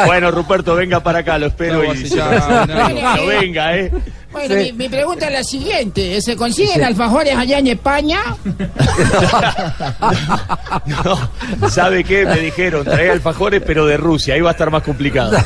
Bueno, 0.06 0.32
Ruperto, 0.32 0.76
venga 0.76 1.02
para 1.02 1.20
acá, 1.20 1.38
lo 1.38 1.48
espero 1.48 1.84
No, 1.84 1.94
y 1.94 2.04
ya, 2.06 2.66
no. 2.66 3.16
no 3.18 3.26
venga, 3.28 3.78
¿eh? 3.78 3.92
Bueno, 4.32 4.56
mi, 4.56 4.72
mi 4.74 4.90
pregunta 4.90 5.28
es 5.28 5.34
la 5.34 5.44
siguiente. 5.44 6.20
¿Se 6.22 6.36
consiguen 6.36 6.76
Sí. 6.78 6.82
alfajores 6.82 7.36
allá 7.36 7.60
en 7.60 7.68
España? 7.68 8.20
No, 10.86 11.70
¿sabe 11.70 12.04
qué? 12.04 12.26
Me 12.26 12.40
dijeron, 12.40 12.84
trae 12.84 13.12
alfajores, 13.12 13.62
pero 13.66 13.86
de 13.86 13.98
Rusia, 13.98 14.34
ahí 14.36 14.42
va 14.42 14.50
a 14.50 14.54
estar 14.54 14.70
más 14.72 14.84
complicado. 14.84 15.38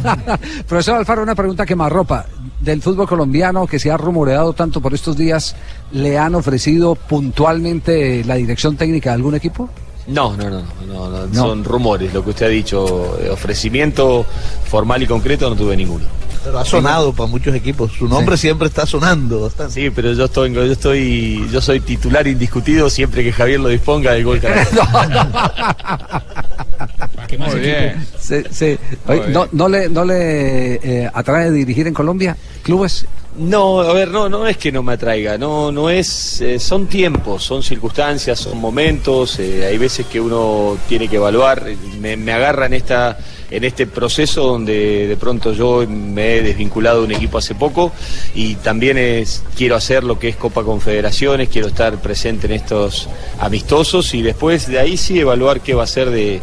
Profesor 0.68 0.96
Alfaro, 0.96 1.22
una 1.22 1.34
pregunta 1.34 1.66
que 1.66 1.74
más 1.74 1.90
ropa. 1.90 2.26
Del 2.60 2.82
fútbol 2.82 3.06
colombiano 3.08 3.66
que 3.66 3.78
se 3.78 3.90
ha 3.90 3.96
rumoreado 3.96 4.52
tanto 4.52 4.80
por 4.80 4.94
estos 4.94 5.16
días, 5.16 5.56
¿le 5.92 6.18
han 6.18 6.34
ofrecido 6.34 6.94
puntualmente 6.94 8.24
la 8.24 8.36
dirección 8.36 8.76
técnica 8.76 9.10
de 9.10 9.16
algún 9.16 9.34
equipo? 9.34 9.68
No, 10.08 10.36
no, 10.36 10.48
no, 10.50 10.62
no, 10.86 11.10
no, 11.10 11.26
No. 11.26 11.34
son 11.34 11.64
rumores, 11.64 12.12
lo 12.14 12.22
que 12.22 12.30
usted 12.30 12.46
ha 12.46 12.50
dicho. 12.50 13.18
Eh, 13.20 13.28
Ofrecimiento 13.30 14.24
formal 14.68 15.02
y 15.02 15.06
concreto 15.06 15.48
no 15.50 15.56
tuve 15.56 15.76
ninguno. 15.76 16.04
Pero 16.44 16.60
ha 16.60 16.64
sonado 16.64 17.12
para 17.12 17.28
muchos 17.28 17.52
equipos. 17.56 17.90
Su 17.98 18.06
nombre 18.06 18.36
siempre 18.36 18.68
está 18.68 18.86
sonando 18.86 19.40
bastante. 19.40 19.72
Sí, 19.74 19.90
pero 19.90 20.12
yo 20.12 20.26
estoy, 20.26 20.52
yo 20.54 20.62
estoy, 20.62 21.48
yo 21.50 21.60
soy 21.60 21.80
titular 21.80 22.24
indiscutido 22.28 22.88
siempre 22.88 23.24
que 23.24 23.32
Javier 23.32 23.58
lo 23.58 23.68
disponga 23.68 24.12
del 24.12 24.22
gol 24.24 24.40
Caracol. 24.40 24.78
Muy 27.38 27.60
bien. 27.60 28.06
Sí, 28.20 28.42
sí. 28.50 28.78
Oye, 29.08 29.22
Muy 29.24 29.32
¿no, 29.32 29.48
no 29.52 29.68
le, 29.68 29.88
no 29.88 30.04
le 30.04 30.74
eh, 30.76 31.10
atrae 31.12 31.50
dirigir 31.50 31.86
en 31.88 31.94
Colombia 31.94 32.36
clubes? 32.62 33.06
No, 33.38 33.80
a 33.80 33.92
ver, 33.92 34.08
no, 34.08 34.30
no 34.30 34.46
es 34.46 34.56
que 34.56 34.72
no 34.72 34.82
me 34.82 34.94
atraiga, 34.94 35.36
no, 35.36 35.70
no 35.70 35.90
es, 35.90 36.40
eh, 36.40 36.58
son 36.58 36.86
tiempos, 36.86 37.44
son 37.44 37.62
circunstancias, 37.62 38.38
son 38.38 38.58
momentos, 38.58 39.38
eh, 39.38 39.66
hay 39.66 39.76
veces 39.76 40.06
que 40.06 40.18
uno 40.18 40.78
tiene 40.88 41.06
que 41.06 41.16
evaluar, 41.16 41.64
eh, 41.68 41.76
me, 42.00 42.16
me 42.16 42.32
agarra 42.32 42.64
en 42.64 42.72
esta, 42.72 43.18
en 43.50 43.64
este 43.64 43.86
proceso 43.86 44.42
donde 44.42 45.06
de 45.06 45.16
pronto 45.18 45.52
yo 45.52 45.84
me 45.86 46.36
he 46.36 46.42
desvinculado 46.42 47.00
de 47.00 47.06
un 47.08 47.12
equipo 47.12 47.36
hace 47.36 47.54
poco 47.54 47.92
y 48.34 48.54
también 48.54 48.96
es, 48.96 49.42
quiero 49.54 49.76
hacer 49.76 50.02
lo 50.02 50.18
que 50.18 50.30
es 50.30 50.36
Copa 50.36 50.62
Confederaciones, 50.62 51.50
quiero 51.50 51.68
estar 51.68 52.00
presente 52.00 52.46
en 52.46 52.54
estos 52.54 53.06
amistosos 53.38 54.14
y 54.14 54.22
después 54.22 54.66
de 54.66 54.78
ahí 54.78 54.96
sí 54.96 55.20
evaluar 55.20 55.60
qué 55.60 55.74
va 55.74 55.84
a 55.84 55.86
ser 55.86 56.08
de, 56.08 56.40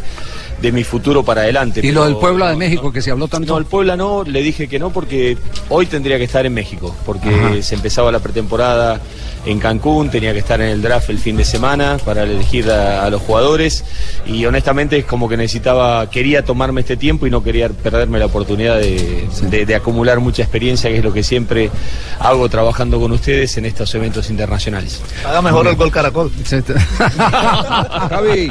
de 0.64 0.72
mi 0.72 0.84
futuro 0.86 1.24
para 1.24 1.42
adelante. 1.42 1.82
Y 1.84 1.92
lo 1.92 2.06
del 2.06 2.16
Puebla 2.16 2.50
de 2.50 2.56
México 2.56 2.90
que 2.92 3.02
se 3.02 3.12
habló 3.12 3.28
tanto. 3.28 3.52
no, 3.54 3.60
el 3.60 3.66
Puebla 3.66 3.98
no, 3.98 4.24
le 4.24 4.42
dije 4.42 4.70
que 4.70 4.80
no 4.80 4.92
porque 4.92 5.38
hoy 5.68 5.86
tendría 5.88 6.18
que 6.18 6.24
estar 6.24 6.46
en 6.46 6.54
México, 6.54 6.96
porque 7.06 7.28
Ajá. 7.30 7.62
se 7.62 7.76
empezaba 7.76 8.14
la 8.14 8.20
pretemporada 8.20 9.02
en 9.46 9.60
Cancún, 9.60 10.10
tenía 10.10 10.32
que 10.32 10.40
estar 10.40 10.62
en 10.62 10.70
el 10.70 10.82
draft 10.82 11.10
el 11.10 11.20
fin 11.20 11.36
de 11.36 11.44
semana 11.44 11.98
para 12.06 12.24
elegir 12.24 12.72
a, 12.72 13.04
a 13.06 13.10
los 13.10 13.22
jugadores 13.22 13.84
y 14.26 14.46
honestamente 14.46 14.98
es 14.98 15.04
como 15.04 15.28
que 15.28 15.36
necesitaba, 15.36 16.10
quería 16.10 16.46
tomarme 16.46 16.80
este 16.80 16.96
tiempo 16.96 17.28
y 17.28 17.30
no 17.30 17.44
quería 17.44 17.68
perderme 17.68 18.20
la 18.20 18.28
oportunidad 18.28 18.78
de, 18.80 19.28
de- 19.50 19.66
de 19.66 19.76
acumular 19.76 20.22
mucha 20.22 20.44
experiencia, 20.44 20.90
que 20.90 21.00
es 21.00 21.04
lo 21.04 21.12
que 21.12 21.24
siempre 21.24 21.70
hago 22.20 22.48
trabajando 22.48 23.02
con 23.02 23.12
ustedes 23.12 23.58
en 23.58 23.66
estos 23.66 23.94
eventos 23.96 24.30
internacionales. 24.30 25.02
Haga 25.28 25.42
mejor 25.42 25.68
el 25.68 25.76
gol 25.76 25.92
Caracol. 25.92 26.32
Javi. 28.10 28.50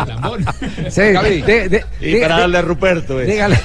Sí, 0.90 1.00
Javi. 1.14 1.40
de- 1.42 1.84
Y 2.03 2.16
para 2.20 2.38
darle 2.40 2.59
a 2.59 2.62
Ruperto. 2.62 3.20
eh. 3.20 3.26
dígale. 3.26 3.59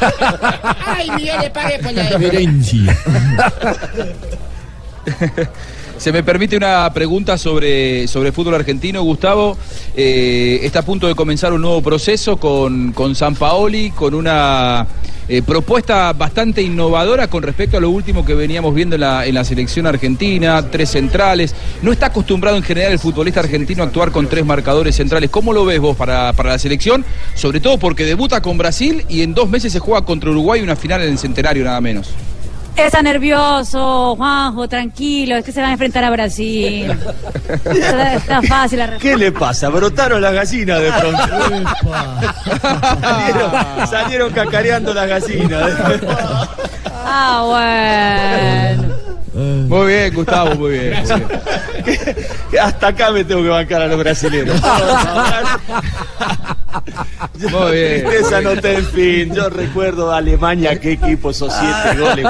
Ay, 0.85 1.09
Miguel, 1.11 1.41
le 1.41 1.49
pague 1.49 1.79
por 1.79 1.91
la 1.91 2.09
Se 5.97 6.11
me 6.11 6.21
permite 6.21 6.55
una 6.55 6.91
pregunta 6.93 7.37
sobre, 7.37 8.07
sobre 8.07 8.31
fútbol 8.31 8.55
argentino, 8.55 9.01
Gustavo. 9.01 9.57
Eh, 9.95 10.59
está 10.61 10.79
a 10.79 10.85
punto 10.85 11.07
de 11.07 11.15
comenzar 11.15 11.53
un 11.53 11.61
nuevo 11.61 11.81
proceso 11.81 12.37
con, 12.37 12.93
con 12.93 13.15
San 13.15 13.35
Paoli, 13.35 13.89
con 13.91 14.13
una 14.13 14.85
eh, 15.27 15.41
propuesta 15.41 16.13
bastante 16.13 16.61
innovadora 16.61 17.27
con 17.27 17.41
respecto 17.41 17.77
a 17.77 17.81
lo 17.81 17.89
último 17.89 18.23
que 18.23 18.35
veníamos 18.35 18.75
viendo 18.75 18.95
en 18.95 19.01
la, 19.01 19.43
selección 19.43 19.87
argentina, 19.87 20.69
tres 20.69 20.91
centrales. 20.91 21.55
No 21.81 21.91
está 21.91 22.07
acostumbrado 22.07 22.57
en 22.57 22.63
general 22.63 22.91
el 22.91 22.99
futbolista 22.99 23.39
argentino 23.39 23.81
a 23.81 23.87
actuar 23.87 24.11
con 24.11 24.27
tres 24.27 24.45
marcadores 24.45 24.95
centrales. 24.95 25.31
¿Cómo 25.31 25.51
lo 25.51 25.65
ves 25.65 25.79
vos 25.79 25.97
para, 25.97 26.31
para 26.33 26.51
la 26.51 26.59
selección? 26.59 27.03
Sobre 27.33 27.59
todo 27.59 27.79
porque 27.79 28.05
debuta 28.05 28.41
con 28.41 28.57
Brasil 28.57 29.03
y 29.09 29.23
en 29.23 29.33
dos 29.33 29.49
meses 29.49 29.73
se 29.73 29.79
juega 29.79 30.05
contra 30.05 30.29
Uruguay 30.29 30.61
una 30.61 30.75
final 30.75 31.01
en 31.01 31.09
el 31.09 31.17
centenario 31.17 31.63
nada 31.63 31.81
menos. 31.81 32.13
Está 32.77 33.01
nervioso, 33.01 34.15
Juanjo, 34.15 34.69
tranquilo, 34.69 35.35
es 35.35 35.43
que 35.43 35.51
se 35.51 35.59
van 35.59 35.71
a 35.71 35.73
enfrentar 35.73 36.03
a 36.03 36.11
Brasil. 36.11 36.95
Está, 37.65 38.13
está 38.13 38.41
fácil 38.43 38.79
la 38.79 38.87
respuesta. 38.87 38.99
¿Qué 38.99 39.17
le 39.17 39.31
pasa? 39.31 39.69
Brotaron 39.69 40.21
las 40.21 40.33
gallinas 40.33 40.81
de 40.81 40.91
pronto. 40.91 41.23
salieron, 43.01 43.87
salieron 43.87 44.31
cacareando 44.31 44.93
las 44.93 45.07
gallinas. 45.07 45.71
Ah, 46.93 48.75
bueno. 48.77 48.96
Muy 49.37 49.87
bien, 49.87 50.13
Gustavo, 50.15 50.55
muy 50.55 50.71
bien. 50.71 50.93
muy 51.07 51.19
bien. 51.85 52.15
Hasta 52.61 52.87
acá 52.87 53.11
me 53.11 53.23
tengo 53.23 53.43
que 53.43 53.49
bancar 53.49 53.81
a 53.83 53.87
los 53.87 53.99
brasileños. 53.99 54.59
Muy 57.39 57.71
bien. 57.71 58.05
Tristeza 58.05 58.41
no 58.41 58.55
te 58.59 58.75
en 58.75 58.85
fin. 58.87 59.33
Yo 59.35 59.49
recuerdo 59.49 60.11
a 60.11 60.17
Alemania, 60.17 60.79
qué 60.79 60.93
equipo, 60.93 61.29
esos 61.31 61.53
siete 61.53 61.99
goles. 61.99 62.25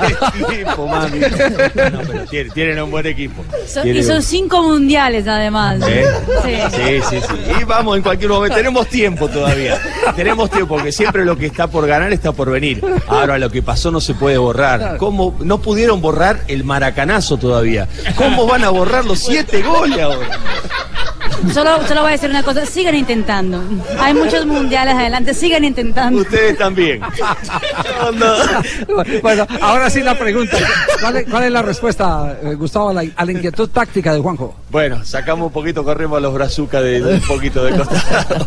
Qué 0.00 0.54
equipo, 0.58 0.86
mami. 0.86 1.18
No, 1.92 2.00
pero 2.06 2.24
tienen, 2.26 2.52
tienen 2.52 2.80
un 2.82 2.90
buen 2.90 3.06
equipo. 3.06 3.42
Son- 3.66 3.82
Tienen 3.82 4.02
y 4.02 4.06
son 4.06 4.16
un- 4.16 4.22
cinco 4.22 4.62
mundiales 4.62 5.26
además. 5.26 5.80
¿Eh? 5.86 6.04
Sí. 6.44 6.50
Sí, 6.76 7.00
sí, 7.10 7.20
sí. 7.26 7.52
Y 7.60 7.64
vamos 7.64 7.96
en 7.96 8.02
cualquier 8.02 8.30
momento. 8.30 8.56
Tenemos 8.56 8.86
tiempo 8.88 9.28
todavía. 9.28 9.78
Tenemos 10.14 10.50
tiempo 10.50 10.76
porque 10.76 10.92
siempre 10.92 11.24
lo 11.24 11.36
que 11.36 11.46
está 11.46 11.66
por 11.66 11.86
ganar 11.86 12.12
está 12.12 12.32
por 12.32 12.50
venir. 12.50 12.82
Ahora 13.08 13.38
lo 13.38 13.50
que 13.50 13.62
pasó 13.62 13.90
no 13.90 14.00
se 14.00 14.14
puede 14.14 14.38
borrar. 14.38 14.96
¿Cómo 14.98 15.36
no 15.40 15.58
pudieron 15.60 16.00
borrar 16.00 16.40
el 16.52 16.64
maracanazo 16.64 17.36
todavía? 17.36 17.88
¿Cómo 18.16 18.46
van 18.46 18.64
a 18.64 18.70
borrar 18.70 19.04
los 19.04 19.18
siete 19.20 19.62
goles 19.62 20.00
ahora? 20.00 20.38
Solo, 21.54 21.86
solo 21.86 22.02
voy 22.02 22.10
a 22.10 22.12
decir 22.12 22.28
una 22.30 22.42
cosa, 22.42 22.66
sigan 22.66 22.94
intentando. 22.94 23.62
Hay 23.98 24.14
muchos 24.14 24.44
mundiales 24.46 24.94
adelante, 24.94 25.32
sigan 25.34 25.64
intentando. 25.64 26.20
Ustedes 26.20 26.56
también. 26.58 27.00
bueno, 29.22 29.46
ahora 29.60 29.90
sí 29.90 30.00
la 30.02 30.18
pregunta. 30.18 30.56
¿Cuál 31.00 31.16
es, 31.16 31.26
cuál 31.30 31.44
es 31.44 31.50
la 31.52 31.62
respuesta, 31.62 32.36
eh, 32.42 32.54
Gustavo, 32.54 32.90
a 32.90 32.94
la, 32.94 33.04
a 33.16 33.24
la 33.24 33.32
inquietud 33.32 33.68
táctica 33.70 34.12
de 34.14 34.20
Juanjo? 34.20 34.54
Bueno, 34.70 35.04
sacamos 35.04 35.46
un 35.48 35.52
poquito, 35.52 35.84
corremos 35.84 36.18
a 36.18 36.20
los 36.20 36.34
brazucas 36.34 36.82
de, 36.82 37.00
de 37.00 37.14
un 37.14 37.20
poquito 37.22 37.64
de 37.64 37.76
costado. 37.76 38.46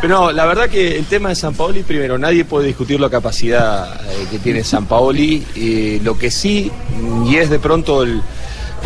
Pero 0.00 0.14
no, 0.20 0.32
la 0.32 0.46
verdad 0.46 0.68
que 0.68 0.98
el 0.98 1.04
tema 1.06 1.28
de 1.30 1.34
San 1.36 1.54
Paoli, 1.54 1.82
primero, 1.82 2.18
nadie 2.18 2.44
puede 2.44 2.66
discutir 2.66 3.00
la 3.00 3.08
capacidad 3.10 3.94
eh, 4.10 4.26
que 4.30 4.38
tiene 4.38 4.64
San 4.64 4.86
Paoli. 4.86 5.46
Eh, 5.56 6.00
lo 6.02 6.18
que 6.18 6.30
sí, 6.30 6.70
y 7.26 7.36
es 7.36 7.50
de 7.50 7.58
pronto 7.58 8.02
el- 8.02 8.20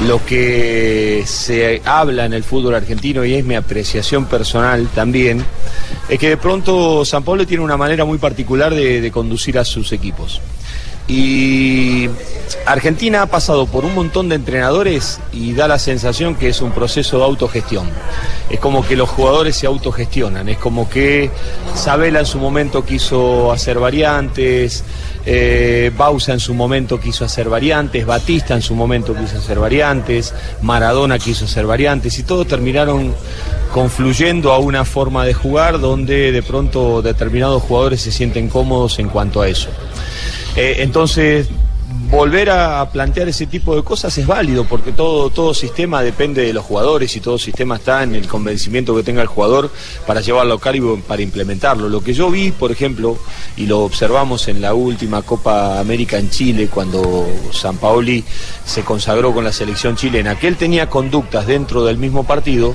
lo 0.05 0.24
que 0.24 1.24
se 1.26 1.80
habla 1.84 2.26
en 2.26 2.34
el 2.34 2.44
fútbol 2.44 2.74
argentino 2.74 3.24
y 3.24 3.34
es 3.34 3.44
mi 3.44 3.55
apreciación 3.55 4.26
personal 4.26 4.88
también, 4.94 5.44
es 6.09 6.18
que 6.18 6.30
de 6.30 6.36
pronto 6.36 7.05
San 7.05 7.22
Paoli 7.22 7.47
tiene 7.47 7.64
una 7.64 7.76
manera 7.76 8.05
muy 8.05 8.18
particular 8.18 8.74
de, 8.74 9.01
de 9.01 9.11
conducir 9.11 9.59
a 9.59 9.64
sus 9.64 9.92
equipos. 9.92 10.40
Y 11.09 12.09
Argentina 12.66 13.22
ha 13.22 13.26
pasado 13.26 13.66
por 13.66 13.84
un 13.84 13.94
montón 13.94 14.28
de 14.28 14.34
entrenadores 14.34 15.20
y 15.32 15.53
da 15.53 15.68
la 15.68 15.78
sensación 15.78 16.34
que 16.34 16.49
es 16.49 16.61
un 16.61 16.72
proceso 16.72 17.18
de 17.18 17.24
autogestión. 17.24 17.88
Es 18.51 18.59
como 18.59 18.84
que 18.84 18.97
los 18.97 19.09
jugadores 19.09 19.55
se 19.57 19.66
autogestionan, 19.66 20.49
es 20.49 20.59
como 20.59 20.88
que 20.88 21.30
Sabela 21.74 22.20
en 22.20 22.26
su 22.26 22.38
momento 22.38 22.84
quiso 22.84 23.53
hacer 23.53 23.78
variantes, 23.78 24.82
eh, 25.27 25.91
Bausa 25.97 26.33
en 26.33 26.41
su 26.41 26.55
momento 26.55 27.01
quiso 27.01 27.24
hacer 27.24 27.49
variantes, 27.49 28.07
Batista 28.07 28.55
en 28.55 28.62
su 28.62 28.77
momento 28.77 29.14
quiso 29.14 29.39
hacer 29.39 29.59
variantes, 29.59 30.33
Maradona 30.62 31.18
quiso 31.18 31.47
hacer 31.47 31.66
variantes 31.66 32.16
y 32.20 32.22
todos 32.22 32.47
terminaron 32.47 33.12
confluyendo 33.72 34.53
a 34.53 34.59
una 34.59 34.85
forma 34.85 35.27
de 35.27 35.35
jugar 35.35 35.81
donde 35.81 36.31
de 36.31 36.43
pronto 36.43 37.03
determinados 37.03 37.62
jugadores 37.62 38.01
se 38.01 38.12
sienten 38.12 38.49
cómodos 38.49 39.01
en 39.01 39.09
cuanto 39.09 39.43
a 39.43 39.49
eso. 39.49 39.68
Eh, 40.55 40.77
entonces, 40.79 41.49
volver 42.11 42.51
a 42.51 42.89
plantear 42.91 43.28
ese 43.28 43.47
tipo 43.47 43.74
de 43.76 43.82
cosas 43.82 44.16
es 44.18 44.26
válido 44.26 44.64
porque 44.64 44.93
todo, 44.93 45.30
todo 45.30 45.55
sistema 45.55 46.03
depende 46.03 46.43
de 46.43 46.53
los 46.53 46.64
jugadores 46.64 47.14
y 47.16 47.20
todo 47.20 47.39
sistema 47.39 47.76
está 47.76 48.03
en 48.03 48.14
el 48.14 48.26
convencimiento 48.26 48.95
que 48.95 49.03
tenga 49.03 49.22
el 49.22 49.28
jugador 49.28 49.70
para 50.07 50.20
llevarlo 50.20 50.55
a 50.55 50.61
cabo 50.61 50.99
para 51.07 51.22
implementarlo. 51.22 51.89
Lo 51.89 52.03
que 52.03 52.14
yo 52.14 52.30
vi, 52.30 52.51
por 52.51 52.72
ejemplo, 52.72 53.18
y 53.57 53.66
lo 53.66 53.80
observamos 53.80 54.49
en 54.49 54.61
la 54.61 54.74
última 54.74 55.22
Copa 55.22 55.78
América 55.78 56.18
en 56.18 56.30
Chile, 56.30 56.68
cuando 56.68 57.26
San 57.53 57.76
Paoli 57.78 58.24
se 58.64 58.82
consagró 58.82 59.32
con 59.32 59.45
la 59.45 59.53
selección 59.53 59.97
chilena, 59.97 60.39
que 60.39 60.49
él 60.49 60.57
tenía 60.57 60.89
conductas 60.89 61.47
dentro 61.47 61.84
del 61.84 61.99
mismo 61.99 62.24
partido 62.24 62.74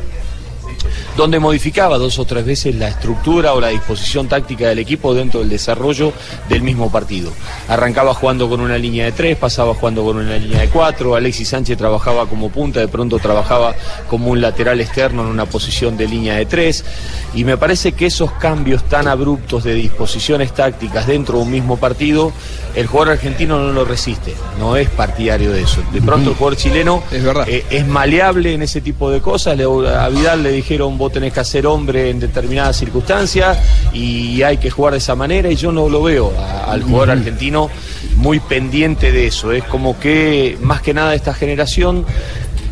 donde 1.17 1.39
modificaba 1.39 1.97
dos 1.97 2.19
o 2.19 2.25
tres 2.25 2.45
veces 2.45 2.75
la 2.75 2.87
estructura 2.87 3.53
o 3.53 3.61
la 3.61 3.69
disposición 3.69 4.27
táctica 4.27 4.69
del 4.69 4.79
equipo 4.79 5.13
dentro 5.13 5.41
del 5.41 5.49
desarrollo 5.49 6.13
del 6.49 6.61
mismo 6.61 6.91
partido. 6.91 7.31
Arrancaba 7.67 8.13
jugando 8.13 8.49
con 8.49 8.61
una 8.61 8.77
línea 8.77 9.05
de 9.05 9.11
tres, 9.11 9.37
pasaba 9.37 9.73
jugando 9.73 10.03
con 10.03 10.17
una 10.17 10.37
línea 10.37 10.61
de 10.61 10.69
cuatro, 10.69 11.15
Alexis 11.15 11.49
Sánchez 11.49 11.77
trabajaba 11.77 12.27
como 12.27 12.49
punta, 12.49 12.79
de 12.79 12.87
pronto 12.87 13.19
trabajaba 13.19 13.75
como 14.09 14.31
un 14.31 14.41
lateral 14.41 14.79
externo 14.79 15.23
en 15.23 15.27
una 15.27 15.45
posición 15.45 15.97
de 15.97 16.07
línea 16.07 16.35
de 16.35 16.45
tres, 16.45 16.85
y 17.33 17.43
me 17.43 17.57
parece 17.57 17.91
que 17.93 18.05
esos 18.05 18.31
cambios 18.33 18.83
tan 18.83 19.07
abruptos 19.07 19.63
de 19.63 19.73
disposiciones 19.73 20.53
tácticas 20.53 21.07
dentro 21.07 21.37
de 21.37 21.43
un 21.43 21.51
mismo 21.51 21.77
partido, 21.77 22.31
el 22.75 22.87
jugador 22.87 23.13
argentino 23.13 23.59
no 23.59 23.73
lo 23.73 23.85
resiste, 23.85 24.33
no 24.59 24.75
es 24.75 24.89
partidario 24.89 25.51
de 25.51 25.63
eso. 25.63 25.81
De 25.91 26.01
pronto 26.01 26.31
el 26.31 26.35
jugador 26.35 26.57
chileno 26.57 27.03
eh, 27.11 27.65
es 27.69 27.87
maleable 27.87 28.53
en 28.53 28.61
ese 28.61 28.81
tipo 28.81 29.09
de 29.11 29.21
cosas, 29.21 29.59
a 29.59 30.09
Vidal 30.09 30.43
le 30.43 30.51
dijeron 30.51 30.97
vos 31.01 31.11
tenés 31.11 31.33
que 31.33 31.39
hacer 31.39 31.65
hombre 31.65 32.09
en 32.11 32.19
determinadas 32.19 32.77
circunstancias 32.77 33.57
y 33.91 34.43
hay 34.43 34.57
que 34.57 34.69
jugar 34.69 34.93
de 34.93 34.99
esa 34.99 35.15
manera 35.15 35.49
y 35.51 35.55
yo 35.55 35.71
no 35.71 35.89
lo 35.89 36.03
veo 36.03 36.31
a- 36.37 36.71
al 36.71 36.83
jugador 36.83 37.11
argentino 37.11 37.69
muy 38.17 38.39
pendiente 38.39 39.11
de 39.11 39.25
eso. 39.27 39.51
Es 39.51 39.63
como 39.63 39.99
que 39.99 40.57
más 40.61 40.81
que 40.81 40.93
nada 40.93 41.15
esta 41.15 41.33
generación 41.33 42.05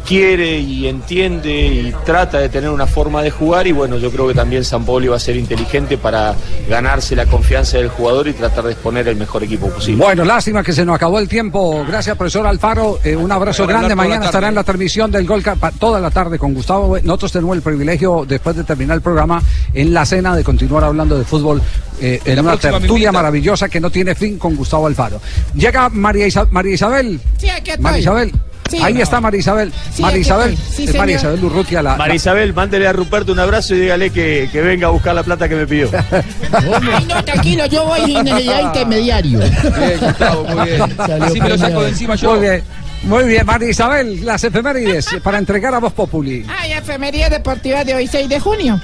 quiere 0.05 0.59
y 0.59 0.87
entiende 0.87 1.51
y 1.51 1.93
trata 2.05 2.39
de 2.39 2.49
tener 2.49 2.69
una 2.69 2.88
forma 2.88 3.21
de 3.21 3.31
jugar 3.31 3.67
y 3.67 3.71
bueno, 3.71 3.97
yo 3.97 4.09
creo 4.11 4.27
que 4.27 4.34
también 4.34 4.63
San 4.63 4.85
Paolo 4.85 5.11
va 5.11 5.17
a 5.17 5.19
ser 5.19 5.35
inteligente 5.35 5.97
para 5.97 6.35
ganarse 6.69 7.15
la 7.15 7.26
confianza 7.26 7.77
del 7.77 7.89
jugador 7.89 8.27
y 8.27 8.34
tratar 8.34 8.63
de 8.65 8.71
exponer 8.71 9.07
el 9.07 9.15
mejor 9.15 9.43
equipo 9.43 9.69
posible. 9.69 10.03
Bueno, 10.03 10.26
lástima 10.26 10.63
que 10.63 10.73
se 10.73 10.84
nos 10.85 10.95
acabó 10.95 11.19
el 11.19 11.27
tiempo. 11.27 11.85
Gracias, 11.88 12.15
profesor 12.17 12.45
Alfaro. 12.47 12.99
Eh, 13.03 13.15
un 13.15 13.31
abrazo 13.31 13.65
Para 13.65 13.80
grande. 13.80 13.95
Mañana 13.95 14.26
estará 14.26 14.49
en 14.49 14.55
la 14.55 14.63
transmisión 14.63 15.11
del 15.11 15.26
Gol 15.26 15.43
toda 15.80 15.99
la 15.99 16.11
tarde 16.11 16.38
con 16.39 16.53
Gustavo. 16.53 16.97
Nosotros 17.03 17.31
tenemos 17.31 17.55
el 17.55 17.61
privilegio, 17.61 18.26
después 18.27 18.55
de 18.55 18.63
terminar 18.63 18.95
el 18.97 19.01
programa, 19.01 19.41
en 19.73 19.93
la 19.93 20.05
cena 20.05 20.35
de 20.35 20.43
continuar 20.43 20.84
hablando 20.84 21.17
de 21.17 21.26
fútbol 21.26 21.61
eh, 22.01 22.19
en 22.26 22.39
una 22.39 22.57
tertulia 22.57 23.11
maravillosa 23.11 23.67
que 23.69 23.80
no 23.80 23.89
tiene 23.89 24.15
fin 24.15 24.38
con 24.38 24.55
Gustavo 24.55 24.88
Alfaro. 24.88 25.19
Llega 25.55 25.89
María, 25.89 26.27
Isa- 26.27 26.47
María 26.51 26.73
Isabel. 26.73 27.19
Sí, 27.38 27.49
aquí 27.49 27.71
estoy. 27.71 27.84
María 27.84 27.99
Isabel. 27.99 28.31
Sí. 28.69 28.77
Ahí 28.81 29.01
está 29.01 29.19
María 29.19 29.39
Isabel. 29.39 29.73
Sí, 29.93 30.01
María 30.01 30.15
aquí 30.15 30.21
Isabel. 30.21 30.53
estoy. 30.53 30.75
Sí, 30.75 30.83
es 30.85 30.95
María 30.95 31.19
señor. 31.19 31.35
Isabel 31.35 31.51
Urrutia. 31.51 31.81
La, 31.81 31.95
María 31.95 32.15
Isabel, 32.15 32.53
mándele 32.53 32.87
a 32.87 32.93
Ruperto 32.93 33.31
un 33.31 33.39
abrazo 33.39 33.75
y 33.75 33.79
dígale 33.79 34.09
que, 34.11 34.49
que 34.51 34.61
venga 34.61 34.87
a 34.87 34.89
buscar 34.91 35.15
la 35.15 35.23
plata 35.23 35.49
que 35.49 35.55
me 35.55 35.67
pidió. 35.67 35.89
Ay, 36.51 37.05
no, 37.05 37.23
tranquilo, 37.23 37.65
yo 37.65 37.85
voy 37.85 38.01
sin 38.05 38.23
necesidad 38.23 38.61
intermediario. 38.61 39.39
Bien, 39.39 39.99
Gustavo, 39.99 40.43
muy 40.43 40.65
bien. 40.65 40.81
Así 41.21 41.41
me 41.41 41.49
lo 41.49 41.57
saco 41.57 41.81
de 41.81 41.89
encima 41.89 42.15
yo. 42.15 42.31
Muy 42.31 42.39
bien. 42.41 42.63
Muy 43.03 43.23
bien, 43.23 43.45
María 43.45 43.69
Isabel, 43.69 44.25
las 44.25 44.43
efemérides 44.43 45.07
para 45.23 45.37
entregar 45.37 45.73
a 45.73 45.79
Voz 45.79 45.93
Populi. 45.93 46.45
Ay, 46.49 46.73
efemérides 46.73 47.29
deportivas 47.29 47.85
de 47.85 47.95
hoy, 47.95 48.07
6 48.07 48.27
de 48.27 48.39
junio. 48.39 48.81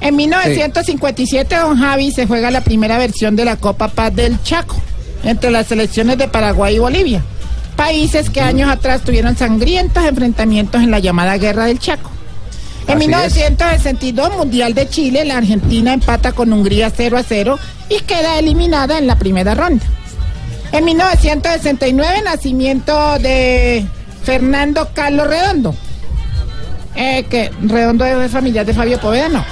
En 0.00 0.14
1957, 0.14 1.56
don 1.56 1.78
Javi 1.78 2.10
se 2.10 2.26
juega 2.26 2.50
la 2.50 2.60
primera 2.60 2.98
versión 2.98 3.34
de 3.34 3.46
la 3.46 3.56
Copa 3.56 3.88
Paz 3.88 4.14
del 4.14 4.42
Chaco 4.42 4.76
entre 5.24 5.50
las 5.50 5.66
selecciones 5.66 6.18
de 6.18 6.28
Paraguay 6.28 6.76
y 6.76 6.78
Bolivia. 6.78 7.24
Países 7.76 8.30
que 8.30 8.40
años 8.40 8.70
atrás 8.70 9.02
tuvieron 9.02 9.36
sangrientos 9.36 10.04
enfrentamientos 10.04 10.82
en 10.82 10.90
la 10.90 10.98
llamada 10.98 11.36
Guerra 11.36 11.66
del 11.66 11.78
Chaco. 11.78 12.10
En 12.88 12.98
Así 12.98 13.04
es. 13.04 13.08
1962, 13.08 14.36
Mundial 14.36 14.74
de 14.74 14.88
Chile, 14.88 15.24
la 15.24 15.38
Argentina 15.38 15.92
empata 15.92 16.32
con 16.32 16.52
Hungría 16.52 16.90
0 16.90 17.18
a 17.18 17.22
0 17.22 17.58
y 17.88 18.00
queda 18.00 18.38
eliminada 18.38 18.98
en 18.98 19.06
la 19.06 19.18
primera 19.18 19.54
ronda. 19.54 19.84
En 20.72 20.84
1969, 20.84 22.22
nacimiento 22.24 23.18
de 23.18 23.86
Fernando 24.24 24.88
Carlos 24.94 25.28
Redondo. 25.28 25.74
Eh, 26.96 27.24
que 27.28 27.50
Redondo 27.60 28.06
es 28.06 28.32
familiar 28.32 28.64
de 28.64 28.72
Fabio 28.72 28.98
Poveda, 28.98 29.28
¿no? 29.28 29.44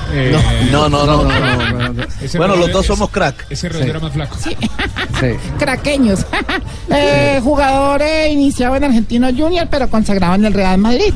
No, 0.73 0.89
no, 0.89 1.05
no, 1.05 1.25
no, 1.25 1.25
no, 1.25 1.73
no, 1.73 1.93
no. 1.93 2.03
Ese 2.23 2.39
Bueno, 2.39 2.57
los 2.57 2.73
dos 2.73 2.87
somos 2.87 3.11
crack. 3.11 3.47
Ese 3.51 3.69
Redondo 3.69 3.91
era 3.91 4.01
más 4.01 4.13
flaco. 4.13 4.37
Craqueños. 5.59 6.27
Eh, 6.97 7.41
jugador 7.43 8.03
eh, 8.03 8.31
iniciado 8.31 8.77
en 8.77 8.85
Argentino 8.85 9.29
Junior, 9.35 9.67
pero 9.71 9.89
consagrado 9.89 10.35
en 10.35 10.45
el 10.45 10.53
Real 10.53 10.79
Madrid. 10.79 11.13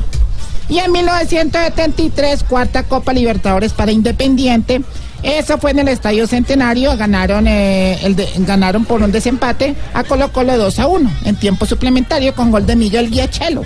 Y 0.67 0.79
en 0.79 0.91
1973, 0.91 2.43
cuarta 2.43 2.83
Copa 2.83 3.13
Libertadores 3.13 3.71
para 3.71 3.91
Independiente. 3.91 4.81
Eso 5.21 5.57
fue 5.57 5.71
en 5.71 5.79
el 5.79 5.87
Estadio 5.89 6.25
Centenario. 6.27 6.95
Ganaron, 6.95 7.45
eh, 7.47 7.99
el 8.03 8.15
de- 8.15 8.29
ganaron 8.37 8.85
por 8.85 9.01
un 9.01 9.11
desempate 9.11 9.75
a 9.93 10.03
Colo 10.03 10.31
Colo 10.31 10.57
2 10.57 10.79
a 10.79 10.87
1 10.87 11.11
en 11.25 11.35
tiempo 11.35 11.65
suplementario 11.65 12.33
con 12.33 12.51
gol 12.51 12.65
de 12.65 12.75
Miguel 12.75 13.09
Guiachelo. 13.09 13.63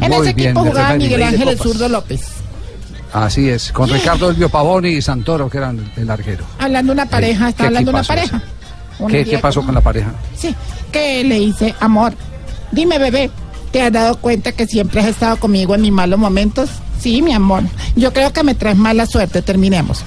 En 0.00 0.10
Muy 0.10 0.20
ese 0.26 0.34
bien, 0.34 0.50
equipo 0.50 0.64
jugaba. 0.66 0.94
Miguel 0.94 1.22
Ángel 1.22 1.48
el. 1.48 1.58
Zurdo 1.58 1.88
López. 1.88 2.20
Así 3.12 3.48
es, 3.48 3.72
con 3.72 3.90
Ricardo 3.90 4.30
Elvio 4.30 4.48
Pavoni 4.48 4.88
y 4.88 5.02
Santoro, 5.02 5.48
que 5.50 5.58
eran 5.58 5.92
el 5.96 6.08
arquero. 6.10 6.44
Hablando 6.58 6.92
una 6.94 7.04
pareja, 7.06 7.50
está 7.50 7.66
hablando 7.66 7.90
una 7.90 8.02
pareja. 8.02 8.42
¿Qué, 9.08 9.38
pasó 9.40 9.62
con 9.62 9.74
la 9.74 9.80
pareja? 9.80 10.12
Sí, 10.36 10.54
que 10.90 11.22
le 11.24 11.38
dice, 11.38 11.74
amor, 11.80 12.14
dime 12.70 12.98
bebé, 12.98 13.30
¿te 13.70 13.82
has 13.82 13.92
dado 13.92 14.16
cuenta 14.16 14.52
que 14.52 14.66
siempre 14.66 15.00
has 15.00 15.08
estado 15.08 15.36
conmigo 15.36 15.74
en 15.74 15.82
mis 15.82 15.92
malos 15.92 16.18
momentos? 16.18 16.70
Sí, 17.02 17.20
mi 17.20 17.32
amor. 17.32 17.62
Yo 17.96 18.12
creo 18.12 18.32
que 18.32 18.44
me 18.44 18.54
traes 18.54 18.76
mala 18.76 19.06
suerte. 19.06 19.42
Terminemos. 19.42 20.04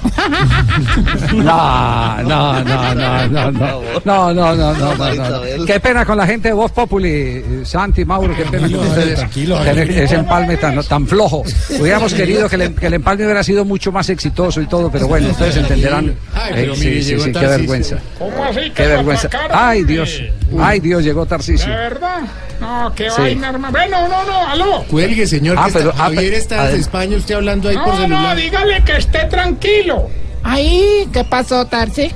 No, 1.34 2.22
no, 2.22 2.64
no, 2.64 2.64
no, 2.64 2.94
no, 2.94 3.28
no, 3.28 3.50
no, 3.50 4.32
no, 4.32 4.34
no, 4.34 4.54
no, 4.54 4.74
no, 4.74 4.94
no. 5.14 5.64
Qué 5.66 5.80
pena 5.80 6.04
con 6.04 6.16
la 6.16 6.26
gente 6.26 6.48
de 6.48 6.54
Voz 6.54 6.72
Populi, 6.72 7.08
eh, 7.10 7.62
Santi, 7.64 8.04
Mauro, 8.04 8.34
qué 8.36 8.44
pena 8.44 8.68
con 8.68 8.86
ustedes. 8.86 9.18
tranquilo, 9.18 9.58
tener 9.58 9.74
tranquilo. 9.74 10.02
ese 10.02 10.14
empalme 10.14 10.56
tan, 10.56 10.82
tan 10.84 11.06
flojo. 11.06 11.42
Hubiéramos 11.78 12.14
querido 12.14 12.48
que 12.48 12.56
el, 12.56 12.74
que 12.74 12.86
el 12.86 12.94
empalme 12.94 13.24
hubiera 13.24 13.42
sido 13.42 13.64
mucho 13.64 13.92
más 13.92 14.08
exitoso 14.08 14.60
y 14.60 14.66
todo, 14.66 14.90
pero 14.90 15.06
bueno, 15.08 15.28
ustedes 15.28 15.56
entenderán. 15.56 16.14
Eh, 16.54 16.70
sí, 16.74 17.02
sí, 17.02 17.18
sí, 17.20 17.32
qué 17.32 17.46
vergüenza. 17.46 17.96
¿Cómo 18.18 18.44
así 18.44 18.60
que 18.60 18.72
Qué 18.72 18.86
vergüenza. 18.86 19.28
Ay? 19.50 19.84
Dios. 19.84 20.22
Ay, 20.58 20.80
Dios, 20.80 21.02
llegó 21.04 21.26
Tarcisio. 21.26 21.68
¿De 21.70 21.76
verdad? 21.76 22.20
No, 22.60 22.90
qué 22.94 23.10
Sí. 23.10 23.20
vaina, 23.20 23.50
hermano. 23.50 23.70
Bueno, 23.72 24.08
no, 24.08 24.24
no, 24.24 24.48
aló. 24.48 24.84
Cuelgue, 24.88 25.26
señor. 25.26 25.56
Ah, 25.58 25.68
pero- 25.72 25.90
está, 25.90 26.02
ah, 26.02 26.04
Javier 26.06 26.34
está 26.34 26.70
España, 26.86 27.16
usted 27.16 27.34
hablando 27.34 27.68
ahí 27.68 27.76
por 27.76 27.88
No, 27.88 27.94
no, 27.94 28.00
celular. 28.02 28.36
dígale 28.36 28.84
que 28.84 28.96
esté 28.96 29.24
tranquilo. 29.24 30.08
Ay, 30.44 31.08
¿qué 31.12 31.24
pasó, 31.24 31.66
Tarsi? 31.66 32.10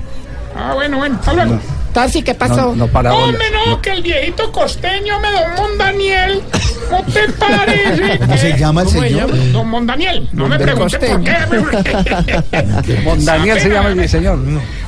Ah, 0.56 0.72
bueno, 0.74 0.98
bueno, 0.98 1.16
hasta 1.18 1.32
luego. 1.32 1.59
Tarsi, 1.92 2.22
¿qué 2.22 2.34
pasó? 2.34 2.66
No, 2.70 2.76
no 2.76 2.86
para. 2.86 3.12
Hombre, 3.12 3.44
no, 3.66 3.82
que 3.82 3.90
el 3.90 4.02
viejito 4.02 4.52
costeño 4.52 5.18
me 5.18 5.28
don 5.32 5.55
Mondaniel. 5.56 6.40
¿No 6.88 7.02
te 7.12 7.28
parece? 7.38 8.18
¿Cómo 8.20 8.36
se 8.36 8.56
llama 8.56 8.82
el 8.82 8.86
¿Cómo 8.88 9.01
señor? 9.02 9.52
Don 9.52 9.68
Mondaniel. 9.68 10.28
No 10.32 10.47
me 10.48 10.56
Don 10.56 10.66
pregunte 10.66 10.98
por 11.01 11.24
qué. 11.24 13.01
Mon 13.05 13.24
Daniel 13.24 13.60
se 13.60 13.68
llama 13.70 13.88
el 13.88 14.09
señor. 14.09 14.38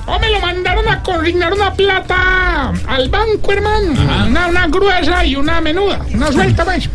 Oh, 0.06 0.18
me 0.20 0.30
lo 0.30 0.38
mandaron 0.40 0.88
a 0.88 1.02
consignar 1.02 1.52
una 1.52 1.72
plata 1.74 2.72
al 2.86 3.08
banco, 3.08 3.52
hermano. 3.52 4.00
Una, 4.28 4.46
una 4.46 4.66
gruesa 4.68 5.24
y 5.24 5.34
una 5.34 5.60
menuda. 5.60 6.00
Una 6.14 6.30
suelta, 6.30 6.64
pues. 6.64 6.88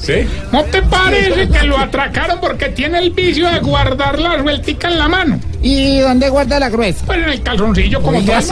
¿Sí? 0.00 0.26
¿No 0.50 0.64
te 0.64 0.82
parece 0.82 1.48
que 1.48 1.66
lo 1.66 1.78
atracaron 1.78 2.40
porque 2.40 2.70
tiene 2.70 2.98
el 2.98 3.10
vicio 3.10 3.50
de 3.50 3.60
guardar 3.60 4.18
la 4.18 4.40
sueltica 4.40 4.88
en 4.88 4.98
la 4.98 5.08
mano? 5.08 5.38
¿Y 5.62 5.98
dónde 5.98 6.30
guarda 6.30 6.58
la 6.58 6.70
gruesa? 6.70 7.04
Pues 7.04 7.18
en 7.18 7.28
el 7.28 7.42
calzoncillo, 7.42 8.00
como 8.00 8.18
el 8.18 8.24
mundo. 8.24 8.42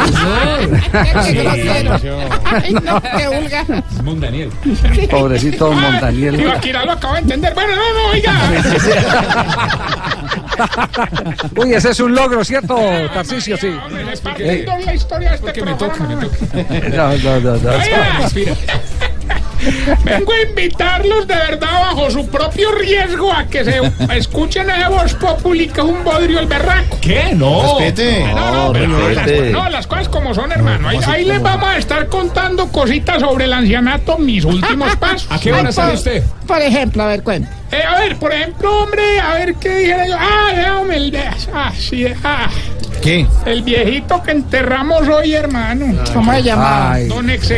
Qué 1.25 1.33
grosero. 1.33 1.99
Ay, 2.45 2.75
no, 2.75 3.01
qué 3.01 3.29
vulgar. 3.29 3.65
Mon 4.05 4.21
Daniel. 4.21 4.51
Pobrecito 5.11 5.71
Don 5.71 6.01
Daniel. 6.01 6.39
Ibaquira 6.39 6.85
lo 6.85 6.93
acabo 6.93 7.15
de 7.15 7.21
entender. 7.21 7.55
Bueno, 7.55 7.75
no, 7.77 7.95
no, 7.95 8.11
oiga. 8.11 8.35
Uy, 11.57 11.73
ese 11.73 11.91
es 11.91 12.01
un 12.01 12.15
logro, 12.15 12.45
¿cierto, 12.45 12.77
Tarcisio? 13.15 13.57
Sí. 13.57 13.69
Le 13.91 14.17
partiendo 14.19 14.77
la 14.85 14.95
historia 14.95 15.31
de 15.31 15.37
este 15.37 15.63
me 15.63 15.75
toca, 15.75 16.05
me 16.05 16.17
toca. 16.17 16.37
No, 16.91 17.17
no, 17.17 17.41
no, 17.41 17.57
no. 17.57 17.71
Vengo 20.05 20.33
a 20.33 20.49
invitarlos 20.49 21.27
de 21.27 21.35
verdad 21.35 21.81
bajo 21.81 22.11
su 22.11 22.27
propio 22.29 22.73
riesgo 22.73 23.33
a 23.33 23.47
que 23.47 23.65
se 23.65 23.81
escuchen 24.17 24.71
esa 24.71 24.89
voz 24.89 25.05
es 25.05 25.85
un 25.85 26.05
bodrio 26.05 26.41
el 26.41 26.47
berraco. 26.47 26.99
¿Qué? 27.01 27.33
No. 27.35 27.79
Respete. 27.79 28.25
No, 28.35 28.51
no, 28.51 28.73
pero 28.73 29.09
las, 29.09 29.25
respete. 29.27 29.51
no, 29.51 29.69
las 29.69 29.87
cosas 29.87 30.09
como 30.09 30.35
son, 30.35 30.53
hermano. 30.53 30.89
Ahí, 30.89 30.99
ahí 31.07 31.25
les 31.25 31.43
vamos 31.43 31.69
a 31.69 31.77
estar 31.77 32.09
contando 32.09 32.69
cositas 32.69 33.21
sobre 33.21 33.45
el 33.45 33.53
ancianato, 33.53 34.19
mis 34.19 34.45
últimos 34.45 34.95
pasos. 35.01 35.27
¿A 35.31 35.39
qué 35.39 35.53
hora 35.53 35.73
sale 35.73 35.95
usted? 35.95 36.23
Por 36.47 36.61
ejemplo, 36.61 37.03
a 37.03 37.07
ver, 37.07 37.23
cuenta. 37.23 37.51
Eh, 37.71 37.83
a 37.83 38.01
ver, 38.01 38.17
por 38.17 38.33
ejemplo, 38.33 38.83
hombre, 38.83 39.21
a 39.21 39.35
ver 39.35 39.55
qué 39.57 39.77
dijera 39.77 40.07
yo. 40.07 40.17
Ah, 40.19 40.53
déjame 40.55 40.97
el 40.97 41.11
de. 41.11 41.23
Ah, 41.53 41.73
sí, 41.77 42.07
ah, 42.25 42.49
¿Qué? 43.03 43.27
el 43.47 43.63
viejito 43.63 44.23
que 44.23 44.33
enterramos 44.33 45.07
hoy, 45.09 45.35
hermano. 45.35 46.03
¿Cómo 46.13 46.33
se 46.33 46.43
llama? 46.43 46.93
Ay. 46.93 47.09
Don 47.09 47.29
Exe. 47.31 47.57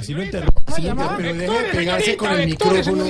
Así 0.00 0.14
lo 0.14 0.22
enterró, 0.22 0.50
pero 1.18 1.34
deje 1.34 1.62
de 1.62 1.68
pegarse 1.72 2.16
con 2.16 2.32
el 2.32 2.46
micrófono. 2.46 3.04